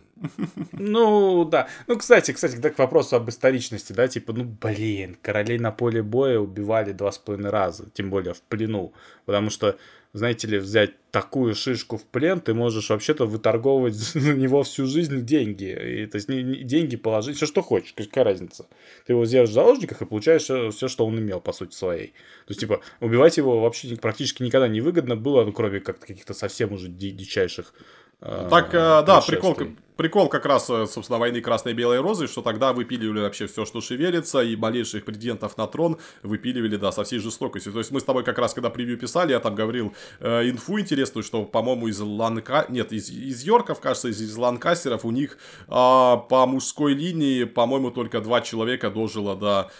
Ну, 0.71 1.45
да. 1.45 1.69
Ну, 1.89 1.97
кстати, 1.97 2.33
кстати, 2.33 2.57
так 2.57 2.77
к 2.77 2.79
вопросу 2.79 3.17
об 3.17 3.29
историчности, 3.29 3.93
да, 3.93 4.07
типа, 4.07 4.33
ну, 4.33 4.45
блин, 4.45 5.17
королей 5.23 5.59
на 5.59 5.73
поле 5.73 6.03
боя 6.03 6.39
убивали 6.39 6.93
два 6.93 7.11
с 7.11 7.19
половиной 7.19 7.51
раза, 7.51 7.91
тем 7.93 8.09
более 8.09 8.33
в 8.33 8.43
плену, 8.43 8.93
потому 9.27 9.51
что 9.51 9.77
знаете 10.13 10.47
ли, 10.49 10.59
взять 10.59 10.93
такую 11.11 11.55
шишку 11.55 11.97
в 11.97 12.05
плен, 12.05 12.41
ты 12.41 12.55
можешь 12.55 12.91
вообще-то 12.91 13.27
выторговывать 13.27 13.97
на 14.15 14.33
него 14.33 14.63
всю 14.63 14.87
жизнь 14.87 15.25
деньги. 15.25 16.03
И, 16.03 16.07
то 16.07 16.17
есть 16.17 16.29
не, 16.29 16.43
не, 16.43 16.63
деньги 16.63 16.97
положить, 16.97 17.37
все, 17.37 17.47
что 17.47 17.63
хочешь, 17.63 17.95
какая 17.95 18.25
разница. 18.25 18.67
Ты 19.07 19.13
его 19.13 19.23
взяешь 19.23 19.51
в 19.51 19.53
заложниках 19.53 20.03
и 20.03 20.07
получаешь 20.07 20.43
все, 20.75 20.89
что 20.89 21.07
он 21.07 21.19
имел, 21.19 21.41
по 21.41 21.53
сути, 21.53 21.75
своей. 21.75 22.09
То 22.47 22.51
есть, 22.51 22.61
типа, 22.61 22.81
убивать 23.01 23.37
его 23.37 23.61
вообще 23.61 23.97
практически 23.97 24.43
никогда 24.43 24.69
не 24.69 24.81
выгодно 24.81 25.17
было, 25.17 25.45
ну, 25.45 25.53
кроме 25.53 25.81
как 25.81 25.99
каких-то 26.01 26.35
совсем 26.35 26.73
уже 26.73 26.89
дичайших 26.89 27.75
так, 28.21 28.75
э, 28.75 29.03
да, 29.07 29.21
прикол, 29.21 29.57
прикол 29.97 30.29
как 30.29 30.47
раз, 30.47 30.71
э, 30.71 30.87
собственно, 30.87 31.19
войны 31.19 31.41
Красной 31.41 31.73
и 31.73 31.75
Белой 31.75 32.01
Розы, 32.01 32.27
что 32.27 32.43
тогда 32.43 32.73
выпиливали 32.73 33.21
вообще 33.21 33.47
все, 33.47 33.65
что 33.65 33.81
шевелится, 33.81 34.41
и 34.41 34.57
малейших 34.57 35.05
претендентов 35.05 35.57
на 35.57 35.67
трон 35.67 35.99
выпиливали, 36.23 36.77
да, 36.77 36.91
со 36.93 37.05
всей 37.05 37.19
жестокостью. 37.19 37.73
То 37.73 37.79
есть 37.79 37.91
мы 37.91 38.01
с 38.01 38.05
тобой 38.05 38.25
как 38.25 38.39
раз, 38.39 38.55
когда 38.55 38.71
превью 38.71 38.99
писали, 38.99 39.33
я 39.33 39.41
там 39.41 39.55
говорил 39.55 39.95
э, 40.21 40.49
инфу 40.49 40.81
интересную, 40.81 41.23
что, 41.23 41.45
по-моему, 41.45 41.89
из 41.89 42.01
Ланка... 42.01 42.67
Нет, 42.69 42.93
из, 42.93 43.11
из 43.11 43.43
Йорков, 43.43 43.81
кажется, 43.81 44.09
из, 44.09 44.21
из 44.21 44.37
Ланкастеров 44.37 45.05
у 45.05 45.11
них 45.11 45.39
э, 45.67 45.69
по 45.69 46.47
мужской 46.47 46.95
линии, 46.95 47.45
по-моему, 47.45 47.91
только 47.91 48.21
два 48.21 48.41
человека 48.41 48.91
дожило 48.91 49.37
до 49.37 49.49
до 49.49 49.71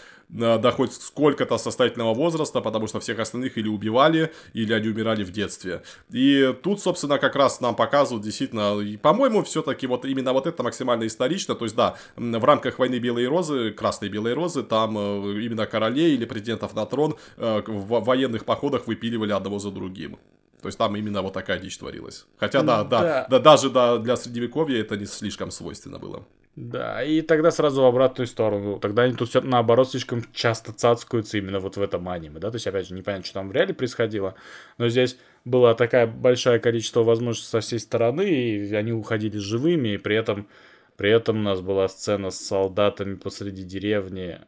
хоть 0.75 0.93
сколько-то 0.93 1.57
состоятельного 1.57 2.13
возраста, 2.13 2.61
потому 2.61 2.87
что 2.87 2.99
всех 2.99 3.19
остальных 3.19 3.57
или 3.57 3.67
убивали, 3.67 4.31
или 4.53 4.73
они 4.73 4.89
умирали 4.89 5.23
в 5.23 5.31
детстве. 5.31 5.81
И 6.11 6.55
тут, 6.61 6.81
собственно, 6.81 7.17
как 7.17 7.35
раз 7.35 7.61
нам 7.61 7.75
показывают 7.75 8.23
действительно, 8.23 8.79
и, 8.79 8.97
по-моему, 8.97 9.43
все-таки 9.43 9.87
вот 9.87 10.05
именно 10.05 10.33
вот 10.33 10.47
это 10.47 10.63
максимально 10.63 11.07
исторично, 11.07 11.55
то 11.55 11.65
есть, 11.65 11.75
да, 11.75 11.95
в 12.15 12.43
рамках 12.43 12.79
войны 12.79 12.99
Белой 12.99 13.27
Розы, 13.27 13.71
Красной 13.71 14.09
Белой 14.09 14.33
Розы, 14.33 14.63
там 14.63 14.97
э, 14.97 15.41
именно 15.41 15.65
королей 15.65 16.13
или 16.13 16.25
президентов 16.25 16.75
на 16.75 16.85
трон 16.85 17.15
э, 17.37 17.61
в 17.65 18.03
военных 18.03 18.45
походах 18.45 18.87
выпиливали 18.87 19.31
одного 19.31 19.59
за 19.59 19.71
другим. 19.71 20.19
То 20.61 20.67
есть 20.67 20.77
там 20.77 20.95
именно 20.95 21.21
вот 21.21 21.33
такая 21.33 21.59
дичь 21.59 21.77
творилась. 21.77 22.25
Хотя, 22.37 22.61
да, 22.61 22.83
да, 22.83 23.01
да, 23.01 23.27
да 23.29 23.39
даже 23.39 23.69
да, 23.69 23.97
для 23.97 24.17
средневековья 24.17 24.81
это 24.81 24.97
не 24.97 25.05
слишком 25.05 25.51
свойственно 25.51 25.99
было. 25.99 26.25
Да, 26.61 27.01
и 27.01 27.21
тогда 27.21 27.51
сразу 27.51 27.81
в 27.81 27.85
обратную 27.85 28.27
сторону. 28.27 28.79
Тогда 28.79 29.03
они 29.03 29.13
тут 29.13 29.33
наоборот 29.45 29.91
слишком 29.91 30.25
часто 30.33 30.73
цацкаются 30.73 31.37
именно 31.37 31.61
вот 31.61 31.77
в 31.77 31.81
этом 31.81 32.09
аниме, 32.09 32.37
да, 32.37 32.51
то 32.51 32.55
есть, 32.55 32.67
опять 32.67 32.85
же, 32.85 32.93
непонятно, 32.95 33.23
что 33.23 33.35
там 33.35 33.47
в 33.47 33.53
реале 33.53 33.73
происходило, 33.73 34.35
но 34.77 34.89
здесь 34.89 35.17
было 35.45 35.73
такое 35.73 36.05
большое 36.05 36.59
количество 36.59 37.01
возможностей 37.03 37.49
со 37.49 37.61
всей 37.61 37.79
стороны, 37.79 38.29
и 38.29 38.75
они 38.75 38.91
уходили 38.91 39.37
живыми, 39.37 39.93
и 39.93 39.97
при 39.97 40.17
этом, 40.17 40.49
при 40.97 41.09
этом 41.11 41.39
у 41.39 41.43
нас 41.43 41.61
была 41.61 41.87
сцена 41.87 42.29
с 42.29 42.41
солдатами 42.41 43.15
посреди 43.15 43.63
деревни, 43.63 44.41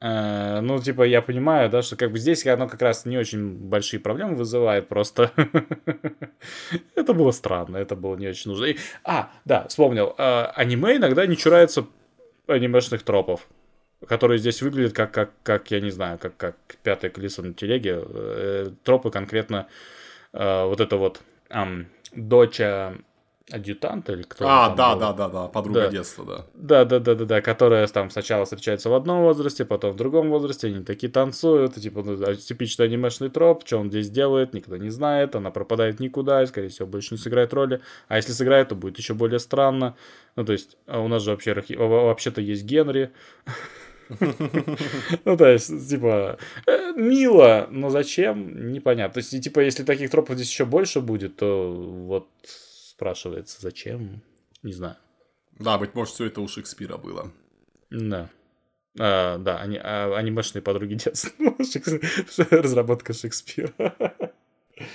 ну, 0.00 0.80
типа, 0.80 1.02
я 1.02 1.22
понимаю, 1.22 1.70
да, 1.70 1.82
что 1.82 1.96
как 1.96 2.12
бы 2.12 2.18
здесь 2.18 2.46
оно 2.46 2.68
как 2.68 2.80
раз 2.82 3.04
не 3.04 3.18
очень 3.18 3.56
большие 3.56 3.98
проблемы 3.98 4.36
вызывает, 4.36 4.88
просто 4.88 5.32
это 6.94 7.14
было 7.14 7.32
странно, 7.32 7.78
это 7.78 7.96
было 7.96 8.16
не 8.16 8.28
очень 8.28 8.50
нужно. 8.50 8.66
И... 8.66 8.76
А, 9.02 9.32
да, 9.44 9.66
вспомнил, 9.66 10.14
э, 10.16 10.44
аниме 10.54 10.96
иногда 10.96 11.26
не 11.26 11.36
чурается 11.36 11.86
анимешных 12.46 13.02
тропов, 13.02 13.48
которые 14.06 14.38
здесь 14.38 14.62
выглядят 14.62 14.92
как, 14.92 15.10
как, 15.12 15.30
как 15.42 15.70
я 15.72 15.80
не 15.80 15.90
знаю, 15.90 16.18
как, 16.18 16.36
как 16.36 16.56
пятое 16.84 17.10
колесо 17.10 17.42
на 17.42 17.54
телеге. 17.54 18.00
Э, 18.00 18.70
тропы 18.84 19.10
конкретно 19.10 19.66
вот 20.30 20.80
это 20.80 20.98
вот 20.98 21.22
доча 22.12 22.94
адъютант 23.50 24.08
или 24.10 24.22
кто 24.22 24.44
А, 24.46 24.74
да, 24.74 24.92
был. 24.94 25.00
да, 25.00 25.12
да, 25.12 25.28
да, 25.28 25.48
подруга 25.48 25.82
да. 25.82 25.88
детства, 25.88 26.24
да. 26.24 26.46
Да, 26.54 26.84
да, 26.84 26.98
да, 26.98 27.14
да, 27.14 27.24
да, 27.24 27.40
которая 27.40 27.86
там 27.86 28.10
сначала 28.10 28.44
встречается 28.44 28.90
в 28.90 28.94
одном 28.94 29.22
возрасте, 29.22 29.64
потом 29.64 29.92
в 29.92 29.96
другом 29.96 30.30
возрасте, 30.30 30.68
они 30.68 30.84
такие 30.84 31.10
танцуют, 31.10 31.76
и, 31.76 31.80
типа, 31.80 32.02
ну, 32.02 32.34
типичный 32.34 32.86
анимешный 32.86 33.30
троп, 33.30 33.62
что 33.66 33.78
он 33.78 33.88
здесь 33.88 34.10
делает, 34.10 34.54
никто 34.54 34.76
не 34.76 34.90
знает, 34.90 35.34
она 35.34 35.50
пропадает 35.50 36.00
никуда, 36.00 36.42
и, 36.42 36.46
скорее 36.46 36.68
всего, 36.68 36.86
больше 36.86 37.14
не 37.14 37.18
сыграет 37.18 37.52
роли, 37.54 37.80
а 38.08 38.16
если 38.16 38.32
сыграет, 38.32 38.68
то 38.68 38.74
будет 38.74 38.98
еще 38.98 39.14
более 39.14 39.38
странно. 39.38 39.96
Ну, 40.36 40.44
то 40.44 40.52
есть, 40.52 40.76
а 40.86 41.00
у 41.00 41.08
нас 41.08 41.22
же 41.22 41.30
вообще, 41.30 41.54
вообще-то 41.54 42.40
есть 42.40 42.64
Генри, 42.64 43.10
ну, 45.24 45.36
то 45.36 45.46
есть, 45.46 45.88
типа, 45.88 46.38
э, 46.66 46.92
мило, 46.96 47.68
но 47.70 47.90
зачем, 47.90 48.72
непонятно. 48.72 49.14
То 49.14 49.18
есть, 49.18 49.42
типа, 49.42 49.60
если 49.60 49.84
таких 49.84 50.10
тропов 50.10 50.36
здесь 50.36 50.50
еще 50.50 50.64
больше 50.64 51.00
будет, 51.00 51.36
то 51.36 51.72
вот 51.72 52.28
спрашивается, 52.98 53.58
зачем, 53.60 54.22
не 54.64 54.72
знаю. 54.72 54.96
Да, 55.52 55.78
быть 55.78 55.94
может, 55.94 56.14
все 56.14 56.24
это 56.24 56.40
у 56.40 56.48
Шекспира 56.48 56.96
было. 56.96 57.30
Да. 57.90 58.28
А, 58.98 59.38
да, 59.38 59.58
они, 59.60 59.78
а, 59.80 60.16
анимешные 60.16 60.62
подруги 60.62 60.94
детства. 60.94 61.30
Разработка 62.50 63.12
Шекспира. 63.12 63.72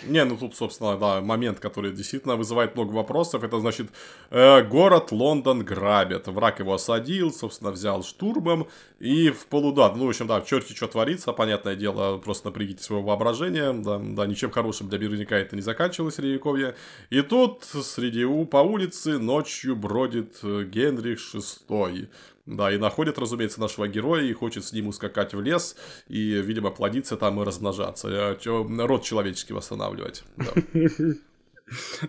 Не, 0.05 0.25
ну 0.25 0.37
тут, 0.37 0.55
собственно, 0.55 0.97
да, 0.97 1.21
момент, 1.21 1.59
который 1.59 1.91
действительно 1.91 2.35
вызывает 2.35 2.75
много 2.75 2.91
вопросов. 2.91 3.43
Это 3.43 3.59
значит, 3.59 3.89
э, 4.31 4.63
город 4.63 5.11
Лондон 5.11 5.63
грабят. 5.63 6.27
Враг 6.27 6.59
его 6.59 6.73
осадил, 6.73 7.31
собственно, 7.31 7.71
взял 7.71 8.03
штурмом. 8.03 8.67
И 9.03 9.31
в 9.31 9.47
полуда, 9.47 9.93
ну, 9.93 10.05
в 10.05 10.09
общем, 10.09 10.27
да, 10.27 10.39
в 10.39 10.45
черте 10.45 10.73
что 10.73 10.87
творится, 10.87 11.33
понятное 11.33 11.75
дело, 11.75 12.19
просто 12.19 12.47
напрягите 12.47 12.81
свое 12.81 13.03
воображение. 13.03 13.73
Да, 13.73 13.99
да, 13.99 14.25
ничем 14.25 14.49
хорошим 14.49 14.87
для 14.87 14.97
мирника 14.97 15.35
это 15.35 15.57
не 15.57 15.61
заканчивалось, 15.61 16.15
Средневековье. 16.15 16.75
И 17.09 17.21
тут 17.21 17.65
среди 17.65 18.23
по 18.45 18.57
улице 18.57 19.17
ночью 19.19 19.75
бродит 19.75 20.39
э, 20.41 20.63
Генрих 20.63 21.19
VI. 21.19 22.07
Да, 22.45 22.71
и 22.71 22.77
находит, 22.77 23.19
разумеется, 23.19 23.59
нашего 23.59 23.89
героя 23.89 24.23
и 24.23 24.31
хочет 24.31 24.63
с 24.63 24.71
ним 24.71 24.87
ускакать 24.87 25.33
в 25.33 25.41
лес 25.41 25.75
и, 26.07 26.41
видимо, 26.41 26.71
плодиться 26.71 27.17
там 27.17 27.41
и 27.41 27.45
размножаться. 27.45 28.07
Э, 28.07 28.37
род 28.85 29.03
человеческий 29.03 29.51
восстанавливать. 29.51 30.23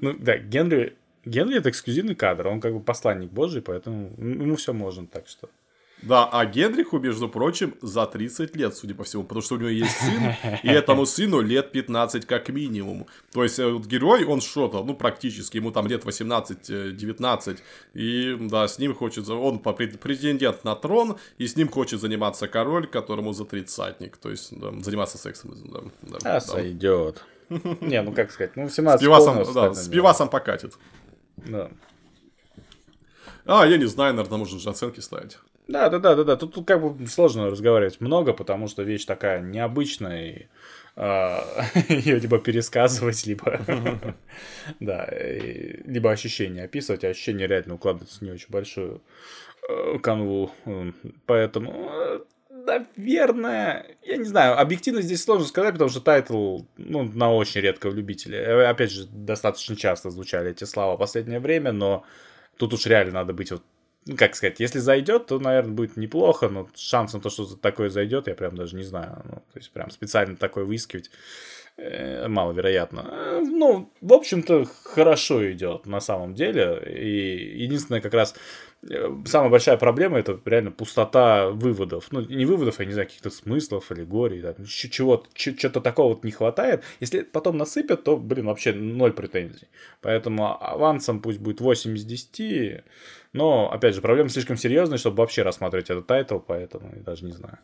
Ну 0.00 0.12
да, 0.18 0.36
Генри 0.36 0.96
Генри 1.24 1.56
это 1.58 1.70
эксклюзивный 1.70 2.14
кадр, 2.14 2.48
он 2.48 2.60
как 2.60 2.74
бы 2.74 2.80
посланник 2.80 3.30
божий, 3.30 3.62
поэтому 3.62 4.12
ему 4.18 4.56
все 4.56 4.72
можно, 4.72 5.06
так 5.06 5.26
что. 5.26 5.48
Да, 6.05 6.28
а 6.31 6.44
Генриху, 6.44 6.98
между 6.98 7.28
прочим, 7.28 7.74
за 7.81 8.06
30 8.06 8.55
лет, 8.56 8.76
судя 8.76 8.94
по 8.94 9.05
всему, 9.05 9.22
потому 9.24 9.43
что 9.43 9.55
у 9.55 9.59
него 9.59 9.70
есть 9.70 9.97
сын, 9.97 10.35
и 10.62 10.68
этому 10.68 11.06
сыну 11.06 11.40
лет 11.40 11.72
15 11.72 12.26
как 12.26 12.48
минимум. 12.51 13.06
То 13.32 13.43
есть, 13.43 13.59
э, 13.59 13.66
вот 13.66 13.86
герой, 13.86 14.24
он 14.24 14.40
что-то, 14.40 14.85
ну, 14.85 14.94
практически, 14.94 15.56
ему 15.56 15.70
там 15.70 15.86
лет 15.86 16.05
18-19, 16.05 17.59
и, 17.94 18.36
да, 18.40 18.68
с 18.68 18.78
ним 18.78 18.94
хочет, 18.94 19.28
он 19.28 19.59
претендент 19.59 20.64
на 20.64 20.74
трон, 20.76 21.16
и 21.39 21.47
с 21.47 21.56
ним 21.56 21.68
хочет 21.68 22.01
заниматься 22.01 22.48
король, 22.48 22.86
которому 22.86 23.32
за 23.32 23.44
тридцатник, 23.44 24.16
то 24.18 24.31
есть, 24.31 24.59
да, 24.59 24.72
заниматься 24.81 25.16
сексом. 25.16 25.55
Да, 25.64 25.81
да, 26.02 26.16
а, 26.18 26.20
да. 26.20 26.40
сойдет. 26.40 27.24
Не, 27.81 28.02
ну, 28.02 28.12
как 28.12 28.31
сказать, 28.31 28.56
ну, 28.56 28.68
17 28.68 29.01
С 29.01 29.02
пивасом, 29.02 29.55
да, 29.55 29.74
с 29.74 29.89
пивасом 29.89 30.28
покатит. 30.28 30.74
Да. 31.36 31.70
А, 33.47 33.66
я 33.66 33.76
не 33.76 33.86
знаю, 33.86 34.14
наверное, 34.14 34.39
можно 34.39 34.59
же 34.59 34.68
оценки 34.68 35.01
ставить. 35.01 35.39
Да, 35.66 35.88
да, 35.88 35.98
да, 35.98 36.14
да, 36.14 36.24
да. 36.24 36.36
Тут, 36.36 36.54
тут 36.54 36.66
как 36.66 36.82
бы 36.82 37.06
сложно 37.06 37.50
разговаривать 37.50 38.00
много, 38.00 38.32
потому 38.32 38.68
что 38.68 38.82
вещь 38.82 39.06
такая 39.06 39.40
необычная, 39.40 40.26
и 40.26 40.46
а, 40.96 41.42
ее 41.88 42.18
либо 42.18 42.38
пересказывать, 42.38 43.26
либо 43.26 43.60
да, 44.80 45.08
либо 45.10 46.10
ощущения 46.10 46.64
описывать, 46.64 47.04
а 47.04 47.08
ощущения 47.08 47.46
реально 47.46 47.74
укладываются 47.74 48.18
в 48.18 48.22
не 48.22 48.30
очень 48.30 48.50
большую 48.50 49.02
э, 49.68 49.98
канву. 50.00 50.52
Поэтому, 51.26 51.90
э, 51.90 52.20
наверное, 52.50 53.86
я 54.02 54.16
не 54.18 54.24
знаю, 54.24 54.58
объективно 54.60 55.02
здесь 55.02 55.24
сложно 55.24 55.46
сказать, 55.46 55.72
потому 55.72 55.90
что 55.90 56.00
тайтл, 56.00 56.60
ну, 56.76 57.02
на 57.02 57.32
очень 57.32 57.60
редкого 57.60 57.92
любителя. 57.92 58.38
Э, 58.38 58.66
опять 58.66 58.92
же, 58.92 59.06
достаточно 59.10 59.74
часто 59.76 60.10
звучали 60.10 60.50
эти 60.50 60.64
слова 60.64 60.94
в 60.94 60.98
последнее 60.98 61.40
время, 61.40 61.72
но 61.72 62.04
тут 62.56 62.72
уж 62.72 62.86
реально 62.86 63.14
надо 63.14 63.32
быть 63.32 63.50
вот 63.50 63.62
ну, 64.06 64.16
как 64.16 64.35
сказать, 64.35 64.60
если 64.60 64.81
зайдет, 64.81 65.26
то, 65.26 65.39
наверное, 65.39 65.72
будет 65.72 65.97
неплохо, 65.97 66.48
но 66.48 66.68
шанс 66.74 67.14
на 67.14 67.20
то, 67.20 67.31
что 67.31 67.47
такое 67.56 67.89
зайдет, 67.89 68.26
я 68.28 68.35
прям 68.35 68.55
даже 68.55 68.76
не 68.76 68.82
знаю. 68.82 69.22
Ну, 69.24 69.36
то 69.36 69.59
есть, 69.59 69.70
прям 69.70 69.90
специально 69.90 70.36
такое 70.36 70.64
выискивать 70.64 71.10
э, 71.78 72.28
маловероятно. 72.28 73.09
Э, 73.10 73.40
ну, 73.43 73.90
в 74.02 74.12
общем-то, 74.12 74.66
хорошо 74.85 75.51
идет 75.51 75.86
на 75.86 76.01
самом 76.01 76.35
деле. 76.35 76.82
И 76.86 77.62
единственное, 77.62 78.02
как 78.02 78.12
раз 78.12 78.35
э, 78.82 79.09
самая 79.24 79.48
большая 79.48 79.78
проблема 79.78 80.18
это 80.18 80.39
реально 80.44 80.70
пустота 80.70 81.48
выводов. 81.48 82.09
Ну, 82.10 82.20
не 82.20 82.44
выводов, 82.44 82.81
я 82.81 82.85
не 82.85 82.93
знаю, 82.93 83.09
каких-то 83.09 83.31
смыслов, 83.31 83.90
аллегорий, 83.90 84.43
да, 84.43 84.55
чего-то, 84.66 85.31
чего-то 85.32 85.81
такого 85.81 86.09
вот 86.09 86.24
не 86.24 86.31
хватает. 86.31 86.85
Если 87.01 87.22
потом 87.22 87.56
насыпят, 87.56 88.05
то, 88.05 88.18
блин, 88.18 88.47
вообще 88.47 88.74
ноль 88.74 89.14
претензий. 89.14 89.68
Поэтому 90.02 90.62
авансом 90.62 91.22
пусть 91.22 91.39
будет 91.39 91.62
8 91.62 91.97
из 91.97 92.05
10 92.05 92.85
но, 93.35 93.70
опять 93.70 93.94
же, 93.94 94.01
проблема 94.01 94.31
слишком 94.31 94.56
серьезная, 94.56 94.97
чтобы 94.97 95.19
вообще 95.19 95.43
рассматривать 95.43 95.90
этот 95.90 96.06
тайтл, 96.06 96.39
поэтому 96.39 96.90
я 96.94 97.02
даже 97.02 97.24
не 97.24 97.32
знаю. 97.32 97.59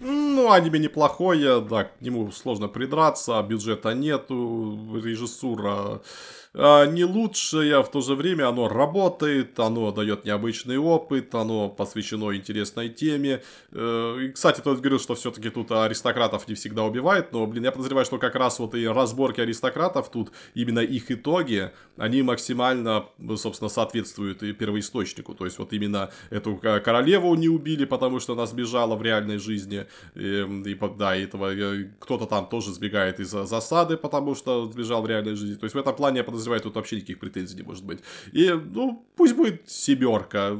Ну, 0.00 0.50
аниме 0.50 0.78
неплохое, 0.78 1.60
да, 1.60 1.84
к 1.84 2.00
нему 2.00 2.30
сложно 2.32 2.68
придраться, 2.68 3.40
бюджета 3.42 3.94
нету, 3.94 5.00
режиссура 5.02 6.02
не 6.52 7.04
лучшее, 7.04 7.80
в 7.82 7.90
то 7.90 8.00
же 8.00 8.16
время 8.16 8.48
оно 8.48 8.68
работает, 8.68 9.58
оно 9.60 9.92
дает 9.92 10.24
необычный 10.24 10.78
опыт, 10.78 11.32
оно 11.34 11.68
посвящено 11.68 12.34
интересной 12.34 12.88
теме. 12.88 13.42
Э, 13.70 14.18
и, 14.20 14.32
кстати, 14.32 14.60
тот 14.60 14.78
говорил, 14.78 14.98
что 14.98 15.14
все-таки 15.14 15.48
тут 15.50 15.70
аристократов 15.70 16.48
не 16.48 16.54
всегда 16.54 16.82
убивает, 16.82 17.32
но, 17.32 17.46
блин, 17.46 17.64
я 17.64 17.72
подозреваю, 17.72 18.04
что 18.04 18.18
как 18.18 18.34
раз 18.34 18.58
вот 18.58 18.74
и 18.74 18.84
разборки 18.86 19.40
аристократов 19.40 20.10
тут, 20.10 20.32
именно 20.54 20.80
их 20.80 21.12
итоги, 21.12 21.70
они 21.96 22.22
максимально, 22.22 23.06
собственно, 23.36 23.68
соответствуют 23.68 24.40
первоисточнику. 24.58 25.34
То 25.34 25.44
есть, 25.44 25.58
вот 25.58 25.72
именно 25.72 26.10
эту 26.30 26.56
королеву 26.56 27.32
не 27.36 27.48
убили, 27.48 27.84
потому 27.84 28.18
что 28.18 28.32
она 28.32 28.46
сбежала 28.46 28.96
в 28.96 29.02
реальной 29.02 29.38
жизни. 29.38 29.86
И, 30.16 30.42
и 30.66 30.78
да, 30.98 31.14
и 31.14 31.22
этого 31.22 31.54
э, 31.54 31.90
кто-то 32.00 32.26
там 32.26 32.48
тоже 32.48 32.72
сбегает 32.72 33.20
из 33.20 33.30
засады, 33.30 33.96
потому 33.96 34.34
что 34.34 34.66
сбежал 34.66 35.02
в 35.02 35.06
реальной 35.06 35.36
жизни. 35.36 35.54
То 35.54 35.64
есть, 35.64 35.76
в 35.76 35.78
этом 35.78 35.94
плане 35.94 36.18
я 36.18 36.24
подозреваю, 36.24 36.39
подозреваю, 36.40 36.62
тут 36.62 36.74
вообще 36.74 36.96
никаких 36.96 37.18
претензий 37.18 37.56
не 37.56 37.62
может 37.62 37.84
быть. 37.84 38.00
И, 38.32 38.50
ну, 38.50 39.06
пусть 39.16 39.34
будет 39.34 39.68
семерка. 39.68 40.58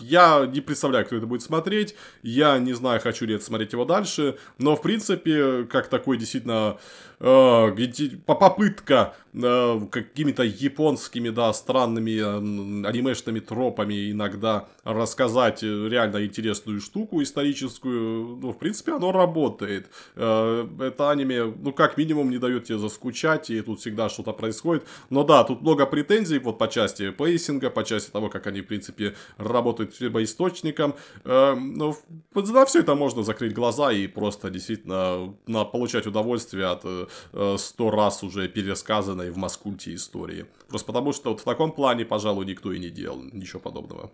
Я 0.00 0.46
не 0.46 0.60
представляю, 0.60 1.06
кто 1.06 1.16
это 1.16 1.26
будет 1.26 1.42
смотреть. 1.42 1.94
Я 2.22 2.58
не 2.58 2.72
знаю, 2.72 3.00
хочу 3.00 3.26
ли 3.26 3.34
это 3.34 3.44
смотреть 3.44 3.72
его 3.72 3.84
дальше. 3.84 4.38
Но, 4.58 4.76
в 4.76 4.82
принципе, 4.82 5.64
как 5.64 5.88
такой 5.88 6.16
действительно 6.16 6.78
э, 7.20 8.16
попытка 8.26 9.14
э, 9.32 9.80
какими-то 9.90 10.42
японскими, 10.42 11.28
да, 11.28 11.52
странными 11.52 12.18
э, 12.18 12.88
анимешными 12.88 13.40
тропами 13.40 14.10
иногда 14.10 14.68
рассказать 14.84 15.62
реально 15.62 16.24
интересную 16.24 16.80
штуку 16.80 17.22
историческую, 17.22 18.38
ну, 18.40 18.52
в 18.52 18.58
принципе, 18.58 18.92
оно 18.92 19.12
работает. 19.12 19.90
Э, 20.16 20.66
это 20.80 21.10
аниме, 21.10 21.44
ну, 21.44 21.72
как 21.72 21.96
минимум, 21.98 22.30
не 22.30 22.38
дает 22.38 22.64
тебе 22.64 22.78
заскучать, 22.78 23.50
и 23.50 23.60
тут 23.60 23.80
всегда 23.80 24.08
что-то 24.08 24.32
происходит. 24.32 24.84
Но 25.10 25.24
да, 25.24 25.44
тут 25.44 25.60
много 25.60 25.86
претензий 25.86 26.38
вот 26.38 26.58
по 26.58 26.68
части 26.68 27.10
пейсинга, 27.10 27.70
по 27.70 27.84
части 27.84 28.10
того, 28.10 28.30
как 28.30 28.46
они, 28.46 28.62
в 28.62 28.66
принципе, 28.66 29.14
работают 29.36 29.89
источникам. 30.22 30.94
Э, 31.24 31.54
ну, 31.54 31.96
на 32.34 32.64
все 32.66 32.80
это 32.80 32.94
можно 32.94 33.22
закрыть 33.22 33.54
глаза 33.54 33.92
и 33.92 34.06
просто 34.06 34.50
действительно 34.50 35.34
на, 35.46 35.64
получать 35.64 36.06
удовольствие 36.06 36.66
от 36.66 36.82
э, 36.84 37.56
сто 37.58 37.90
раз 37.90 38.22
уже 38.22 38.48
пересказанной 38.48 39.30
в 39.30 39.36
Маскульте 39.36 39.94
истории. 39.94 40.46
Просто 40.68 40.86
потому, 40.86 41.12
что 41.12 41.30
вот 41.30 41.40
в 41.40 41.44
таком 41.44 41.72
плане, 41.72 42.04
пожалуй, 42.04 42.46
никто 42.46 42.72
и 42.72 42.78
не 42.78 42.90
делал 42.90 43.22
ничего 43.32 43.60
подобного. 43.60 44.10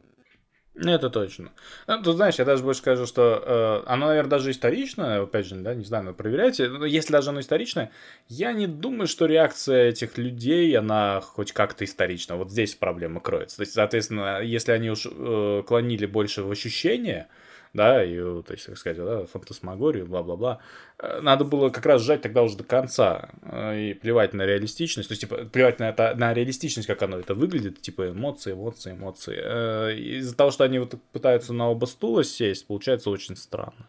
Это 0.79 1.09
точно. 1.09 1.53
Ну, 1.87 2.13
знаешь, 2.13 2.35
я 2.35 2.45
даже 2.45 2.63
больше 2.63 2.81
скажу, 2.81 3.07
что 3.07 3.83
э, 3.87 3.91
оно, 3.91 4.09
наверное, 4.09 4.31
даже 4.31 4.51
историчное, 4.51 5.23
опять 5.23 5.47
же, 5.47 5.55
да, 5.57 5.75
не 5.75 5.85
знаю, 5.85 6.05
надо 6.05 6.17
проверять. 6.17 6.59
Но 6.59 6.85
если 6.85 7.13
даже 7.13 7.31
оно 7.31 7.41
историчное, 7.41 7.91
я 8.29 8.53
не 8.53 8.67
думаю, 8.67 9.07
что 9.07 9.25
реакция 9.25 9.89
этих 9.89 10.19
людей, 10.19 10.77
она 10.77 11.23
хоть 11.23 11.53
как-то 11.53 11.85
исторична. 11.85 12.37
Вот 12.37 12.51
здесь 12.51 12.75
проблема 12.75 13.21
кроется. 13.21 13.57
То 13.57 13.63
есть, 13.63 13.73
соответственно, 13.73 14.41
если 14.43 14.73
они 14.73 14.91
уж 14.91 15.07
э, 15.11 15.63
клонили 15.67 16.05
больше 16.05 16.43
в 16.43 16.51
ощущение, 16.51 17.29
да, 17.77 18.03
и, 18.03 18.17
то 18.17 18.53
есть, 18.53 18.67
как 18.67 18.79
сказать, 18.79 18.99
да, 18.99 19.27
фантасмагорию, 19.27 20.07
бла-бла-бла. 20.07 20.61
Э, 20.99 21.21
надо 21.21 21.45
было 21.45 21.69
как 21.69 21.87
раз 21.87 22.03
сжать 22.03 22.23
тогда 22.23 22.43
уже 22.43 22.57
до 22.57 22.65
конца 22.65 23.29
э, 23.43 23.79
и 23.79 23.95
плевать 23.95 24.33
на 24.33 24.47
реалистичность, 24.47 25.09
то 25.09 25.13
есть, 25.13 25.21
типа, 25.21 25.45
плевать 25.45 25.79
на, 25.79 25.91
это, 25.91 26.15
на 26.17 26.35
реалистичность, 26.35 26.89
как 26.89 27.03
оно 27.03 27.19
это 27.19 27.35
выглядит, 27.35 27.81
типа, 27.81 28.11
эмоции, 28.11 28.53
эмоции, 28.53 28.93
эмоции. 28.93 29.39
Э, 29.39 29.95
из-за 29.95 30.35
того, 30.35 30.51
что 30.51 30.65
они 30.65 30.79
вот 30.79 30.95
пытаются 31.13 31.53
на 31.53 31.71
оба 31.71 31.87
стула 31.87 32.25
сесть, 32.25 32.67
получается 32.67 33.11
очень 33.11 33.37
странно. 33.37 33.89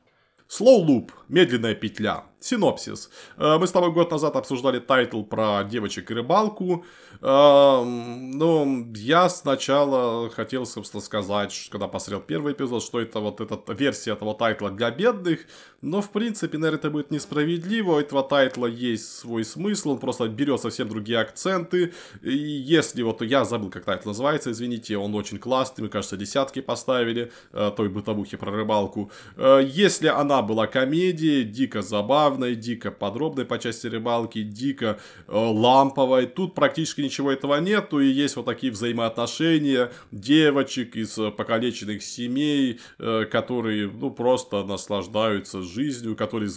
Slow 0.50 0.86
Loop, 0.86 1.10
медленная 1.28 1.76
петля. 1.76 2.24
Синопсис. 2.40 3.10
Мы 3.38 3.66
с 3.66 3.72
тобой 3.72 3.92
год 3.92 4.12
назад 4.12 4.36
обсуждали 4.36 4.80
тайтл 4.80 5.24
про 5.24 5.64
девочек 5.64 6.12
и 6.12 6.14
рыбалку. 6.14 6.86
Ну, 7.20 8.88
я 8.96 9.28
сначала 9.30 10.30
хотел, 10.30 10.66
собственно, 10.66 11.02
сказать, 11.02 11.68
когда 11.72 11.88
посмотрел 11.88 12.22
первый 12.22 12.54
эпизод, 12.54 12.84
что 12.84 13.02
это 13.02 13.20
вот 13.20 13.42
эта 13.42 13.60
версия 13.74 14.12
этого 14.12 14.36
тайтла 14.36 14.70
для 14.70 14.92
бедных, 14.92 15.40
но, 15.82 16.02
в 16.02 16.12
принципе, 16.12 16.58
наверное, 16.58 16.80
это 16.80 16.92
будет 16.92 17.12
несправедливо, 17.12 17.94
у 17.94 18.00
этого 18.00 18.22
тайтла 18.24 18.68
есть 18.68 19.18
свой 19.18 19.44
смысл, 19.44 19.92
он 19.92 20.00
просто 20.00 20.28
берет 20.28 20.62
совсем 20.62 20.90
другие 20.90 21.20
акценты, 21.20 21.94
и 22.22 22.36
если 22.36 23.02
вот, 23.02 23.22
я 23.22 23.46
забыл, 23.46 23.72
как 23.72 23.86
тайтл 23.86 24.10
называется, 24.10 24.52
извините, 24.52 24.98
он 24.98 25.16
очень 25.16 25.40
классный, 25.40 25.86
мы, 25.86 25.90
кажется, 25.90 26.18
десятки 26.18 26.62
поставили, 26.62 27.32
э, 27.52 27.72
той 27.76 27.90
бытовухи 27.90 28.38
про 28.38 28.52
рыбалку. 28.52 29.12
Э, 29.38 29.62
если 29.66 30.08
она 30.08 30.44
была 30.44 30.68
комедией, 30.68 31.44
дико 31.44 31.82
забавной, 31.82 32.27
дико 32.36 32.92
подробной 32.92 33.46
по 33.46 33.58
части 33.60 33.88
рыбалки, 33.88 34.42
дико 34.44 35.00
э, 35.28 35.32
ламповой, 35.32 36.26
тут 36.26 36.56
практически 36.56 37.02
ничего 37.02 37.32
этого 37.32 37.60
нету, 37.60 38.00
и 38.00 38.08
есть 38.08 38.36
вот 38.36 38.46
такие 38.46 38.72
взаимоотношения 38.72 39.92
девочек 40.12 40.96
из 40.96 41.18
покалеченных 41.38 42.04
семей, 42.04 42.80
э, 43.00 43.26
которые, 43.26 43.90
ну, 43.90 44.12
просто 44.12 44.64
наслаждаются 44.64 45.62
жизнью, 45.62 46.16
которые 46.16 46.52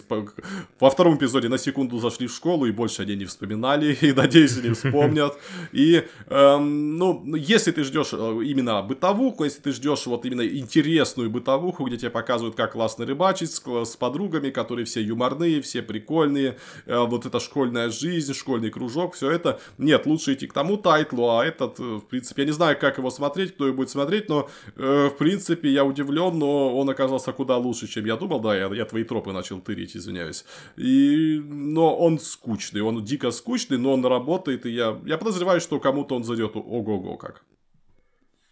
во 0.79 0.89
втором 0.89 1.17
эпизоде 1.17 1.49
на 1.49 1.57
секунду 1.57 1.99
зашли 1.99 2.27
в 2.27 2.33
школу, 2.33 2.65
и 2.65 2.71
больше 2.71 3.03
они 3.03 3.15
не 3.15 3.25
вспоминали, 3.25 3.93
и, 4.01 4.13
надеюсь, 4.13 4.61
не 4.61 4.73
вспомнят. 4.73 5.37
И, 5.71 6.03
эм, 6.27 6.97
ну, 6.97 7.35
если 7.35 7.71
ты 7.71 7.83
ждешь 7.83 8.13
э, 8.13 8.39
именно 8.45 8.81
бытовуху, 8.81 9.43
если 9.43 9.61
ты 9.61 9.71
ждешь 9.71 10.05
вот 10.07 10.25
именно 10.25 10.45
интересную 10.45 11.29
бытовуху, 11.29 11.85
где 11.85 11.97
тебе 11.97 12.09
показывают, 12.09 12.55
как 12.55 12.73
классно 12.73 13.05
рыбачить 13.05 13.51
с 13.51 13.95
подругами, 13.95 14.49
которые 14.49 14.85
все 14.85 15.01
юморные, 15.01 15.60
все 15.61 15.81
прикольные, 15.81 16.57
э, 16.85 16.97
вот 16.97 17.25
эта 17.25 17.39
школьная 17.39 17.89
жизнь, 17.89 18.33
школьный 18.33 18.69
кружок, 18.69 19.15
все 19.15 19.31
это, 19.31 19.59
нет, 19.77 20.05
лучше 20.05 20.33
идти 20.33 20.47
к 20.47 20.53
тому 20.53 20.77
тайтлу, 20.77 21.29
а 21.29 21.45
этот, 21.45 21.79
э, 21.79 21.83
в 21.83 22.07
принципе, 22.07 22.43
я 22.43 22.45
не 22.47 22.53
знаю, 22.53 22.77
как 22.79 22.97
его 22.97 23.09
смотреть, 23.09 23.55
кто 23.55 23.67
его 23.67 23.77
будет 23.77 23.89
смотреть, 23.89 24.29
но, 24.29 24.49
э, 24.75 25.09
в 25.09 25.17
принципе, 25.17 25.69
я 25.69 25.85
удивлен, 25.85 26.37
но 26.39 26.77
он 26.77 26.89
оказался 26.89 27.31
куда 27.31 27.57
лучше, 27.57 27.87
чем 27.87 28.05
я 28.05 28.15
думал, 28.15 28.39
да, 28.39 28.55
я, 28.55 28.67
я 28.73 28.85
твои 28.85 29.03
тропы 29.03 29.31
начал 29.31 29.59
тырить, 29.61 29.95
извиняюсь. 29.95 30.45
И, 30.77 31.41
но 31.43 31.95
он 31.95 32.19
скучный, 32.19 32.81
он 32.81 33.03
дико 33.03 33.31
скучный, 33.31 33.77
но 33.77 33.93
он 33.93 34.05
работает, 34.05 34.65
и 34.65 34.71
я, 34.71 34.99
я 35.05 35.17
подозреваю, 35.17 35.61
что 35.61 35.79
кому-то 35.79 36.15
он 36.15 36.23
зайдет 36.23 36.55
ого-го 36.55 37.17
как. 37.17 37.43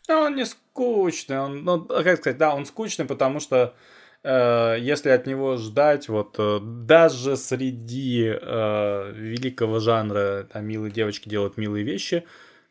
Он 0.10 0.36
не 0.36 0.46
скучный, 0.46 1.40
он, 1.40 1.64
ну, 1.64 1.82
как 1.82 2.18
сказать, 2.18 2.38
да, 2.38 2.56
он 2.56 2.66
скучный, 2.66 3.06
потому 3.06 3.40
что 3.40 3.76
если 4.24 5.10
от 5.10 5.26
него 5.28 5.56
ждать, 5.58 6.10
вот 6.10 6.36
э, 6.38 6.60
даже 6.62 7.38
среди 7.38 8.26
э, 8.26 9.12
великого 9.16 9.80
жанра 9.80 10.48
там 10.52 10.66
милые 10.66 10.92
девочки 10.92 11.30
делают 11.30 11.58
милые 11.58 11.86
вещи, 11.86 12.26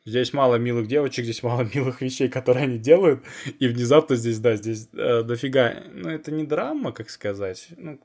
здесь 0.04 0.32
мало 0.34 0.56
милых 0.56 0.88
девочек, 0.88 1.24
здесь 1.24 1.42
мало 1.42 1.62
милых 1.74 2.02
вещей, 2.02 2.28
которые 2.28 2.64
они 2.64 2.78
делают, 2.78 3.22
и 3.58 3.66
внезапно 3.66 4.16
здесь, 4.16 4.38
да, 4.40 4.56
здесь 4.56 4.88
э, 4.92 5.22
дофига, 5.22 5.84
ну 5.92 6.10
это 6.10 6.30
не 6.32 6.44
драма, 6.44 6.92
как 6.92 7.08
сказать, 7.08 7.68
ну 7.76 7.98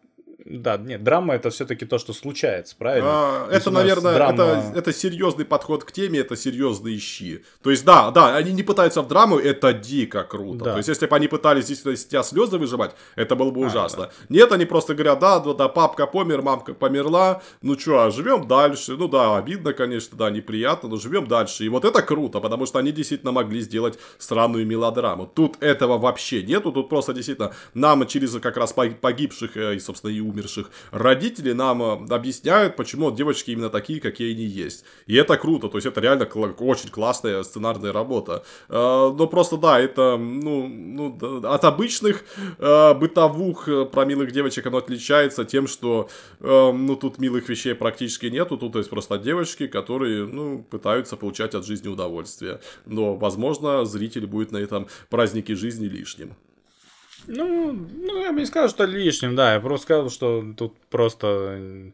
да, 0.45 0.78
нет, 0.78 1.03
драма 1.03 1.36
это 1.36 1.49
все-таки 1.49 1.86
то, 1.86 1.98
что 1.98 2.11
случается, 2.11 2.76
правильно? 2.78 3.10
А, 3.10 3.49
это, 3.49 3.72
наверное, 3.72 4.14
драма... 4.14 4.34
это, 4.34 4.74
это 4.76 4.94
серьезный 4.94 5.45
подход 5.45 5.86
к 5.86 5.91
теме, 5.91 6.20
это 6.20 6.36
серьезные 6.36 6.99
щи. 6.99 7.44
То 7.61 7.72
есть, 7.72 7.86
да, 7.86 8.11
да, 8.11 8.36
они 8.36 8.52
не 8.52 8.64
пытаются 8.64 9.02
в 9.02 9.07
драму, 9.07 9.38
это 9.38 9.72
дико 9.72 10.24
круто. 10.24 10.65
Да. 10.65 10.72
То 10.74 10.78
есть, 10.78 10.90
если 10.90 11.06
бы 11.06 11.15
они 11.15 11.30
пытались 11.30 11.65
действительно 11.65 11.94
из 11.94 12.06
тебя 12.06 12.24
слезы 12.24 12.57
выживать, 12.57 12.91
это 13.15 13.36
было 13.36 13.52
бы 13.52 13.64
а, 13.64 13.68
ужасно. 13.68 14.03
Да. 14.03 14.11
Нет, 14.28 14.52
они 14.52 14.65
просто 14.65 14.94
говорят, 14.94 15.20
да, 15.20 15.40
да, 15.40 15.53
да, 15.53 15.70
папка 15.70 16.07
помер, 16.07 16.41
мамка 16.41 16.74
померла, 16.74 17.41
ну 17.61 17.80
что, 17.80 18.03
а 18.03 18.11
живем 18.11 18.48
дальше. 18.48 18.98
Ну 18.98 19.07
да, 19.07 19.38
обидно, 19.38 19.72
конечно, 19.74 20.18
да, 20.18 20.30
неприятно, 20.30 20.90
но 20.90 20.98
живем 20.98 21.28
дальше. 21.28 21.64
И 21.64 21.70
вот 21.70 21.86
это 21.86 22.02
круто, 22.02 22.41
потому 22.41 22.65
что 22.65 22.80
они 22.80 22.91
действительно 22.91 23.32
могли 23.32 23.61
сделать 23.61 23.98
странную 24.18 24.65
мелодраму. 24.65 25.26
Тут 25.26 25.56
этого 25.61 25.98
вообще 25.98 26.44
нету, 26.44 26.74
тут 26.74 26.90
просто 26.90 27.14
действительно 27.14 27.53
нам 27.74 28.06
через 28.07 28.34
как 28.41 28.57
раз 28.57 28.74
погибших 28.74 29.56
э, 29.56 29.76
и, 29.76 29.80
собственно, 29.80 30.11
и 30.11 30.20
умерших 30.34 30.69
родителей 30.91 31.53
нам 31.53 31.81
э, 31.81 32.14
объясняют, 32.14 32.76
почему 32.76 33.11
девочки 33.11 33.51
именно 33.51 33.69
такие, 33.69 33.99
какие 33.99 34.34
они 34.34 34.43
есть. 34.43 34.84
И 35.07 35.15
это 35.15 35.38
круто, 35.38 35.69
то 35.69 35.77
есть 35.77 35.88
это 35.88 36.01
реально 36.01 36.26
очень 36.26 36.89
классная 36.89 37.43
сценарная 37.43 37.93
работа. 37.93 38.43
Э, 38.69 39.14
но 39.18 39.27
просто 39.27 39.57
да, 39.57 39.80
это 39.80 40.18
ну, 40.18 40.68
ну, 40.68 41.41
от 41.47 41.64
обычных 41.64 42.23
э, 42.57 42.93
бытовух 42.93 43.69
про 43.91 44.05
милых 44.05 44.31
девочек 44.31 44.65
оно 44.68 44.77
отличается 44.77 45.45
тем, 45.45 45.68
что 45.68 46.10
ну 46.39 46.95
тут 46.95 47.19
милых 47.19 47.49
вещей 47.49 47.76
практически 47.76 48.27
нету, 48.27 48.57
тут 48.57 48.76
есть 48.76 48.89
просто 48.89 49.18
девочки, 49.18 49.68
которые 49.68 50.26
ну, 50.26 50.64
пытаются 50.69 51.15
получать 51.15 51.55
от 51.55 51.65
жизни 51.65 51.88
удовольствие. 51.88 52.60
Но, 52.85 53.15
возможно, 53.15 53.85
зритель 53.85 54.26
будет 54.26 54.51
на 54.51 54.57
этом 54.57 54.88
празднике 55.10 55.55
жизни 55.55 55.85
лишним. 55.85 56.35
Ну, 57.27 57.71
ну, 57.71 58.21
я 58.23 58.31
бы 58.33 58.39
не 58.39 58.45
сказал, 58.45 58.69
что 58.69 58.85
лишним, 58.85 59.35
да. 59.35 59.53
Я 59.53 59.59
просто 59.59 59.85
сказал, 59.85 60.09
что 60.09 60.43
тут 60.57 60.77
просто 60.89 61.91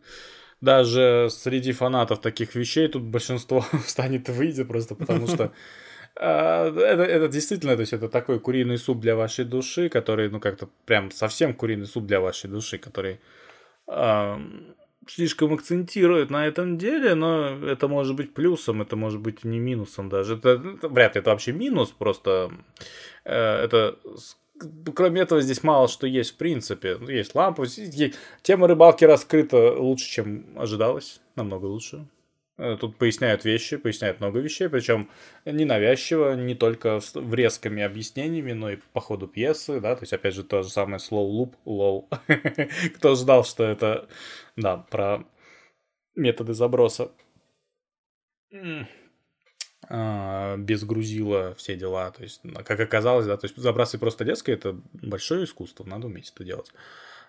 даже 0.62 1.28
среди 1.32 1.72
фанатов 1.72 2.20
таких 2.20 2.56
вещей 2.56 2.88
тут 2.88 3.04
большинство 3.04 3.62
встанет 3.86 4.30
и 4.30 4.32
выйдет 4.32 4.68
просто 4.68 4.96
потому 4.96 5.28
что 5.28 5.54
а, 6.16 6.68
это, 6.68 7.04
это 7.04 7.28
действительно, 7.30 7.76
то 7.76 7.82
есть 7.82 7.94
это 7.94 8.10
такой 8.10 8.40
куриный 8.40 8.78
суп 8.78 9.00
для 9.00 9.16
вашей 9.16 9.46
души, 9.46 9.90
который, 9.90 10.30
ну, 10.30 10.40
как-то 10.40 10.70
прям 10.86 11.12
совсем 11.12 11.54
куриный 11.54 11.86
суп 11.86 12.06
для 12.06 12.20
вашей 12.20 12.50
души, 12.50 12.78
который 12.78 13.20
э, 13.88 14.38
слишком 15.08 15.54
акцентирует 15.54 16.30
на 16.30 16.46
этом 16.46 16.78
деле, 16.78 17.16
но 17.16 17.66
это 17.66 17.88
может 17.88 18.16
быть 18.16 18.34
плюсом, 18.34 18.82
это 18.82 18.96
может 18.96 19.20
быть 19.22 19.44
не 19.44 19.60
минусом 19.60 20.10
даже. 20.10 20.36
Это, 20.36 20.62
это 20.78 20.90
вряд 20.90 21.16
ли 21.16 21.22
это 21.22 21.32
вообще 21.32 21.52
минус, 21.52 21.92
просто 21.92 22.52
э, 23.24 23.64
это 23.64 23.98
кроме 24.96 25.22
этого, 25.22 25.42
здесь 25.42 25.64
мало 25.64 25.88
что 25.88 26.08
есть 26.08 26.32
в 26.32 26.38
принципе. 26.38 26.98
Ну, 27.00 27.10
есть 27.10 27.36
лампы. 27.36 27.68
Тема 28.42 28.68
рыбалки 28.68 29.06
раскрыта 29.06 29.74
лучше, 29.74 30.10
чем 30.10 30.46
ожидалось. 30.56 31.22
Намного 31.36 31.66
лучше. 31.66 32.08
Э, 32.60 32.76
тут 32.80 32.98
поясняют 32.98 33.46
вещи, 33.46 33.78
поясняют 33.78 34.20
много 34.20 34.40
вещей, 34.40 34.68
причем 34.68 35.10
ненавязчиво, 35.46 36.36
не 36.36 36.56
только 36.56 37.00
врезками 37.14 37.82
объяснениями, 37.84 38.52
но 38.52 38.72
и 38.72 38.78
по 38.92 39.00
ходу 39.00 39.28
пьесы, 39.28 39.80
да, 39.80 39.96
то 39.96 40.04
есть, 40.04 40.12
опять 40.12 40.34
же, 40.34 40.44
то 40.44 40.62
же 40.62 40.70
самое 40.70 40.98
slow 40.98 41.26
loop, 41.32 41.54
лол. 41.64 42.10
Кто 42.96 43.16
ждал, 43.16 43.46
что 43.46 43.64
это, 43.64 44.10
да, 44.58 44.78
про 44.78 45.24
методы 46.16 46.54
заброса. 46.54 47.12
А, 49.92 50.56
без 50.58 50.84
грузила 50.84 51.56
все 51.56 51.76
дела. 51.76 52.12
То 52.12 52.22
есть, 52.22 52.42
как 52.64 52.80
оказалось, 52.80 53.26
да, 53.26 53.38
то 53.38 53.46
есть 53.48 53.58
забрасывать 53.58 54.02
просто 54.02 54.24
леской 54.24 54.54
это 54.54 54.80
большое 54.94 55.46
искусство, 55.46 55.84
надо 55.84 56.06
уметь 56.06 56.32
это 56.34 56.44
делать. 56.44 56.72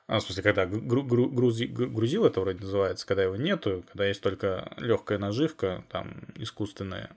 А, 0.06 0.18
в 0.18 0.22
смысле, 0.22 0.42
когда 0.42 0.66
гру- 0.66 1.02
гру- 1.02 1.30
грузи- 1.30 1.68
грузил 1.68 2.26
это 2.26 2.40
вроде 2.40 2.60
называется, 2.60 3.06
когда 3.06 3.22
его 3.22 3.36
нету, 3.36 3.82
когда 3.88 4.06
есть 4.06 4.20
только 4.20 4.74
легкая 4.76 5.18
наживка, 5.18 5.84
там 5.88 6.26
искусственная, 6.36 7.16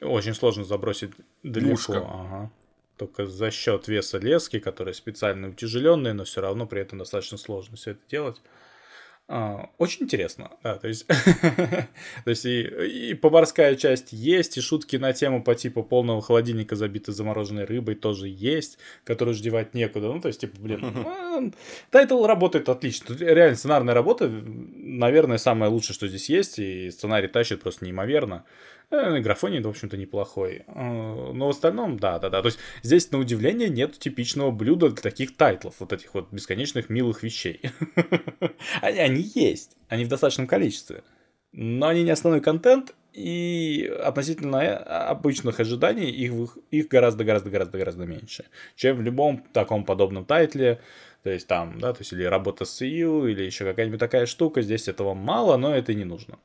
очень 0.00 0.34
сложно 0.34 0.62
забросить 0.62 1.10
далеко. 1.42 1.94
Ага. 1.94 2.52
Только 2.96 3.26
за 3.26 3.50
счет 3.50 3.88
веса 3.88 4.18
лески, 4.18 4.60
которая 4.60 4.94
специально 4.94 5.48
утяжеленная, 5.48 6.12
но 6.12 6.22
все 6.22 6.40
равно 6.40 6.66
при 6.66 6.82
этом 6.82 6.98
достаточно 6.98 7.36
сложно 7.36 7.76
все 7.76 7.92
это 7.92 8.00
делать. 8.08 8.40
А, 9.30 9.68
очень 9.76 10.04
интересно, 10.04 10.52
да, 10.62 10.76
то 10.76 10.88
есть, 10.88 11.06
то 12.24 12.30
есть 12.30 12.46
и, 12.46 12.62
и 13.10 13.14
поварская 13.14 13.74
часть 13.76 14.10
есть, 14.10 14.56
и 14.56 14.62
шутки 14.62 14.96
на 14.96 15.12
тему 15.12 15.42
по 15.42 15.54
типу 15.54 15.82
полного 15.82 16.22
холодильника, 16.22 16.76
забитой 16.76 17.12
замороженной 17.12 17.64
рыбой, 17.66 17.94
тоже 17.94 18.26
есть, 18.26 18.78
которую 19.04 19.34
уже 19.34 19.50
девать 19.50 19.74
некуда, 19.74 20.06
ну, 20.06 20.22
то 20.22 20.28
есть, 20.28 20.40
типа, 20.40 20.58
блин, 20.58 20.80
ну, 20.94 21.52
тайтл 21.90 22.24
работает 22.24 22.70
отлично, 22.70 23.08
тут 23.08 23.20
реально 23.20 23.56
сценарная 23.56 23.92
работа, 23.92 24.30
наверное, 24.30 25.36
самое 25.36 25.70
лучшее, 25.70 25.94
что 25.94 26.08
здесь 26.08 26.30
есть, 26.30 26.58
и 26.58 26.90
сценарий 26.90 27.28
тащит 27.28 27.60
просто 27.60 27.84
неимоверно, 27.84 28.46
графоний, 28.90 29.60
в 29.60 29.68
общем-то, 29.68 29.96
неплохой. 29.96 30.64
Э, 30.66 31.32
но 31.32 31.46
в 31.46 31.50
остальном, 31.50 31.98
да, 31.98 32.18
да, 32.18 32.30
да. 32.30 32.42
То 32.42 32.46
есть 32.46 32.58
здесь, 32.82 33.10
на 33.10 33.18
удивление, 33.18 33.68
нет 33.68 33.98
типичного 33.98 34.50
блюда 34.50 34.90
для 34.90 35.02
таких 35.02 35.36
тайтлов, 35.36 35.76
вот 35.78 35.92
этих 35.92 36.14
вот 36.14 36.32
бесконечных 36.32 36.88
милых 36.88 37.22
вещей. 37.22 37.60
они, 38.80 39.22
есть, 39.34 39.76
они 39.88 40.04
в 40.04 40.08
достаточном 40.08 40.46
количестве. 40.46 41.02
Но 41.52 41.88
они 41.88 42.02
не 42.02 42.10
основной 42.10 42.40
контент, 42.40 42.94
и 43.12 43.90
относительно 44.04 44.56
э, 44.58 44.74
обычных 44.74 45.60
ожиданий 45.60 46.10
их, 46.10 46.56
их 46.70 46.88
гораздо-гораздо-гораздо-гораздо 46.88 48.04
меньше, 48.04 48.44
чем 48.76 48.98
в 48.98 49.02
любом 49.02 49.44
таком 49.52 49.84
подобном 49.84 50.24
тайтле. 50.24 50.80
То 51.24 51.30
есть 51.30 51.48
там, 51.48 51.80
да, 51.80 51.92
то 51.92 52.00
есть 52.00 52.12
или 52.12 52.22
работа 52.22 52.64
с 52.64 52.80
EU, 52.80 53.28
или 53.28 53.42
еще 53.42 53.64
какая-нибудь 53.64 53.98
такая 53.98 54.26
штука. 54.26 54.62
Здесь 54.62 54.88
этого 54.88 55.14
мало, 55.14 55.56
но 55.56 55.74
это 55.74 55.94
не 55.94 56.04
нужно. 56.04 56.38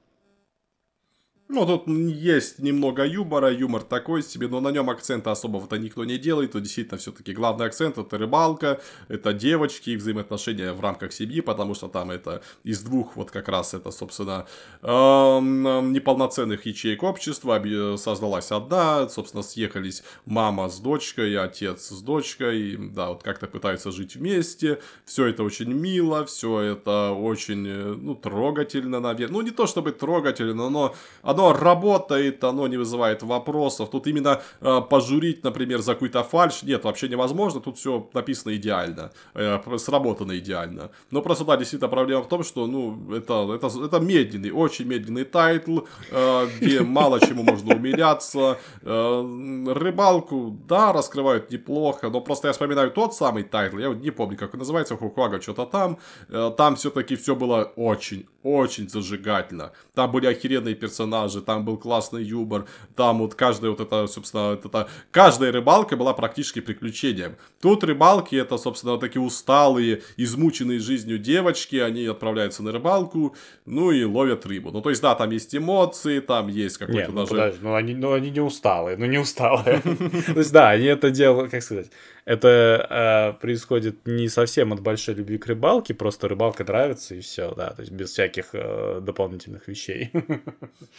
Ну, 1.53 1.67
тут 1.67 1.88
есть 1.88 2.57
немного 2.57 3.05
юмора, 3.05 3.51
юмор 3.51 3.84
такой 3.84 4.23
себе, 4.23 4.47
но 4.47 4.59
на 4.59 4.71
нем 4.71 4.89
акцента 4.89 5.31
особого-то 5.31 5.77
никто 5.77 6.03
не 6.03 6.17
делает. 6.17 6.53
То 6.53 6.59
действительно 6.59 6.97
все-таки 6.97 7.31
главный 7.31 7.67
акцент 7.67 7.99
это 7.99 8.17
рыбалка, 8.17 8.81
это 9.07 9.34
девочки 9.34 9.91
и 9.91 9.95
взаимоотношения 9.95 10.73
в 10.73 10.81
рамках 10.81 11.13
семьи, 11.13 11.41
потому 11.41 11.75
что 11.75 11.89
там 11.89 12.09
это 12.09 12.41
из 12.63 12.81
двух 12.81 13.15
вот 13.15 13.30
как 13.30 13.49
раз 13.49 13.75
это, 13.75 13.91
собственно, 13.91 14.47
эм, 14.81 15.93
неполноценных 15.93 16.65
ячеек 16.65 17.03
общества 17.03 17.63
создалась 17.97 18.51
одна, 18.51 19.07
собственно, 19.09 19.43
съехались 19.43 20.01
мама 20.25 20.69
с 20.69 20.80
дочкой, 20.80 21.38
отец 21.38 21.89
с 21.89 22.01
дочкой, 22.01 22.77
да, 22.77 23.09
вот 23.09 23.21
как-то 23.21 23.45
пытаются 23.45 23.91
жить 23.91 24.15
вместе. 24.15 24.80
Все 25.05 25.27
это 25.27 25.43
очень 25.43 25.71
мило, 25.71 26.25
все 26.25 26.61
это 26.61 27.11
очень, 27.11 27.67
э, 27.67 27.93
ну, 27.93 28.15
трогательно, 28.15 28.99
наверное. 28.99 29.34
Ну, 29.34 29.41
не 29.43 29.51
то 29.51 29.67
чтобы 29.67 29.91
трогательно, 29.91 30.71
но 30.71 30.95
оно 31.21 31.43
оно 31.44 31.60
работает, 31.60 32.44
оно 32.44 32.68
не 32.68 32.78
вызывает 32.78 33.24
вопросов. 33.24 33.90
Тут 33.90 34.07
именно 34.07 34.41
э, 34.61 34.82
пожурить, 34.90 35.44
например, 35.44 35.82
за 35.82 35.94
какую-то 35.94 36.24
фальш, 36.24 36.64
нет, 36.64 36.84
вообще 36.84 37.10
невозможно. 37.10 37.60
Тут 37.60 37.78
все 37.78 38.10
написано 38.14 38.56
идеально, 38.56 39.11
э, 39.36 39.60
сработано 39.78 40.38
идеально. 40.38 40.90
Но 41.11 41.22
просто, 41.22 41.45
да, 41.45 41.57
действительно, 41.57 41.90
проблема 41.90 42.22
в 42.22 42.28
том, 42.28 42.44
что, 42.44 42.68
ну, 42.68 43.14
это, 43.14 43.53
это, 43.56 43.68
это 43.86 43.99
медленный, 43.99 44.52
очень 44.52 44.88
медленный 44.88 45.26
тайтл, 45.26 45.80
э, 46.11 46.48
где 46.60 46.82
мало 46.84 47.20
чему 47.20 47.44
можно 47.44 47.76
умиляться. 47.76 48.57
Э, 48.82 49.74
рыбалку, 49.74 50.57
да, 50.68 50.94
раскрывают 50.94 51.52
неплохо, 51.52 52.10
но 52.10 52.22
просто 52.22 52.48
я 52.48 52.53
вспоминаю 52.53 52.91
тот 52.91 53.14
самый 53.15 53.44
тайтл, 53.44 53.80
я 53.80 53.90
не 53.90 54.11
помню, 54.11 54.38
как 54.38 54.53
он 54.53 54.60
называется, 54.60 54.95
Хокаго, 54.95 55.41
что-то 55.41 55.65
там. 55.65 55.98
Э, 56.30 56.52
там 56.57 56.76
все-таки 56.76 57.15
все 57.15 57.36
было 57.36 57.74
очень, 57.76 58.26
очень 58.44 58.90
зажигательно. 58.90 59.72
Там 59.94 60.11
были 60.11 60.28
охеренные 60.28 60.76
персонажи, 60.76 61.32
персонажи, 61.34 61.41
там 61.41 61.65
был 61.65 61.77
классный 61.77 62.23
юмор, 62.23 62.65
там 62.95 63.19
вот 63.19 63.35
каждая 63.35 63.72
вот 63.72 63.80
это, 63.80 64.07
собственно, 64.07 64.53
это, 64.53 64.88
каждая 65.11 65.51
рыбалка 65.51 65.97
была 65.97 66.14
практически 66.14 66.61
приключением. 66.61 67.35
Тут 67.61 67.84
рыбалки 67.84 68.35
это, 68.35 68.57
собственно, 68.57 68.93
вот 68.93 69.01
такие 69.01 69.22
усталые, 69.22 70.01
измученные 70.18 70.80
жизнью 70.80 71.18
девочки, 71.18 71.77
они 71.77 72.05
отправляются 72.05 72.64
на 72.64 72.72
рыбалку, 72.72 73.35
ну 73.65 73.91
и 73.91 74.03
ловят 74.03 74.45
рыбу. 74.45 74.72
Ну, 74.72 74.81
то 74.81 74.89
есть, 74.89 75.01
да, 75.01 75.15
там 75.15 75.31
есть 75.31 75.55
эмоции, 75.55 76.19
там 76.19 76.47
есть 76.47 76.77
какой-то 76.77 76.99
Нет, 76.99 77.10
ну, 77.10 77.15
даже... 77.15 77.30
Подожди, 77.30 77.60
ну, 77.61 77.76
они, 77.76 77.95
ну, 77.95 78.14
они 78.14 78.30
не 78.31 78.41
усталые, 78.41 78.97
ну, 78.97 79.05
не 79.05 79.18
усталые. 79.18 79.81
То 80.34 80.39
есть, 80.39 80.51
да, 80.51 80.69
они 80.69 80.85
это 80.85 81.10
делают, 81.10 81.51
как 81.51 81.64
сказать, 81.64 81.88
это 82.25 83.33
э, 83.37 83.41
происходит 83.41 84.05
не 84.05 84.29
совсем 84.29 84.73
от 84.73 84.81
большой 84.81 85.15
любви 85.15 85.37
к 85.37 85.47
рыбалке, 85.47 85.93
просто 85.93 86.27
рыбалка 86.27 86.63
нравится 86.63 87.15
и 87.15 87.19
все, 87.19 87.53
да, 87.55 87.71
то 87.71 87.81
есть 87.81 87.91
без 87.91 88.11
всяких 88.11 88.49
э, 88.53 88.99
дополнительных 89.01 89.67
вещей. 89.67 90.11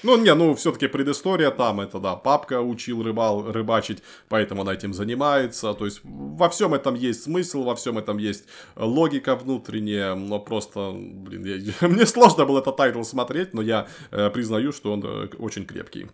Ну, 0.02 0.18
не, 0.18 0.34
ну, 0.34 0.55
все-таки 0.55 0.86
предыстория 0.86 1.51
там, 1.51 1.80
это, 1.80 1.98
да, 1.98 2.16
папка 2.16 2.60
учил 2.60 3.02
рыбал, 3.02 3.51
рыбачить, 3.51 4.02
поэтому 4.28 4.62
она 4.62 4.74
этим 4.74 4.92
занимается, 4.92 5.72
то 5.74 5.84
есть 5.84 6.01
во 6.02 6.48
всем 6.48 6.74
этом 6.74 6.94
есть 6.94 7.22
смысл, 7.24 7.64
во 7.64 7.74
всем 7.74 7.98
этом 7.98 8.18
есть 8.18 8.44
логика 8.76 9.34
внутренняя, 9.34 10.14
но 10.14 10.38
просто, 10.40 10.92
блин, 10.94 11.44
я, 11.44 11.74
мне 11.88 12.06
сложно 12.06 12.44
было 12.44 12.60
этот 12.60 12.76
тайтл 12.76 13.02
смотреть, 13.02 13.55
но 13.55 13.62
я 13.62 13.86
э, 14.10 14.30
признаю, 14.30 14.72
что 14.72 14.92
он 14.92 15.02
э, 15.05 15.28
очень 15.38 15.64
крепкий. 15.64 16.06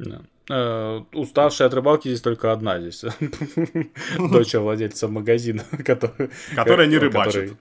Да. 0.00 0.22
Э, 0.48 1.00
уставшая 1.12 1.68
от 1.68 1.74
рыбалки 1.74 2.08
здесь 2.08 2.22
только 2.22 2.52
одна 2.52 2.80
здесь. 2.80 3.04
Дочь 4.18 4.54
владельца 4.54 5.08
магазина. 5.08 5.64
Которая 5.84 6.86
не 6.86 6.98
рыбачит. 6.98 7.54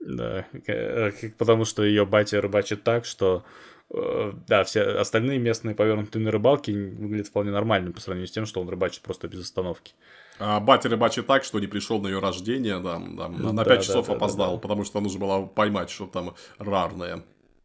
Да, 0.00 0.46
э, 0.66 1.12
потому 1.38 1.64
что 1.64 1.84
ее 1.84 2.04
батя 2.04 2.40
рыбачит 2.40 2.82
так, 2.82 3.04
что 3.04 3.44
э, 3.90 4.32
да, 4.48 4.64
все 4.64 4.82
остальные 4.82 5.38
местные 5.38 5.76
повернутые 5.76 6.24
на 6.24 6.32
рыбалке 6.32 6.72
выглядят 6.72 7.28
вполне 7.28 7.52
нормально 7.52 7.92
по 7.92 8.00
сравнению 8.00 8.26
с 8.26 8.32
тем, 8.32 8.46
что 8.46 8.60
он 8.60 8.68
рыбачит 8.68 9.02
просто 9.02 9.28
без 9.28 9.40
остановки. 9.42 9.94
А 10.40 10.58
батя 10.58 10.88
рыбачит 10.88 11.26
так, 11.26 11.44
что 11.44 11.60
не 11.60 11.68
пришел 11.68 12.00
на 12.00 12.08
ее 12.08 12.18
рождение, 12.18 12.80
да, 12.80 12.98
да 12.98 13.28
на, 13.28 13.52
на 13.52 13.64
5 13.64 13.78
да, 13.78 13.82
часов 13.82 14.06
да, 14.08 14.14
опоздал, 14.14 14.50
да, 14.50 14.56
да. 14.56 14.60
потому 14.60 14.84
что 14.84 15.00
нужно 15.00 15.20
было 15.20 15.46
поймать 15.46 15.90
что-то 15.90 16.12
там 16.12 16.34
рарное 16.58 17.22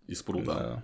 из 0.07 0.21
пруда. 0.21 0.53
Да. 0.53 0.83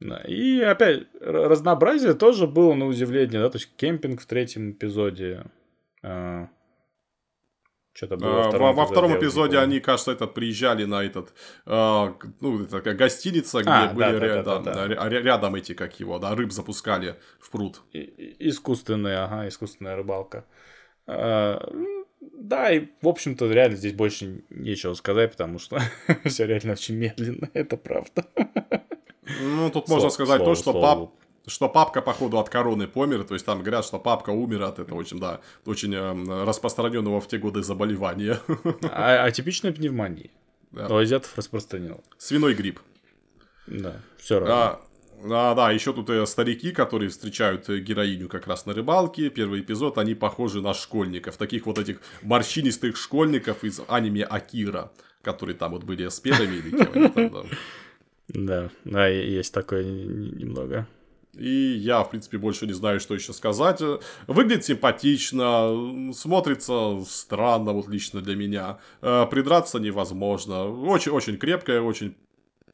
Да. 0.00 0.18
И 0.26 0.60
опять, 0.60 1.06
разнообразие 1.20 2.14
тоже 2.14 2.46
было 2.46 2.74
на 2.74 2.86
удивление, 2.86 3.40
да, 3.40 3.50
то 3.50 3.58
есть 3.58 3.70
кемпинг 3.76 4.22
в 4.22 4.26
третьем 4.26 4.72
эпизоде. 4.72 5.44
А, 6.02 6.48
что-то 7.92 8.16
было 8.16 8.30
во 8.30 8.48
втором, 8.48 8.66
во, 8.68 8.72
во 8.72 8.86
втором 8.86 9.18
эпизоде 9.18 9.58
они, 9.58 9.80
кажется, 9.80 10.12
этот 10.12 10.32
приезжали 10.32 10.84
на 10.84 11.04
этот, 11.04 11.34
э, 11.66 12.12
ну, 12.40 12.64
такая 12.66 12.94
гостиница, 12.94 13.60
где 13.60 13.70
а, 13.70 13.92
были 13.92 14.18
да, 14.18 14.26
ря- 14.26 14.42
да, 14.42 14.58
да, 14.58 14.86
да. 14.86 15.08
рядом 15.08 15.56
эти, 15.56 15.74
как 15.74 16.00
его, 16.00 16.18
да, 16.18 16.34
рыб 16.34 16.50
запускали 16.52 17.16
в 17.38 17.50
пруд. 17.50 17.82
И, 17.92 18.36
искусственная, 18.48 19.24
ага, 19.24 19.48
искусственная 19.48 19.96
рыбалка. 19.96 20.46
А, 21.06 21.60
да, 22.20 22.70
и, 22.70 22.86
в 23.02 23.08
общем-то, 23.08 23.50
реально 23.52 23.76
здесь 23.76 23.92
больше 23.92 24.44
нечего 24.48 24.94
сказать, 24.94 25.32
потому 25.32 25.58
что 25.58 25.78
все 26.24 26.46
реально 26.46 26.72
очень 26.72 26.94
медленно, 26.94 27.50
это 27.54 27.76
правда. 27.76 28.24
Ну, 29.40 29.70
тут 29.70 29.88
можно 29.88 30.10
сказать 30.10 30.44
то, 30.44 30.54
что 30.54 30.72
пап, 30.72 31.10
что 31.46 31.68
папка, 31.68 32.02
походу, 32.02 32.38
от 32.38 32.48
короны 32.48 32.86
помер. 32.86 33.24
То 33.24 33.34
есть 33.34 33.46
там 33.46 33.60
говорят, 33.60 33.84
что 33.84 33.98
папка 33.98 34.30
умер 34.30 34.62
от 34.62 34.78
этого 34.78 34.98
очень, 34.98 35.18
да, 35.18 35.40
очень 35.66 35.94
э, 35.94 36.44
распространенного 36.44 37.20
в 37.20 37.28
те 37.28 37.38
годы 37.38 37.62
заболевания. 37.62 38.40
А, 38.82 39.24
а 39.24 39.30
типичная 39.30 39.72
пневмония. 39.72 40.30
Да. 40.72 40.86
У 40.88 40.96
азиатов 40.96 41.32
распространено. 41.36 41.98
Свиной 42.18 42.54
грипп. 42.54 42.80
Да, 43.66 43.96
все 44.18 44.38
равно. 44.38 44.54
А, 44.54 44.80
а, 45.24 45.54
да, 45.54 45.70
еще 45.70 45.92
тут 45.92 46.08
э, 46.10 46.24
старики, 46.26 46.72
которые 46.72 47.10
встречают 47.10 47.68
э, 47.68 47.78
героиню 47.78 48.28
как 48.28 48.46
раз 48.46 48.66
на 48.66 48.72
рыбалке. 48.72 49.30
Первый 49.30 49.60
эпизод, 49.60 49.98
они 49.98 50.14
похожи 50.14 50.60
на 50.60 50.74
школьников. 50.74 51.36
Таких 51.36 51.66
вот 51.66 51.78
этих 51.78 52.00
морщинистых 52.22 52.96
школьников 52.96 53.64
из 53.64 53.80
аниме 53.88 54.24
Акира, 54.24 54.92
которые 55.22 55.56
там 55.56 55.72
вот 55.72 55.84
были 55.84 56.08
с 56.08 56.20
педами 56.20 56.56
или 56.56 56.70
кем 56.70 57.46
да. 58.34 58.70
Да, 58.84 59.08
есть 59.08 59.52
такое 59.52 59.84
немного. 59.84 60.86
И 61.38 61.74
я, 61.78 62.02
в 62.02 62.10
принципе, 62.10 62.38
больше 62.38 62.66
не 62.66 62.72
знаю, 62.72 63.00
что 63.00 63.14
еще 63.14 63.32
сказать. 63.32 63.80
Выглядит 64.26 64.64
симпатично, 64.64 66.12
смотрится 66.12 67.02
странно, 67.06 67.72
вот 67.72 67.88
лично 67.88 68.20
для 68.20 68.34
меня. 68.34 68.78
Э, 69.00 69.26
придраться 69.30 69.78
невозможно. 69.78 70.66
Очень-очень 70.66 71.38
крепкая, 71.38 71.80
очень 71.80 72.16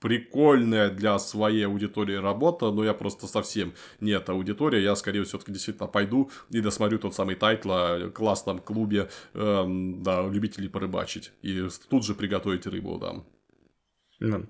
прикольная 0.01 0.91
для 0.91 1.19
своей 1.19 1.67
аудитории 1.67 2.15
работа, 2.15 2.71
но 2.71 2.85
я 2.85 2.95
просто 2.95 3.27
совсем 3.27 3.75
не 4.01 4.13
эта 4.13 4.33
аудитория. 4.33 4.83
Я, 4.83 4.97
скорее, 4.97 5.25
все-таки 5.25 5.53
действительно 5.53 5.87
пойду 5.87 6.31
и 6.51 6.61
досмотрю 6.61 6.99
тот 6.99 7.15
самый 7.15 7.35
тайтл 7.35 7.71
о 7.73 8.11
классном 8.11 8.59
клубе 8.59 9.11
э, 9.35 9.65
да, 9.67 10.27
любителей 10.27 10.69
порыбачить. 10.69 11.33
И 11.43 11.69
тут 11.89 12.05
же 12.05 12.15
приготовить 12.15 12.67
рыбу, 12.67 12.99
да. 12.99 14.43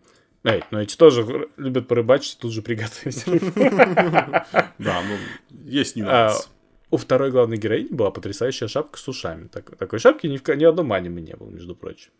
Ну, 0.46 0.52
Эй, 0.52 0.62
но 0.70 0.80
эти 0.80 0.96
тоже 0.96 1.48
любят 1.56 1.88
порыбачить, 1.88 2.38
тут 2.38 2.52
же 2.52 2.62
приготовить. 2.62 3.24
Да, 4.78 5.02
ну, 5.02 5.16
есть 5.64 5.96
нюанс. 5.96 6.48
А, 6.48 6.94
у 6.94 6.98
второй 6.98 7.32
главной 7.32 7.56
героини 7.56 7.88
была 7.90 8.12
потрясающая 8.12 8.68
шапка 8.68 8.96
с 8.96 9.08
ушами. 9.08 9.48
такой 9.48 9.98
шапки 9.98 10.28
ни 10.28 10.36
в 10.36 10.48
ни 10.56 10.62
одном 10.62 10.92
аниме 10.92 11.20
не 11.20 11.34
было, 11.34 11.50
между 11.50 11.74
прочим. 11.74 12.12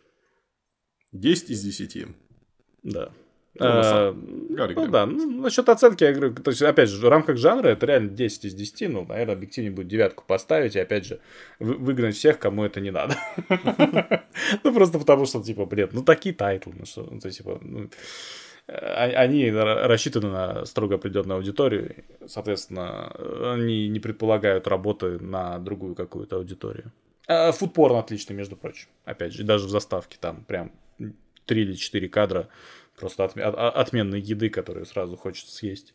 10 1.13 1.51
из 1.51 1.61
10. 1.61 2.07
Да. 2.83 3.13
Ну, 3.59 3.65
а, 3.67 4.13
ну 4.13 4.87
да, 4.87 5.05
ну, 5.05 5.41
насчет 5.41 5.67
оценки, 5.69 6.03
я 6.03 6.13
говорю, 6.13 6.35
то 6.35 6.51
есть, 6.51 6.61
опять 6.61 6.89
же, 6.89 7.05
в 7.05 7.09
рамках 7.09 7.37
жанра 7.37 7.69
это 7.69 7.85
реально 7.85 8.09
10 8.09 8.45
из 8.45 8.53
10, 8.53 8.89
ну, 8.89 9.05
наверное, 9.05 9.35
объективнее 9.35 9.71
будет 9.71 9.87
девятку 9.87 10.23
поставить, 10.27 10.75
и 10.75 10.79
опять 10.79 11.05
же, 11.05 11.19
выгнать 11.59 12.15
всех, 12.15 12.39
кому 12.39 12.63
это 12.63 12.79
не 12.81 12.91
надо. 12.91 13.15
Ну, 14.63 14.73
просто 14.73 14.99
потому 14.99 15.25
что, 15.25 15.41
типа, 15.41 15.65
блин, 15.65 15.89
ну, 15.91 16.03
такие 16.03 16.33
тайтлы, 16.33 16.73
ну, 16.77 16.85
что, 16.85 17.07
ну, 17.09 17.19
типа, 17.19 17.59
а, 18.67 19.03
они 19.15 19.49
рассчитаны 19.51 20.29
на 20.29 20.65
строго 20.65 20.95
определенную 20.95 21.37
аудиторию, 21.37 22.03
соответственно, 22.27 23.11
они 23.53 23.87
не 23.87 23.99
предполагают 23.99 24.67
работы 24.67 25.19
на 25.19 25.57
другую 25.59 25.95
какую-то 25.95 26.37
аудиторию. 26.37 26.91
А, 27.27 27.51
foodporn 27.51 27.95
отличный, 27.97 28.35
между 28.35 28.55
прочим. 28.55 28.87
Опять 29.05 29.33
же, 29.33 29.43
даже 29.43 29.65
в 29.65 29.69
заставке 29.69 30.17
там 30.19 30.43
прям 30.45 30.71
3 31.45 31.61
или 31.61 31.73
4 31.73 32.09
кадра 32.09 32.47
Просто 32.97 33.25
от, 33.25 33.37
от, 33.37 33.75
отменной 33.75 34.19
еды, 34.19 34.49
которую 34.49 34.85
сразу 34.85 35.15
хочется 35.15 35.55
съесть. 35.55 35.93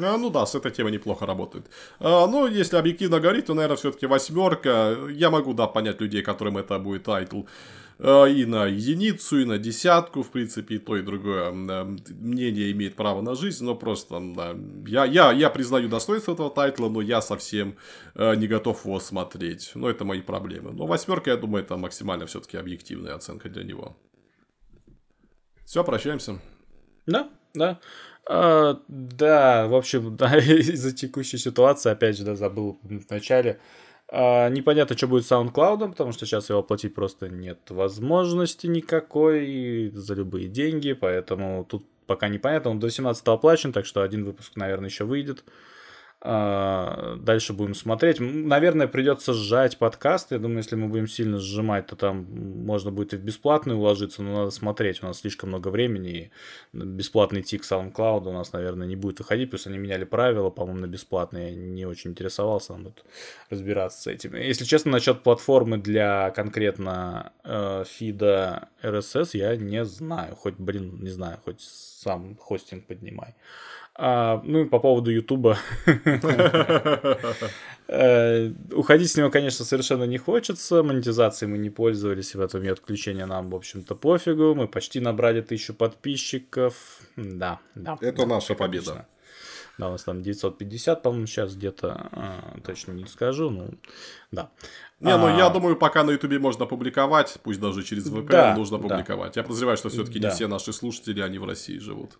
А, 0.00 0.18
ну 0.18 0.30
да, 0.30 0.44
с 0.44 0.54
этой 0.56 0.72
темой 0.72 0.92
неплохо 0.92 1.26
работает. 1.26 1.66
А, 2.00 2.26
ну, 2.26 2.48
если 2.48 2.76
объективно 2.76 3.20
говорить, 3.20 3.46
то, 3.46 3.54
наверное, 3.54 3.76
все-таки 3.76 4.06
восьмерка. 4.06 4.98
Я 5.10 5.30
могу, 5.30 5.54
да, 5.54 5.68
понять 5.68 6.00
людей, 6.00 6.22
которым 6.22 6.58
это 6.58 6.80
будет 6.80 7.04
тайтл 7.04 7.42
а, 8.00 8.24
и 8.24 8.44
на 8.44 8.66
единицу, 8.66 9.38
и 9.38 9.44
на 9.44 9.58
десятку, 9.58 10.24
в 10.24 10.30
принципе, 10.30 10.74
и 10.74 10.78
то, 10.78 10.96
и 10.96 11.02
другое 11.02 11.52
мнение 11.52 12.72
имеет 12.72 12.96
право 12.96 13.20
на 13.20 13.36
жизнь, 13.36 13.64
но 13.64 13.76
просто, 13.76 14.20
да, 14.34 14.56
я, 14.88 15.04
я, 15.04 15.30
я 15.30 15.48
признаю 15.50 15.88
достоинство 15.88 16.32
этого 16.32 16.50
тайтла, 16.50 16.88
но 16.88 17.00
я 17.00 17.22
совсем 17.22 17.76
а, 18.16 18.34
не 18.34 18.48
готов 18.48 18.84
его 18.84 18.98
смотреть. 18.98 19.70
Но 19.76 19.88
это 19.88 20.04
мои 20.04 20.20
проблемы. 20.20 20.72
Но 20.72 20.86
восьмерка, 20.86 21.30
я 21.30 21.36
думаю, 21.36 21.62
это 21.62 21.76
максимально 21.76 22.26
все-таки 22.26 22.56
объективная 22.56 23.14
оценка 23.14 23.48
для 23.48 23.62
него. 23.62 23.96
Все, 25.74 25.82
прощаемся. 25.82 26.38
Да, 27.04 27.30
да. 27.52 27.80
А, 28.30 28.80
да, 28.86 29.66
в 29.66 29.74
общем, 29.74 30.16
да, 30.16 30.38
из-за 30.38 30.92
текущей 30.92 31.36
ситуации, 31.36 31.90
опять 31.90 32.16
же, 32.16 32.22
да, 32.22 32.36
забыл 32.36 32.78
в 32.84 33.10
начале. 33.10 33.58
А, 34.06 34.50
непонятно, 34.50 34.96
что 34.96 35.08
будет 35.08 35.26
с 35.26 35.32
SoundCloud, 35.32 35.90
потому 35.90 36.12
что 36.12 36.26
сейчас 36.26 36.48
его 36.48 36.60
оплатить 36.60 36.94
просто 36.94 37.28
нет 37.28 37.58
возможности 37.70 38.68
никакой 38.68 39.90
за 39.92 40.14
любые 40.14 40.46
деньги, 40.46 40.92
поэтому 40.92 41.64
тут 41.68 41.84
пока 42.06 42.28
непонятно. 42.28 42.70
Он 42.70 42.78
до 42.78 42.88
17 42.88 43.26
оплачен, 43.26 43.72
так 43.72 43.84
что 43.84 44.02
один 44.02 44.24
выпуск, 44.24 44.52
наверное, 44.54 44.90
еще 44.90 45.02
выйдет. 45.02 45.42
А, 46.26 47.16
дальше 47.16 47.52
будем 47.52 47.74
смотреть. 47.74 48.16
Наверное, 48.18 48.86
придется 48.86 49.34
сжать 49.34 49.76
подкаст. 49.76 50.32
Я 50.32 50.38
думаю, 50.38 50.58
если 50.58 50.74
мы 50.74 50.88
будем 50.88 51.06
сильно 51.06 51.36
сжимать, 51.36 51.88
то 51.88 51.96
там 51.96 52.24
можно 52.64 52.90
будет 52.90 53.12
и 53.12 53.16
в 53.18 53.20
бесплатный 53.20 53.74
уложиться, 53.74 54.22
но 54.22 54.32
надо 54.32 54.50
смотреть. 54.50 55.02
У 55.02 55.06
нас 55.06 55.20
слишком 55.20 55.50
много 55.50 55.68
времени. 55.68 56.08
И 56.08 56.30
бесплатный 56.72 57.42
тик 57.42 57.62
SoundCloud 57.62 58.26
у 58.26 58.32
нас, 58.32 58.54
наверное, 58.54 58.86
не 58.86 58.96
будет 58.96 59.18
выходить. 59.18 59.50
Плюс 59.50 59.66
они 59.66 59.76
меняли 59.76 60.04
правила, 60.04 60.48
по-моему, 60.48 60.80
на 60.80 60.86
бесплатные. 60.86 61.50
Я 61.50 61.56
не 61.56 61.84
очень 61.84 62.12
интересовался, 62.12 62.72
нам 62.72 62.84
тут 62.84 63.04
разбираться 63.50 64.00
с 64.00 64.06
этим. 64.06 64.34
Если 64.34 64.64
честно, 64.64 64.92
насчет 64.92 65.22
платформы 65.22 65.76
для 65.76 66.30
конкретно 66.30 67.32
э, 67.44 67.84
фида 67.86 68.70
RSS 68.82 69.30
я 69.34 69.56
не 69.56 69.84
знаю. 69.84 70.36
Хоть, 70.36 70.54
блин, 70.56 71.00
не 71.02 71.10
знаю, 71.10 71.38
хоть 71.44 71.60
сам 71.60 72.34
хостинг 72.36 72.86
поднимай. 72.86 73.34
А, 73.96 74.40
ну 74.44 74.60
и 74.60 74.64
по 74.64 74.78
поводу 74.78 75.10
Ютуба. 75.10 75.58
Э, 77.86 78.50
уходить 78.72 79.10
с 79.10 79.16
него, 79.18 79.28
конечно, 79.28 79.62
совершенно 79.62 80.04
не 80.04 80.16
хочется. 80.16 80.82
Монетизацией 80.82 81.52
мы 81.52 81.58
не 81.58 81.68
пользовались, 81.68 82.34
в 82.34 82.40
этом 82.40 82.64
и 82.64 82.68
отключение 82.68 83.26
нам, 83.26 83.50
в 83.50 83.54
общем-то, 83.54 83.94
пофигу. 83.94 84.54
Мы 84.54 84.68
почти 84.68 85.00
набрали 85.00 85.42
тысячу 85.42 85.74
подписчиков. 85.74 86.74
Да, 87.16 87.60
да. 87.74 87.98
Это 88.00 88.24
наша 88.24 88.54
победа. 88.54 89.06
Да, 89.76 89.88
у 89.88 89.92
нас 89.92 90.04
там 90.04 90.22
950, 90.22 91.02
по-моему, 91.02 91.26
сейчас 91.26 91.54
где-то, 91.54 92.08
а, 92.12 92.56
точно 92.64 92.92
не 92.92 93.06
скажу, 93.06 93.50
ну, 93.50 93.74
да. 94.30 94.50
Не, 95.00 95.16
ну 95.18 95.36
я 95.36 95.46
а. 95.46 95.50
думаю, 95.50 95.76
пока 95.76 96.04
на 96.04 96.12
Ютубе 96.12 96.38
можно 96.38 96.64
публиковать, 96.64 97.36
пусть 97.42 97.60
даже 97.60 97.82
через 97.82 98.08
VPN 98.08 98.28
да, 98.28 98.56
нужно 98.56 98.78
публиковать. 98.78 99.34
Да. 99.34 99.40
Я 99.40 99.44
подозреваю, 99.44 99.76
что 99.76 99.88
все-таки 99.88 100.20
да. 100.20 100.28
не 100.28 100.34
все 100.34 100.46
наши 100.46 100.72
слушатели, 100.72 101.20
они 101.20 101.38
в 101.38 101.44
России 101.44 101.78
живут. 101.78 102.18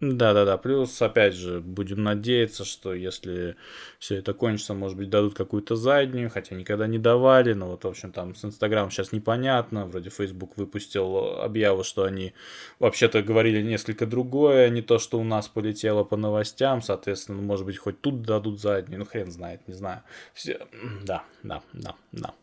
Да-да-да, 0.00 0.58
плюс, 0.58 1.00
опять 1.00 1.34
же, 1.34 1.60
будем 1.60 2.02
надеяться, 2.02 2.64
что 2.64 2.92
если 2.92 3.56
все 3.98 4.16
это 4.16 4.34
кончится, 4.34 4.74
может 4.74 4.98
быть, 4.98 5.08
дадут 5.08 5.34
какую-то 5.34 5.76
заднюю, 5.76 6.30
хотя 6.30 6.56
никогда 6.56 6.86
не 6.86 6.98
давали, 6.98 7.52
но 7.52 7.68
вот, 7.68 7.84
в 7.84 7.88
общем, 7.88 8.12
там 8.12 8.34
с 8.34 8.44
Инстаграм 8.44 8.90
сейчас 8.90 9.12
непонятно, 9.12 9.86
вроде 9.86 10.10
Facebook 10.10 10.56
выпустил 10.56 11.40
объяву, 11.40 11.84
что 11.84 12.04
они 12.04 12.34
вообще-то 12.80 13.22
говорили 13.22 13.62
несколько 13.62 14.04
другое, 14.04 14.68
не 14.68 14.82
то, 14.82 14.98
что 14.98 15.18
у 15.18 15.24
нас 15.24 15.48
полетело 15.48 16.02
по 16.04 16.16
новостям, 16.16 16.82
соответственно, 16.82 17.40
может 17.40 17.64
быть, 17.64 17.78
хоть 17.78 18.00
тут 18.00 18.22
дадут 18.22 18.60
заднюю, 18.60 18.98
ну, 18.98 19.06
хрен 19.06 19.30
знает, 19.30 19.66
не 19.68 19.74
знаю. 19.74 20.02
Все... 20.34 20.66
Да, 21.04 21.24
да, 21.42 21.62
да, 21.72 21.94
да. 22.12 22.34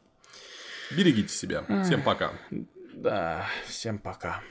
Берегите 0.95 1.29
себя. 1.29 1.65
Всем 1.83 2.01
пока. 2.01 2.31
Да, 2.93 3.45
всем 3.67 3.99
пока. 3.99 4.41